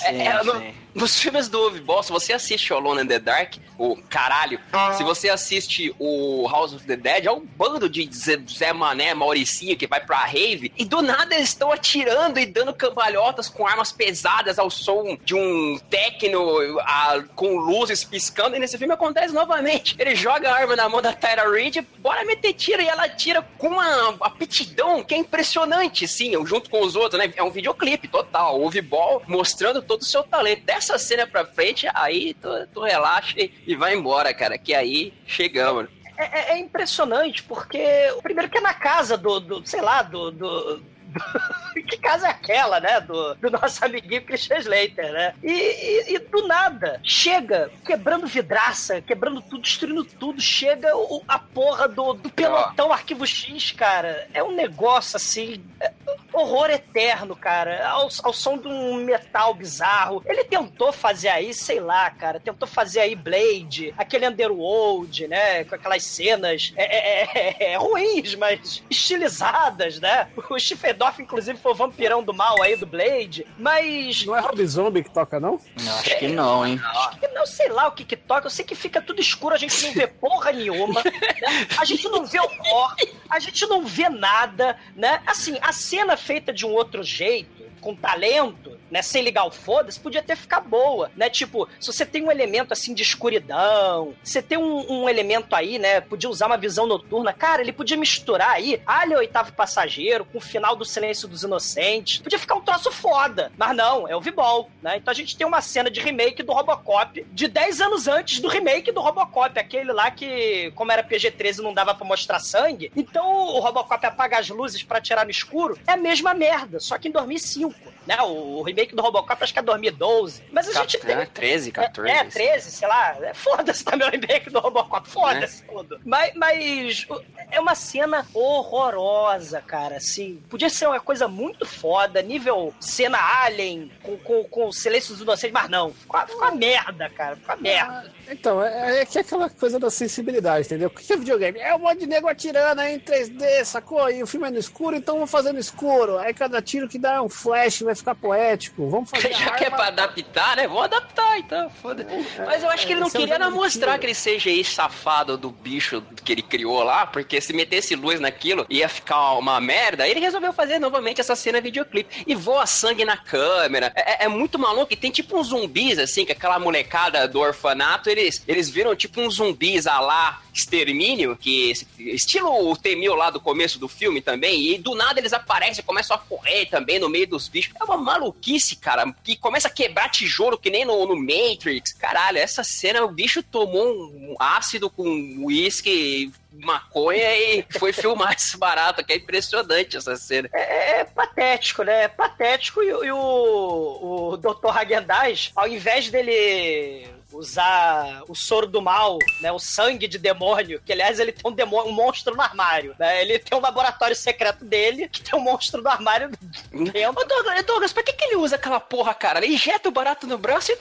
é, 0.03 0.27
é, 0.27 0.33
não, 0.45 0.61
sim. 0.61 0.75
Nos 0.99 1.17
filmes 1.19 1.49
do 1.49 1.61
Ove 1.63 1.81
se 2.03 2.11
você 2.11 2.33
assiste 2.33 2.73
Alone 2.73 3.03
in 3.03 3.07
the 3.07 3.21
Dark, 3.21 3.55
o 3.79 3.97
caralho, 4.09 4.59
se 4.97 5.05
você 5.05 5.29
assiste 5.31 5.95
o 5.97 6.49
House 6.51 6.73
of 6.73 6.85
the 6.85 6.97
Dead, 6.97 7.25
é 7.27 7.31
um 7.31 7.41
bando 7.57 7.89
de 7.89 8.09
Zé, 8.13 8.73
Mané, 8.73 9.15
Mauricinho 9.15 9.77
que 9.77 9.87
vai 9.87 10.01
pra 10.05 10.25
rave, 10.25 10.73
e 10.77 10.85
do 10.85 11.01
nada 11.01 11.37
eles 11.37 11.51
estão 11.51 11.71
atirando 11.71 12.41
e 12.41 12.47
dando 12.47 12.75
cambalhotas 12.75 13.49
com 13.49 13.65
armas 13.65 13.93
pesadas 13.93 14.59
ao 14.59 14.69
som 14.69 15.17
de 15.25 15.37
um 15.37 15.79
techno 15.89 16.81
a- 16.81 17.23
com 17.37 17.57
luzes 17.57 18.03
piscando, 18.03 18.57
e 18.57 18.59
nesse 18.59 18.77
filme 18.77 18.93
acontece 18.95 19.33
novamente. 19.33 19.95
Ele 20.01 20.17
joga 20.17 20.51
a 20.51 20.57
arma 20.57 20.75
na 20.75 20.89
mão 20.89 21.01
da 21.01 21.13
Tyra 21.13 21.49
Reid, 21.49 21.81
bora 21.99 22.25
meter 22.25 22.53
tiro, 22.55 22.83
e 22.83 22.89
ela 22.89 23.05
atira 23.05 23.47
com 23.57 23.69
uma 23.69 24.17
aptidão 24.21 25.05
que 25.05 25.15
é 25.15 25.19
impressionante, 25.19 26.09
sim, 26.09 26.33
junto 26.45 26.69
com 26.69 26.81
os 26.81 26.97
outros, 26.97 27.21
né? 27.23 27.33
É 27.37 27.43
um 27.45 27.51
videoclipe 27.51 28.09
total, 28.09 28.61
Ove 28.61 28.81
Ball 28.83 29.23
mostrando 29.29 29.81
todo 29.81 30.01
o 30.01 30.05
seu 30.05 30.25
talento. 30.25 30.63
Cena 30.97 31.27
pra 31.27 31.45
frente, 31.45 31.89
aí 31.93 32.35
tu, 32.35 32.49
tu 32.73 32.81
relaxa 32.81 33.35
e, 33.37 33.75
vai 33.75 33.95
embora, 33.95 34.33
cara, 34.33 34.57
que 34.57 34.73
aí 34.73 35.13
chegamos. 35.27 35.89
É, 36.17 36.25
é- 36.25 36.53
é 36.55 36.59
impressionante, 36.59 37.43
porque 37.43 37.79
primeiro 38.23 38.49
que 38.51 38.59
é 38.59 38.61
na 38.61 38.75
casa 38.75 39.17
do, 39.19 39.39
do 39.41 39.67
sei 39.67 39.81
lá, 39.81 40.03
do- 40.03 40.31
do- 40.31 40.83
que 41.89 41.97
casa 41.97 42.27
é 42.27 42.31
aquela, 42.31 42.81
né? 42.81 43.01
Do, 43.01 43.35
do 43.37 43.51
nosso 43.51 43.85
amiguinho 43.85 44.25
Christian 44.25 44.59
Slater, 44.59 45.13
né? 45.13 45.35
E, 45.43 45.51
e- 45.51 46.15
e 46.15 46.19
do 46.19 46.47
nada, 46.47 47.01
chega 47.03 47.71
quebrando 47.85 48.27
vidraça, 48.27 49.01
quebrando 49.01 49.41
tudo, 49.41 49.63
destruindo 49.63 50.05
tudo, 50.05 50.41
chega 50.41 50.97
o- 50.97 51.23
a 51.27 51.39
porra 51.39 51.89
do, 51.89 52.13
do 52.15 52.31
pelotão 52.31 52.93
Arquivo 52.93 53.27
X, 53.27 53.73
cara. 53.73 54.27
É 54.35 54.43
um 54.43 54.53
negócio 54.55 55.17
assim. 55.17 55.65
é 55.81 55.93
horror 56.33 56.71
eterno, 56.71 57.35
cara. 57.35 57.89
Ao, 57.89 58.09
ao 58.23 58.33
som 58.33 58.57
de 58.59 58.69
um 58.69 58.95
metal 59.05 59.55
bizarro. 59.55 60.23
Ele 60.27 60.45
tentou 60.45 60.93
fazer 60.93 61.29
aí, 61.29 61.53
sei 61.55 61.81
lá, 61.81 62.11
cara. 62.11 62.39
Tentou 62.39 62.69
fazer 62.69 63.01
aí 63.01 63.15
Blade, 63.15 63.93
aquele 63.97 64.27
Underworld, 64.29 65.27
né? 65.27 65.65
Com 65.65 65.75
aquelas 65.75 66.05
cenas 66.05 66.73
é, 66.77 66.85
é, 66.85 67.23
é, 67.35 67.73
é, 67.73 67.77
ruins, 67.77 68.35
mas 68.37 68.83
estilizadas, 68.89 69.99
né? 70.01 70.29
O 70.51 70.57
Schifferdoff, 70.99 71.23
inclusive, 71.23 71.59
foi 71.59 71.73
o 71.73 71.75
vampirão 71.75 72.23
do 72.23 72.35
mal 72.35 72.61
aí 72.61 72.77
do 72.77 72.85
Blade. 72.85 73.47
Mas. 73.57 74.27
Não 74.27 74.37
é 74.37 74.41
Rob 74.41 74.67
Zombie 74.67 75.05
que 75.05 75.11
toca, 75.11 75.39
não? 75.39 75.61
Acho 75.77 76.19
que 76.19 76.29
não, 76.29 76.67
hein? 76.67 76.81
Acho 76.83 77.19
que 77.21 77.29
não 77.29 77.47
sei 77.47 77.69
lá 77.69 77.87
o 77.87 77.93
que 77.93 78.05
que 78.05 78.17
toca. 78.17 78.47
Eu 78.47 78.51
sei 78.51 78.65
que 78.65 78.75
fica 78.75 79.01
tudo 79.01 79.21
escuro, 79.21 79.55
a 79.55 79.59
gente 79.59 79.87
não 79.87 79.93
vê 79.95 80.07
porra 80.07 80.53
nenhuma. 80.53 81.03
né? 81.05 81.67
A 81.79 81.85
gente 81.85 82.09
não 82.09 82.25
vê 82.27 82.41
o 82.41 82.49
cor, 82.49 82.95
a 83.31 83.39
gente 83.39 83.65
não 83.67 83.87
vê 83.87 84.09
nada, 84.09 84.77
né? 84.97 85.23
Assim, 85.27 85.57
a 85.63 85.73
cena 85.73 86.17
feita 86.17 86.53
de 86.53 86.67
um 86.67 86.71
outro 86.71 87.03
jeito, 87.03 87.65
com 87.81 87.95
talento, 87.95 88.78
né? 88.91 89.03
Sem 89.03 89.23
ligar 89.23 89.45
o 89.45 89.51
foda-se, 89.51 90.01
podia 90.01 90.21
até 90.21 90.35
ficar 90.37 90.61
boa, 90.61 91.11
né? 91.17 91.29
Tipo, 91.29 91.69
se 91.81 91.93
você 91.93 92.05
tem 92.05 92.25
um 92.25 92.31
elemento 92.31 92.73
assim 92.73 92.95
de 92.95 93.03
escuridão, 93.03 94.15
você 94.23 94.43
tem 94.43 94.59
um, 94.59 95.03
um 95.03 95.09
elemento 95.09 95.55
aí, 95.55 95.79
né? 95.79 96.01
Podia 96.01 96.29
usar 96.29 96.47
uma 96.47 96.57
visão 96.57 96.87
noturna. 96.87 97.33
Cara, 97.33 97.63
ele 97.63 97.73
podia 97.73 97.97
misturar 97.97 98.51
aí 98.51 98.81
Alien 98.87 99.19
Oitavo 99.19 99.53
Passageiro 99.53 100.25
com 100.25 100.39
o 100.39 100.41
final 100.41 100.77
do 100.77 100.85
Silêncio 100.85 101.29
dos 101.29 101.43
Inocentes. 101.43 102.19
Podia 102.19 102.39
ficar 102.39 102.55
um 102.55 102.61
troço 102.61 102.91
foda. 102.91 103.53
Mas 103.57 103.77
não, 103.77 104.09
é 104.09 104.17
o 104.17 104.21
V-Ball, 104.21 104.71
né? 104.83 104.97
Então 104.97 105.13
a 105.13 105.15
gente 105.15 105.37
tem 105.37 105.47
uma 105.47 105.61
cena 105.61 105.91
de 105.91 106.01
remake 106.01 106.43
do 106.43 106.53
Robocop 106.53 107.27
de 107.33 107.49
10 107.49 107.81
anos 107.81 108.09
antes 108.09 108.41
do 108.41 108.49
remake 108.49 108.93
do 108.93 109.01
Robocop. 109.01 109.59
Aquele 109.59 109.93
lá 109.93 110.11
que, 110.11 110.73
como 110.75 110.93
era 110.93 111.03
PG-13, 111.03 111.59
não 111.59 111.75
dava 111.75 111.95
pra 111.95 112.07
mostrar 112.07 112.41
sangue. 112.41 112.91
Então 112.97 113.27
o 113.27 113.61
Robocop 113.61 114.05
apaga 114.05 114.39
as 114.39 114.49
luzes 114.49 114.83
pra 114.83 114.99
atirar 114.99 115.25
no 115.25 115.31
escuro. 115.31 115.79
É 115.87 115.93
a 115.93 115.97
mesma 115.97 116.35
merda, 116.35 116.81
só 116.81 116.99
que 116.99 117.09
em 117.09 117.13
2005. 117.13 117.75
Né? 118.07 118.17
O, 118.23 118.59
o 118.59 118.63
remake 118.79 118.95
do 118.95 119.03
Robocop 119.03 119.43
acho 119.43 119.53
que 119.53 119.59
é 119.59 119.63
2012. 119.63 120.43
Mas 120.53 120.69
a 120.69 120.81
gente 120.81 120.99
tem. 120.99 121.27
13, 121.27 121.73
14. 121.73 122.11
É, 122.11 122.19
é 122.19 122.25
13, 122.25 122.71
sei 122.71 122.89
lá. 122.89 123.17
É, 123.21 123.35
Foda-se 123.35 123.85
também 123.85 124.07
o 124.07 124.11
remake 124.11 124.51
do 124.51 124.61
Robocop. 124.61 125.09
Foda-se 125.09 125.65
tudo. 125.65 126.01
Mas, 126.05 126.33
mas 126.35 127.07
é 127.51 127.59
uma 127.59 127.75
cena 127.75 128.27
horrorosa, 128.33 129.61
cara. 129.61 129.97
Assim, 129.97 130.43
podia 130.49 130.71
ser 130.71 130.87
uma 130.87 131.01
coisa 131.01 131.27
muito 131.27 131.67
foda, 131.67 132.23
nível 132.23 132.73
cena 132.81 133.19
Alien, 133.43 133.91
com, 134.03 134.17
com, 134.19 134.45
com 134.45 134.69
o 134.69 134.73
Silêncio 134.73 135.13
dos 135.13 135.23
Inocentes, 135.23 135.53
mas 135.53 135.69
não. 135.69 135.93
Ficou, 135.93 136.21
ficou 136.21 136.43
uma 136.43 136.53
merda, 136.53 137.11
cara. 137.11 137.37
Ficou 137.37 137.55
uma 137.55 137.63
merda. 137.63 138.13
Então, 138.31 138.63
é, 138.63 139.01
é 139.01 139.07
que 139.07 139.19
é 139.19 139.23
aquela 139.23 139.49
coisa 139.51 139.79
da 139.79 139.91
sensibilidade, 139.91 140.67
entendeu? 140.67 140.89
O 140.89 140.91
que 140.91 141.13
é 141.13 141.17
videogame? 141.17 141.59
É 141.59 141.75
um 141.75 141.79
monte 141.79 142.01
de 142.01 142.07
nego 142.07 142.29
atirando 142.29 142.81
aí 142.81 142.95
em 142.95 143.01
3D, 143.01 143.65
sacou? 143.65 144.11
E 144.11 144.23
o 144.23 144.27
filme 144.27 144.47
é 144.47 144.51
no 144.51 144.59
escuro, 144.59 144.95
então 144.95 145.17
vamos 145.17 145.31
fazer 145.31 145.53
no 145.53 145.59
escuro. 145.59 146.19
Aí 146.19 146.35
cada 146.35 146.61
tiro 146.61 146.89
que 146.89 146.99
dá 146.99 147.15
é 147.15 147.21
um 147.21 147.29
flash, 147.29 147.81
vai 147.81 147.95
ficar 147.95 148.15
poético. 148.15 148.68
Vamos 148.77 149.11
fazer. 149.11 149.33
Já 149.39 149.51
que 149.51 149.65
é 149.65 149.71
pra 149.71 149.89
adaptar, 149.89 150.57
né? 150.57 150.67
Vou 150.67 150.83
adaptar, 150.83 151.39
então, 151.39 151.71
foda 151.71 152.07
Mas 152.47 152.63
eu 152.63 152.71
acho 152.71 152.87
que 152.87 152.93
ele 152.93 153.01
não 153.01 153.09
é 153.09 153.11
queria 153.11 153.39
de 153.39 153.51
mostrar 153.51 153.95
aquele 153.95 154.15
CGI 154.15 154.65
safado 154.65 155.37
do 155.37 155.51
bicho 155.51 156.03
que 156.25 156.33
ele 156.33 156.43
criou 156.43 156.83
lá, 156.83 157.07
porque 157.07 157.41
se 157.41 157.53
metesse 157.53 157.95
luz 157.95 158.21
naquilo 158.21 158.67
ia 158.69 158.89
ficar 158.89 159.35
uma 159.35 159.61
merda. 159.61 160.07
Ele 160.07 160.21
resolveu 160.21 160.53
fazer 160.53 160.79
novamente 160.79 161.21
essa 161.21 161.37
cena 161.37 161.61
videoclipe. 161.61 162.25
E 162.27 162.35
voa 162.35 162.67
sangue 162.67 163.05
na 163.05 163.17
câmera. 163.17 163.93
É, 163.95 164.25
é 164.25 164.29
muito 164.29 164.59
maluco. 164.59 164.93
E 164.93 164.97
tem 164.97 165.11
tipo 165.11 165.39
uns 165.39 165.49
zumbis, 165.49 165.99
assim, 165.99 166.25
que 166.25 166.33
aquela 166.33 166.59
molecada 166.59 167.27
do 167.27 167.41
orfanato, 167.41 168.11
eles, 168.11 168.43
eles 168.47 168.69
viram 168.69 168.95
tipo 168.95 169.21
uns 169.21 169.37
zumbis 169.37 169.87
a 169.87 170.01
lá 170.01 170.43
extermínio, 170.59 171.37
que 171.37 171.73
estilo 171.99 172.71
o 172.71 172.77
Temil 172.77 173.15
lá 173.15 173.31
do 173.31 173.41
começo 173.41 173.79
do 173.79 173.89
filme 173.89 174.21
também, 174.21 174.75
e 174.75 174.79
do 174.79 174.95
nada 174.95 175.21
eles 175.21 175.33
aparecem 175.33 175.85
começam 175.85 176.17
a 176.17 176.19
correr 176.19 176.67
também 176.67 176.99
no 176.99 177.09
meio 177.09 177.27
dos 177.27 177.49
bichos. 177.49 177.75
É 177.81 177.85
uma 177.85 177.97
maluquice, 177.97 178.77
cara, 178.77 179.15
que 179.23 179.37
começa 179.37 179.69
a 179.69 179.71
quebrar 179.71 180.11
tijolo 180.11 180.59
que 180.59 180.71
nem 180.71 180.85
no, 180.85 181.07
no 181.07 181.17
Matrix. 181.17 181.93
Caralho, 181.93 182.39
essa 182.39 182.65
cena, 182.65 183.05
o 183.05 183.11
bicho 183.11 183.43
tomou 183.43 183.87
um 183.87 184.35
ácido 184.39 184.91
com 184.91 185.07
uísque, 185.45 186.33
maconha 186.53 187.37
e 187.37 187.65
foi 187.79 187.93
filmar 187.95 188.33
esse 188.33 188.57
barato, 188.57 189.05
que 189.05 189.13
é 189.13 189.17
impressionante 189.17 189.97
essa 189.97 190.17
cena. 190.17 190.49
É, 190.53 191.01
é 191.01 191.05
patético, 191.05 191.83
né? 191.83 192.05
É 192.05 192.09
patético 192.09 192.83
e, 192.83 192.89
e 192.89 193.13
o, 193.13 194.33
o 194.33 194.37
Dr. 194.37 194.77
Hagendaz, 194.77 195.53
ao 195.55 195.69
invés 195.69 196.11
dele 196.11 197.18
usar 197.33 198.23
o 198.29 198.35
soro 198.35 198.67
do 198.67 198.81
mal, 198.81 199.19
né, 199.41 199.53
o 199.53 199.59
sangue 199.59 200.09
de 200.09 200.19
demônio, 200.19 200.81
que 200.85 200.93
aliás 200.93 201.19
ele 201.19 201.33
tem 201.33 201.51
um, 201.51 201.55
demônio, 201.55 201.91
um 201.91 201.95
monstro 201.95 202.35
no 202.35 202.43
armário, 202.43 202.95
né? 202.99 203.21
Ele 203.23 203.39
tem 203.39 203.57
um 203.57 203.61
laboratório 203.61 204.17
secreto 204.17 204.65
dele 204.65 205.09
que 205.09 205.21
tem 205.21 205.39
um 205.39 205.43
monstro 205.43 205.83
no 205.83 205.89
armário 205.89 206.31
dentro. 206.73 207.21
Ô 207.21 207.25
Douglas, 207.25 207.65
Douglas, 207.65 207.93
pra 207.93 208.03
que, 208.03 208.13
que 208.13 208.25
ele 208.25 208.37
usa 208.37 208.57
aquela 208.57 208.81
porra, 208.81 209.15
cara? 209.15 209.45
Ele 209.45 209.55
injeta 209.55 209.89
o 209.89 209.93
barato 209.93 210.27
no 210.27 210.39
braço 210.39 210.73
e 210.73 210.79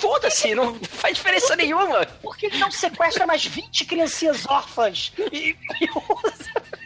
foda-se, 0.00 0.54
não 0.54 0.74
faz 0.82 1.16
diferença 1.16 1.54
nenhuma. 1.54 2.06
Por 2.22 2.36
que 2.36 2.46
ele 2.46 2.58
não 2.58 2.70
sequestra 2.70 3.26
mais 3.26 3.44
20 3.44 3.84
criancinhas 3.84 4.46
órfãs 4.46 5.12
e, 5.32 5.56
e 5.80 5.90
usa... 6.24 6.80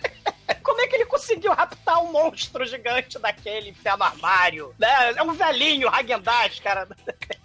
Como 0.62 0.81
é 0.81 0.87
que 0.87 0.97
ele 0.97 1.07
conseguiu 1.07 1.53
raptar 1.53 2.03
um 2.03 2.11
monstro 2.11 2.67
gigante 2.67 3.19
daquele 3.19 3.71
enfiar 3.71 3.97
no 3.97 4.05
armário? 4.05 4.75
Né? 4.79 5.12
É 5.17 5.23
um 5.23 5.33
velhinho, 5.33 5.89
Hagendaz, 5.89 6.59
cara. 6.59 6.89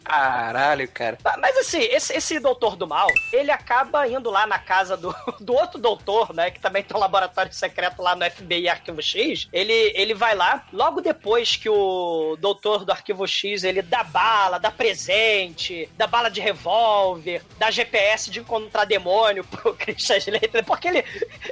Caralho, 0.10 0.88
cara. 0.88 1.20
Mas 1.38 1.55
assim, 1.57 1.82
esse, 1.82 2.12
esse 2.18 2.39
doutor 2.39 2.76
do 2.76 2.88
mal, 2.88 3.07
ele 3.32 3.51
acaba 3.51 4.07
indo 4.07 4.32
lá 4.32 4.47
na 4.47 4.57
casa 4.57 4.97
do, 4.97 5.14
do 5.39 5.53
outro 5.53 5.80
doutor, 5.80 6.34
né? 6.34 6.49
Que 6.49 6.60
também 6.60 6.82
tem 6.82 6.97
um 6.97 6.99
laboratório 6.99 7.53
secreto 7.53 8.01
lá 8.01 8.16
no 8.16 8.26
FBI 8.26 8.68
Arquivo 8.68 9.03
X. 9.03 9.47
Ele, 9.53 9.93
ele 9.95 10.16
vai 10.16 10.34
lá, 10.34 10.66
logo 10.74 10.99
depois 10.99 11.55
que 11.55 11.70
o 11.70 12.36
doutor 12.39 12.86
do 12.86 12.91
Arquivo 12.91 13.28
X, 13.28 13.64
ele 13.64 13.84
dá 13.84 14.03
bala, 14.03 14.57
dá 14.57 14.72
presente, 14.72 15.88
dá 15.95 16.07
bala 16.07 16.30
de 16.30 16.41
revólver, 16.41 17.43
dá 17.60 17.70
GPS 17.70 18.32
de 18.32 18.39
encontrar 18.39 18.86
demônio 18.86 19.43
pro 19.45 19.76
Christian 19.76 20.18
Slater, 20.18 20.66
porque 20.66 20.88
ele, 20.88 21.05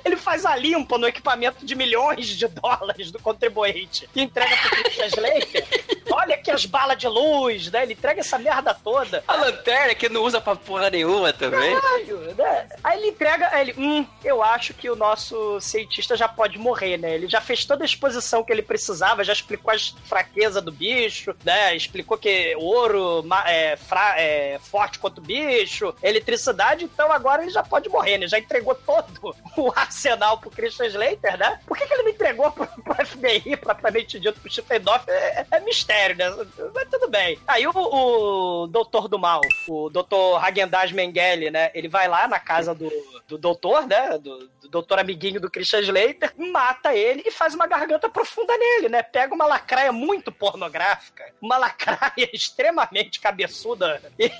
ele 0.04 0.18
faz 0.18 0.48
a 0.48 0.56
limpa 0.56 0.98
no 0.98 1.08
equipamento 1.08 1.64
de 1.64 1.76
milhões 1.76 2.26
de 2.26 2.48
dólares 2.48 3.12
do 3.12 3.20
contribuinte 3.20 4.10
e 4.16 4.24
entrega 4.24 4.58
pro 4.58 4.84
Christian 4.84 5.08
Slater. 5.08 5.68
Olha 6.12 6.36
aqui 6.36 6.52
as 6.52 6.66
balas 6.66 6.98
de 6.98 7.08
luz, 7.08 7.72
né? 7.72 7.84
Ele 7.84 7.94
entrega 7.94 8.20
essa 8.20 8.38
merda 8.38 8.74
toda. 8.74 9.24
A 9.28 9.36
lanterna 9.36 9.94
que 9.96 10.10
não 10.10 10.22
usa 10.24 10.40
pra 10.42 10.56
porra 10.56 10.90
nenhuma 10.90 11.32
também. 11.34 11.76
Caralho, 11.80 12.20
né? 12.36 12.68
Aí 12.84 13.00
ele 13.00 13.08
entrega, 13.10 13.50
aí 13.52 13.70
ele, 13.70 13.76
hum, 13.78 14.06
eu 14.24 14.42
acho 14.44 14.74
que 14.74 14.90
o 14.90 14.96
nosso 14.96 15.60
cientista 15.62 16.16
já 16.16 16.28
pode 16.28 16.58
morrer, 16.58 16.98
né? 16.98 17.14
Ele 17.16 17.28
já 17.28 17.42
fez 17.42 17.66
toda 17.66 17.84
a 17.84 17.86
exposição 17.86 18.44
que 18.44 18.52
ele 18.52 18.62
precisava, 18.62 19.24
já 19.24 19.34
explicou 19.34 19.74
as 19.74 19.90
fraquezas 20.06 20.62
do 20.64 20.72
bicho, 20.72 21.36
né? 21.44 21.76
Explicou 21.76 22.18
que 22.18 22.56
ouro 22.58 23.26
é, 23.46 23.76
fra- 23.76 24.20
é 24.20 24.60
forte 24.60 25.00
contra 25.00 25.20
o 25.20 25.24
bicho, 25.24 25.94
eletricidade, 26.02 26.84
então 26.86 27.12
agora 27.12 27.42
ele 27.44 27.52
já 27.52 27.64
pode 27.64 27.90
morrer, 27.90 28.18
né? 28.18 28.28
Já 28.28 28.40
entregou 28.40 28.76
todo 28.76 29.36
o 29.58 29.72
arsenal 29.76 30.38
pro 30.40 30.50
Christian 30.50 30.86
Slater, 30.88 31.38
né? 31.38 31.60
Por 31.66 31.78
que, 31.78 31.86
que 31.86 31.94
ele 31.94 32.04
não 32.04 32.10
entregou 32.10 32.52
pro, 32.52 32.68
pro 32.68 33.06
FBI, 33.06 33.58
propriamente 33.58 34.20
dito, 34.20 34.40
pro 34.40 34.52
Stephen 34.52 34.80
Doff? 34.82 35.06
É, 35.10 35.46
é 35.52 35.60
mistério, 35.62 35.97
né? 36.16 36.26
Mas 36.74 36.90
tudo 36.90 37.10
bem. 37.10 37.38
Aí 37.48 37.66
o, 37.68 37.72
o 37.72 38.68
doutor 38.68 39.08
do 39.08 39.20
mal, 39.20 39.42
o 39.68 39.90
doutor 39.90 40.44
Hagendaz 40.44 40.92
Mengele, 40.92 41.50
né? 41.50 41.72
Ele 41.74 41.88
vai 41.88 42.08
lá 42.08 42.28
na 42.28 42.40
casa 42.40 42.74
do, 42.74 42.92
do 43.28 43.38
doutor, 43.38 43.88
né? 43.88 44.18
Do, 44.18 44.48
do 44.62 44.70
doutor 44.70 45.00
amiguinho 45.00 45.40
do 45.40 45.50
Christian 45.50 45.80
Slater, 45.82 46.34
mata 46.38 46.96
ele 46.96 47.24
e 47.26 47.32
faz 47.32 47.54
uma 47.56 47.68
garganta 47.68 48.10
profunda 48.10 48.58
nele, 48.58 48.90
né? 48.90 49.02
Pega 49.04 49.34
uma 49.34 49.46
lacraia 49.46 49.92
muito 49.92 50.32
pornográfica, 50.32 51.24
uma 51.42 51.58
lacraia 51.58 52.30
extremamente 52.34 53.20
cabeçuda 53.20 54.02
e 54.20 54.32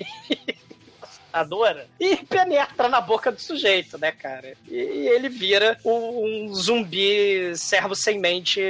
e 2.00 2.18
penetra 2.18 2.90
na 2.90 3.02
boca 3.02 3.32
do 3.32 3.40
sujeito, 3.40 3.98
né, 3.98 4.12
cara? 4.12 4.54
E, 4.68 4.76
e 4.76 5.08
ele 5.10 5.30
vira 5.30 5.78
um, 5.86 6.48
um 6.48 6.54
zumbi 6.56 7.56
servo 7.56 7.96
sem 7.96 8.20
mente 8.20 8.62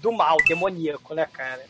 do 0.00 0.12
mal, 0.12 0.36
demoníaco, 0.46 1.14
né, 1.14 1.26
cara? 1.32 1.64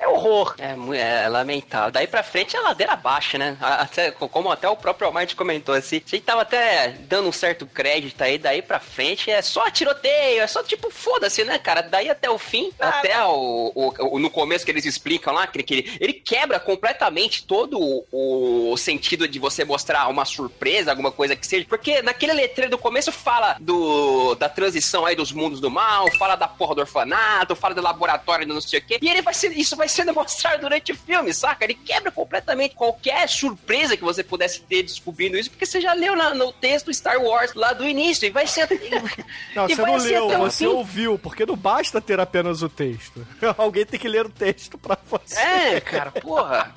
É, 0.00 0.04
é 0.04 0.08
horror. 0.08 0.54
É, 0.58 0.74
mu- 0.74 0.94
é 0.94 1.28
lamentável. 1.28 1.90
Daí 1.90 2.06
pra 2.06 2.22
frente 2.22 2.56
é 2.56 2.60
ladeira 2.60 2.92
abaixo, 2.94 3.36
né? 3.38 3.56
Até, 3.60 4.10
como 4.10 4.50
até 4.50 4.68
o 4.68 4.76
próprio 4.76 5.06
Almighty 5.08 5.36
comentou, 5.36 5.74
assim, 5.74 5.96
a 5.96 6.10
gente 6.10 6.20
tava 6.22 6.42
até 6.42 6.88
dando 7.00 7.28
um 7.28 7.32
certo 7.32 7.66
crédito 7.66 8.20
aí, 8.22 8.38
daí 8.38 8.62
pra 8.62 8.78
frente 8.80 9.30
é 9.30 9.40
só 9.42 9.70
tiroteio, 9.70 10.42
é 10.42 10.46
só 10.46 10.62
tipo, 10.62 10.90
foda-se, 10.90 11.44
né, 11.44 11.58
cara? 11.58 11.82
Daí 11.82 12.08
até 12.10 12.28
o 12.30 12.38
fim, 12.38 12.70
até 12.78 13.22
o, 13.24 13.72
o- 13.74 14.16
o- 14.16 14.18
no 14.18 14.30
começo 14.30 14.64
que 14.64 14.70
eles 14.70 14.84
explicam 14.84 15.32
lá, 15.34 15.46
que, 15.46 15.62
que 15.62 15.74
ele, 15.74 15.96
ele 16.00 16.12
quebra 16.14 16.58
completamente 16.58 17.44
todo 17.44 17.78
o, 17.78 18.72
o 18.72 18.76
sentido 18.76 19.26
de 19.28 19.38
você 19.38 19.64
mostrar 19.64 20.08
uma 20.08 20.24
surpresa, 20.24 20.90
alguma 20.90 21.12
coisa 21.12 21.36
que 21.36 21.46
seja, 21.46 21.66
porque 21.68 22.02
naquele 22.02 22.32
letreiro 22.32 22.70
do 22.70 22.78
começo 22.78 23.12
fala 23.12 23.56
do, 23.60 24.34
da 24.36 24.48
transição 24.48 25.04
aí 25.06 25.14
dos 25.14 25.32
mundos 25.32 25.60
do 25.60 25.70
mal, 25.70 26.10
fala 26.18 26.36
da 26.36 26.48
porra 26.48 26.74
do 26.74 26.80
orfanato, 26.80 27.54
fala 27.56 27.74
do 27.74 27.82
laboratório 27.82 28.46
do 28.46 28.54
não 28.54 28.60
sei 28.60 28.78
o 28.80 28.82
quê, 28.82 28.98
e 29.00 29.08
ele 29.08 29.22
vai 29.22 29.34
ser, 29.34 29.52
isso 29.52 29.76
vai 29.76 29.88
sendo 29.90 30.12
mostrado 30.14 30.60
durante 30.62 30.92
o 30.92 30.96
filme, 30.96 31.32
saca? 31.34 31.64
Ele 31.64 31.74
quebra 31.74 32.10
completamente 32.10 32.74
qualquer 32.74 33.28
surpresa 33.28 33.96
que 33.96 34.02
você 34.04 34.22
pudesse 34.22 34.60
ter 34.62 34.82
descobrindo 34.82 35.36
isso, 35.36 35.50
porque 35.50 35.66
você 35.66 35.80
já 35.80 35.92
leu 35.92 36.16
na- 36.16 36.34
no 36.34 36.52
texto 36.52 36.92
Star 36.94 37.20
Wars 37.20 37.52
lá 37.54 37.72
do 37.72 37.86
início, 37.86 38.26
e 38.26 38.30
vai 38.30 38.46
ser... 38.46 38.68
Não, 39.54 39.66
você 39.68 39.82
não 39.82 39.96
leu, 39.96 40.28
você 40.38 40.64
fim. 40.64 40.66
ouviu, 40.70 41.18
porque 41.18 41.44
não 41.44 41.56
basta 41.56 42.00
ter 42.00 42.20
apenas 42.20 42.62
o 42.62 42.68
texto. 42.68 43.26
Alguém 43.58 43.84
tem 43.84 43.98
que 43.98 44.08
ler 44.08 44.26
o 44.26 44.30
texto 44.30 44.78
pra 44.78 44.96
você. 45.08 45.38
É, 45.40 45.80
cara, 45.80 46.10
porra. 46.12 46.72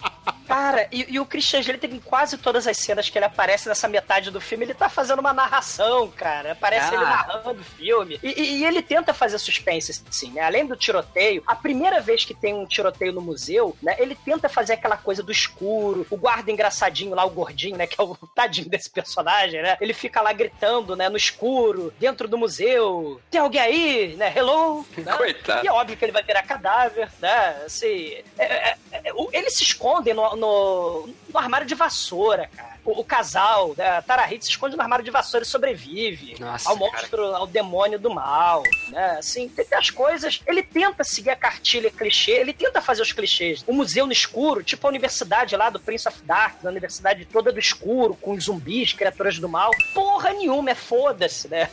Cara, 0.47 0.87
e, 0.91 1.13
e 1.13 1.19
o 1.19 1.25
Christian 1.25 1.59
Slater 1.59 1.93
em 1.93 1.99
quase 1.99 2.37
todas 2.37 2.67
as 2.67 2.77
cenas 2.77 3.09
que 3.09 3.17
ele 3.17 3.25
aparece 3.25 3.67
nessa 3.69 3.87
metade 3.87 4.29
do 4.31 4.41
filme, 4.41 4.65
ele 4.65 4.73
tá 4.73 4.89
fazendo 4.89 5.19
uma 5.19 5.33
narração, 5.33 6.09
cara. 6.11 6.51
Aparece 6.53 6.87
Ah. 6.91 6.95
ele 6.95 7.03
narrando 7.05 7.61
o 7.61 7.63
filme. 7.63 8.19
E, 8.21 8.27
e- 8.41 8.57
e 8.59 8.65
ele 8.65 8.81
tenta 8.81 9.13
fazer 9.13 9.37
suspense, 9.39 10.03
assim, 10.09 10.31
né? 10.31 10.41
Além 10.41 10.65
do 10.65 10.75
tiroteio, 10.75 11.43
a 11.47 11.55
primeira 11.55 11.99
vez 12.01 12.25
que 12.25 12.33
tem 12.33 12.53
um 12.53 12.65
tiroteio 12.65 13.13
no 13.13 13.21
museu, 13.21 13.75
né? 13.81 13.95
Ele 13.99 14.15
tenta 14.15 14.49
fazer 14.49 14.73
aquela 14.73 14.97
coisa 14.97 15.23
do 15.23 15.31
escuro, 15.31 16.05
o 16.09 16.17
guarda 16.17 16.51
engraçadinho 16.51 17.15
lá, 17.15 17.25
o 17.25 17.29
gordinho, 17.29 17.77
né? 17.77 17.87
Que 17.87 17.99
é 17.99 18.03
o 18.03 18.15
tadinho 18.35 18.69
desse 18.69 18.89
personagem, 18.89 19.61
né? 19.61 19.77
Ele 19.79 19.93
fica 19.93 20.21
lá 20.21 20.33
gritando, 20.33 20.95
né? 20.95 21.09
No 21.09 21.17
escuro, 21.17 21.93
dentro 21.99 22.27
do 22.27 22.37
museu. 22.37 23.21
Tem 23.31 23.39
alguém 23.41 23.61
aí, 23.61 24.15
né? 24.17 24.33
Hello? 24.35 24.85
Né? 24.97 25.11
Coitado. 25.13 25.65
E 25.65 25.67
é 25.67 25.71
óbvio 25.71 25.97
que 25.97 26.05
ele 26.05 26.11
vai 26.11 26.23
virar 26.23 26.43
cadáver, 26.43 27.09
né? 27.21 27.63
Assim, 27.65 28.15
é- 28.37 28.43
é- 28.45 28.77
é- 28.91 29.11
eles 29.31 29.55
se 29.55 29.63
escondem 29.63 30.13
no, 30.13 30.32
no, 30.35 31.07
no 31.31 31.39
armário 31.39 31.67
de 31.67 31.75
vassoura, 31.75 32.47
cara. 32.47 32.72
O, 32.85 32.99
o 32.99 33.03
casal, 33.03 33.73
né, 33.77 33.97
a 33.97 34.01
Tara 34.01 34.23
Reid 34.25 34.43
se 34.43 34.51
esconde 34.51 34.75
no 34.75 34.81
armário 34.81 35.03
de 35.05 35.11
vassoura 35.11 35.43
e 35.45 35.47
sobrevive 35.47 36.35
Nossa, 36.39 36.69
ao 36.69 36.77
cara. 36.77 36.91
monstro, 36.91 37.23
ao 37.35 37.47
demônio 37.47 37.97
do 37.99 38.09
mal, 38.13 38.63
né? 38.89 39.17
Assim, 39.19 39.47
tem, 39.47 39.65
tem 39.65 39.77
as 39.77 39.89
coisas. 39.89 40.41
Ele 40.45 40.61
tenta 40.63 41.03
seguir 41.03 41.29
a 41.29 41.35
cartilha 41.35 41.89
clichê, 41.91 42.31
ele 42.31 42.53
tenta 42.53 42.81
fazer 42.81 43.01
os 43.01 43.11
clichês. 43.11 43.63
O 43.67 43.73
museu 43.73 44.05
no 44.05 44.11
escuro, 44.11 44.63
tipo 44.63 44.85
a 44.85 44.89
universidade 44.89 45.55
lá 45.55 45.69
do 45.69 45.79
Prince 45.79 46.07
of 46.07 46.21
Dark, 46.23 46.61
da 46.61 46.69
universidade 46.69 47.25
toda 47.25 47.51
do 47.51 47.59
escuro, 47.59 48.15
com 48.15 48.39
zumbis, 48.39 48.93
criaturas 48.93 49.39
do 49.39 49.47
mal. 49.49 49.71
Porra 49.93 50.31
nenhuma, 50.33 50.71
é 50.71 50.75
foda-se, 50.75 51.47
né? 51.47 51.69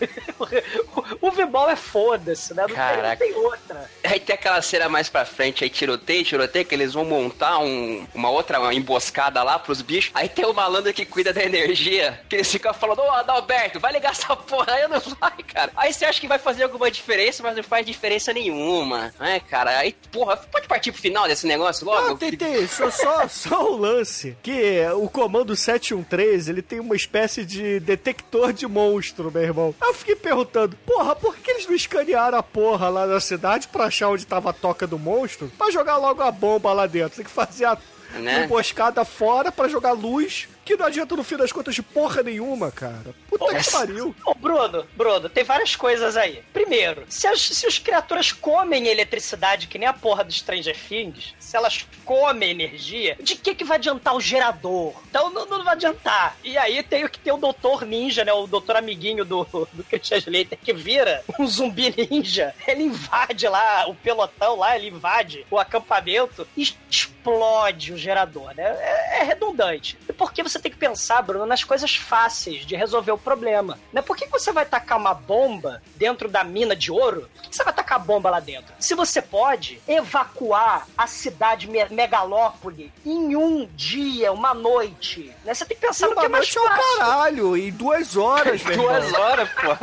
o, 1.21 1.27
o 1.29 1.31
V-Ball 1.31 1.71
é 1.71 1.77
foda-se, 1.77 2.55
né? 2.55 2.63
Não 2.63 2.69
tem, 2.69 2.77
não 2.77 2.85
Caraca. 2.85 3.17
tem 3.25 3.35
outra. 3.35 3.91
Aí 4.05 4.21
tem 4.21 4.35
aquela 4.35 4.63
cena 4.63 4.89
mais 4.89 5.09
pra 5.09 5.25
frente, 5.25 5.65
aí 5.65 5.71
tiroteio, 5.71 6.25
tiroteio, 6.25 6.65
que 6.65 6.75
eles 6.75 6.93
vão 6.95 7.05
montar 7.05 7.59
um- 7.59 8.07
uma 8.15 8.31
outra 8.31 8.61
uma 8.61 8.75
emboscada 8.75 9.43
lá 9.43 9.59
pros 9.59 9.83
bichos. 9.83 10.11
Aí 10.15 10.29
tem 10.29 10.45
o 10.45 10.53
malandro 10.53 10.93
que 10.93 11.00
cuida 11.07 11.33
da 11.33 11.43
energia, 11.43 12.21
que 12.29 12.37
eles 12.37 12.51
ficam 12.51 12.73
falando, 12.75 13.01
ô 13.01 13.11
Adalberto, 13.11 13.79
vai 13.81 13.93
ligar 13.93 14.13
essa 14.13 14.35
porra. 14.37 14.73
Aí 14.75 14.89
não 14.89 15.01
vai, 15.01 15.33
cara. 15.53 15.71
Aí 15.77 15.93
você 15.93 16.05
acha 16.05 16.21
que 16.21 16.29
vai 16.29 16.39
fazer 16.39 16.63
alguma 16.65 16.91
diferença, 16.91 17.43
mas 17.43 17.57
não 17.57 17.63
faz 17.63 17.85
diferença 17.87 18.33
nenhuma. 18.33 19.13
É, 19.21 19.41
cara, 19.41 19.79
aí, 19.79 19.95
porra, 20.13 20.37
pode 20.37 20.67
partir 20.69 20.93
pro 20.93 21.01
final 21.01 21.27
desse 21.29 21.47
negócio 21.47 21.85
logo? 21.87 22.09
Não, 22.09 22.17
tem, 22.17 22.33
tem, 22.37 22.67
só, 22.67 22.91
só, 22.91 23.27
só 23.29 23.73
um 23.73 23.77
lance. 23.77 24.37
Que 24.43 24.81
o 24.97 25.09
comando 25.09 25.55
713, 25.57 26.51
ele 26.51 26.63
tem 26.63 26.81
uma 26.81 26.97
espécie 26.97 27.45
de 27.45 27.81
detector 27.81 28.53
de 28.53 28.67
monstro, 28.67 29.31
meu 29.33 29.43
irmão. 29.43 29.75
Aí 29.81 29.89
eu 29.89 29.95
fiquei 29.95 30.17
perguntando, 30.17 30.77
porra, 30.87 31.15
por 31.17 31.37
que 31.37 31.51
eles 31.51 31.67
não 31.67 31.75
escanearam 31.75 32.39
a 32.39 32.43
porra 32.43 32.89
lá 32.89 33.07
na 33.07 33.21
cidade 33.21 33.69
pra 33.69 33.85
achar 33.85 34.09
onde 34.09 34.27
tava 34.27 34.51
a 34.51 34.53
toca 34.53 34.87
do 34.87 34.99
monstro? 34.99 35.51
Pra 35.57 35.71
jogar 35.71 35.97
logo 35.97 36.23
a 36.23 36.31
bomba 36.31 36.73
lá 36.73 36.87
dentro. 36.87 37.17
Tem 37.17 37.25
que 37.25 37.31
fazer 37.31 37.65
a 37.65 37.79
Né? 38.15 38.45
emboscada 38.45 39.05
fora 39.05 39.53
pra 39.53 39.69
jogar 39.69 39.93
luz, 39.93 40.49
que 40.71 40.77
não 40.77 40.87
adianta 40.87 41.17
no 41.17 41.25
fim 41.25 41.37
das 41.37 41.51
contas 41.51 41.75
de 41.75 41.83
porra 41.83 42.23
nenhuma, 42.23 42.71
cara. 42.71 43.15
Puta 43.29 43.57
que 43.57 43.71
pariu. 43.71 44.15
Ô, 44.25 44.35
Bruno, 44.35 44.87
Bruno, 44.97 45.29
tem 45.29 45.43
várias 45.43 45.75
coisas 45.75 46.17
aí. 46.17 46.43
Primeiro, 46.53 47.05
se 47.09 47.27
as, 47.27 47.41
se 47.41 47.67
as 47.67 47.79
criaturas 47.79 48.31
comem 48.31 48.87
eletricidade, 48.87 49.67
que 49.67 49.79
nem 49.79 49.89
a 49.89 49.93
porra 49.93 50.23
do 50.23 50.33
Stranger 50.33 50.77
Things, 50.89 51.35
se 51.39 51.57
elas 51.57 51.87
comem 52.05 52.51
energia, 52.51 53.17
de 53.21 53.35
que 53.35 53.55
que 53.55 53.65
vai 53.65 53.79
adiantar 53.79 54.15
o 54.15 54.21
gerador? 54.21 54.95
Então 55.09 55.31
não, 55.31 55.45
não 55.47 55.65
vai 55.65 55.75
adiantar. 55.75 56.37
E 56.45 56.57
aí 56.57 56.83
tem 56.83 57.05
o 57.05 57.09
que 57.09 57.19
tem 57.19 57.33
o 57.33 57.37
Doutor 57.37 57.85
Ninja, 57.85 58.25
né? 58.25 58.33
O 58.33 58.47
Doutor 58.47 58.77
Amiguinho 58.77 59.25
do, 59.25 59.45
do 59.73 59.85
Christian 59.85 60.19
Slater, 60.19 60.59
que 60.63 60.73
vira 60.73 61.25
um 61.39 61.47
zumbi 61.47 61.93
ninja. 62.11 62.55
Ele 62.67 62.85
invade 62.85 63.49
lá 63.49 63.89
o 63.89 63.95
pelotão 63.95 64.57
lá, 64.57 64.77
ele 64.77 64.89
invade 64.89 65.45
o 65.51 65.59
acampamento 65.59 66.47
e 66.57 66.63
explode 66.89 67.93
o 67.93 67.99
gerador, 67.99 68.55
né? 68.55 68.63
É, 68.63 69.21
é 69.21 69.23
redundante. 69.25 69.99
E 70.09 70.13
por 70.13 70.33
que 70.33 70.43
você 70.43 70.60
tem 70.61 70.71
que 70.71 70.79
pensar, 70.79 71.23
Bruno, 71.23 71.47
nas 71.47 71.65
coisas 71.65 71.95
fáceis 71.97 72.65
de 72.67 72.77
resolver 72.77 73.13
o 73.13 73.19
problema? 73.19 73.79
Né? 73.93 74.03
Por 74.03 74.17
que 74.17 74.27
você 74.27 74.53
vai 74.53 74.65
tacar 74.65 74.99
uma 74.99 75.15
bomba 75.15 75.83
dentro 75.97 76.29
da 76.29 76.45
mina 76.45 76.75
de 76.77 76.91
ouro? 76.93 77.29
Por 77.35 77.43
que 77.51 77.57
você 77.57 77.65
vai 77.65 77.73
tacar 77.73 77.97
a 78.01 78.03
bomba 78.03 78.31
lá 78.31 78.41
dentro? 78.41 78.73
Se 78.79 78.95
você 78.95 79.21
pode 79.23 79.81
evacuar 79.89 80.87
a 80.97 81.07
cidade 81.07 81.69
me 81.69 81.85
megalópole 81.91 82.93
em 83.05 83.35
um 83.37 83.67
dia, 83.75 84.33
uma 84.33 84.55
noite, 84.55 85.33
né? 85.45 85.55
Você 85.55 85.65
tem 85.65 85.77
que 85.77 85.87
pensar 85.87 86.07
no 86.09 86.13
que 86.15 86.19
Uma 86.21 86.27
é 86.27 86.29
mais 86.29 86.55
noite 86.55 86.59
é 86.59 86.61
o 86.61 86.77
fácil. 86.77 86.99
caralho, 86.99 87.57
em 87.57 87.71
duas 87.71 88.17
horas, 88.17 88.63
meu 88.65 88.77
Duas 88.77 89.13
horas, 89.15 89.49
pô. 89.51 89.77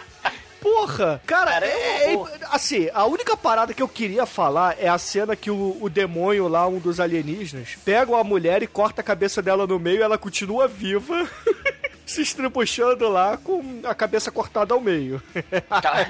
Porra! 0.61 1.19
Cara, 1.25 1.51
Cara, 1.51 1.65
é, 1.65 1.69
é 1.69 2.13
é- 2.13 2.19
assim, 2.51 2.87
a 2.93 3.05
única 3.05 3.35
parada 3.35 3.73
que 3.73 3.81
eu 3.81 3.87
queria 3.87 4.25
falar 4.27 4.75
é 4.79 4.87
a 4.87 4.97
cena 4.97 5.35
que 5.35 5.49
o, 5.49 5.75
o 5.81 5.89
demônio 5.89 6.47
lá, 6.47 6.67
um 6.67 6.77
dos 6.77 6.99
alienígenas, 6.99 7.75
pega 7.83 8.11
uma 8.11 8.23
mulher 8.23 8.61
e 8.61 8.67
corta 8.67 9.01
a 9.01 9.03
cabeça 9.03 9.41
dela 9.41 9.65
no 9.65 9.79
meio 9.79 9.97
e 9.99 10.03
ela 10.03 10.17
continua 10.17 10.67
viva. 10.67 11.27
Se 12.11 12.21
estribuchando 12.21 13.07
lá 13.09 13.37
com 13.37 13.79
a 13.85 13.95
cabeça 13.95 14.29
cortada 14.31 14.73
ao 14.73 14.81
meio. 14.81 15.21
Tá. 15.69 16.05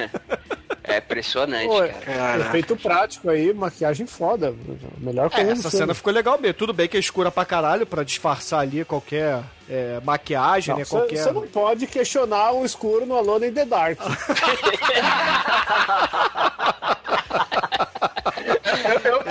É 0.84 0.98
impressionante, 0.98 1.68
Pô, 1.68 1.80
cara. 2.04 2.42
efeito 2.42 2.76
prático 2.76 3.30
aí, 3.30 3.54
maquiagem 3.54 4.08
foda. 4.08 4.52
Melhor 4.98 5.28
É, 5.28 5.30
coisa 5.30 5.46
do 5.46 5.52
essa 5.60 5.70
filme. 5.70 5.84
cena 5.84 5.94
ficou 5.94 6.12
legal 6.12 6.40
mesmo. 6.42 6.56
Tudo 6.56 6.74
bem 6.74 6.88
que 6.88 6.98
é 6.98 7.00
escura 7.00 7.30
pra 7.30 7.46
caralho 7.46 7.86
pra 7.86 8.04
disfarçar 8.04 8.62
ali 8.62 8.84
qualquer 8.84 9.44
é, 9.70 10.00
maquiagem, 10.04 10.76
né? 10.76 10.84
Você 10.84 10.90
Qualquer. 10.90 11.18
você 11.18 11.32
não 11.32 11.46
pode 11.48 11.86
questionar 11.86 12.52
o 12.54 12.66
escuro 12.66 13.06
no 13.06 13.16
Alone 13.16 13.50
in 13.50 13.54
the 13.54 13.64
Dark. 13.66 14.00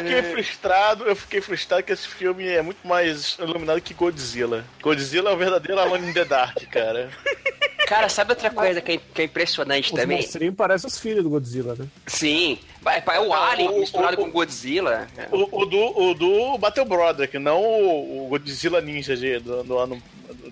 Fiquei 0.02 0.22
frustrado, 0.22 1.04
eu 1.04 1.16
fiquei 1.16 1.40
frustrado 1.40 1.82
que 1.82 1.92
esse 1.92 2.06
filme 2.08 2.46
é 2.46 2.62
muito 2.62 2.86
mais 2.86 3.36
iluminado 3.38 3.80
que 3.80 3.94
Godzilla. 3.94 4.64
Godzilla 4.82 5.30
é 5.30 5.32
o 5.32 5.36
verdadeiro 5.36 5.80
Alone 5.80 6.08
in 6.10 6.12
the 6.12 6.24
Dark, 6.24 6.58
cara. 6.70 7.10
Cara, 7.86 8.08
sabe 8.08 8.30
outra 8.30 8.50
coisa 8.50 8.80
que 8.80 8.92
é, 8.92 8.96
que 8.98 9.22
é 9.22 9.24
impressionante 9.24 9.92
Os 9.92 9.98
também? 10.00 10.18
monstrinhos 10.18 10.54
parecem 10.54 10.86
os 10.86 10.98
filhos 10.98 11.24
do 11.24 11.30
Godzilla, 11.30 11.74
né? 11.76 11.86
Sim. 12.06 12.58
É 13.12 13.20
o 13.20 13.32
Alien 13.34 13.68
o- 13.70 13.80
misturado 13.80 14.14
o- 14.14 14.24
com 14.24 14.30
Godzilla. 14.30 15.08
O, 15.32 15.62
o 15.62 15.66
do, 15.66 16.00
o 16.00 16.14
do 16.14 16.56
Battle 16.58 16.84
Brother, 16.86 17.28
que 17.28 17.38
não 17.40 17.60
o, 17.60 18.26
o 18.26 18.28
Godzilla 18.28 18.80
Ninja 18.80 19.16
de, 19.16 19.40
do, 19.40 19.64
do 19.64 19.76
ano 19.78 20.00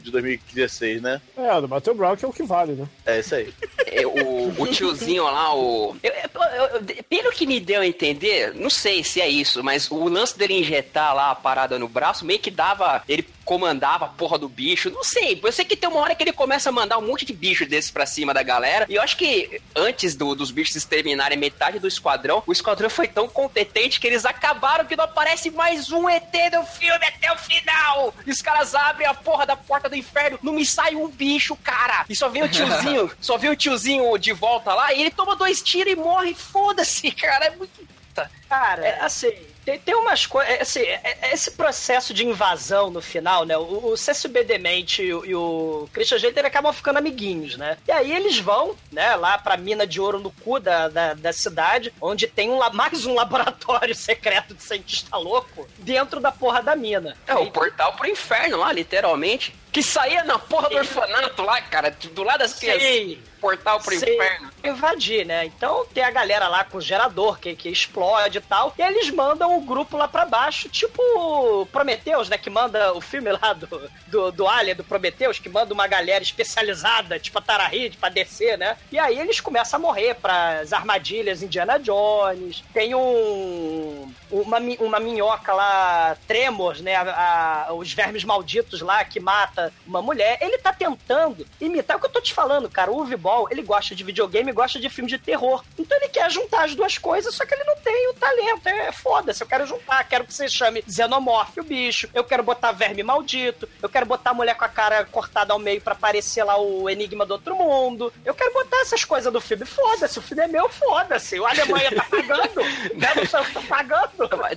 de 0.02 0.10
2016, 0.10 1.02
né? 1.02 1.20
É, 1.36 1.54
o 1.54 1.60
do 1.60 1.68
Battle 1.68 1.94
Brown 1.94 2.16
que 2.16 2.24
é 2.24 2.28
o 2.28 2.32
que 2.32 2.42
vale, 2.42 2.72
né? 2.72 2.86
É 3.06 3.20
isso 3.20 3.34
aí. 3.34 3.52
É, 3.86 4.06
o, 4.06 4.52
o 4.62 4.66
tiozinho 4.68 5.24
lá, 5.24 5.54
o. 5.54 5.96
eu- 6.02 6.12
eu- 6.12 6.80
eu- 6.86 7.04
pelo 7.08 7.30
que 7.32 7.46
me 7.46 7.58
deu 7.60 7.80
a 7.80 7.86
entender, 7.86 8.54
não 8.54 8.70
sei 8.70 9.02
se 9.04 9.20
é 9.20 9.28
isso, 9.28 9.62
mas 9.64 9.90
o 9.90 10.08
lance 10.08 10.38
dele 10.38 10.54
injetar 10.58 11.14
lá 11.14 11.30
a 11.30 11.34
parada 11.34 11.78
no 11.78 11.88
braço 11.88 12.24
meio 12.24 12.38
que 12.38 12.50
dava. 12.50 13.02
Ele 13.08 13.22
comandava 13.48 14.04
a 14.04 14.08
porra 14.08 14.36
do 14.36 14.46
bicho. 14.46 14.90
Não 14.90 15.02
sei, 15.02 15.40
eu 15.42 15.50
sei 15.52 15.64
que 15.64 15.74
tem 15.74 15.88
uma 15.88 16.00
hora 16.00 16.14
que 16.14 16.22
ele 16.22 16.32
começa 16.34 16.68
a 16.68 16.72
mandar 16.72 16.98
um 16.98 17.06
monte 17.06 17.24
de 17.24 17.32
bicho 17.32 17.64
desses 17.64 17.90
pra 17.90 18.04
cima 18.04 18.34
da 18.34 18.42
galera. 18.42 18.84
E 18.90 18.94
eu 18.96 19.00
acho 19.00 19.16
que 19.16 19.58
antes 19.74 20.14
do- 20.14 20.34
dos 20.34 20.50
bichos 20.50 20.76
exterminarem 20.76 21.38
metade 21.38 21.78
do 21.78 21.88
esquadrão, 21.88 22.42
o 22.46 22.52
esquadrão 22.52 22.90
foi 22.90 23.08
tão 23.08 23.26
competente 23.26 23.98
que 23.98 24.06
eles 24.06 24.26
acabaram 24.26 24.84
que 24.84 24.94
não 24.94 25.04
aparece 25.04 25.50
mais 25.50 25.90
um 25.90 26.10
ET 26.10 26.30
do 26.52 26.62
filme 26.66 27.06
até 27.06 27.32
o 27.32 27.38
final. 27.38 28.14
E 28.26 28.30
os 28.30 28.42
caras 28.42 28.74
abrem 28.74 29.06
a 29.08 29.14
porra 29.14 29.46
da 29.46 29.56
porta 29.56 29.88
do 29.88 29.96
inferno, 29.96 30.38
não 30.42 30.52
me 30.52 30.66
sai 30.66 30.94
um 30.94 31.08
bicho, 31.08 31.56
cara. 31.56 32.04
E 32.06 32.14
só 32.14 32.28
vem 32.28 32.42
o 32.42 32.48
tiozinho, 32.50 33.10
só 33.18 33.38
vem 33.38 33.48
o 33.48 33.56
tiozinho 33.56 34.18
de 34.18 34.32
volta 34.34 34.74
lá 34.74 34.92
e 34.92 35.00
ele 35.00 35.10
toma 35.10 35.34
dois 35.34 35.62
tiros 35.62 35.90
e 35.90 35.96
morre. 35.96 36.34
Foda-se, 36.34 37.10
cara. 37.12 37.46
É 37.46 37.50
muito. 37.56 37.72
Puta. 38.08 38.30
Cara, 38.46 38.84
é, 38.86 39.00
assim, 39.00 39.32
tem, 39.68 39.78
tem 39.78 39.94
umas 39.94 40.24
coisas. 40.24 40.62
Assim, 40.62 40.80
é- 40.80 41.18
é- 41.20 41.34
esse 41.34 41.50
processo 41.50 42.14
de 42.14 42.24
invasão 42.26 42.90
no 42.90 43.02
final, 43.02 43.44
né? 43.44 43.56
O, 43.58 43.92
o 43.92 43.94
CSB 43.94 44.42
Demente 44.44 45.02
e 45.02 45.12
o, 45.12 45.24
e 45.26 45.34
o 45.34 45.88
Christian 45.92 46.18
Jeter 46.18 46.46
acabam 46.46 46.72
ficando 46.72 46.98
amiguinhos, 46.98 47.56
né? 47.56 47.76
E 47.86 47.92
aí 47.92 48.10
eles 48.10 48.38
vão, 48.38 48.74
né, 48.90 49.14
lá 49.16 49.36
pra 49.36 49.56
mina 49.58 49.86
de 49.86 50.00
ouro 50.00 50.18
no 50.18 50.30
cu 50.30 50.58
da, 50.58 50.88
da, 50.88 51.14
da 51.14 51.32
cidade, 51.32 51.92
onde 52.00 52.26
tem 52.26 52.48
um, 52.50 52.58
mais 52.72 53.04
um 53.04 53.12
laboratório 53.18 53.94
secreto 53.94 54.54
de 54.54 54.62
cientista 54.62 55.16
louco 55.18 55.68
dentro 55.78 56.18
da 56.18 56.32
porra 56.32 56.62
da 56.62 56.74
mina. 56.74 57.16
É, 57.26 57.34
o 57.34 57.50
portal 57.50 57.92
pro 57.92 58.08
inferno 58.08 58.56
lá, 58.56 58.72
literalmente. 58.72 59.54
Que 59.70 59.82
saía 59.82 60.24
na 60.24 60.38
porra 60.38 60.70
do 60.70 60.76
orfanato 60.76 61.42
lá, 61.42 61.60
cara, 61.60 61.90
do 61.90 62.22
lado 62.22 62.38
das 62.38 62.54
crianças. 62.54 62.82
Sim. 62.82 63.18
Portal 63.40 63.80
pro 63.80 63.96
Sim, 63.98 64.04
inferno. 64.14 64.50
Invadir, 64.64 65.24
né? 65.24 65.44
Então 65.46 65.86
tem 65.94 66.02
a 66.04 66.10
galera 66.10 66.48
lá 66.48 66.64
com 66.64 66.78
o 66.78 66.80
gerador 66.80 67.38
que, 67.38 67.54
que 67.54 67.68
explode 67.68 68.38
e 68.38 68.40
tal. 68.40 68.74
E 68.78 68.82
eles 68.82 69.10
mandam 69.10 69.56
o 69.56 69.60
grupo 69.62 69.96
lá 69.96 70.06
pra 70.08 70.24
baixo, 70.26 70.68
tipo 70.68 71.66
Prometheus, 71.72 72.28
né? 72.28 72.36
Que 72.38 72.50
manda 72.50 72.92
o 72.92 73.00
filme 73.00 73.30
lá 73.32 73.52
do, 73.52 73.90
do, 74.06 74.32
do 74.32 74.48
Alien, 74.48 74.74
do 74.76 74.84
Prometheus, 74.84 75.38
que 75.38 75.48
manda 75.48 75.72
uma 75.72 75.86
galera 75.86 76.22
especializada, 76.22 77.18
tipo 77.18 77.38
a 77.38 77.42
Tarahid, 77.42 77.96
pra 77.96 78.08
descer, 78.08 78.58
né? 78.58 78.76
E 78.90 78.98
aí 78.98 79.18
eles 79.18 79.40
começam 79.40 79.78
a 79.78 79.80
morrer 79.82 80.14
pras 80.14 80.72
armadilhas 80.72 81.42
Indiana 81.42 81.78
Jones. 81.78 82.62
Tem 82.72 82.94
um. 82.94 84.12
Uma, 84.30 84.58
uma 84.80 85.00
minhoca 85.00 85.54
lá, 85.54 86.16
Tremors, 86.26 86.80
né? 86.80 86.96
A- 86.96 87.66
a- 87.68 87.72
os 87.72 87.92
vermes 87.92 88.24
malditos 88.24 88.80
lá 88.82 89.02
que 89.04 89.18
mata 89.20 89.72
uma 89.86 90.02
mulher. 90.02 90.38
Ele 90.42 90.58
tá 90.58 90.72
tentando 90.72 91.46
imitar 91.60 91.96
o 91.96 92.00
que 92.00 92.06
eu 92.06 92.10
tô 92.10 92.20
te 92.20 92.34
falando, 92.34 92.68
cara. 92.68 92.90
O 92.90 92.98
Uwe 92.98 93.16
Ball, 93.28 93.46
ele 93.50 93.60
gosta 93.62 93.94
de 93.94 94.02
videogame 94.02 94.50
e 94.50 94.54
gosta 94.54 94.80
de 94.80 94.88
filme 94.88 95.10
de 95.10 95.18
terror. 95.18 95.62
Então 95.78 95.98
ele 95.98 96.08
quer 96.08 96.30
juntar 96.30 96.64
as 96.64 96.74
duas 96.74 96.96
coisas, 96.96 97.34
só 97.34 97.44
que 97.44 97.52
ele 97.54 97.64
não 97.64 97.76
tem 97.76 98.08
o 98.08 98.14
talento. 98.14 98.66
É 98.66 98.90
foda-se, 98.90 99.42
eu 99.42 99.46
quero 99.46 99.66
juntar. 99.66 100.02
Quero 100.04 100.24
que 100.24 100.32
você 100.32 100.48
chame 100.48 100.82
Xenomorph, 100.88 101.58
o 101.58 101.62
bicho. 101.62 102.08
Eu 102.14 102.24
quero 102.24 102.42
botar 102.42 102.72
verme 102.72 103.02
maldito. 103.02 103.68
Eu 103.82 103.88
quero 103.88 104.06
botar 104.06 104.30
a 104.30 104.34
mulher 104.34 104.54
com 104.56 104.64
a 104.64 104.68
cara 104.68 105.04
cortada 105.04 105.52
ao 105.52 105.58
meio 105.58 105.80
pra 105.80 105.94
parecer 105.94 106.42
lá 106.42 106.58
o 106.58 106.88
Enigma 106.88 107.26
do 107.26 107.32
Outro 107.32 107.54
Mundo. 107.54 108.10
Eu 108.24 108.34
quero 108.34 108.52
botar 108.54 108.80
essas 108.80 109.04
coisas 109.04 109.30
do 109.30 109.40
filme. 109.42 109.66
Foda-se, 109.66 110.18
o 110.18 110.22
filme 110.22 110.44
é 110.44 110.46
meu, 110.48 110.68
foda-se. 110.70 111.36
A 111.44 111.50
Alemanha 111.50 111.94
tá 111.94 112.04
pagando. 112.10 112.62
né? 112.96 113.12
Não 113.14 113.26
sei, 113.26 113.52
tô 113.52 113.62
pagando. 113.62 114.10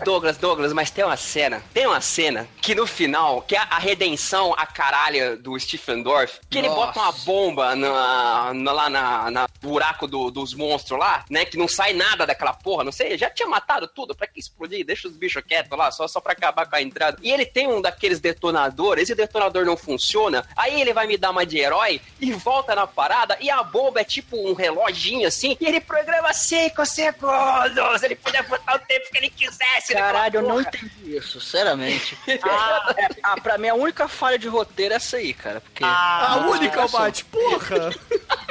Douglas, 0.06 0.38
Douglas, 0.38 0.72
mas 0.72 0.90
tem 0.90 1.04
uma 1.04 1.18
cena, 1.18 1.62
tem 1.74 1.86
uma 1.88 2.00
cena 2.00 2.48
que 2.62 2.74
no 2.74 2.88
final, 2.88 3.42
que 3.42 3.56
é 3.56 3.60
a 3.60 3.80
redenção, 3.80 4.54
a 4.58 4.66
caralha 4.66 5.36
do 5.36 5.60
Stephen 5.60 6.02
Dorff, 6.04 6.40
que 6.50 6.58
ele 6.58 6.70
Nossa. 6.70 6.86
bota 6.88 7.00
uma 7.02 7.12
bomba 7.26 7.76
na- 7.76 8.54
lá 8.66 8.90
na, 8.90 9.32
na 9.32 9.48
buraco 9.62 10.08
do- 10.08 10.30
dos 10.32 10.54
monstros 10.54 11.00
lá, 11.00 11.24
né, 11.30 11.46
que 11.46 11.58
não 11.58 11.68
sai 11.68 11.94
nada 11.94 12.26
daquela 12.26 12.54
porra, 12.54 12.84
não 12.84 12.92
sei, 12.92 13.18
já 13.18 13.30
tinha 13.30 13.48
matado 13.48 13.88
tudo, 13.88 14.14
pra 14.16 14.28
que 14.28 14.40
explodir? 14.40 14.86
Deixa 14.86 15.08
os 15.08 15.16
bichos 15.16 15.44
quietos 15.48 15.78
lá, 15.78 15.92
só, 15.92 16.08
só 16.08 16.20
pra 16.20 16.34
acabar 16.34 16.66
com 16.70 16.76
a 16.76 16.82
entrada. 16.82 17.18
E 17.22 17.32
ele 17.32 17.46
tem 17.46 17.68
um 17.68 17.82
daqueles 17.82 18.20
detonadores, 18.20 19.04
esse 19.04 19.16
detonador 19.16 19.66
não 19.66 19.78
funciona, 19.78 20.46
aí 20.56 20.82
ele 20.82 20.94
vai 20.94 21.08
me 21.08 21.18
dar 21.18 21.32
uma 21.32 21.46
de 21.46 21.58
herói 21.58 22.02
e 22.20 22.32
volta 22.34 22.76
na 22.76 22.86
parada, 22.86 23.38
e 23.40 23.50
a 23.50 23.64
bomba 23.64 24.02
é 24.02 24.04
tipo 24.04 24.36
um 24.38 24.54
reloginho 24.54 25.28
assim, 25.28 25.56
e 25.60 25.66
ele 25.66 25.80
programa 25.80 26.34
5 26.34 26.86
segundos, 26.86 28.04
ele 28.04 28.16
podia 28.16 28.44
botar 28.44 28.76
o 28.76 28.80
tempo 28.80 29.10
que 29.12 29.18
ele 29.18 29.30
quisesse. 29.30 29.94
Caralho, 29.94 30.38
eu 30.40 30.42
não 30.44 30.60
entendi 30.62 31.16
isso, 31.18 31.40
sinceramente. 31.40 32.18
ah, 32.44 32.96
é, 32.98 33.08
ah, 33.24 33.40
pra 33.42 33.58
mim 33.58 33.70
a 33.70 33.76
única 33.76 34.08
falha 34.08 34.38
de 34.38 34.48
roteiro 34.48 34.94
é 34.94 34.98
essa 34.98 35.18
aí, 35.18 35.34
cara. 35.34 35.62
Porque 35.62 35.84
A 35.84 36.48
única. 36.50 36.88
Bate, 36.88 37.24
porra! 37.26 37.92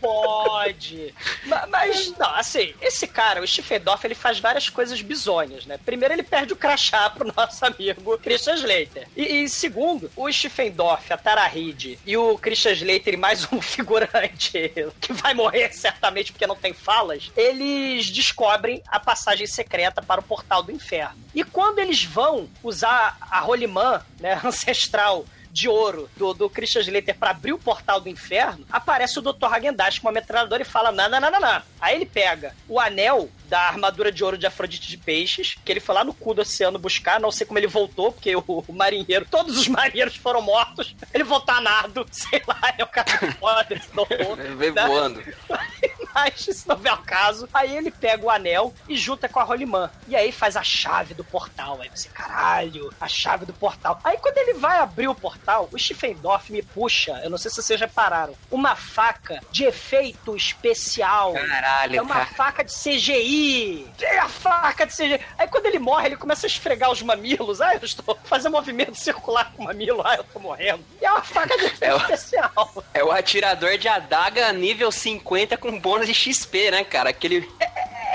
Pode. 0.00 1.14
Ma- 1.46 1.66
Mas, 1.66 2.12
não, 2.18 2.34
assim, 2.34 2.74
esse 2.80 3.06
cara, 3.06 3.40
o 3.42 3.46
Stephen 3.46 3.80
Dorff, 3.80 4.06
ele 4.06 4.14
faz 4.14 4.38
várias 4.38 4.68
coisas 4.68 5.00
bizonhas, 5.00 5.64
né? 5.66 5.78
Primeiro, 5.84 6.14
ele 6.14 6.22
perde 6.22 6.52
o 6.52 6.56
crachá 6.56 7.08
pro 7.10 7.32
nosso 7.34 7.64
amigo 7.64 8.18
Christian 8.18 8.54
Slater. 8.54 9.08
E, 9.16 9.44
e 9.44 9.48
segundo, 9.48 10.10
o 10.16 10.30
Stephen 10.30 10.70
Dorff, 10.70 11.12
a 11.12 11.16
Tara 11.16 11.46
Reid 11.46 11.98
e 12.06 12.16
o 12.16 12.36
Christian 12.38 12.72
Slater 12.72 13.14
e 13.14 13.16
mais 13.16 13.50
um 13.52 13.60
figurante 13.62 14.72
que 15.00 15.12
vai 15.12 15.34
morrer 15.34 15.72
certamente 15.72 16.32
porque 16.32 16.46
não 16.46 16.56
tem 16.56 16.72
falas, 16.72 17.30
eles 17.36 18.10
descobrem 18.10 18.82
a 18.88 19.00
passagem 19.00 19.46
secreta 19.46 20.02
para 20.02 20.20
o 20.20 20.24
portal 20.24 20.62
do 20.62 20.72
inferno. 20.72 21.16
E 21.34 21.42
quando 21.42 21.78
eles 21.78 22.04
vão 22.04 22.48
usar 22.62 23.16
a 23.20 23.40
Rolimã, 23.40 24.02
né, 24.20 24.40
ancestral, 24.44 25.24
de 25.56 25.70
ouro 25.70 26.10
do, 26.18 26.34
do 26.34 26.50
Christian 26.50 26.82
Slater 26.82 27.16
pra 27.16 27.30
abrir 27.30 27.54
o 27.54 27.58
portal 27.58 27.98
do 27.98 28.10
inferno, 28.10 28.66
aparece 28.70 29.18
o 29.18 29.22
Dr. 29.22 29.46
Hagendash 29.46 29.98
com 29.98 30.06
uma 30.06 30.12
metralhadora 30.12 30.60
e 30.60 30.66
fala: 30.66 30.92
não, 30.92 31.08
não, 31.08 31.18
não, 31.18 31.30
não, 31.30 31.40
não. 31.40 31.62
Aí 31.80 31.96
ele 31.96 32.04
pega 32.04 32.54
o 32.68 32.78
anel 32.78 33.30
da 33.48 33.60
armadura 33.60 34.12
de 34.12 34.22
ouro 34.22 34.36
de 34.36 34.46
Afrodite 34.46 34.86
de 34.86 34.98
Peixes, 34.98 35.56
que 35.64 35.72
ele 35.72 35.80
foi 35.80 35.94
lá 35.94 36.04
no 36.04 36.12
cu 36.12 36.34
do 36.34 36.42
oceano 36.42 36.78
buscar, 36.78 37.18
não 37.18 37.30
sei 37.30 37.46
como 37.46 37.58
ele 37.58 37.66
voltou, 37.66 38.12
porque 38.12 38.36
o, 38.36 38.44
o 38.46 38.72
marinheiro, 38.72 39.26
todos 39.30 39.56
os 39.56 39.66
marinheiros 39.66 40.16
foram 40.16 40.42
mortos. 40.42 40.94
Ele 41.14 41.24
voltou 41.24 41.54
a 41.54 41.60
nado, 41.62 42.06
sei 42.12 42.42
lá, 42.46 42.74
é 42.76 42.84
o 42.84 42.88
cara 42.88 43.32
foda, 43.40 43.66
esse 43.70 43.88
veio 44.56 44.74
né? 44.74 44.86
voando. 44.86 45.22
Mas, 46.16 46.34
se 46.56 46.66
não 46.66 46.76
vier 46.76 46.94
o 46.94 46.98
caso, 47.02 47.46
aí 47.52 47.76
ele 47.76 47.90
pega 47.90 48.24
o 48.24 48.30
anel 48.30 48.72
e 48.88 48.96
junta 48.96 49.28
com 49.28 49.38
a 49.38 49.42
Rolimã. 49.42 49.90
E 50.08 50.16
aí 50.16 50.32
faz 50.32 50.56
a 50.56 50.62
chave 50.62 51.12
do 51.12 51.22
portal. 51.22 51.78
Aí 51.82 51.90
você, 51.94 52.08
caralho, 52.08 52.90
a 52.98 53.06
chave 53.06 53.44
do 53.44 53.52
portal. 53.52 54.00
Aí 54.02 54.16
quando 54.16 54.38
ele 54.38 54.54
vai 54.54 54.78
abrir 54.78 55.08
o 55.08 55.14
portal, 55.14 55.68
o 55.70 55.78
Stephen 55.78 56.14
Dorff 56.14 56.50
me 56.50 56.62
puxa, 56.62 57.20
eu 57.22 57.28
não 57.28 57.36
sei 57.36 57.50
se 57.50 57.60
vocês 57.62 57.78
repararam, 57.78 58.34
uma 58.50 58.74
faca 58.74 59.40
de 59.50 59.64
efeito 59.64 60.34
especial. 60.34 61.34
Caralho, 61.34 61.96
É 61.98 62.00
uma 62.02 62.14
cara. 62.14 62.26
faca 62.26 62.64
de 62.64 62.72
CGI. 62.72 63.86
É 64.00 64.18
a 64.18 64.28
faca 64.28 64.86
de 64.86 64.92
CGI. 64.94 65.20
Aí 65.38 65.46
quando 65.48 65.66
ele 65.66 65.78
morre, 65.78 66.06
ele 66.06 66.16
começa 66.16 66.46
a 66.46 66.48
esfregar 66.48 66.90
os 66.90 67.02
mamilos. 67.02 67.60
Ah, 67.60 67.74
eu 67.74 67.84
estou 67.84 68.18
fazendo 68.24 68.52
movimento 68.52 68.94
circular 68.94 69.52
com 69.52 69.62
o 69.62 69.66
mamilo. 69.66 70.02
Ah, 70.06 70.14
eu 70.16 70.24
tô 70.24 70.38
morrendo. 70.38 70.82
E 71.00 71.04
é 71.04 71.10
uma 71.10 71.22
faca 71.22 71.56
de 71.58 71.64
efeito 71.66 71.84
É 71.86 71.94
o- 71.94 71.98
especial. 71.98 72.84
É 72.94 73.04
o 73.04 73.10
atirador 73.12 73.76
de 73.78 73.86
adaga 73.88 74.52
nível 74.52 74.90
50 74.90 75.56
com 75.56 75.78
bônus 75.78 76.05
de 76.06 76.14
XP, 76.14 76.70
né, 76.70 76.84
cara? 76.84 77.10
Aquele. 77.10 77.48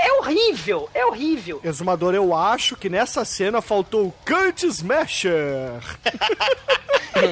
É 0.03 0.13
horrível, 0.13 0.89
é 0.93 1.05
horrível. 1.05 1.61
Exumador, 1.63 2.13
eu 2.15 2.33
acho 2.35 2.75
que 2.75 2.89
nessa 2.89 3.23
cena 3.25 3.61
faltou 3.61 4.07
o 4.07 4.11
Cut 4.25 4.65
Smasher. 4.65 5.79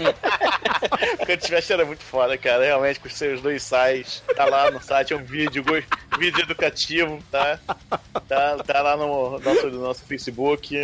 Cut 1.26 1.44
Smash 1.46 1.72
era 1.72 1.86
muito 1.86 2.04
foda, 2.04 2.38
cara. 2.38 2.64
Realmente, 2.66 3.00
com 3.00 3.08
os 3.08 3.14
seus 3.16 3.42
dois 3.42 3.64
sais. 3.64 4.22
Tá 4.36 4.46
lá 4.46 4.70
no 4.72 4.82
site, 4.82 5.14
é 5.14 5.16
um 5.16 5.24
vídeo, 5.24 5.64
go- 5.64 5.82
vídeo 6.18 6.42
educativo, 6.42 7.22
tá? 7.32 7.60
Tá, 8.28 8.58
tá 8.64 8.82
lá 8.82 8.98
no 8.98 9.40
nosso, 9.40 9.68
no 9.68 9.82
nosso 9.82 10.04
Facebook. 10.06 10.76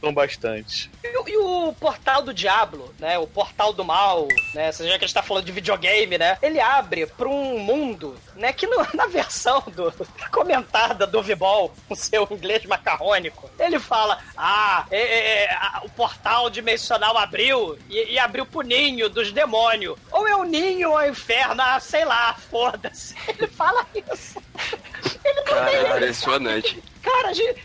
São 0.00 0.12
bastante. 0.12 0.90
E, 1.04 1.18
o- 1.18 1.28
e 1.28 1.36
o 1.36 1.72
portal 1.74 2.22
do 2.22 2.32
Diablo, 2.34 2.94
né? 2.98 3.18
O 3.18 3.26
portal 3.26 3.72
do 3.72 3.84
mal, 3.84 4.28
né? 4.54 4.72
Já 4.72 4.84
que 4.84 4.92
a 4.94 4.98
gente 4.98 5.14
tá 5.14 5.22
falando 5.22 5.44
de 5.44 5.52
videogame, 5.52 6.16
né? 6.18 6.38
Ele 6.42 6.60
abre 6.60 7.06
pra 7.06 7.28
um 7.28 7.58
mundo, 7.58 8.16
né? 8.36 8.52
Que 8.52 8.66
no- 8.66 8.86
na 8.94 9.06
versão 9.06 9.62
do 9.74 9.92
comentada 10.30 11.06
do 11.06 11.22
Vibol, 11.26 11.74
com 11.88 11.94
seu 11.96 12.26
inglês 12.30 12.64
macarrônico, 12.64 13.50
ele 13.58 13.78
fala: 13.78 14.18
Ah, 14.36 14.86
é, 14.90 14.98
é, 15.00 15.44
é, 15.44 15.52
a- 15.54 15.82
o 15.84 15.88
portal 15.90 16.48
dimensional 16.48 17.16
abriu 17.18 17.78
e, 17.90 18.12
e 18.14 18.18
abriu 18.18 18.46
pro 18.46 18.62
ninho 18.62 19.08
dos 19.10 19.32
demônios. 19.32 19.98
Ou 20.10 20.26
é 20.26 20.34
o 20.36 20.44
ninho 20.44 20.90
ou 20.92 21.00
é 21.00 21.06
o 21.08 21.10
inferno, 21.10 21.60
ah, 21.62 21.78
sei 21.80 22.04
lá, 22.04 22.34
foda-se. 22.50 23.14
Ele 23.28 23.46
fala 23.48 23.86
isso. 24.12 24.40
Ele 25.24 25.34
não 25.34 25.44
Cara, 25.44 25.72
é 25.72 25.90
impressionante. 25.96 26.82
Cara, 27.02 27.28
a 27.28 27.32
gente. 27.32 27.62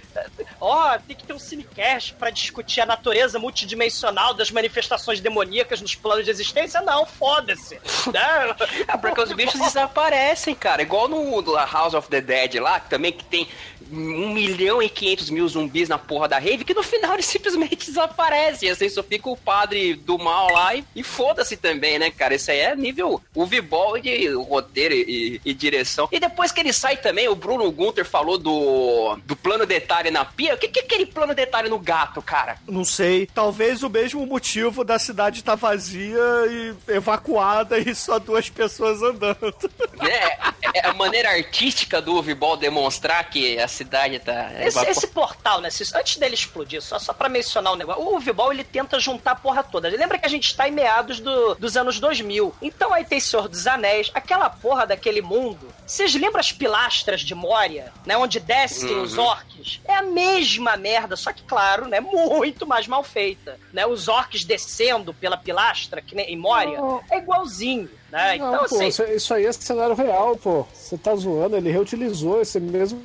Ó, 0.61 0.95
tem 0.99 1.15
que 1.15 1.23
ter 1.23 1.33
um 1.33 1.39
cinecast 1.39 2.13
pra 2.13 2.29
discutir 2.29 2.81
a 2.81 2.85
natureza 2.85 3.39
multidimensional 3.39 4.35
das 4.35 4.51
manifestações 4.51 5.19
demoníacas 5.19 5.81
nos 5.81 5.95
planos 5.95 6.23
de 6.23 6.29
existência? 6.29 6.79
Não, 6.81 7.05
foda-se. 7.05 7.79
Né? 8.11 8.55
É 8.87 8.97
porque 8.97 9.21
os 9.21 9.31
bichos 9.31 9.59
desaparecem, 9.59 10.53
cara. 10.53 10.81
Igual 10.81 11.07
no 11.07 11.55
House 11.55 11.93
of 11.93 12.09
the 12.09 12.19
Dead 12.19 12.55
lá, 12.55 12.79
que 12.79 12.89
também 12.89 13.11
que 13.11 13.23
tem 13.23 13.47
um 13.91 14.33
milhão 14.33 14.81
e 14.81 14.89
quinhentos 14.89 15.29
mil 15.29 15.47
zumbis 15.47 15.89
na 15.89 15.97
porra 15.97 16.27
da 16.27 16.39
rave 16.39 16.63
que 16.63 16.73
no 16.73 16.83
final 16.83 17.13
eles 17.13 17.25
simplesmente 17.27 17.87
desaparecem. 17.87 18.69
Assim, 18.69 18.89
só 18.89 19.03
fica 19.03 19.29
o 19.29 19.37
padre 19.37 19.95
do 19.95 20.17
mal 20.17 20.51
lá 20.51 20.75
e, 20.75 20.83
e 20.95 21.03
foda-se 21.03 21.57
também, 21.57 21.99
né, 21.99 22.11
cara? 22.11 22.35
Isso 22.35 22.51
aí 22.51 22.59
é 22.59 22.75
nível 22.75 23.21
Uvibol 23.35 23.99
de 23.99 24.27
roteiro 24.29 24.93
e, 24.93 25.41
e 25.43 25.53
direção. 25.53 26.07
E 26.11 26.19
depois 26.19 26.51
que 26.51 26.59
ele 26.59 26.73
sai 26.73 26.97
também, 26.97 27.27
o 27.27 27.35
Bruno 27.35 27.69
Gunter 27.71 28.05
falou 28.05 28.37
do, 28.37 29.17
do 29.25 29.35
plano 29.35 29.65
detalhe 29.65 30.11
na 30.11 30.25
pia. 30.25 30.55
O 30.55 30.57
que, 30.57 30.67
que 30.67 30.79
é 30.79 30.83
aquele 30.83 31.05
plano 31.05 31.33
detalhe 31.33 31.69
no 31.69 31.79
gato, 31.79 32.21
cara? 32.21 32.57
Não 32.67 32.83
sei. 32.83 33.27
Talvez 33.33 33.83
o 33.83 33.89
mesmo 33.89 34.25
motivo 34.25 34.83
da 34.83 34.97
cidade 34.99 35.39
estar 35.39 35.55
vazia 35.55 36.19
e 36.49 36.93
evacuada 36.93 37.77
e 37.77 37.93
só 37.95 38.19
duas 38.19 38.49
pessoas 38.49 39.01
andando. 39.01 39.41
É, 40.01 40.79
é 40.79 40.87
a 40.87 40.93
maneira 40.93 41.29
artística 41.29 42.01
do 42.01 42.15
Uvibol 42.15 42.57
demonstrar 42.57 43.29
que 43.29 43.59
a 43.59 43.67
cidade 43.83 44.19
tá. 44.19 44.51
Esse, 44.59 44.85
esse 44.85 45.07
portal, 45.07 45.59
né? 45.61 45.69
se- 45.69 45.95
Antes 45.95 46.17
dele 46.17 46.35
explodir, 46.35 46.81
só, 46.81 46.99
só 46.99 47.13
pra 47.13 47.27
mencionar 47.27 47.73
o 47.73 47.75
negócio, 47.75 48.01
o 48.01 48.15
Uvibol 48.15 48.51
ele 48.53 48.63
tenta 48.63 48.99
juntar 48.99 49.31
a 49.31 49.35
porra 49.35 49.63
toda. 49.63 49.87
Lembra 49.89 50.17
que 50.19 50.25
a 50.25 50.29
gente 50.29 50.55
tá 50.55 50.67
em 50.67 50.71
meados 50.71 51.19
do- 51.19 51.55
dos 51.55 51.75
anos 51.75 51.99
2000. 51.99 52.53
Então 52.61 52.93
aí 52.93 53.03
tem 53.03 53.19
Senhor 53.19 53.47
dos 53.47 53.65
Anéis, 53.67 54.11
aquela 54.13 54.49
porra 54.49 54.85
daquele 54.85 55.21
mundo. 55.21 55.67
Vocês 55.85 56.13
lembram 56.15 56.39
as 56.39 56.51
pilastras 56.51 57.21
de 57.21 57.33
Moria, 57.35 57.91
né? 58.05 58.15
Onde 58.17 58.39
descem 58.39 58.91
Uhum. 58.91 59.01
os 59.03 59.17
orcs? 59.17 59.79
É 59.85 59.95
a 59.95 60.03
mesma 60.03 60.77
merda, 60.77 61.15
só 61.15 61.33
que, 61.33 61.43
claro, 61.43 61.87
né? 61.87 61.99
Muito 61.99 62.65
mais 62.67 62.87
mal 62.87 63.03
feita. 63.03 63.59
Né? 63.73 63.85
Os 63.85 64.07
orcs 64.07 64.43
descendo 64.45 65.13
pela 65.13 65.37
pilastra, 65.37 66.01
que 66.01 66.15
nem 66.15 66.31
em 66.31 66.37
Moria, 66.37 66.77
é 67.09 67.17
igualzinho. 67.17 67.89
Né? 68.11 68.37
Não, 68.37 68.53
Então, 68.55 68.65
pô, 68.67 68.75
assim. 68.75 68.87
isso, 68.87 69.03
isso 69.03 69.33
aí 69.33 69.45
é 69.45 69.51
cenário 69.53 69.95
real, 69.95 70.35
pô. 70.35 70.65
Você 70.73 70.97
tá 70.97 71.15
zoando, 71.15 71.55
ele 71.55 71.71
reutilizou 71.71 72.41
esse 72.41 72.59
mesmo 72.59 73.01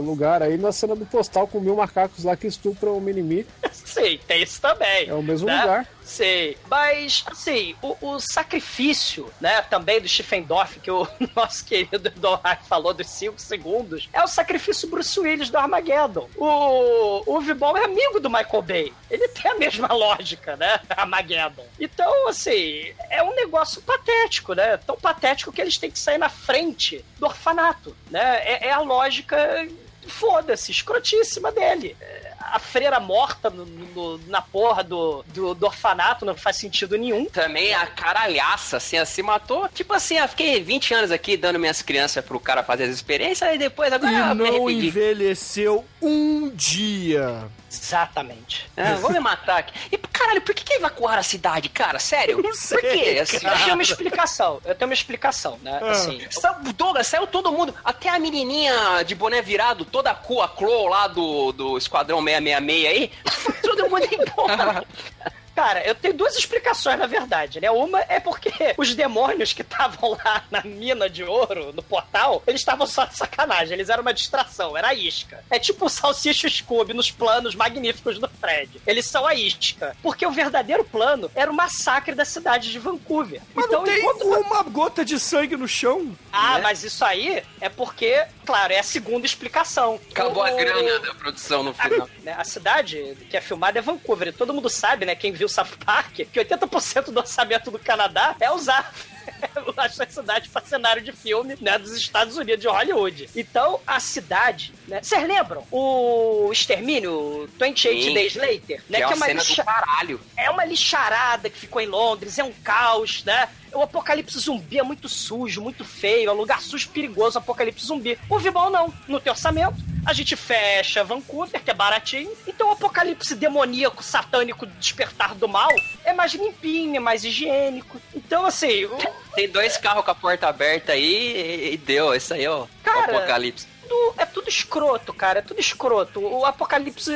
lugar 0.00 0.42
aí 0.42 0.58
na 0.58 0.72
cena 0.72 0.96
do 0.96 1.06
postal 1.06 1.46
com 1.46 1.60
mil 1.60 1.76
macacos 1.76 2.24
lá 2.24 2.36
que 2.36 2.46
estupram 2.46 2.96
o 2.96 3.00
Minimi. 3.00 3.46
Sim, 3.72 4.18
tem 4.26 4.42
isso 4.42 4.60
também. 4.60 5.08
É 5.08 5.14
o 5.14 5.22
mesmo 5.22 5.46
né? 5.46 5.60
lugar. 5.60 5.88
Sei. 6.08 6.56
Mas, 6.70 7.22
assim, 7.26 7.76
o, 7.82 7.94
o 8.00 8.18
sacrifício, 8.18 9.30
né, 9.38 9.60
também 9.62 10.00
do 10.00 10.08
Schiffendorf, 10.08 10.80
que 10.80 10.90
o 10.90 11.06
nosso 11.36 11.64
querido 11.64 12.10
Donai 12.16 12.58
falou 12.66 12.94
dos 12.94 13.06
5 13.08 13.38
segundos, 13.38 14.08
é 14.10 14.22
o 14.22 14.26
sacrifício 14.26 14.88
Bruce 14.88 15.20
Willis 15.20 15.50
do 15.50 15.58
Armageddon. 15.58 16.28
O, 16.34 17.22
o 17.26 17.40
Vibol 17.40 17.76
é 17.76 17.84
amigo 17.84 18.18
do 18.18 18.30
Michael 18.30 18.62
Bay. 18.62 18.92
Ele 19.10 19.28
tem 19.28 19.50
a 19.50 19.54
mesma 19.56 19.88
lógica, 19.92 20.56
né? 20.56 20.80
Armageddon. 20.88 21.66
Então, 21.78 22.26
assim, 22.26 22.90
é 23.10 23.22
um 23.22 23.34
negócio 23.34 23.82
patético, 23.82 24.54
né? 24.54 24.78
Tão 24.78 24.96
patético 24.96 25.52
que 25.52 25.60
eles 25.60 25.76
têm 25.76 25.90
que 25.90 25.98
sair 25.98 26.18
na 26.18 26.30
frente 26.30 27.04
do 27.18 27.26
orfanato, 27.26 27.94
né? 28.10 28.40
É, 28.44 28.68
é 28.68 28.72
a 28.72 28.80
lógica 28.80 29.68
foda-se, 30.06 30.72
escrotíssima 30.72 31.52
dele. 31.52 31.94
É, 32.40 32.48
A 32.54 32.58
freira 32.58 32.98
morta 33.00 33.50
no- 33.50 33.66
no- 33.66 34.18
na 34.28 34.40
porra 34.40 34.82
do, 34.82 35.22
do, 35.28 35.54
do 35.54 35.66
orfanato 35.66 36.24
não 36.24 36.34
faz 36.34 36.56
sentido 36.56 36.96
nenhum. 36.96 37.24
Também 37.26 37.74
a 37.74 37.86
caralhaça, 37.86 38.76
assim, 38.78 38.96
assim, 38.96 39.22
matou. 39.22 39.68
Tipo 39.68 39.92
assim, 39.92 40.16
eu 40.18 40.28
fiquei 40.28 40.62
20 40.62 40.94
anos 40.94 41.10
aqui 41.10 41.36
dando 41.36 41.58
minhas 41.58 41.82
crianças 41.82 42.24
pro 42.24 42.40
cara 42.40 42.62
fazer 42.62 42.84
as 42.84 42.90
experiências 42.90 43.54
e 43.54 43.58
depois 43.58 43.92
agora 43.92 44.12
E 44.12 44.34
não 44.34 44.70
envelheceu 44.70 45.84
um 46.00 46.48
dia. 46.50 47.46
Exatamente. 47.70 48.66
Ah, 48.76 48.94
vou 48.94 49.10
me 49.10 49.20
matar 49.20 49.58
aqui. 49.58 49.74
E 49.92 49.98
caralho, 49.98 50.40
por 50.40 50.54
que, 50.54 50.64
que 50.64 50.72
evacuaram 50.74 51.20
a 51.20 51.22
cidade, 51.22 51.68
cara? 51.68 51.98
Sério? 51.98 52.40
Não 52.42 52.54
sei, 52.54 52.78
Por 52.80 52.90
quê? 52.90 53.18
Assim, 53.20 53.36
Eu 53.46 53.56
tenho 53.58 53.74
uma 53.74 53.82
explicação. 53.82 54.60
Eu 54.64 54.74
tenho 54.74 54.88
uma 54.88 54.94
explicação, 54.94 55.58
né? 55.62 55.78
Ah. 55.82 55.90
Assim, 55.90 56.20
Sa- 56.30 56.58
Douglas, 56.76 57.06
saiu 57.06 57.26
todo 57.26 57.52
mundo, 57.52 57.74
até 57.84 58.08
a 58.08 58.18
menininha 58.18 59.02
de 59.04 59.14
boné 59.14 59.42
virado, 59.42 59.84
toda 59.84 60.10
a 60.10 60.14
cu, 60.14 60.40
a 60.40 60.48
Chloe 60.48 60.88
lá 60.88 61.08
do, 61.08 61.52
do 61.52 61.76
Esquadrão 61.78 62.22
666 62.40 62.86
aí, 62.86 63.10
todo 63.62 63.90
mundo 63.90 64.08
embora. 64.12 64.84
Cara, 65.58 65.84
eu 65.84 65.92
tenho 65.92 66.14
duas 66.14 66.36
explicações, 66.36 66.96
na 66.96 67.08
verdade, 67.08 67.60
né? 67.60 67.68
Uma 67.68 67.98
é 68.08 68.20
porque 68.20 68.52
os 68.78 68.94
demônios 68.94 69.52
que 69.52 69.62
estavam 69.62 70.10
lá 70.24 70.44
na 70.52 70.62
mina 70.62 71.10
de 71.10 71.24
ouro, 71.24 71.72
no 71.72 71.82
portal, 71.82 72.44
eles 72.46 72.60
estavam 72.60 72.86
só 72.86 73.04
de 73.04 73.16
sacanagem, 73.16 73.72
eles 73.74 73.88
eram 73.88 74.02
uma 74.02 74.14
distração, 74.14 74.76
era 74.76 74.90
a 74.90 74.94
isca. 74.94 75.42
É 75.50 75.58
tipo 75.58 75.86
o 75.86 75.88
Salsicha 75.88 76.48
Scooby 76.48 76.94
nos 76.94 77.10
planos 77.10 77.56
magníficos 77.56 78.20
do 78.20 78.28
Fred. 78.28 78.80
Eles 78.86 79.06
são 79.06 79.26
a 79.26 79.34
isca. 79.34 79.96
Porque 80.00 80.24
o 80.24 80.30
verdadeiro 80.30 80.84
plano 80.84 81.28
era 81.34 81.50
o 81.50 81.54
massacre 81.54 82.14
da 82.14 82.24
cidade 82.24 82.70
de 82.70 82.78
Vancouver. 82.78 83.42
Mas 83.52 83.64
então, 83.64 83.80
não 83.80 83.84
tem 83.84 83.98
enquanto... 83.98 84.22
uma 84.26 84.62
gota 84.62 85.04
de 85.04 85.18
sangue 85.18 85.56
no 85.56 85.66
chão. 85.66 86.16
Ah, 86.32 86.60
mas 86.60 86.84
isso 86.84 87.04
aí 87.04 87.42
é 87.60 87.68
porque, 87.68 88.24
claro, 88.46 88.72
é 88.72 88.78
a 88.78 88.84
segunda 88.84 89.26
explicação. 89.26 89.98
Acabou 90.08 90.44
a 90.44 90.52
O- 90.52 90.56
grana 90.56 91.00
da 91.00 91.14
produção 91.14 91.64
no 91.64 91.70
a, 91.70 91.74
final. 91.74 92.08
né, 92.22 92.36
a 92.38 92.44
cidade 92.44 93.16
que 93.28 93.36
é 93.36 93.40
filmada 93.40 93.80
é 93.80 93.82
Vancouver. 93.82 94.28
E 94.28 94.32
todo 94.32 94.54
mundo 94.54 94.70
sabe, 94.70 95.04
né? 95.04 95.16
Quem 95.16 95.32
viu 95.32 95.47
South 95.48 95.76
Park, 95.84 96.14
que 96.16 96.40
80% 96.40 97.10
do 97.10 97.18
orçamento 97.18 97.70
do 97.70 97.78
Canadá 97.78 98.34
é 98.40 98.50
usar 98.50 98.92
essa 99.84 100.06
cidade 100.08 100.48
para 100.48 100.64
cenário 100.64 101.02
de 101.02 101.12
filme, 101.12 101.56
né? 101.60 101.78
Dos 101.78 101.92
Estados 101.92 102.36
Unidos, 102.36 102.60
de 102.60 102.68
Hollywood. 102.68 103.28
Então, 103.36 103.80
a 103.86 104.00
cidade, 104.00 104.72
né? 104.86 105.00
Vocês 105.02 105.26
lembram? 105.26 105.64
O 105.70 106.50
Extermínio 106.52 107.48
28 107.60 108.02
Sim. 108.04 108.14
Days 108.14 108.34
Later, 108.34 108.82
né? 108.88 108.98
Que 108.98 109.04
é 109.04 109.06
uma 109.08 109.26
cena 109.26 109.40
lixa- 109.42 109.62
do 109.62 109.66
caralho. 109.66 110.20
é 110.36 110.50
uma 110.50 110.64
lixarada 110.64 111.50
que 111.50 111.58
ficou 111.58 111.80
em 111.80 111.86
Londres, 111.86 112.38
é 112.38 112.44
um 112.44 112.52
caos, 112.64 113.22
né? 113.24 113.48
O 113.72 113.82
apocalipse 113.82 114.38
zumbi 114.38 114.78
é 114.78 114.82
muito 114.82 115.08
sujo, 115.10 115.60
muito 115.60 115.84
feio, 115.84 116.30
é 116.30 116.32
um 116.32 116.36
lugar 116.36 116.60
sujo, 116.62 116.88
perigoso, 116.88 117.36
o 117.38 117.42
apocalipse 117.42 117.84
zumbi. 117.86 118.18
O 118.30 118.38
Vibal 118.38 118.70
não, 118.70 118.92
no 119.06 119.20
teu 119.20 119.32
orçamento. 119.34 119.76
A 120.08 120.12
gente 120.14 120.34
fecha 120.36 121.04
Vancouver, 121.04 121.62
que 121.62 121.70
é 121.70 121.74
baratinho. 121.74 122.32
Então 122.46 122.68
o 122.68 122.72
apocalipse 122.72 123.34
demoníaco, 123.34 124.02
satânico, 124.02 124.64
despertar 124.64 125.34
do 125.34 125.46
mal 125.46 125.68
é 126.02 126.14
mais 126.14 126.32
limpinho, 126.32 126.96
é 126.96 126.98
mais 126.98 127.24
higiênico. 127.24 128.00
Então, 128.14 128.46
assim, 128.46 128.86
o- 128.86 128.96
Tem 129.34 129.46
dois 129.50 129.76
carros 129.76 130.02
com 130.04 130.10
a 130.10 130.14
porta 130.14 130.48
aberta 130.48 130.92
aí 130.92 131.72
e, 131.74 131.76
deu. 131.76 132.14
Isso 132.14 132.32
aí, 132.32 132.46
ó. 132.48 132.66
Cara, 132.82 133.12
o 133.12 133.16
apocalipse. 133.18 133.66
tudo- 133.86 134.14
é 134.16 134.24
tudo 134.24 134.48
escroto, 134.48 135.12
cara. 135.12 135.40
É 135.40 135.42
tudo 135.42 135.60
escroto. 135.60 136.20
O 136.24 136.46
apocalipse 136.46 137.12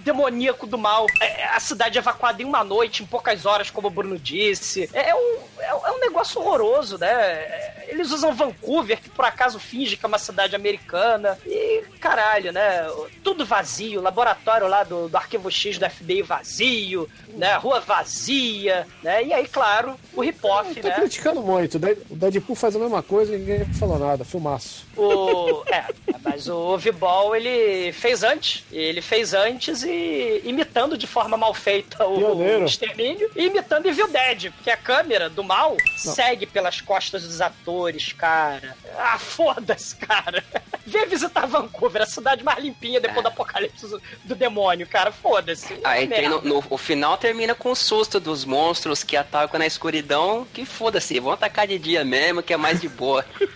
demoníaco 0.00 0.66
do 0.66 0.76
mal. 0.76 1.06
É, 1.20 1.44
a 1.44 1.60
cidade 1.60 1.96
evacuada 1.98 2.42
em 2.42 2.44
uma 2.44 2.64
noite, 2.64 3.04
em 3.04 3.06
poucas 3.06 3.46
horas, 3.46 3.70
como 3.70 3.86
o 3.86 3.90
Bruno 3.90 4.18
disse. 4.18 4.90
É, 4.92 5.10
é 5.10 5.14
um, 5.14 5.38
é, 5.62 5.74
um- 5.74 5.86
é 5.86 5.90
um 5.92 6.00
negócio 6.00 6.40
horroroso, 6.40 6.98
né? 6.98 7.84
Eles 7.88 8.10
usam 8.10 8.34
Vancouver, 8.34 9.00
que 9.00 9.10
por 9.10 9.24
acaso 9.24 9.58
finge 9.58 9.96
que 9.96 10.04
é 10.04 10.08
uma 10.08 10.18
cidade 10.18 10.56
americana. 10.56 11.38
E 11.46 11.82
caralho, 12.00 12.52
né? 12.52 12.86
Tudo 13.22 13.44
vazio. 13.44 14.00
Laboratório 14.00 14.66
lá 14.66 14.82
do, 14.82 15.08
do 15.08 15.16
Arquivo 15.16 15.50
X 15.50 15.78
do 15.78 15.88
FBI 15.88 16.22
vazio, 16.22 17.08
né? 17.28 17.54
Rua 17.56 17.80
vazia, 17.80 18.86
né? 19.02 19.24
E 19.24 19.32
aí, 19.32 19.46
claro, 19.46 19.98
o 20.14 20.20
rip-off, 20.22 20.74
Tá 20.80 20.88
né? 20.88 20.94
criticando 20.94 21.42
muito. 21.42 21.76
O 22.10 22.16
Deadpool 22.16 22.56
faz 22.56 22.74
a 22.76 22.78
mesma 22.78 23.02
coisa 23.02 23.34
e 23.34 23.38
ninguém 23.38 23.64
falou 23.74 23.98
nada. 23.98 24.24
Filmaço. 24.24 24.86
O, 24.96 25.62
é, 25.66 25.84
mas 26.22 26.48
o 26.48 26.76
Vibol 26.78 27.34
ele 27.36 27.92
fez 27.92 28.22
antes. 28.22 28.64
Ele 28.72 29.00
fez 29.02 29.34
antes 29.34 29.82
e 29.82 30.40
imitando 30.44 30.96
de 30.96 31.06
forma 31.06 31.36
mal 31.36 31.52
feita 31.54 32.06
o, 32.06 32.16
Pioneiro. 32.16 32.62
o 32.62 32.66
extermínio 32.66 33.30
e 33.36 33.46
imitando 33.46 33.86
Evil 33.86 34.08
Dead, 34.08 34.50
porque 34.52 34.70
a 34.70 34.76
câmera 34.76 35.28
do 35.28 35.42
mal 35.52 35.76
segue 35.96 36.46
pelas 36.46 36.80
costas 36.80 37.22
dos 37.24 37.40
atores, 37.40 38.12
cara. 38.12 38.74
Ah, 38.98 39.18
foda-se, 39.18 39.96
cara. 39.96 40.42
Vem 40.86 41.06
visitar 41.06 41.46
Vancouver, 41.46 42.02
a 42.02 42.06
cidade 42.06 42.42
mais 42.42 42.58
limpinha 42.58 43.00
depois 43.00 43.22
do 43.22 43.28
apocalipse 43.28 43.86
do, 44.24 44.34
demônio, 44.34 44.86
cara. 44.86 45.12
Foda-se. 45.12 45.78
Aí 45.84 46.04
É 46.04 46.06
tem 46.06 46.28
no, 46.28 46.40
no- 46.42 46.64
o 46.70 46.78
final 46.78 47.16
termina 47.18 47.54
com 47.54 47.70
o 47.70 47.76
susto 47.76 48.18
dos 48.18 48.44
monstros 48.44 49.04
que 49.04 49.16
atacam 49.16 49.58
na 49.58 49.66
escuridão. 49.66 50.46
Que 50.52 50.64
foda-se, 50.64 51.20
vão 51.20 51.32
atacar 51.32 51.66
de 51.66 51.78
dia 51.78 52.04
mesmo, 52.04 52.42
que 52.42 52.52
é 52.52 52.56
mais 52.56 52.80
de 52.80 52.88
boa. 52.88 53.24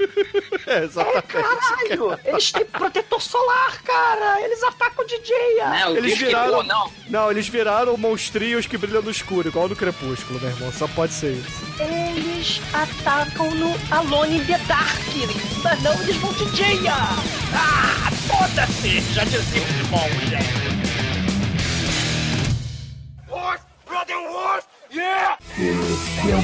É, 0.67 0.83
exatamente. 0.83 1.27
Caralho, 1.29 2.19
eles 2.25 2.51
têm 2.51 2.65
protetor 2.65 3.23
solar, 3.23 3.81
cara. 3.83 4.41
Eles 4.43 4.61
atacam 4.65 5.07
de 5.07 5.17
dia. 5.21 5.67
Né? 5.71 5.87
O 5.87 5.97
Eles 5.97 6.19
viraram. 6.19 6.63
não. 6.65 6.93
Não, 7.09 7.31
eles 7.31 7.47
viraram 7.47 7.97
monstrinhos 7.97 8.67
que 8.67 8.77
brilham 8.77 9.01
no 9.01 9.11
escuro, 9.13 9.47
igual 9.49 9.69
no 9.69 9.77
crepúsculo, 9.77 10.41
meu 10.41 10.51
irmão. 10.51 10.73
Só 10.73 10.89
pode 10.89 11.13
ser 11.13 11.35
isso 11.35 11.65
eles 11.93 12.61
atacam-no 12.73 13.75
Alone 13.91 14.41
the 14.45 14.59
Dark. 14.67 15.01
Senão 15.63 15.95
eles 16.03 16.17
vão 16.17 16.33
de 16.33 16.45
dia. 16.51 16.95
Ah, 17.53 18.11
foda-se! 18.29 19.01
Já 19.13 19.25
dizia 19.25 19.63
o 19.63 19.87
bom, 19.89 20.09
gente. 20.29 20.67
Horse, 23.29 23.65
brother, 23.87 24.17
horse, 24.31 24.67
yeah! 24.93 25.39
Esse 25.59 26.31
é 26.31 26.37
o 26.37 26.43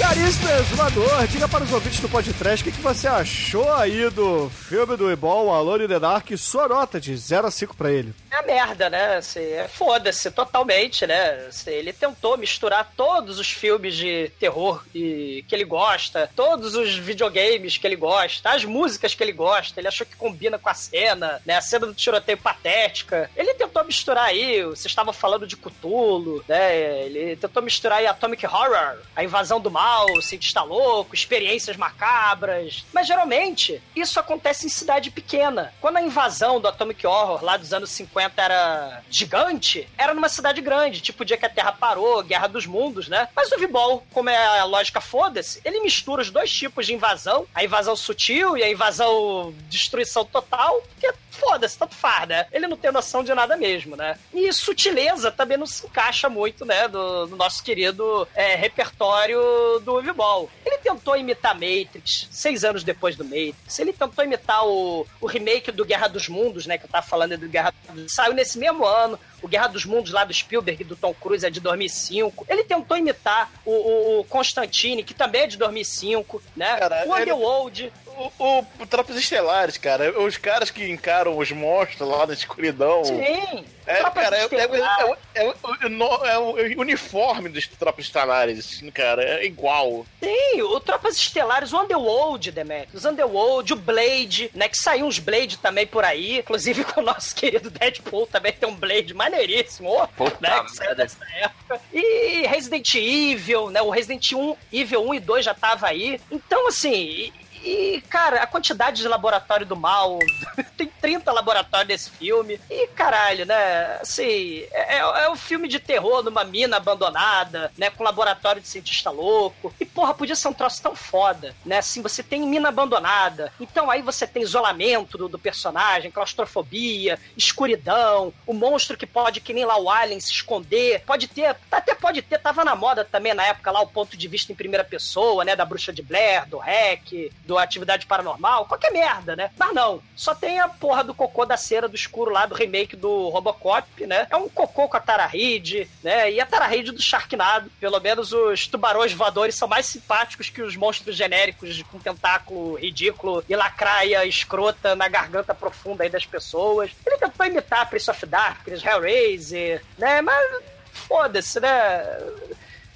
Caríssimo 0.00 0.50
exumador, 0.50 1.28
diga 1.28 1.48
para 1.48 1.62
os 1.62 1.72
ouvintes 1.72 2.00
do 2.00 2.08
podcast 2.08 2.68
o 2.68 2.72
que, 2.72 2.80
você 2.80 3.06
achou 3.06 3.72
aí 3.72 4.10
do 4.10 4.50
filme 4.50 4.96
do 4.96 5.08
Ebol, 5.08 5.54
Alone 5.54 5.84
in 5.84 5.88
the 5.88 6.00
Dark, 6.00 6.28
sua 6.36 6.66
nota 6.66 7.00
de 7.00 7.16
0 7.16 7.46
a 7.46 7.50
5 7.52 7.76
para 7.76 7.92
ele. 7.92 8.12
É 8.32 8.36
a 8.36 8.42
merda, 8.42 8.88
né? 8.88 9.16
Assim, 9.16 9.40
é 9.40 9.68
Foda-se 9.68 10.30
totalmente, 10.30 11.06
né? 11.06 11.48
Assim, 11.48 11.70
ele 11.70 11.92
tentou 11.92 12.38
misturar 12.38 12.90
todos 12.96 13.38
os 13.38 13.50
filmes 13.50 13.94
de 13.94 14.32
terror 14.40 14.82
e, 14.94 15.44
que 15.46 15.54
ele 15.54 15.64
gosta, 15.64 16.30
todos 16.34 16.74
os 16.74 16.94
videogames 16.94 17.76
que 17.76 17.86
ele 17.86 17.96
gosta, 17.96 18.50
as 18.50 18.64
músicas 18.64 19.14
que 19.14 19.22
ele 19.22 19.32
gosta, 19.32 19.78
ele 19.78 19.88
achou 19.88 20.06
que 20.06 20.16
combina 20.16 20.58
com 20.58 20.70
a 20.70 20.74
cena, 20.74 21.42
né? 21.44 21.56
A 21.56 21.60
cena 21.60 21.86
do 21.86 21.94
tiroteio 21.94 22.38
patética. 22.38 23.30
Ele 23.36 23.52
tentou 23.52 23.84
misturar 23.84 24.28
aí, 24.28 24.64
você 24.64 24.88
estava 24.88 25.12
falando 25.12 25.46
de 25.46 25.56
Cthulhu, 25.56 26.42
né? 26.48 27.04
Ele 27.04 27.36
tentou 27.36 27.62
misturar 27.62 27.98
aí 27.98 28.06
Atomic 28.06 28.46
Horror, 28.46 28.98
a 29.14 29.22
invasão 29.22 29.60
do 29.60 29.70
mal, 29.70 30.06
o 30.10 30.22
cientista 30.22 30.62
louco, 30.62 31.14
experiências 31.14 31.76
macabras. 31.76 32.86
Mas 32.94 33.06
geralmente, 33.06 33.82
isso 33.94 34.18
acontece 34.18 34.64
em 34.64 34.70
cidade 34.70 35.10
pequena. 35.10 35.74
Quando 35.82 35.98
a 35.98 36.02
invasão 36.02 36.58
do 36.58 36.68
Atomic 36.68 37.06
Horror 37.06 37.44
lá 37.44 37.58
dos 37.58 37.74
anos 37.74 37.90
50 37.90 38.21
era 38.36 39.02
gigante, 39.10 39.88
era 39.96 40.14
numa 40.14 40.28
cidade 40.28 40.60
grande, 40.60 41.00
tipo 41.00 41.22
o 41.22 41.26
dia 41.26 41.36
que 41.36 41.46
a 41.46 41.50
Terra 41.50 41.72
parou, 41.72 42.22
Guerra 42.22 42.46
dos 42.46 42.66
Mundos, 42.66 43.08
né? 43.08 43.28
Mas 43.34 43.50
o 43.52 43.58
V-Ball, 43.58 44.06
como 44.12 44.30
é 44.30 44.58
a 44.58 44.64
lógica 44.64 45.00
foda-se, 45.00 45.60
ele 45.64 45.80
mistura 45.80 46.22
os 46.22 46.30
dois 46.30 46.52
tipos 46.52 46.86
de 46.86 46.94
invasão, 46.94 47.46
a 47.54 47.64
invasão 47.64 47.96
sutil 47.96 48.56
e 48.56 48.62
a 48.62 48.70
invasão 48.70 49.54
destruição 49.68 50.24
total, 50.24 50.82
porque 50.90 51.12
foda-se, 51.42 51.76
tanto 51.76 51.94
faz, 51.96 52.28
né? 52.28 52.46
Ele 52.52 52.68
não 52.68 52.76
tem 52.76 52.92
noção 52.92 53.24
de 53.24 53.34
nada 53.34 53.56
mesmo, 53.56 53.96
né? 53.96 54.16
E 54.32 54.52
sutileza 54.52 55.30
também 55.32 55.58
não 55.58 55.66
se 55.66 55.84
encaixa 55.84 56.28
muito, 56.28 56.64
né, 56.64 56.86
do, 56.86 57.26
do 57.26 57.36
nosso 57.36 57.62
querido 57.64 58.26
é, 58.34 58.54
repertório 58.54 59.40
do 59.84 60.00
V-Ball. 60.00 60.48
Ele 60.64 60.78
tentou 60.78 61.16
imitar 61.16 61.54
Matrix, 61.54 62.28
seis 62.30 62.64
anos 62.64 62.84
depois 62.84 63.16
do 63.16 63.24
Matrix. 63.24 63.78
Ele 63.78 63.92
tentou 63.92 64.24
imitar 64.24 64.64
o, 64.66 65.06
o 65.20 65.26
remake 65.26 65.72
do 65.72 65.84
Guerra 65.84 66.08
dos 66.08 66.28
Mundos, 66.28 66.66
né, 66.66 66.78
que 66.78 66.84
eu 66.84 66.90
tava 66.90 67.04
falando 67.06 67.36
do 67.36 67.48
Guerra 67.48 67.74
dos... 67.90 68.14
Saiu 68.14 68.32
nesse 68.32 68.58
mesmo 68.58 68.84
ano. 68.86 69.18
O 69.42 69.48
Guerra 69.48 69.66
dos 69.66 69.84
Mundos 69.84 70.12
lá 70.12 70.24
do 70.24 70.32
Spielberg, 70.32 70.84
do 70.84 70.94
Tom 70.94 71.12
Cruise, 71.12 71.44
é 71.44 71.50
de 71.50 71.58
2005. 71.58 72.46
Ele 72.48 72.62
tentou 72.62 72.96
imitar 72.96 73.50
o, 73.64 73.72
o, 73.72 74.20
o 74.20 74.24
Constantine, 74.24 75.02
que 75.02 75.12
também 75.12 75.42
é 75.42 75.46
de 75.48 75.56
2005, 75.56 76.40
né? 76.56 76.78
O 77.06 77.16
ele- 77.16 77.22
Underworld... 77.22 77.92
O, 78.38 78.44
o, 78.44 78.66
o 78.80 78.86
Tropas 78.86 79.16
Estelares, 79.16 79.76
cara, 79.78 80.18
os 80.20 80.36
caras 80.36 80.70
que 80.70 80.88
encaram 80.90 81.36
os 81.36 81.50
monstros 81.50 82.08
lá 82.08 82.26
na 82.26 82.32
escuridão. 82.34 83.04
Sim! 83.04 83.64
É, 83.84 83.96
Tropas 83.96 84.22
cara, 84.22 84.36
é, 84.36 84.40
é, 84.40 84.44
Estelares. 84.44 85.18
é, 85.34 85.42
é, 85.46 85.54
é, 85.82 85.88
no- 85.88 86.24
é 86.24 86.38
o 86.38 86.80
uniforme 86.80 87.48
dos 87.48 87.66
Tropas 87.66 88.04
Estelares, 88.04 88.58
assim, 88.60 88.90
cara, 88.90 89.22
é 89.24 89.44
igual. 89.44 90.06
Sim, 90.22 90.62
o 90.62 90.78
Tropas 90.78 91.16
Estelares, 91.16 91.72
o 91.72 91.80
Underworld, 91.80 92.52
Demetrius, 92.52 93.04
o 93.04 93.08
Underworld, 93.08 93.72
o 93.72 93.76
Blade, 93.76 94.50
né, 94.54 94.68
que 94.68 94.76
saiu 94.78 95.06
uns 95.06 95.18
Blade 95.18 95.58
também 95.58 95.84
por 95.86 96.04
aí, 96.04 96.38
inclusive 96.38 96.84
com 96.84 97.00
o 97.02 97.04
nosso 97.04 97.34
querido 97.34 97.70
Deadpool 97.70 98.26
também 98.28 98.52
tem 98.52 98.68
um 98.68 98.74
Blade 98.76 99.12
maneiríssimo, 99.14 99.88
ó, 99.90 100.06
Puta 100.06 100.36
né, 100.40 100.62
que 100.62 100.70
saiu 100.76 100.88
merda. 100.90 101.02
nessa 101.02 101.24
época. 101.40 101.80
E 101.92 102.46
Resident 102.46 102.94
Evil, 102.94 103.68
né, 103.70 103.82
o 103.82 103.90
Resident 103.90 104.32
1, 104.32 104.56
Evil 104.72 105.02
1 105.08 105.14
e 105.14 105.20
2 105.20 105.44
já 105.44 105.54
tava 105.54 105.88
aí. 105.88 106.20
Então, 106.30 106.68
assim... 106.68 107.32
E, 107.64 108.02
cara, 108.08 108.42
a 108.42 108.46
quantidade 108.46 109.00
de 109.00 109.08
laboratório 109.08 109.64
do 109.64 109.76
mal, 109.76 110.18
tem 110.76 110.88
30 111.00 111.30
laboratórios 111.32 111.88
nesse 111.88 112.10
filme. 112.10 112.60
E, 112.68 112.88
caralho, 112.88 113.46
né? 113.46 113.98
Assim, 114.00 114.64
é, 114.72 114.98
é 114.98 115.30
um 115.30 115.36
filme 115.36 115.68
de 115.68 115.78
terror 115.78 116.22
numa 116.22 116.44
mina 116.44 116.76
abandonada, 116.76 117.72
né? 117.78 117.90
Com 117.90 118.02
laboratório 118.02 118.60
de 118.60 118.68
cientista 118.68 119.10
louco. 119.10 119.72
E, 119.80 119.84
porra, 119.84 120.14
podia 120.14 120.34
ser 120.34 120.48
um 120.48 120.52
troço 120.52 120.82
tão 120.82 120.96
foda, 120.96 121.54
né? 121.64 121.78
Assim, 121.78 122.02
você 122.02 122.22
tem 122.22 122.42
mina 122.42 122.68
abandonada. 122.68 123.52
Então 123.60 123.90
aí 123.90 124.02
você 124.02 124.26
tem 124.26 124.42
isolamento 124.42 125.16
do, 125.16 125.28
do 125.28 125.38
personagem, 125.38 126.10
claustrofobia, 126.10 127.18
escuridão, 127.36 128.32
o 128.46 128.52
monstro 128.52 128.96
que 128.96 129.06
pode, 129.06 129.40
que 129.40 129.52
nem 129.52 129.64
lá 129.64 129.78
o 129.78 129.88
Alien, 129.88 130.20
se 130.20 130.32
esconder. 130.32 131.02
Pode 131.06 131.28
ter, 131.28 131.56
até 131.70 131.94
pode 131.94 132.22
ter, 132.22 132.38
tava 132.38 132.64
na 132.64 132.74
moda 132.74 133.04
também 133.04 133.34
na 133.34 133.44
época 133.44 133.70
lá 133.70 133.80
o 133.80 133.86
ponto 133.86 134.16
de 134.16 134.28
vista 134.28 134.52
em 134.52 134.56
primeira 134.56 134.84
pessoa, 134.84 135.44
né? 135.44 135.54
Da 135.54 135.64
bruxa 135.64 135.92
de 135.92 136.02
Blair, 136.02 136.48
do 136.48 136.58
Hack, 136.58 137.30
do 137.46 137.51
Atividade 137.58 138.06
Paranormal, 138.06 138.66
qualquer 138.66 138.92
merda, 138.92 139.36
né? 139.36 139.50
Mas 139.58 139.74
não, 139.74 140.02
só 140.14 140.34
tem 140.34 140.60
a 140.60 140.68
porra 140.68 141.04
do 141.04 141.14
cocô 141.14 141.44
da 141.44 141.56
cera 141.56 141.88
do 141.88 141.96
escuro 141.96 142.30
lá 142.30 142.46
do 142.46 142.54
remake 142.54 142.96
do 142.96 143.28
Robocop, 143.28 144.06
né? 144.06 144.26
É 144.30 144.36
um 144.36 144.48
cocô 144.48 144.88
com 144.88 144.96
a 144.96 145.00
Tara 145.00 145.26
Reid, 145.26 145.88
né? 146.02 146.30
E 146.30 146.40
a 146.40 146.46
Tara 146.46 146.66
Reid 146.66 146.92
do 146.92 147.02
Sharknado. 147.02 147.70
Pelo 147.80 148.00
menos 148.00 148.32
os 148.32 148.66
tubarões 148.66 149.12
voadores 149.12 149.54
são 149.54 149.68
mais 149.68 149.86
simpáticos 149.86 150.48
que 150.48 150.62
os 150.62 150.76
monstros 150.76 151.16
genéricos 151.16 151.82
com 151.84 151.98
tentáculo 151.98 152.74
ridículo 152.74 153.44
e 153.48 153.56
lacraia 153.56 154.24
escrota 154.24 154.94
na 154.94 155.08
garganta 155.08 155.54
profunda 155.54 156.04
aí 156.04 156.10
das 156.10 156.26
pessoas. 156.26 156.90
Ele 157.06 157.18
tentou 157.18 157.46
imitar 157.46 157.88
Prince 157.88 158.10
of 158.10 158.26
Darkness, 158.26 158.84
Hellraiser, 158.84 159.82
né? 159.98 160.20
Mas 160.20 160.62
foda-se, 160.92 161.60
né? 161.60 162.02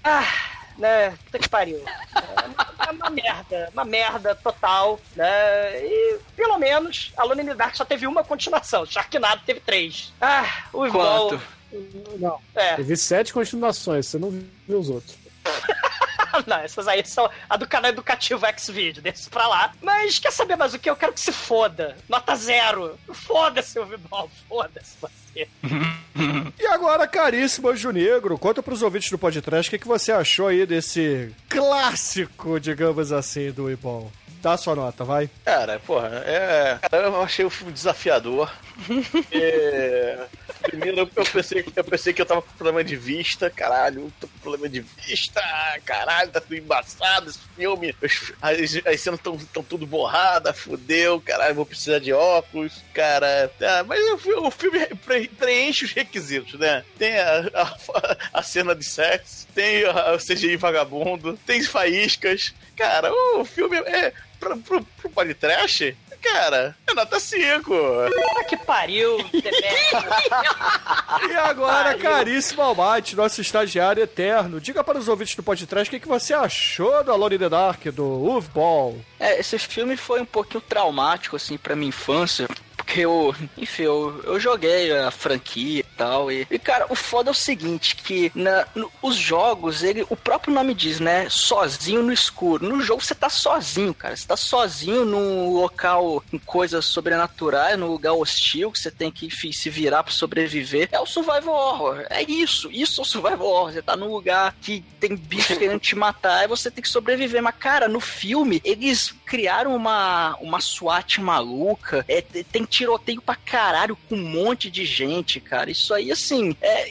Ah, 0.03 0.56
né? 0.79 1.11
Puta 1.25 1.39
que 1.39 1.49
pariu. 1.49 1.83
É 2.87 2.91
uma 2.91 3.11
merda, 3.11 3.71
uma 3.73 3.85
merda 3.85 4.35
total, 4.35 5.01
né? 5.15 5.85
E 5.85 6.19
pelo 6.37 6.59
menos 6.59 7.13
a 7.17 7.27
in 7.27 7.47
the 7.47 7.55
Dark 7.55 7.75
só 7.75 7.85
teve 7.85 8.07
uma 8.07 8.23
continuação, 8.23 8.87
Sharknado 8.87 9.43
teve 9.45 9.61
três. 9.61 10.13
Ah, 10.21 10.65
o. 10.73 10.89
Quanto? 10.91 11.41
Não. 12.19 12.39
É. 12.55 12.77
Teve 12.77 12.97
sete 12.97 13.33
continuações, 13.33 14.07
você 14.07 14.19
não 14.19 14.31
viu 14.31 14.79
os 14.79 14.89
outros. 14.89 15.26
Não, 16.47 16.59
essas 16.59 16.87
aí 16.87 17.05
são 17.07 17.31
a 17.49 17.57
do 17.57 17.67
canal 17.67 17.91
educativo 17.91 18.45
X-Video, 18.47 19.03
deixa 19.03 19.31
pra 19.31 19.47
lá. 19.47 19.73
Mas 19.81 20.19
quer 20.19 20.33
saber 20.33 20.57
mais 20.57 20.75
o 20.75 20.79
que? 20.79 20.91
Eu 20.91 20.97
quero 20.97 21.13
que 21.13 21.21
se 21.21 21.33
foda. 21.33 21.97
Nota 22.09 22.35
zero. 22.37 22.99
Foda-se 23.13 23.79
o 23.79 23.87
Vibol, 23.87 24.31
foda-se 24.49 24.97
você. 25.01 25.49
E 26.59 26.67
agora, 26.69 27.07
caríssimo 27.07 27.69
Anjo 27.69 27.91
Negro, 27.91 28.39
conta 28.39 28.63
pros 28.63 28.81
ouvintes 28.81 29.11
do 29.11 29.19
podcast 29.19 29.69
o 29.69 29.71
que, 29.71 29.79
que 29.79 29.87
você 29.87 30.11
achou 30.11 30.47
aí 30.49 30.65
desse 30.65 31.31
clássico, 31.47 32.59
digamos 32.59 33.13
assim, 33.13 33.51
do 33.53 33.71
Ibol. 33.71 34.11
Dá 34.47 34.57
sua 34.57 34.77
nota, 34.77 35.03
vai. 35.03 35.29
Cara, 35.45 35.81
porra, 35.81 36.23
é. 36.25 36.79
Cara, 36.89 37.07
eu 37.09 37.21
achei 37.21 37.45
o 37.45 37.51
filme 37.51 37.73
desafiador. 37.73 38.49
É, 39.33 40.25
Primeiro 40.63 41.01
eu 41.01 41.25
pensei, 41.25 41.65
eu 41.75 41.85
pensei 41.85 42.13
que 42.13 42.23
eu 42.23 42.27
tava 42.27 42.43
com 42.43 42.53
problema 42.53 42.85
de 42.85 42.95
vista, 42.95 43.51
caralho, 43.51 44.13
tô 44.21 44.29
com 44.29 44.39
problema 44.39 44.69
de 44.69 44.81
vista, 44.81 45.41
caralho, 45.85 46.31
tá 46.31 46.41
tudo 46.41 46.55
embaçado 46.57 47.29
esse 47.31 47.41
filme. 47.57 47.93
As, 48.01 48.33
as, 48.41 48.87
as 48.87 49.01
cenas 49.01 49.21
tão, 49.21 49.37
tão 49.37 49.65
tudo 49.65 49.85
borrada, 49.85 50.53
fudeu, 50.53 51.21
caralho, 51.21 51.55
vou 51.57 51.67
precisar 51.67 51.99
de 51.99 52.13
óculos, 52.13 52.83
cara. 52.95 53.51
Tá, 53.59 53.83
mas 53.85 54.01
o, 54.11 54.47
o 54.47 54.51
filme 54.53 54.87
pre- 55.05 55.29
preenche 55.29 55.87
os 55.87 55.93
requisitos, 55.93 56.59
né? 56.59 56.85
Tem 56.97 57.19
a, 57.19 57.51
a, 57.53 58.17
a 58.35 58.43
cena 58.45 58.77
de 58.77 58.85
sexo, 58.85 59.47
tem 59.55 59.85
a, 59.87 60.13
o 60.15 60.19
CGI 60.19 60.57
vagabundo, 60.57 61.37
tem 61.45 61.61
faíscas. 61.63 62.55
Cara, 62.77 63.11
o 63.39 63.45
filme 63.45 63.77
é. 63.79 64.13
Pro, 64.39 64.57
pro, 64.59 64.83
pro 64.85 65.11
podcast, 65.11 65.97
cara, 66.23 66.77
é 66.87 66.93
nota 66.95 67.19
5. 67.21 67.65
Puta 67.65 68.45
que 68.45 68.57
pariu. 68.57 69.17
E 71.31 71.35
agora, 71.37 71.91
Pariu. 71.91 72.03
caríssimo 72.03 72.63
Almighty, 72.63 73.17
nosso 73.17 73.41
estagiário 73.41 74.03
eterno, 74.03 74.61
diga 74.61 74.83
para 74.85 74.99
os 74.99 75.09
ouvintes 75.09 75.35
do 75.35 75.43
podcast 75.43 75.89
o 75.89 75.91
que, 75.91 76.01
que 76.01 76.09
você 76.09 76.35
achou 76.35 77.03
do 77.05 77.11
Alone 77.13 77.37
in 77.37 77.39
the 77.39 77.49
Dark, 77.49 77.85
do 77.87 78.05
Uwe 78.05 78.43
Ball. 78.55 78.99
É, 79.19 79.41
esse 79.41 79.59
filme 79.59 79.97
foi 79.97 80.21
um 80.21 80.25
pouquinho 80.27 80.61
traumático, 80.61 81.37
assim, 81.37 81.57
pra 81.57 81.75
minha 81.77 81.89
infância. 81.89 82.49
Porque 82.77 83.01
eu, 83.01 83.35
enfim, 83.57 83.85
eu, 83.85 84.21
eu 84.25 84.39
joguei 84.39 84.97
a 84.97 85.11
franquia 85.11 85.85
tal. 85.97 86.31
E, 86.31 86.47
e, 86.51 86.59
cara, 86.59 86.87
o 86.89 86.95
foda 86.95 87.31
é 87.31 87.33
o 87.33 87.35
seguinte: 87.35 87.97
que 87.97 88.31
na, 88.35 88.67
no- 88.75 88.91
os 89.03 89.17
jogos, 89.17 89.83
ele, 89.83 90.05
o 90.11 90.17
próprio 90.17 90.53
nome 90.55 90.75
diz, 90.75 91.01
né? 91.01 91.27
Sozinho 91.31 92.03
no 92.03 92.13
escuro. 92.13 92.67
No 92.69 92.81
jogo 92.81 93.03
você 93.05 93.15
tá 93.15 93.29
sozinho, 93.31 93.95
cara. 93.95 94.17
Você 94.17 94.27
tá 94.27 94.37
sozinho 94.37 95.05
num 95.05 95.51
local 95.55 96.23
com 96.31 96.39
coisas 96.39 96.85
sobrenaturais, 96.85 97.79
num 97.79 97.87
lugar 97.89 98.13
hostil, 98.13 98.71
que 98.71 98.79
você 98.79 98.91
tem 98.91 99.11
que, 99.11 99.27
enfim, 99.27 99.53
se 99.53 99.71
virar 99.71 100.03
pra 100.03 100.13
sobreviver. 100.13 100.89
É 100.93 101.01
o 101.01 101.07
survival 101.07 101.55
horror. 101.55 102.05
É 102.11 102.23
isso. 102.23 102.71
Isso 102.71 103.01
é 103.01 103.03
o 103.03 103.07
survival 103.07 103.47
horror. 103.47 103.73
Você 103.73 103.83
tá 103.83 103.97
num 103.97 104.13
lugar 104.13 104.55
que 104.61 104.85
tem 105.01 105.17
bichos 105.17 105.57
querendo 105.59 105.81
te 105.81 105.95
matar 105.97 106.45
e 106.45 106.49
você 106.49 106.71
tem 106.71 106.83
que 106.83 106.89
sobreviver. 106.89 107.43
Mas, 107.43 107.55
cara, 107.57 107.89
no 107.89 108.01
filme, 108.01 108.61
eles 108.65 109.15
criaram 109.25 109.75
uma, 109.75 110.37
uma 110.41 110.61
SWAT 110.61 111.19
maluca. 111.21 112.05
É, 112.09 112.21
te- 112.21 112.45
tem 112.45 112.65
tiroteio 112.65 113.21
pra 113.23 113.35
caralho 113.37 113.97
com 114.09 114.15
um 114.17 114.23
monte 114.29 114.71
de 114.71 114.85
gente, 114.85 115.41
cara. 115.41 115.71
Isso 115.71 115.86
aí, 115.95 116.11
assim, 116.11 116.57
é. 116.61 116.91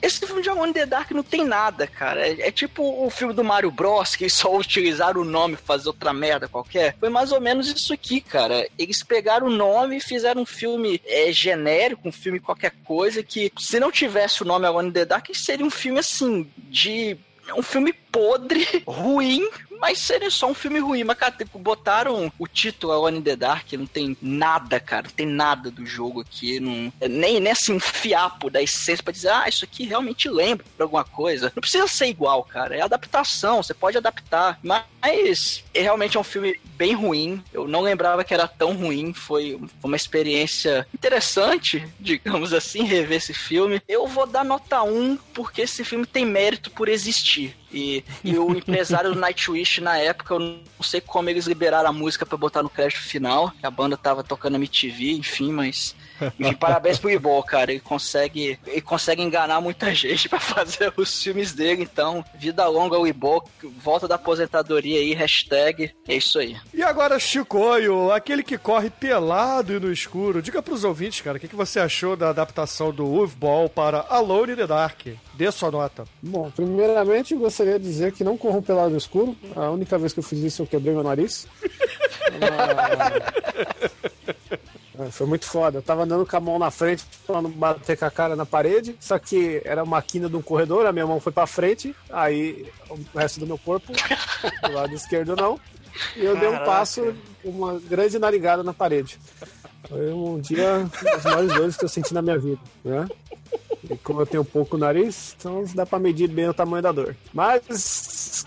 esse 0.00 0.26
filme 0.26 0.42
de 0.42 0.48
Alone 0.48 0.70
in 0.70 0.74
the 0.74 0.86
Dark 0.86 1.10
não 1.10 1.22
tem 1.22 1.44
nada, 1.44 1.86
cara. 1.86 2.26
É, 2.26 2.48
é 2.48 2.50
tipo 2.50 2.82
o 2.82 3.10
filme 3.10 3.34
do 3.34 3.44
Mario 3.44 3.70
Bros, 3.70 4.16
que 4.16 4.28
só 4.28 4.54
utilizaram 4.56 5.20
o 5.20 5.24
nome 5.24 5.56
pra 5.56 5.64
fazer 5.64 5.88
outra 5.88 6.12
merda 6.12 6.48
qualquer. 6.48 6.96
Foi 6.98 7.08
mais 7.08 7.32
ou 7.32 7.40
menos 7.40 7.68
isso 7.68 7.92
aqui, 7.92 8.20
cara. 8.20 8.66
Eles 8.78 9.02
pegaram 9.02 9.46
o 9.46 9.50
nome 9.50 9.96
e 9.96 10.00
fizeram 10.00 10.42
um 10.42 10.46
filme 10.46 11.00
é, 11.06 11.32
genérico, 11.32 12.08
um 12.08 12.12
filme 12.12 12.40
qualquer 12.40 12.72
coisa, 12.84 13.22
que 13.22 13.52
se 13.58 13.80
não 13.80 13.90
tivesse 13.90 14.42
o 14.42 14.46
nome 14.46 14.66
Alone 14.66 14.88
in 14.88 14.92
the 14.92 15.04
Dark, 15.04 15.28
seria 15.34 15.66
um 15.66 15.70
filme 15.70 15.98
assim, 15.98 16.50
de 16.56 17.16
um 17.56 17.62
filme 17.62 17.92
podre, 17.92 18.66
ruim, 18.86 19.48
mas 19.82 19.98
seria 19.98 20.30
só 20.30 20.48
um 20.48 20.54
filme 20.54 20.78
ruim. 20.78 21.02
Mas, 21.02 21.18
cara, 21.18 21.32
tipo, 21.32 21.58
botaram 21.58 22.32
o 22.38 22.46
título 22.46 22.92
Alone 22.92 23.18
in 23.18 23.22
the 23.22 23.34
Dark, 23.34 23.72
não 23.72 23.84
tem 23.84 24.16
nada, 24.22 24.78
cara, 24.78 25.08
não 25.08 25.10
tem 25.10 25.26
nada 25.26 25.72
do 25.72 25.84
jogo 25.84 26.20
aqui, 26.20 26.60
não, 26.60 26.92
nem, 27.00 27.40
nem 27.40 27.50
assim, 27.50 27.72
um 27.72 27.80
fiapo 27.80 28.48
da 28.48 28.62
essência 28.62 29.02
pra 29.02 29.12
dizer, 29.12 29.30
ah, 29.30 29.48
isso 29.48 29.64
aqui 29.64 29.84
realmente 29.84 30.28
lembra 30.28 30.64
alguma 30.78 31.02
coisa. 31.02 31.50
Não 31.56 31.60
precisa 31.60 31.88
ser 31.88 32.06
igual, 32.06 32.44
cara, 32.44 32.76
é 32.76 32.80
adaptação, 32.80 33.60
você 33.60 33.74
pode 33.74 33.98
adaptar, 33.98 34.60
mas 34.62 35.64
é, 35.74 35.82
realmente 35.82 36.16
é 36.16 36.20
um 36.20 36.24
filme 36.24 36.60
bem 36.76 36.94
ruim. 36.94 37.42
Eu 37.52 37.66
não 37.66 37.80
lembrava 37.80 38.22
que 38.22 38.32
era 38.32 38.46
tão 38.46 38.76
ruim, 38.76 39.12
foi 39.12 39.60
uma 39.82 39.96
experiência 39.96 40.86
interessante, 40.94 41.84
digamos 41.98 42.52
assim, 42.52 42.84
rever 42.84 43.18
esse 43.18 43.34
filme. 43.34 43.82
Eu 43.88 44.06
vou 44.06 44.28
dar 44.28 44.44
nota 44.44 44.80
1 44.82 45.16
porque 45.34 45.62
esse 45.62 45.84
filme 45.84 46.06
tem 46.06 46.24
mérito 46.24 46.70
por 46.70 46.88
existir. 46.88 47.56
E, 47.72 48.04
e 48.22 48.38
o 48.38 48.50
empresário 48.56 49.12
do 49.12 49.18
Nightwish 49.18 49.80
na 49.80 49.96
época, 49.96 50.34
eu 50.34 50.38
não 50.38 50.60
sei 50.82 51.00
como 51.00 51.30
eles 51.30 51.46
liberaram 51.46 51.88
a 51.88 51.92
música 51.92 52.26
pra 52.26 52.36
botar 52.36 52.62
no 52.62 52.70
crédito 52.70 53.00
final. 53.00 53.52
A 53.62 53.70
banda 53.70 53.96
tava 53.96 54.22
tocando 54.22 54.56
MTV, 54.56 55.12
enfim, 55.12 55.52
mas. 55.52 55.94
Enfim, 56.38 56.54
parabéns 56.54 56.98
pro 56.98 57.10
Ibol, 57.10 57.42
cara. 57.42 57.72
Ele 57.72 57.80
consegue, 57.80 58.58
ele 58.66 58.80
consegue 58.80 59.22
enganar 59.22 59.60
muita 59.60 59.94
gente 59.94 60.28
pra 60.30 60.40
fazer 60.40 60.92
os 60.96 61.22
filmes 61.22 61.52
dele. 61.52 61.82
Então, 61.82 62.24
vida 62.34 62.66
longa 62.66 62.96
ao 62.96 63.06
Ibol. 63.06 63.46
Volta 63.78 64.06
da 64.06 64.16
aposentadoria 64.16 64.98
aí, 64.98 65.14
hashtag. 65.14 65.92
É 66.06 66.14
isso 66.16 66.38
aí. 66.38 66.56
E 66.72 66.82
agora, 66.82 67.18
Chicoio, 67.18 68.12
aquele 68.12 68.42
que 68.42 68.58
corre 68.58 68.90
pelado 68.90 69.72
e 69.72 69.80
no 69.80 69.92
escuro. 69.92 70.42
Diga 70.42 70.62
pros 70.62 70.84
ouvintes, 70.84 71.20
cara, 71.20 71.36
o 71.36 71.40
que, 71.40 71.48
que 71.48 71.56
você 71.56 71.80
achou 71.80 72.16
da 72.16 72.30
adaptação 72.30 72.92
do 72.92 73.06
Uwe 73.06 73.28
Ball 73.36 73.68
para 73.68 74.06
Alone 74.08 74.52
in 74.52 74.56
the 74.56 74.66
Dark? 74.66 75.06
Dê 75.34 75.50
sua 75.50 75.70
nota. 75.70 76.04
Bom, 76.22 76.50
primeiramente 76.50 77.34
gostaria 77.34 77.78
de 77.78 77.84
dizer 77.84 78.12
que 78.12 78.24
não 78.24 78.36
corro 78.36 78.62
pelado 78.62 78.90
no 78.90 78.98
escuro. 78.98 79.36
A 79.56 79.70
única 79.70 79.98
vez 79.98 80.12
que 80.12 80.18
eu 80.20 80.24
fiz 80.24 80.38
isso 80.40 80.62
eu 80.62 80.66
quebrei 80.66 80.92
meu 80.94 81.02
nariz. 81.02 81.46
Ah, 82.40 83.12
Foi 85.10 85.26
muito 85.26 85.46
foda. 85.46 85.78
Eu 85.78 85.82
tava 85.82 86.02
andando 86.02 86.26
com 86.26 86.36
a 86.36 86.40
mão 86.40 86.58
na 86.58 86.70
frente 86.70 87.04
pra 87.26 87.40
não 87.42 87.50
bater 87.50 87.96
com 87.96 88.04
a 88.04 88.10
cara 88.10 88.36
na 88.36 88.46
parede. 88.46 88.96
Só 89.00 89.18
que 89.18 89.60
era 89.64 89.82
uma 89.82 90.00
quina 90.02 90.28
de 90.28 90.36
um 90.36 90.42
corredor, 90.42 90.86
a 90.86 90.92
minha 90.92 91.06
mão 91.06 91.20
foi 91.20 91.32
pra 91.32 91.46
frente. 91.46 91.94
Aí 92.10 92.66
o 92.88 93.18
resto 93.18 93.40
do 93.40 93.46
meu 93.46 93.58
corpo, 93.58 93.92
do 94.62 94.72
lado 94.72 94.94
esquerdo 94.94 95.34
não. 95.36 95.58
E 96.16 96.24
eu 96.24 96.36
dei 96.36 96.48
um 96.48 96.52
Caraca. 96.52 96.70
passo, 96.70 97.14
uma 97.44 97.78
grande 97.78 98.18
narigada 98.18 98.62
na 98.62 98.72
parede. 98.72 99.18
Foi 99.88 100.12
um 100.12 100.40
dia 100.40 100.88
dos 101.14 101.24
maiores 101.24 101.52
dores 101.54 101.76
que 101.76 101.84
eu 101.84 101.88
senti 101.88 102.14
na 102.14 102.22
minha 102.22 102.38
vida, 102.38 102.60
né? 102.84 103.06
E 103.90 103.96
como 103.98 104.20
eu 104.20 104.26
tenho 104.26 104.44
pouco 104.44 104.78
nariz, 104.78 105.34
então 105.38 105.64
dá 105.74 105.84
pra 105.84 105.98
medir 105.98 106.28
bem 106.28 106.48
o 106.48 106.54
tamanho 106.54 106.82
da 106.82 106.92
dor. 106.92 107.16
Mas 107.32 108.46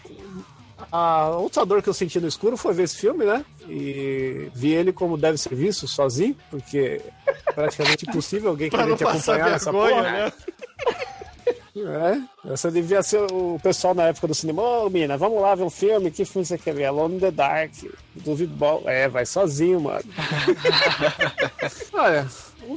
a 0.92 1.30
outra 1.30 1.66
dor 1.66 1.82
que 1.82 1.90
eu 1.90 1.94
senti 1.94 2.20
no 2.20 2.28
escuro 2.28 2.58
foi 2.58 2.74
ver 2.74 2.84
esse 2.84 2.98
filme, 2.98 3.26
né? 3.26 3.46
E 3.68 4.50
vi 4.54 4.72
ele 4.74 4.92
como 4.92 5.18
deve 5.18 5.38
ser 5.38 5.56
visto, 5.56 5.88
sozinho, 5.88 6.36
porque 6.50 7.02
é 7.48 7.52
praticamente 7.52 8.08
impossível 8.08 8.50
alguém 8.50 8.70
querer 8.72 8.96
te 8.96 9.04
acompanhar 9.04 9.52
nessa 9.52 9.72
porra. 9.72 10.02
né? 10.02 10.34
É, 11.78 12.54
essa 12.54 12.72
devia 12.72 13.04
ser 13.04 13.30
o 13.34 13.60
pessoal 13.62 13.94
na 13.94 14.04
época 14.04 14.28
do 14.28 14.34
cinema. 14.34 14.62
Ô, 14.62 14.90
mina, 14.90 15.18
vamos 15.18 15.42
lá 15.42 15.54
ver 15.56 15.64
um 15.64 15.70
filme. 15.70 16.10
Que 16.10 16.24
filme 16.24 16.46
você 16.46 16.58
quer 16.58 16.74
ver? 16.74 16.86
Alone 16.86 17.18
in 17.18 17.20
the 17.20 17.32
Dark, 17.32 17.72
do 18.16 18.48
Ball. 18.48 18.82
É, 18.86 19.10
vai 19.10 19.26
sozinho, 19.26 19.82
mano. 19.82 20.06
Olha, 21.92 22.26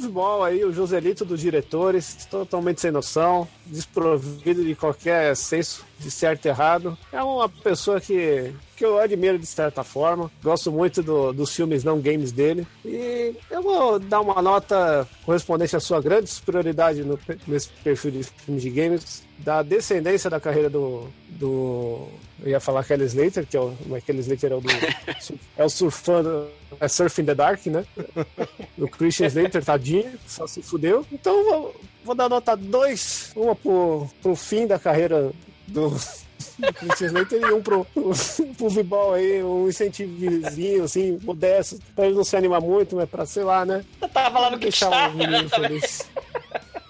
o 0.04 0.10
Ball 0.10 0.44
aí, 0.44 0.64
o 0.64 0.72
Joselito 0.72 1.24
dos 1.24 1.40
diretores, 1.40 2.26
totalmente 2.30 2.80
sem 2.80 2.90
noção, 2.90 3.46
desprovido 3.66 4.64
de 4.64 4.74
qualquer 4.74 5.34
senso 5.36 5.84
de 5.98 6.10
certo 6.10 6.44
e 6.46 6.48
errado. 6.48 6.96
É 7.12 7.22
uma 7.22 7.48
pessoa 7.48 8.00
que, 8.00 8.52
que 8.76 8.84
eu 8.84 8.98
admiro 8.98 9.38
de 9.38 9.46
certa 9.46 9.82
forma. 9.82 10.30
Gosto 10.42 10.70
muito 10.70 11.02
do- 11.02 11.32
dos 11.32 11.54
filmes 11.54 11.82
não 11.82 12.00
games 12.00 12.30
dele. 12.32 12.66
E 12.84 13.34
eu 13.50 13.62
vou 13.62 13.98
dar 13.98 14.20
uma 14.20 14.40
nota 14.40 15.08
correspondente 15.24 15.74
à 15.74 15.80
sua 15.80 16.00
grande 16.00 16.28
superioridade 16.30 17.02
no, 17.02 17.18
nesse 17.46 17.68
perfil 17.82 18.10
de 18.12 18.22
filmes 18.24 18.62
de 18.62 18.70
games, 18.70 19.22
da 19.38 19.62
descendência 19.62 20.28
da 20.28 20.40
carreira 20.40 20.68
do. 20.68 21.08
do 21.28 22.08
eu 22.40 22.50
ia 22.50 22.60
falar 22.60 22.84
Kelly 22.84 23.04
Slater, 23.04 23.46
que 23.46 23.56
é 23.56 23.60
o. 23.60 23.74
Mas 23.86 24.04
Kelly 24.04 24.20
Slater 24.20 24.52
é 24.52 24.54
o 24.54 24.60
do. 24.60 24.68
é 25.56 25.64
o 25.64 25.68
surfando. 25.68 26.48
É 26.80 26.86
Surfing 26.86 27.24
the 27.24 27.34
Dark, 27.34 27.66
né? 27.66 27.84
Do 28.76 28.86
Christian 28.88 29.26
Slater, 29.26 29.64
tadinho, 29.64 30.12
só 30.26 30.46
se 30.46 30.62
fudeu. 30.62 31.04
Então 31.10 31.44
vou, 31.44 31.80
vou 32.04 32.14
dar 32.14 32.28
nota 32.28 32.56
2, 32.56 33.32
uma 33.34 33.56
pro, 33.56 34.08
pro 34.22 34.36
fim 34.36 34.66
da 34.66 34.78
carreira 34.78 35.32
do, 35.66 35.90
do 35.90 36.72
Christian 36.74 37.06
Slater 37.06 37.40
e 37.42 37.52
um 37.52 37.62
pro, 37.62 37.84
pro, 37.86 38.12
pro 38.56 38.68
Vibal 38.68 39.14
aí, 39.14 39.42
um 39.42 39.68
incentivozinho, 39.68 40.84
assim, 40.84 41.18
modesto, 41.22 41.78
pra 41.96 42.06
ele 42.06 42.14
não 42.14 42.22
se 42.22 42.36
animar 42.36 42.60
muito, 42.60 42.94
mas 42.94 43.08
pra, 43.08 43.26
sei 43.26 43.42
lá, 43.42 43.64
né? 43.64 43.84
Eu 44.00 44.08
tava 44.08 44.38
lá 44.38 44.50
no 44.50 44.58
Deixar 44.58 44.88
o 44.88 44.90
Kickstarter, 44.90 45.16
menino 45.16 45.48
feliz. 45.48 46.08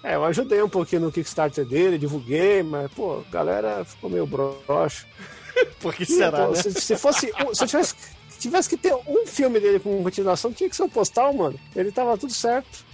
É, 0.09 0.15
eu 0.15 0.25
ajudei 0.25 0.63
um 0.63 0.69
pouquinho 0.69 1.03
no 1.03 1.13
Kickstarter 1.13 1.67
dele, 1.67 1.99
divulguei, 1.99 2.63
mas, 2.63 2.91
pô, 2.93 3.23
a 3.29 3.31
galera 3.31 3.85
ficou 3.85 4.09
meio 4.09 4.27
broxo. 4.27 5.07
Por 5.81 5.95
que 5.95 6.07
será, 6.07 6.47
pô, 6.47 6.53
né? 6.53 6.63
se, 6.63 6.73
se 6.73 6.97
fosse. 6.97 7.31
um- 7.47 7.55
Se 7.55 7.65
eu 7.65 7.69
tivesse, 7.69 7.95
tivesse 8.39 8.69
que 8.71 8.77
ter 8.79 8.95
um 8.95 9.27
filme 9.27 9.61
dele 9.61 9.79
com 9.79 10.03
continuação, 10.03 10.51
tinha 10.53 10.71
que 10.71 10.77
ser 10.77 10.85
o 10.85 10.89
postal, 10.89 11.35
mano. 11.35 11.59
Ele 11.77 11.93
tava 11.93 12.17
tudo 12.17 12.33
certo. 12.33 12.85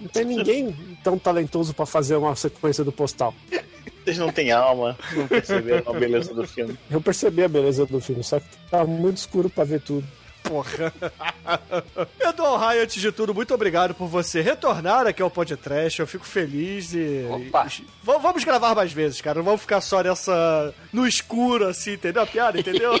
Não 0.00 0.08
tem 0.08 0.24
ninguém 0.24 0.74
tão 1.02 1.18
talentoso 1.18 1.74
pra 1.74 1.84
fazer 1.86 2.16
uma 2.16 2.34
sequência 2.36 2.82
do 2.84 2.92
postal. 2.92 3.34
Vocês 4.04 4.18
não 4.18 4.30
têm 4.32 4.50
alma, 4.52 4.96
não 5.14 5.26
perceberam 5.26 5.92
a 5.94 5.98
beleza 5.98 6.32
do 6.34 6.46
filme. 6.46 6.78
Eu 6.90 7.00
percebi 7.00 7.42
a 7.42 7.48
beleza 7.48 7.86
do 7.86 8.00
filme, 8.00 8.22
só 8.22 8.38
que 8.38 8.46
tava 8.70 8.86
muito 8.86 9.16
escuro 9.18 9.48
pra 9.50 9.64
ver 9.64 9.80
tudo. 9.80 10.06
Porra. 10.44 10.92
Eduardo 12.20 12.56
Rai, 12.56 12.78
antes 12.80 13.00
de 13.00 13.10
tudo, 13.10 13.34
muito 13.34 13.52
obrigado 13.54 13.94
por 13.94 14.06
você 14.06 14.40
retornar 14.42 15.06
aqui 15.06 15.22
ao 15.22 15.30
podcast. 15.30 15.98
Eu 15.98 16.06
fico 16.06 16.24
feliz 16.26 16.92
e. 16.92 17.26
Opa. 17.30 17.66
e- 17.66 17.84
vamos 18.02 18.44
gravar 18.44 18.74
mais 18.74 18.92
vezes, 18.92 19.20
cara. 19.20 19.38
Não 19.38 19.44
vamos 19.44 19.62
ficar 19.62 19.80
só 19.80 20.02
nessa. 20.02 20.74
no 20.92 21.06
escuro, 21.06 21.66
assim, 21.66 21.94
entendeu? 21.94 22.22
A 22.22 22.26
piada, 22.26 22.60
entendeu? 22.60 22.92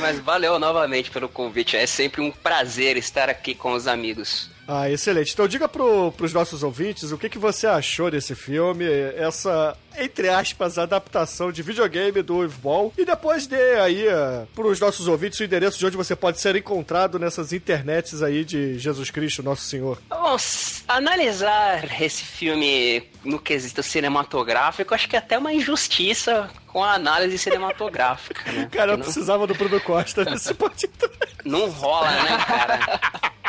Mas 0.00 0.18
valeu 0.18 0.58
novamente 0.58 1.10
pelo 1.10 1.28
convite. 1.28 1.76
É 1.76 1.86
sempre 1.86 2.20
um 2.20 2.30
prazer 2.30 2.96
estar 2.96 3.28
aqui 3.28 3.54
com 3.54 3.72
os 3.72 3.86
amigos. 3.86 4.50
Ah, 4.72 4.88
excelente. 4.88 5.32
Então 5.32 5.48
diga 5.48 5.68
pro, 5.68 6.12
pros 6.12 6.32
nossos 6.32 6.62
ouvintes 6.62 7.10
o 7.10 7.18
que, 7.18 7.28
que 7.28 7.38
você 7.38 7.66
achou 7.66 8.08
desse 8.08 8.36
filme, 8.36 8.84
essa, 9.16 9.76
entre 9.98 10.28
aspas, 10.28 10.78
adaptação 10.78 11.50
de 11.50 11.60
videogame 11.60 12.22
do 12.22 12.48
Ball. 12.62 12.92
E 12.96 13.04
depois 13.04 13.48
dê 13.48 13.80
aí 13.80 14.06
uh, 14.06 14.46
pros 14.54 14.78
nossos 14.78 15.08
ouvintes 15.08 15.40
o 15.40 15.44
endereço 15.44 15.76
de 15.76 15.86
onde 15.86 15.96
você 15.96 16.14
pode 16.14 16.38
ser 16.38 16.54
encontrado 16.54 17.18
nessas 17.18 17.52
internets 17.52 18.22
aí 18.22 18.44
de 18.44 18.78
Jesus 18.78 19.10
Cristo, 19.10 19.42
Nosso 19.42 19.62
Senhor. 19.62 19.98
Vamos 20.08 20.84
analisar 20.86 22.00
esse 22.00 22.22
filme 22.22 23.02
no 23.24 23.40
quesito 23.40 23.82
cinematográfico. 23.82 24.94
Acho 24.94 25.08
que 25.08 25.16
é 25.16 25.18
até 25.18 25.36
uma 25.36 25.52
injustiça 25.52 26.48
com 26.68 26.84
a 26.84 26.94
análise 26.94 27.36
cinematográfica, 27.38 28.52
né? 28.52 28.68
Cara, 28.70 28.92
eu 28.92 28.98
Não- 28.98 29.04
precisava 29.04 29.48
do 29.48 29.54
Bruno 29.54 29.80
Costa 29.80 30.24
nesse 30.24 30.54
podcast. 30.54 31.10
Não 31.44 31.68
rola, 31.68 32.10
né, 32.12 32.44
cara? 32.46 33.00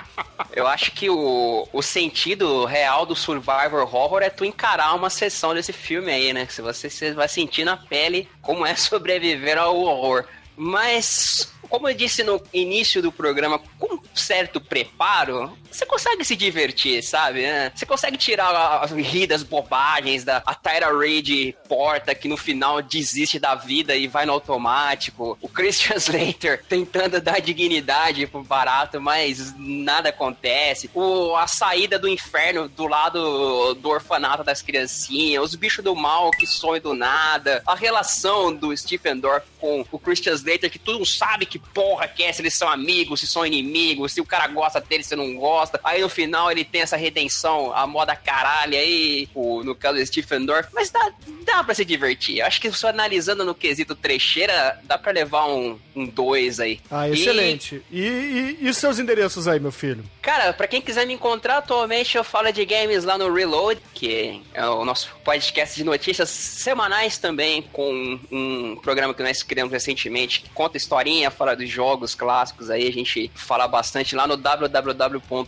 Eu 0.54 0.68
acho 0.68 0.92
que 0.92 1.10
o, 1.10 1.68
o 1.72 1.82
sentido 1.82 2.66
real 2.66 3.06
do 3.06 3.16
Survivor 3.16 3.94
Horror 3.94 4.22
é 4.22 4.30
tu 4.30 4.44
encarar 4.44 4.96
uma 4.96 5.10
sessão 5.10 5.54
desse 5.54 5.72
filme 5.72 6.12
aí, 6.12 6.34
né? 6.34 6.48
Se 6.50 6.62
você, 6.62 6.90
você 6.90 7.14
vai 7.14 7.28
sentir 7.28 7.64
na 7.64 7.78
pele 7.78 8.28
como 8.42 8.66
é 8.66 8.76
sobreviver 8.76 9.58
ao 9.58 9.78
horror. 9.78 10.26
Mas, 10.56 11.52
como 11.70 11.90
eu 11.90 11.94
disse 11.94 12.24
no 12.24 12.42
início 12.54 13.02
do 13.02 13.12
programa, 13.12 13.60
com 13.80 14.00
certo 14.14 14.60
preparo, 14.60 15.58
você 15.72 15.86
consegue 15.86 16.24
se 16.26 16.36
divertir, 16.36 17.02
sabe? 17.04 17.44
né? 17.44 17.72
Você 17.74 17.86
consegue 17.86 18.18
tirar 18.18 18.84
as 18.84 18.92
rir 18.92 19.28
das 19.28 19.44
bobagens 19.44 20.24
da 20.24 20.42
a 20.46 20.54
Tyra 20.54 20.98
Reid 20.98 21.56
porta 21.68 22.14
que 22.14 22.28
no 22.28 22.38
final 22.38 22.82
desiste 22.82 23.40
da 23.40 23.56
vida 23.56 23.96
e 23.96 24.08
vai 24.08 24.26
no 24.26 24.34
automático. 24.34 25.38
O 25.42 25.48
Christian 25.48 25.96
Slater 25.98 26.64
tentando 26.68 27.22
dar 27.22 27.40
dignidade 27.40 28.28
pro 28.28 28.44
barato, 28.44 29.00
mas 29.00 29.54
nada 29.58 30.10
acontece. 30.10 30.90
O, 30.94 31.36
a 31.36 31.48
saída 31.48 31.98
do 31.98 32.08
inferno 32.08 32.68
do 32.68 32.88
lado 32.88 33.74
do 33.76 33.90
orfanato 33.90 34.44
das 34.44 34.62
criancinhas, 34.62 35.44
os 35.44 35.56
bichos 35.56 35.84
do 35.84 35.96
mal 35.96 36.32
que 36.32 36.46
sonham 36.46 36.82
do 36.82 36.94
nada, 36.94 37.62
a 37.66 37.76
relação 37.76 38.54
do 38.54 38.76
Stephen 38.76 39.20
Dorff 39.20 39.46
com 39.60 39.86
o 39.92 40.00
Christian 40.00 40.34
Slater, 40.34 40.72
que 40.72 40.80
tu 40.80 40.94
não 40.94 41.06
sabe 41.06 41.46
que 41.46 41.60
porra 41.60 42.08
que 42.08 42.24
é, 42.24 42.34
se 42.34 42.42
eles 42.42 42.56
são 42.56 42.68
amigos, 42.68 43.20
se 43.20 43.28
são 43.28 43.46
inimigos, 43.46 44.14
se 44.14 44.20
o 44.20 44.26
cara 44.26 44.48
gosta 44.48 44.82
dele, 44.82 45.04
se 45.04 45.16
não 45.16 45.36
gosta. 45.36 45.61
Bosta. 45.62 45.80
Aí 45.84 46.02
no 46.02 46.10
final 46.10 46.52
ele 46.52 46.66
tem 46.66 46.82
essa 46.82 46.98
redenção, 46.98 47.74
a 47.74 47.86
moda 47.86 48.16
caralho 48.16 48.76
aí, 48.76 49.30
o, 49.34 49.64
no 49.64 49.76
caso 49.76 49.98
do 49.98 50.06
Stephen 50.06 50.46
Dorff. 50.46 50.70
Mas 50.74 50.90
dá, 50.90 51.12
dá 51.46 51.64
pra 51.64 51.76
se 51.76 51.86
divertir. 51.86 52.40
Eu 52.40 52.46
acho 52.46 52.60
que 52.60 52.72
só 52.72 52.90
analisando 52.90 53.46
no 53.46 53.54
quesito 53.54 53.96
trecheira, 53.96 54.80
dá 54.84 54.98
pra 54.98 55.12
levar 55.12 55.48
um 55.48 55.78
2 55.96 56.60
um 56.60 56.64
aí. 56.64 56.80
Ah, 56.90 57.10
excelente. 57.10 57.82
E... 57.92 58.02
E, 58.02 58.58
e, 58.62 58.70
e 58.70 58.74
seus 58.74 59.00
endereços 59.00 59.48
aí, 59.48 59.60
meu 59.60 59.72
filho? 59.72 60.04
Cara, 60.22 60.54
pra 60.54 60.68
quem 60.68 60.82
quiser 60.82 61.06
me 61.06 61.14
encontrar, 61.14 61.58
atualmente 61.58 62.18
eu 62.18 62.24
falo 62.24 62.52
de 62.52 62.66
games 62.66 63.04
lá 63.04 63.18
no 63.18 63.32
Reload, 63.32 63.80
que 63.94 64.42
é 64.54 64.66
o 64.66 64.84
nosso 64.84 65.10
podcast 65.24 65.76
de 65.76 65.84
notícias 65.84 66.30
semanais 66.30 67.18
também, 67.18 67.62
com 67.62 68.20
um 68.32 68.76
programa 68.82 69.14
que 69.14 69.22
nós 69.22 69.44
criamos 69.44 69.72
recentemente, 69.72 70.42
que 70.42 70.50
conta 70.50 70.78
historinha, 70.78 71.30
fala 71.30 71.56
dos 71.56 71.70
jogos 71.70 72.16
clássicos 72.16 72.70
aí, 72.70 72.88
a 72.88 72.92
gente 72.92 73.32
fala 73.36 73.68
bastante 73.68 74.16
lá 74.16 74.26
no 74.26 74.38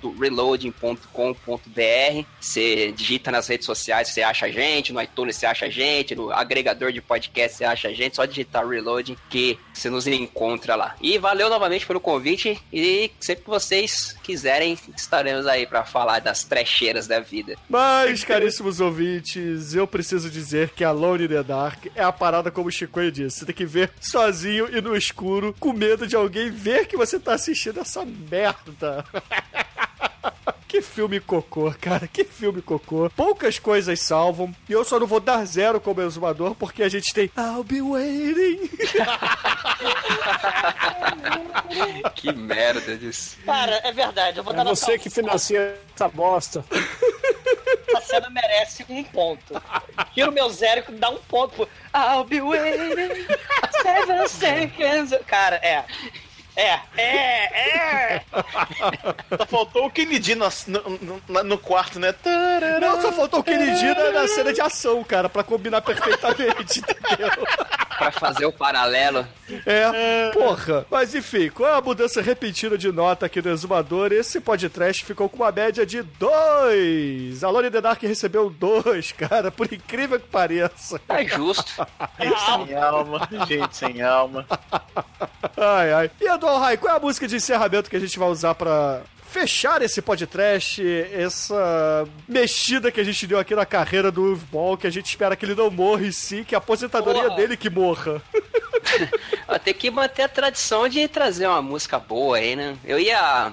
www.reloading.com.br. 0.04 2.26
Você 2.40 2.92
digita 2.92 3.32
nas 3.32 3.48
redes 3.48 3.66
sociais, 3.66 4.10
você 4.10 4.22
acha 4.22 4.48
a 4.48 4.52
gente, 4.52 4.92
no 4.92 5.02
iTunes 5.02 5.38
você 5.38 5.46
acha 5.46 5.68
a 5.68 5.70
gente, 5.70 6.16
no 6.16 6.32
agregador 6.32 6.92
de 6.92 7.02
podcast 7.02 7.58
você 7.58 7.66
acha 7.66 7.88
a 7.88 7.94
gente, 7.94 8.16
só 8.16 8.26
digitar 8.26 8.68
Reloading 8.68 9.16
que 9.30 9.58
você 9.74 9.90
nos 9.90 10.08
encontra 10.08 10.76
lá. 10.76 10.96
E 11.02 11.18
valeu 11.18 11.50
novamente 11.50 11.86
pelo 11.86 12.00
convite 12.00 12.60
e 12.72 13.12
sempre 13.20 13.44
que 13.44 13.50
vocês 13.50 14.16
quiserem, 14.24 14.78
estaremos 14.96 15.48
aí 15.48 15.66
para 15.66 15.84
falar 15.84 16.20
das 16.20 16.44
trecheiras 16.44 17.08
da 17.08 17.20
vida. 17.20 17.56
Mas, 17.70 18.24
caríssimos 18.24 18.80
ouvintes, 18.80 19.74
eu 19.74 19.88
preciso 19.88 20.30
dizer 20.30 20.70
que 20.70 20.84
Alone 20.84 21.26
in 21.26 21.28
the 21.28 21.44
Dark 21.44 21.88
é 21.96 22.04
a 22.04 22.12
parada 22.12 22.52
como 22.52 22.68
o 22.68 22.72
Chico 22.72 22.94
disse. 23.12 23.40
Você 23.40 23.46
tem 23.46 23.56
que 23.56 23.66
ver 23.66 23.92
sozinho 24.00 24.68
e 24.76 24.82
no 24.82 24.96
escuro, 24.96 25.56
com 25.60 25.74
medo 25.74 26.08
de 26.08 26.16
alguém 26.16 26.50
ver 26.50 26.88
que 26.88 26.96
você 26.96 27.20
tá 27.20 27.34
assistindo 27.34 27.80
essa 27.80 28.06
merda. 28.06 29.04
Que 30.74 30.82
filme 30.82 31.20
cocô, 31.20 31.72
cara. 31.80 32.08
Que 32.08 32.24
filme 32.24 32.60
cocô. 32.60 33.08
Poucas 33.16 33.60
coisas 33.60 34.00
salvam. 34.00 34.52
E 34.68 34.72
eu 34.72 34.84
só 34.84 35.00
não 35.00 35.06
vou 35.06 35.20
dar 35.20 35.46
zero 35.46 35.80
como 35.80 36.02
exumador 36.02 36.56
porque 36.56 36.82
a 36.82 36.90
gente 36.90 37.14
tem 37.14 37.30
I'll 37.38 37.64
be 37.64 37.80
waiting. 37.80 38.68
que 42.16 42.34
merda 42.34 42.98
disso. 42.98 43.38
Cara, 43.46 43.82
é 43.84 43.92
verdade. 43.92 44.40
Eu 44.40 44.44
vou 44.44 44.52
É 44.52 44.56
dar 44.56 44.64
você 44.64 44.98
que 44.98 45.12
financia 45.12 45.80
essa 45.94 46.10
bosta. 46.10 46.66
Essa 47.90 48.02
cena 48.08 48.32
merece 48.32 48.84
um 48.90 49.04
ponto. 49.04 49.62
Tiro 50.16 50.32
meu 50.32 50.50
zero 50.50 50.86
e 50.90 50.92
dá 50.94 51.12
um 51.12 51.18
ponto 51.18 51.54
pro 51.54 51.70
I'll 51.94 52.24
be 52.24 52.42
waiting 52.42 53.28
seven 53.84 54.28
seconds. 54.28 55.14
Cara, 55.28 55.58
é. 55.58 55.86
É, 56.56 56.80
é, 56.98 58.16
é! 58.16 58.22
Só 59.38 59.46
faltou 59.46 59.86
o 59.88 59.90
Kennedy 59.90 60.36
no, 60.36 60.48
no, 61.28 61.44
no, 61.44 61.58
quarto, 61.58 62.00
né? 62.00 62.14
Não, 62.80 63.02
só 63.02 63.12
faltou 63.12 63.40
o 63.40 63.44
Kennedy 63.44 63.88
na, 63.88 64.12
na 64.12 64.28
cena 64.28 64.54
de 64.54 64.62
ação, 64.62 65.04
cara, 65.04 65.28
pra 65.28 65.44
combinar 65.44 65.82
perfeitamente, 65.82 66.80
entendeu? 67.10 67.30
Pra 67.98 68.12
fazer 68.12 68.46
o 68.46 68.52
paralelo. 68.52 69.28
É, 69.66 70.32
porra. 70.32 70.86
Mas 70.90 71.14
enfim, 71.16 71.50
com 71.50 71.66
a 71.66 71.82
mudança 71.82 72.22
repentina 72.22 72.78
de 72.78 72.92
nota 72.92 73.26
aqui 73.26 73.42
do 73.42 73.50
Exumador, 73.50 74.12
esse 74.12 74.40
podcast 74.40 75.04
ficou 75.04 75.30
com 75.30 75.38
uma 75.38 75.52
média 75.52 75.86
de 75.86 76.02
2. 76.02 77.44
A 77.44 77.50
Lone 77.50 77.72
The 77.72 77.82
Dark 77.82 78.02
recebeu 78.02 78.50
2, 78.50 79.12
cara, 79.14 79.52
por 79.52 79.72
incrível 79.72 80.20
que 80.20 80.28
pareça. 80.28 81.00
É 81.10 81.26
justo. 81.26 81.86
Gente 82.20 82.40
sem 82.40 82.76
alma, 82.76 83.30
gente 83.48 83.76
sem 83.78 84.02
alma. 84.02 84.46
Ai, 85.58 85.94
ai. 85.94 86.12
E 86.20 86.28
Eduardo 86.44 86.60
Rai, 86.60 86.76
qual 86.78 86.94
é 86.94 86.98
a 86.98 87.00
música 87.00 87.26
de 87.26 87.38
encerramento 87.38 87.90
que 87.90 87.96
a 87.96 88.00
gente 88.00 88.20
vai 88.20 88.28
usar 88.28 88.54
pra 88.54 89.02
fechar 89.34 89.82
esse 89.82 90.00
podcast, 90.00 90.80
essa 91.12 92.08
mexida 92.28 92.92
que 92.92 93.02
a 93.02 93.04
gente 93.04 93.26
deu 93.26 93.40
aqui 93.40 93.56
na 93.56 93.66
carreira 93.66 94.12
do 94.12 94.22
Uwe 94.22 94.36
Ball, 94.52 94.78
que 94.78 94.86
a 94.86 94.92
gente 94.92 95.08
espera 95.08 95.36
que 95.36 95.44
ele 95.44 95.56
não 95.56 95.72
morra 95.72 96.04
e 96.04 96.14
sim, 96.14 96.44
que 96.44 96.54
a 96.54 96.60
aposentadoria 96.60 97.24
Porra. 97.24 97.36
dele 97.36 97.58
que 97.58 97.68
morra. 97.68 98.22
Tem 99.64 99.74
que 99.74 99.90
manter 99.90 100.24
a 100.24 100.28
tradição 100.28 100.88
de 100.90 101.08
trazer 101.08 101.48
uma 101.48 101.62
música 101.62 101.98
boa 101.98 102.38
aí, 102.38 102.56
né? 102.56 102.76
Eu 102.84 103.00
ia 103.00 103.52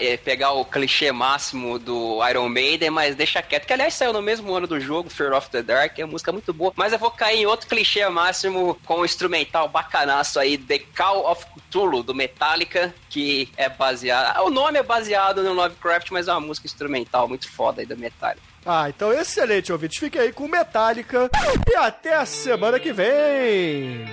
eh, 0.00 0.16
pegar 0.16 0.52
o 0.52 0.64
clichê 0.64 1.10
máximo 1.10 1.78
do 1.78 2.26
Iron 2.28 2.48
Maiden, 2.48 2.90
mas 2.90 3.16
deixa 3.16 3.42
quieto. 3.42 3.66
Que 3.66 3.72
aliás 3.72 3.94
saiu 3.94 4.12
no 4.12 4.22
mesmo 4.22 4.54
ano 4.54 4.66
do 4.66 4.78
jogo, 4.78 5.10
Fear 5.10 5.32
of 5.32 5.50
the 5.50 5.62
Dark, 5.62 5.98
é 5.98 6.04
uma 6.04 6.12
música 6.12 6.30
muito 6.32 6.52
boa. 6.52 6.72
Mas 6.76 6.92
eu 6.92 6.98
vou 6.98 7.10
cair 7.10 7.40
em 7.40 7.46
outro 7.46 7.66
clichê 7.66 8.08
máximo 8.08 8.78
com 8.86 9.00
o 9.00 9.04
instrumental 9.04 9.68
bacanaço 9.68 10.38
aí, 10.38 10.56
The 10.56 10.78
Call 10.96 11.28
of 11.28 11.44
Cthulhu, 11.46 12.02
do 12.02 12.14
Metallica, 12.14 12.94
que 13.12 13.50
é 13.58 13.68
baseado. 13.68 14.42
O 14.42 14.50
nome 14.50 14.78
é 14.78 14.82
baseado 14.82 15.42
no 15.42 15.52
Lovecraft, 15.52 16.10
mas 16.10 16.28
é 16.28 16.32
uma 16.32 16.40
música 16.40 16.66
instrumental 16.66 17.28
muito 17.28 17.46
foda 17.50 17.82
aí 17.82 17.86
do 17.86 17.96
Metallica. 17.96 18.40
Ah, 18.64 18.88
então 18.88 19.12
excelente, 19.12 19.70
ouvintes. 19.70 19.98
Fique 19.98 20.18
aí 20.18 20.32
com 20.32 20.48
Metallica 20.48 21.30
e 21.70 21.76
até 21.76 22.14
a 22.14 22.24
semana 22.24 22.80
que 22.80 22.90
vem. 22.90 24.06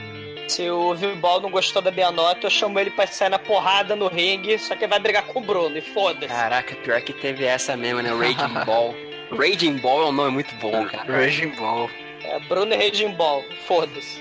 Se 0.49 0.69
o 0.69 0.93
Vibal 0.95 1.39
não 1.39 1.49
gostou 1.49 1.81
da 1.81 1.91
minha 1.91 2.11
nota, 2.11 2.47
eu 2.47 2.49
chamo 2.49 2.77
ele 2.77 2.91
pra 2.91 3.07
sair 3.07 3.30
na 3.30 3.39
porrada 3.39 3.95
no 3.95 4.07
ringue, 4.07 4.59
só 4.59 4.76
que 4.76 4.84
ele 4.84 4.89
vai 4.89 4.99
brigar 4.99 5.23
com 5.27 5.39
o 5.39 5.43
Bruno, 5.43 5.77
e 5.77 5.81
foda-se. 5.81 6.27
Caraca, 6.27 6.76
pior 6.76 6.99
que 7.01 7.13
teve 7.13 7.45
essa 7.45 7.77
mesmo, 7.77 8.01
né? 8.01 8.09
Raging 8.09 8.65
Ball. 8.65 8.95
Raging 9.31 9.77
Ball 9.77 10.01
é 10.01 10.05
um 10.07 10.11
nome 10.11 10.31
muito 10.31 10.53
bom, 10.55 10.85
cara. 10.88 11.05
Raging 11.05 11.55
Ball. 11.55 11.89
É 12.23 12.39
Bruno 12.39 12.73
e 12.73 12.76
Raging 12.76 13.13
Ball, 13.13 13.45
foda-se. 13.65 14.19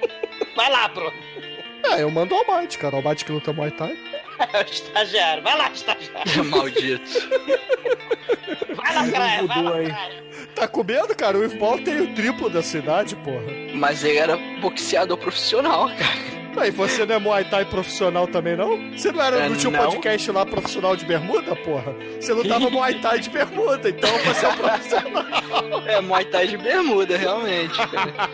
Vai 0.54 0.70
lá, 0.70 0.88
Bruno. 0.88 1.12
É, 1.84 2.02
eu 2.02 2.10
mando 2.10 2.34
o 2.34 2.38
Almighty, 2.38 2.76
cara. 2.76 2.96
O 2.96 2.98
Almighty 2.98 3.24
que 3.24 3.32
luta 3.32 3.52
Muay 3.52 3.70
Thai. 3.70 3.96
É 4.38 4.58
o 4.62 4.64
estagiário. 4.64 5.42
Vai 5.42 5.58
lá, 5.58 5.70
estagiário. 5.70 6.44
Maldito. 6.46 7.28
Vai 8.74 8.94
lá, 8.94 9.10
cara. 9.10 9.46
Vai 9.46 9.62
lá, 9.62 9.90
cara. 9.90 10.28
Tá 10.54 10.68
com 10.68 10.84
medo, 10.84 11.14
cara? 11.14 11.38
O 11.38 11.48
Ball 11.56 11.78
tem 11.82 12.00
o 12.00 12.14
triplo 12.14 12.48
da 12.48 12.62
cidade, 12.62 13.16
porra. 13.16 13.46
Mas 13.74 14.04
ele 14.04 14.18
era 14.18 14.36
boxeador 14.60 15.16
profissional, 15.16 15.88
cara. 15.88 16.37
Aí, 16.60 16.70
você 16.70 17.06
não 17.06 17.14
é 17.14 17.18
Muay 17.18 17.44
Thai 17.44 17.64
profissional 17.64 18.26
também, 18.26 18.56
não? 18.56 18.90
Você 18.92 19.12
não 19.12 19.22
era 19.22 19.36
É, 19.44 19.48
no 19.48 19.56
teu 19.56 19.70
não. 19.70 19.78
podcast 19.84 20.30
lá 20.32 20.44
profissional 20.46 20.96
de 20.96 21.04
bermuda, 21.04 21.54
porra? 21.56 21.94
Você 22.20 22.32
lutava 22.32 22.68
Muay 22.70 22.94
Thai 23.00 23.20
de 23.20 23.30
bermuda, 23.30 23.88
então 23.88 24.10
você 24.18 24.46
é 24.46 24.48
um 24.48 24.56
profissional. 24.56 25.24
É 25.86 26.00
Muay 26.00 26.24
Thai 26.26 26.46
de 26.48 26.56
bermuda, 26.58 27.16
realmente. 27.16 27.76
cara. 27.88 28.28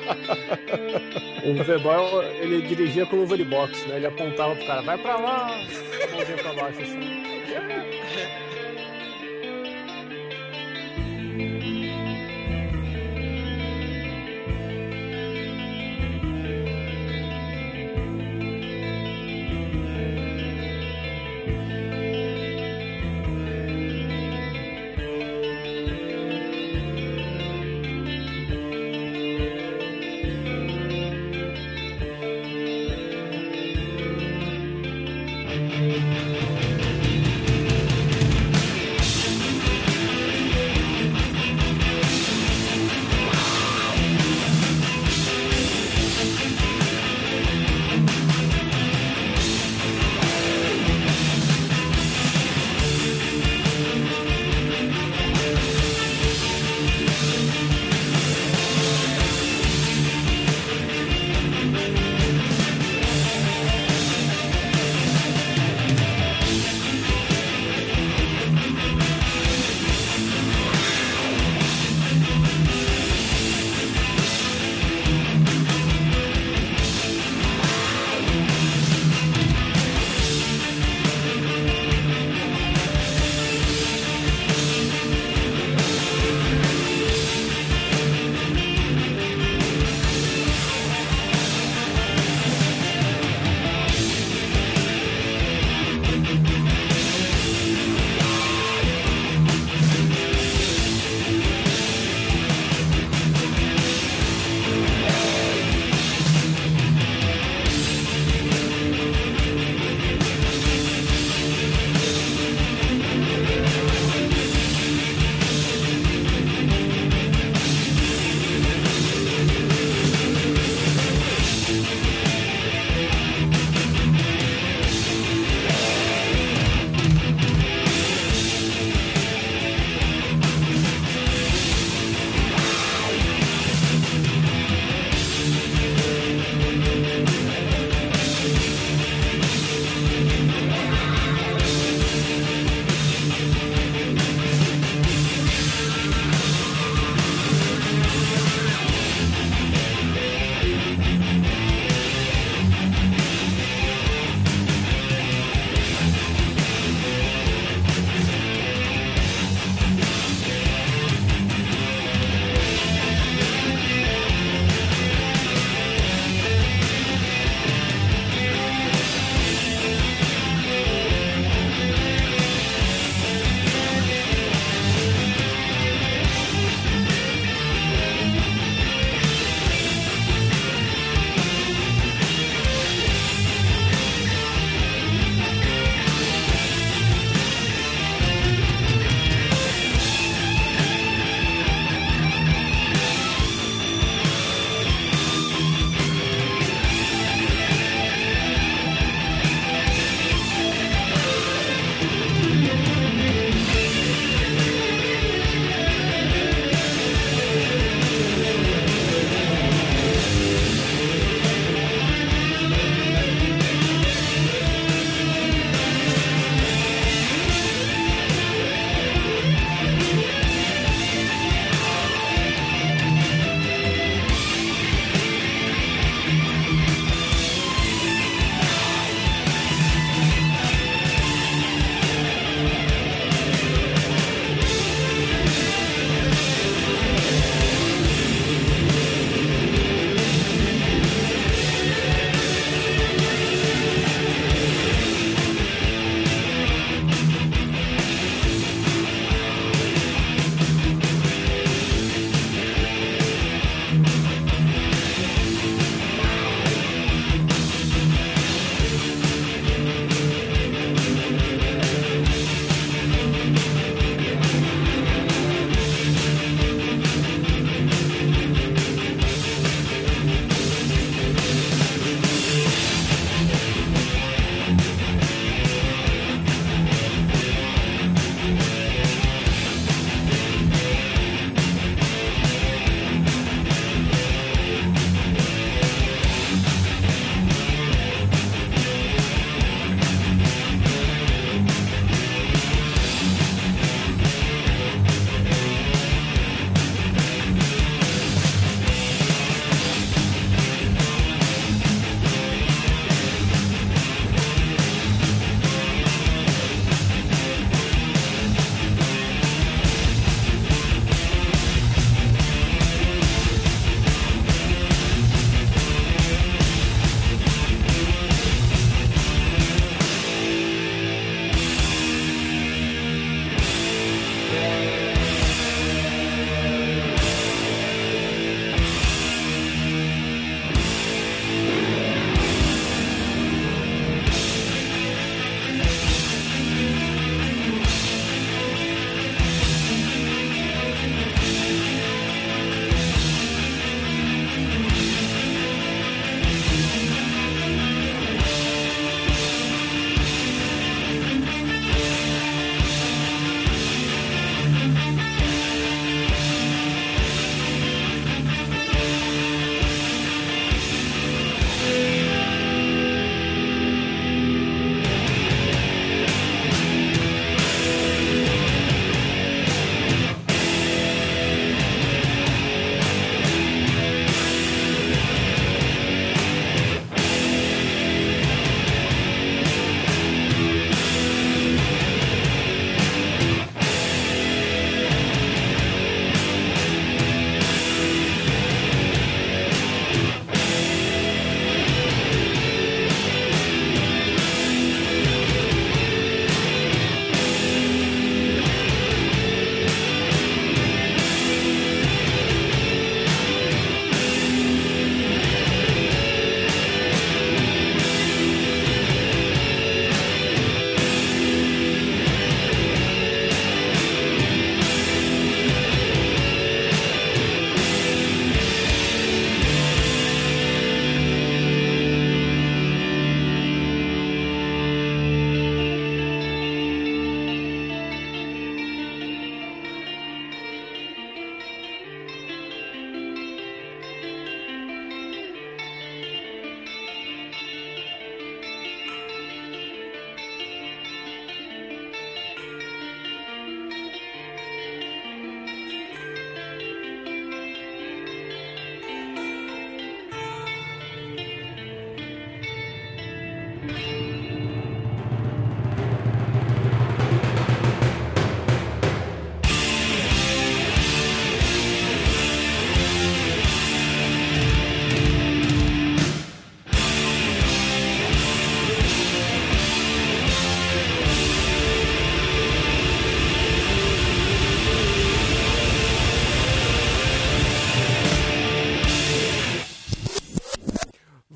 O 1.45 1.63
Verbal, 1.63 2.23
ele 2.41 2.63
dirigia 2.63 3.05
com 3.07 3.17
luva 3.17 3.37
de 3.37 3.45
boxe, 3.45 3.87
né? 3.89 3.97
Ele 3.97 4.07
apontava 4.07 4.55
pro 4.57 4.67
cara, 4.67 4.81
vai 4.83 4.97
pra 4.99 5.17
lá, 5.17 5.47
a 5.51 6.15
mãozinha 6.15 6.39
pra 6.39 6.53
baixo 6.55 6.81
assim. 6.81 7.23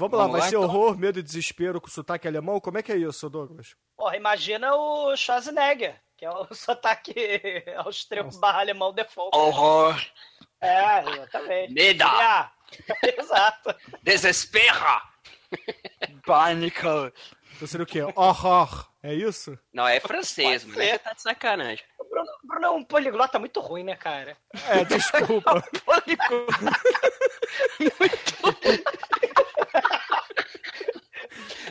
Vamos 0.08 0.18
lá, 0.18 0.24
Vamos 0.24 0.32
vai 0.32 0.40
lá, 0.40 0.48
ser 0.48 0.56
então? 0.56 0.68
horror, 0.68 0.98
medo 0.98 1.18
e 1.18 1.22
desespero 1.22 1.80
com 1.80 1.88
sotaque 1.88 2.28
alemão? 2.28 2.60
Como 2.60 2.78
é 2.78 2.82
que 2.82 2.92
é 2.92 2.96
isso, 2.96 3.28
Douglas? 3.28 3.74
Porra, 3.96 4.16
imagina 4.16 4.74
o 4.74 5.16
Schwarzenegger, 5.16 6.00
que 6.16 6.24
é 6.24 6.30
o 6.30 6.46
sotaque 6.54 7.64
austríaco 7.76 8.36
barra 8.38 8.60
alemão 8.60 8.92
default. 8.92 9.36
Horror, 9.36 10.00
É, 10.60 11.00
exatamente. 11.00 11.74
Medo. 11.74 12.04
Ah, 12.04 12.52
Exato. 13.18 13.74
Desespera! 14.02 15.02
pânico. 16.24 17.12
Então 17.56 17.66
seria 17.66 17.84
o 17.84 17.86
quê? 17.86 18.00
Horror. 18.14 18.86
É 19.02 19.14
isso? 19.14 19.58
Não, 19.72 19.86
é 19.86 20.00
francês, 20.00 20.62
ser. 20.62 20.72
Você 20.72 20.98
tá 20.98 21.12
de 21.12 21.22
sacanagem. 21.22 21.84
O 21.98 22.04
Bruno, 22.04 22.30
Bruno 22.42 22.66
é 22.66 22.70
um 22.70 22.84
poliglota 22.84 23.38
muito 23.38 23.60
ruim, 23.60 23.84
né, 23.84 23.94
cara? 23.96 24.36
É, 24.68 24.84
desculpa. 24.84 25.62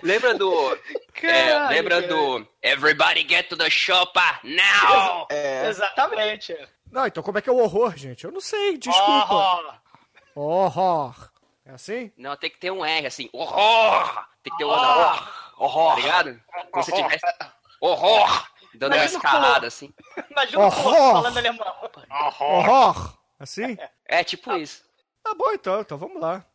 Lembra 0.04 0.34
do. 0.36 0.78
é, 1.24 1.68
lembra 1.70 2.02
do. 2.02 2.48
Everybody 2.62 3.26
get 3.28 3.50
to 3.50 3.58
the 3.58 3.70
shopper 3.70 4.40
now! 4.44 5.28
Exatamente. 5.68 6.56
Não, 6.92 7.06
então 7.06 7.22
como 7.24 7.38
é 7.38 7.42
que 7.42 7.50
é 7.50 7.54
o 7.54 7.58
horror, 7.58 7.96
gente? 7.98 8.24
Eu 8.26 8.32
não 8.32 8.40
sei, 8.42 8.78
desculpa. 8.78 9.34
Horror. 9.34 9.76
Horror. 10.36 11.32
É 11.66 11.72
assim? 11.72 12.12
Não, 12.18 12.38
tem 12.38 12.50
que 12.50 12.58
ter 12.58 12.72
um 12.72 12.86
R 12.86 13.08
assim. 13.08 13.30
Horror! 13.34 14.26
Tem 14.44 14.52
que 14.52 14.58
ter 14.58 14.66
um 14.66 14.70
horror. 14.70 15.34
Horror. 15.58 15.96
Tá 15.96 16.02
ligado? 16.02 16.42
Como 16.72 16.84
se 16.84 16.92
tivesse. 16.94 17.26
Horror! 17.82 18.48
Dando 18.76 18.94
uma 18.94 18.98
Imagina 18.98 19.18
o 19.20 19.26
escalada 19.26 19.68
assim. 19.68 19.94
Imagina 20.30 20.60
o 20.60 20.66
Horror. 20.66 20.84
Colosso 20.84 21.14
falando 21.14 21.38
alemão. 21.38 21.76
Horror. 22.10 23.18
Assim? 23.40 23.78
É 24.06 24.24
tipo 24.24 24.56
isso. 24.56 24.84
Tá 25.24 25.34
bom 25.34 25.52
então, 25.52 25.82
então 25.82 25.98
vamos 25.98 26.22
lá. 26.22 26.46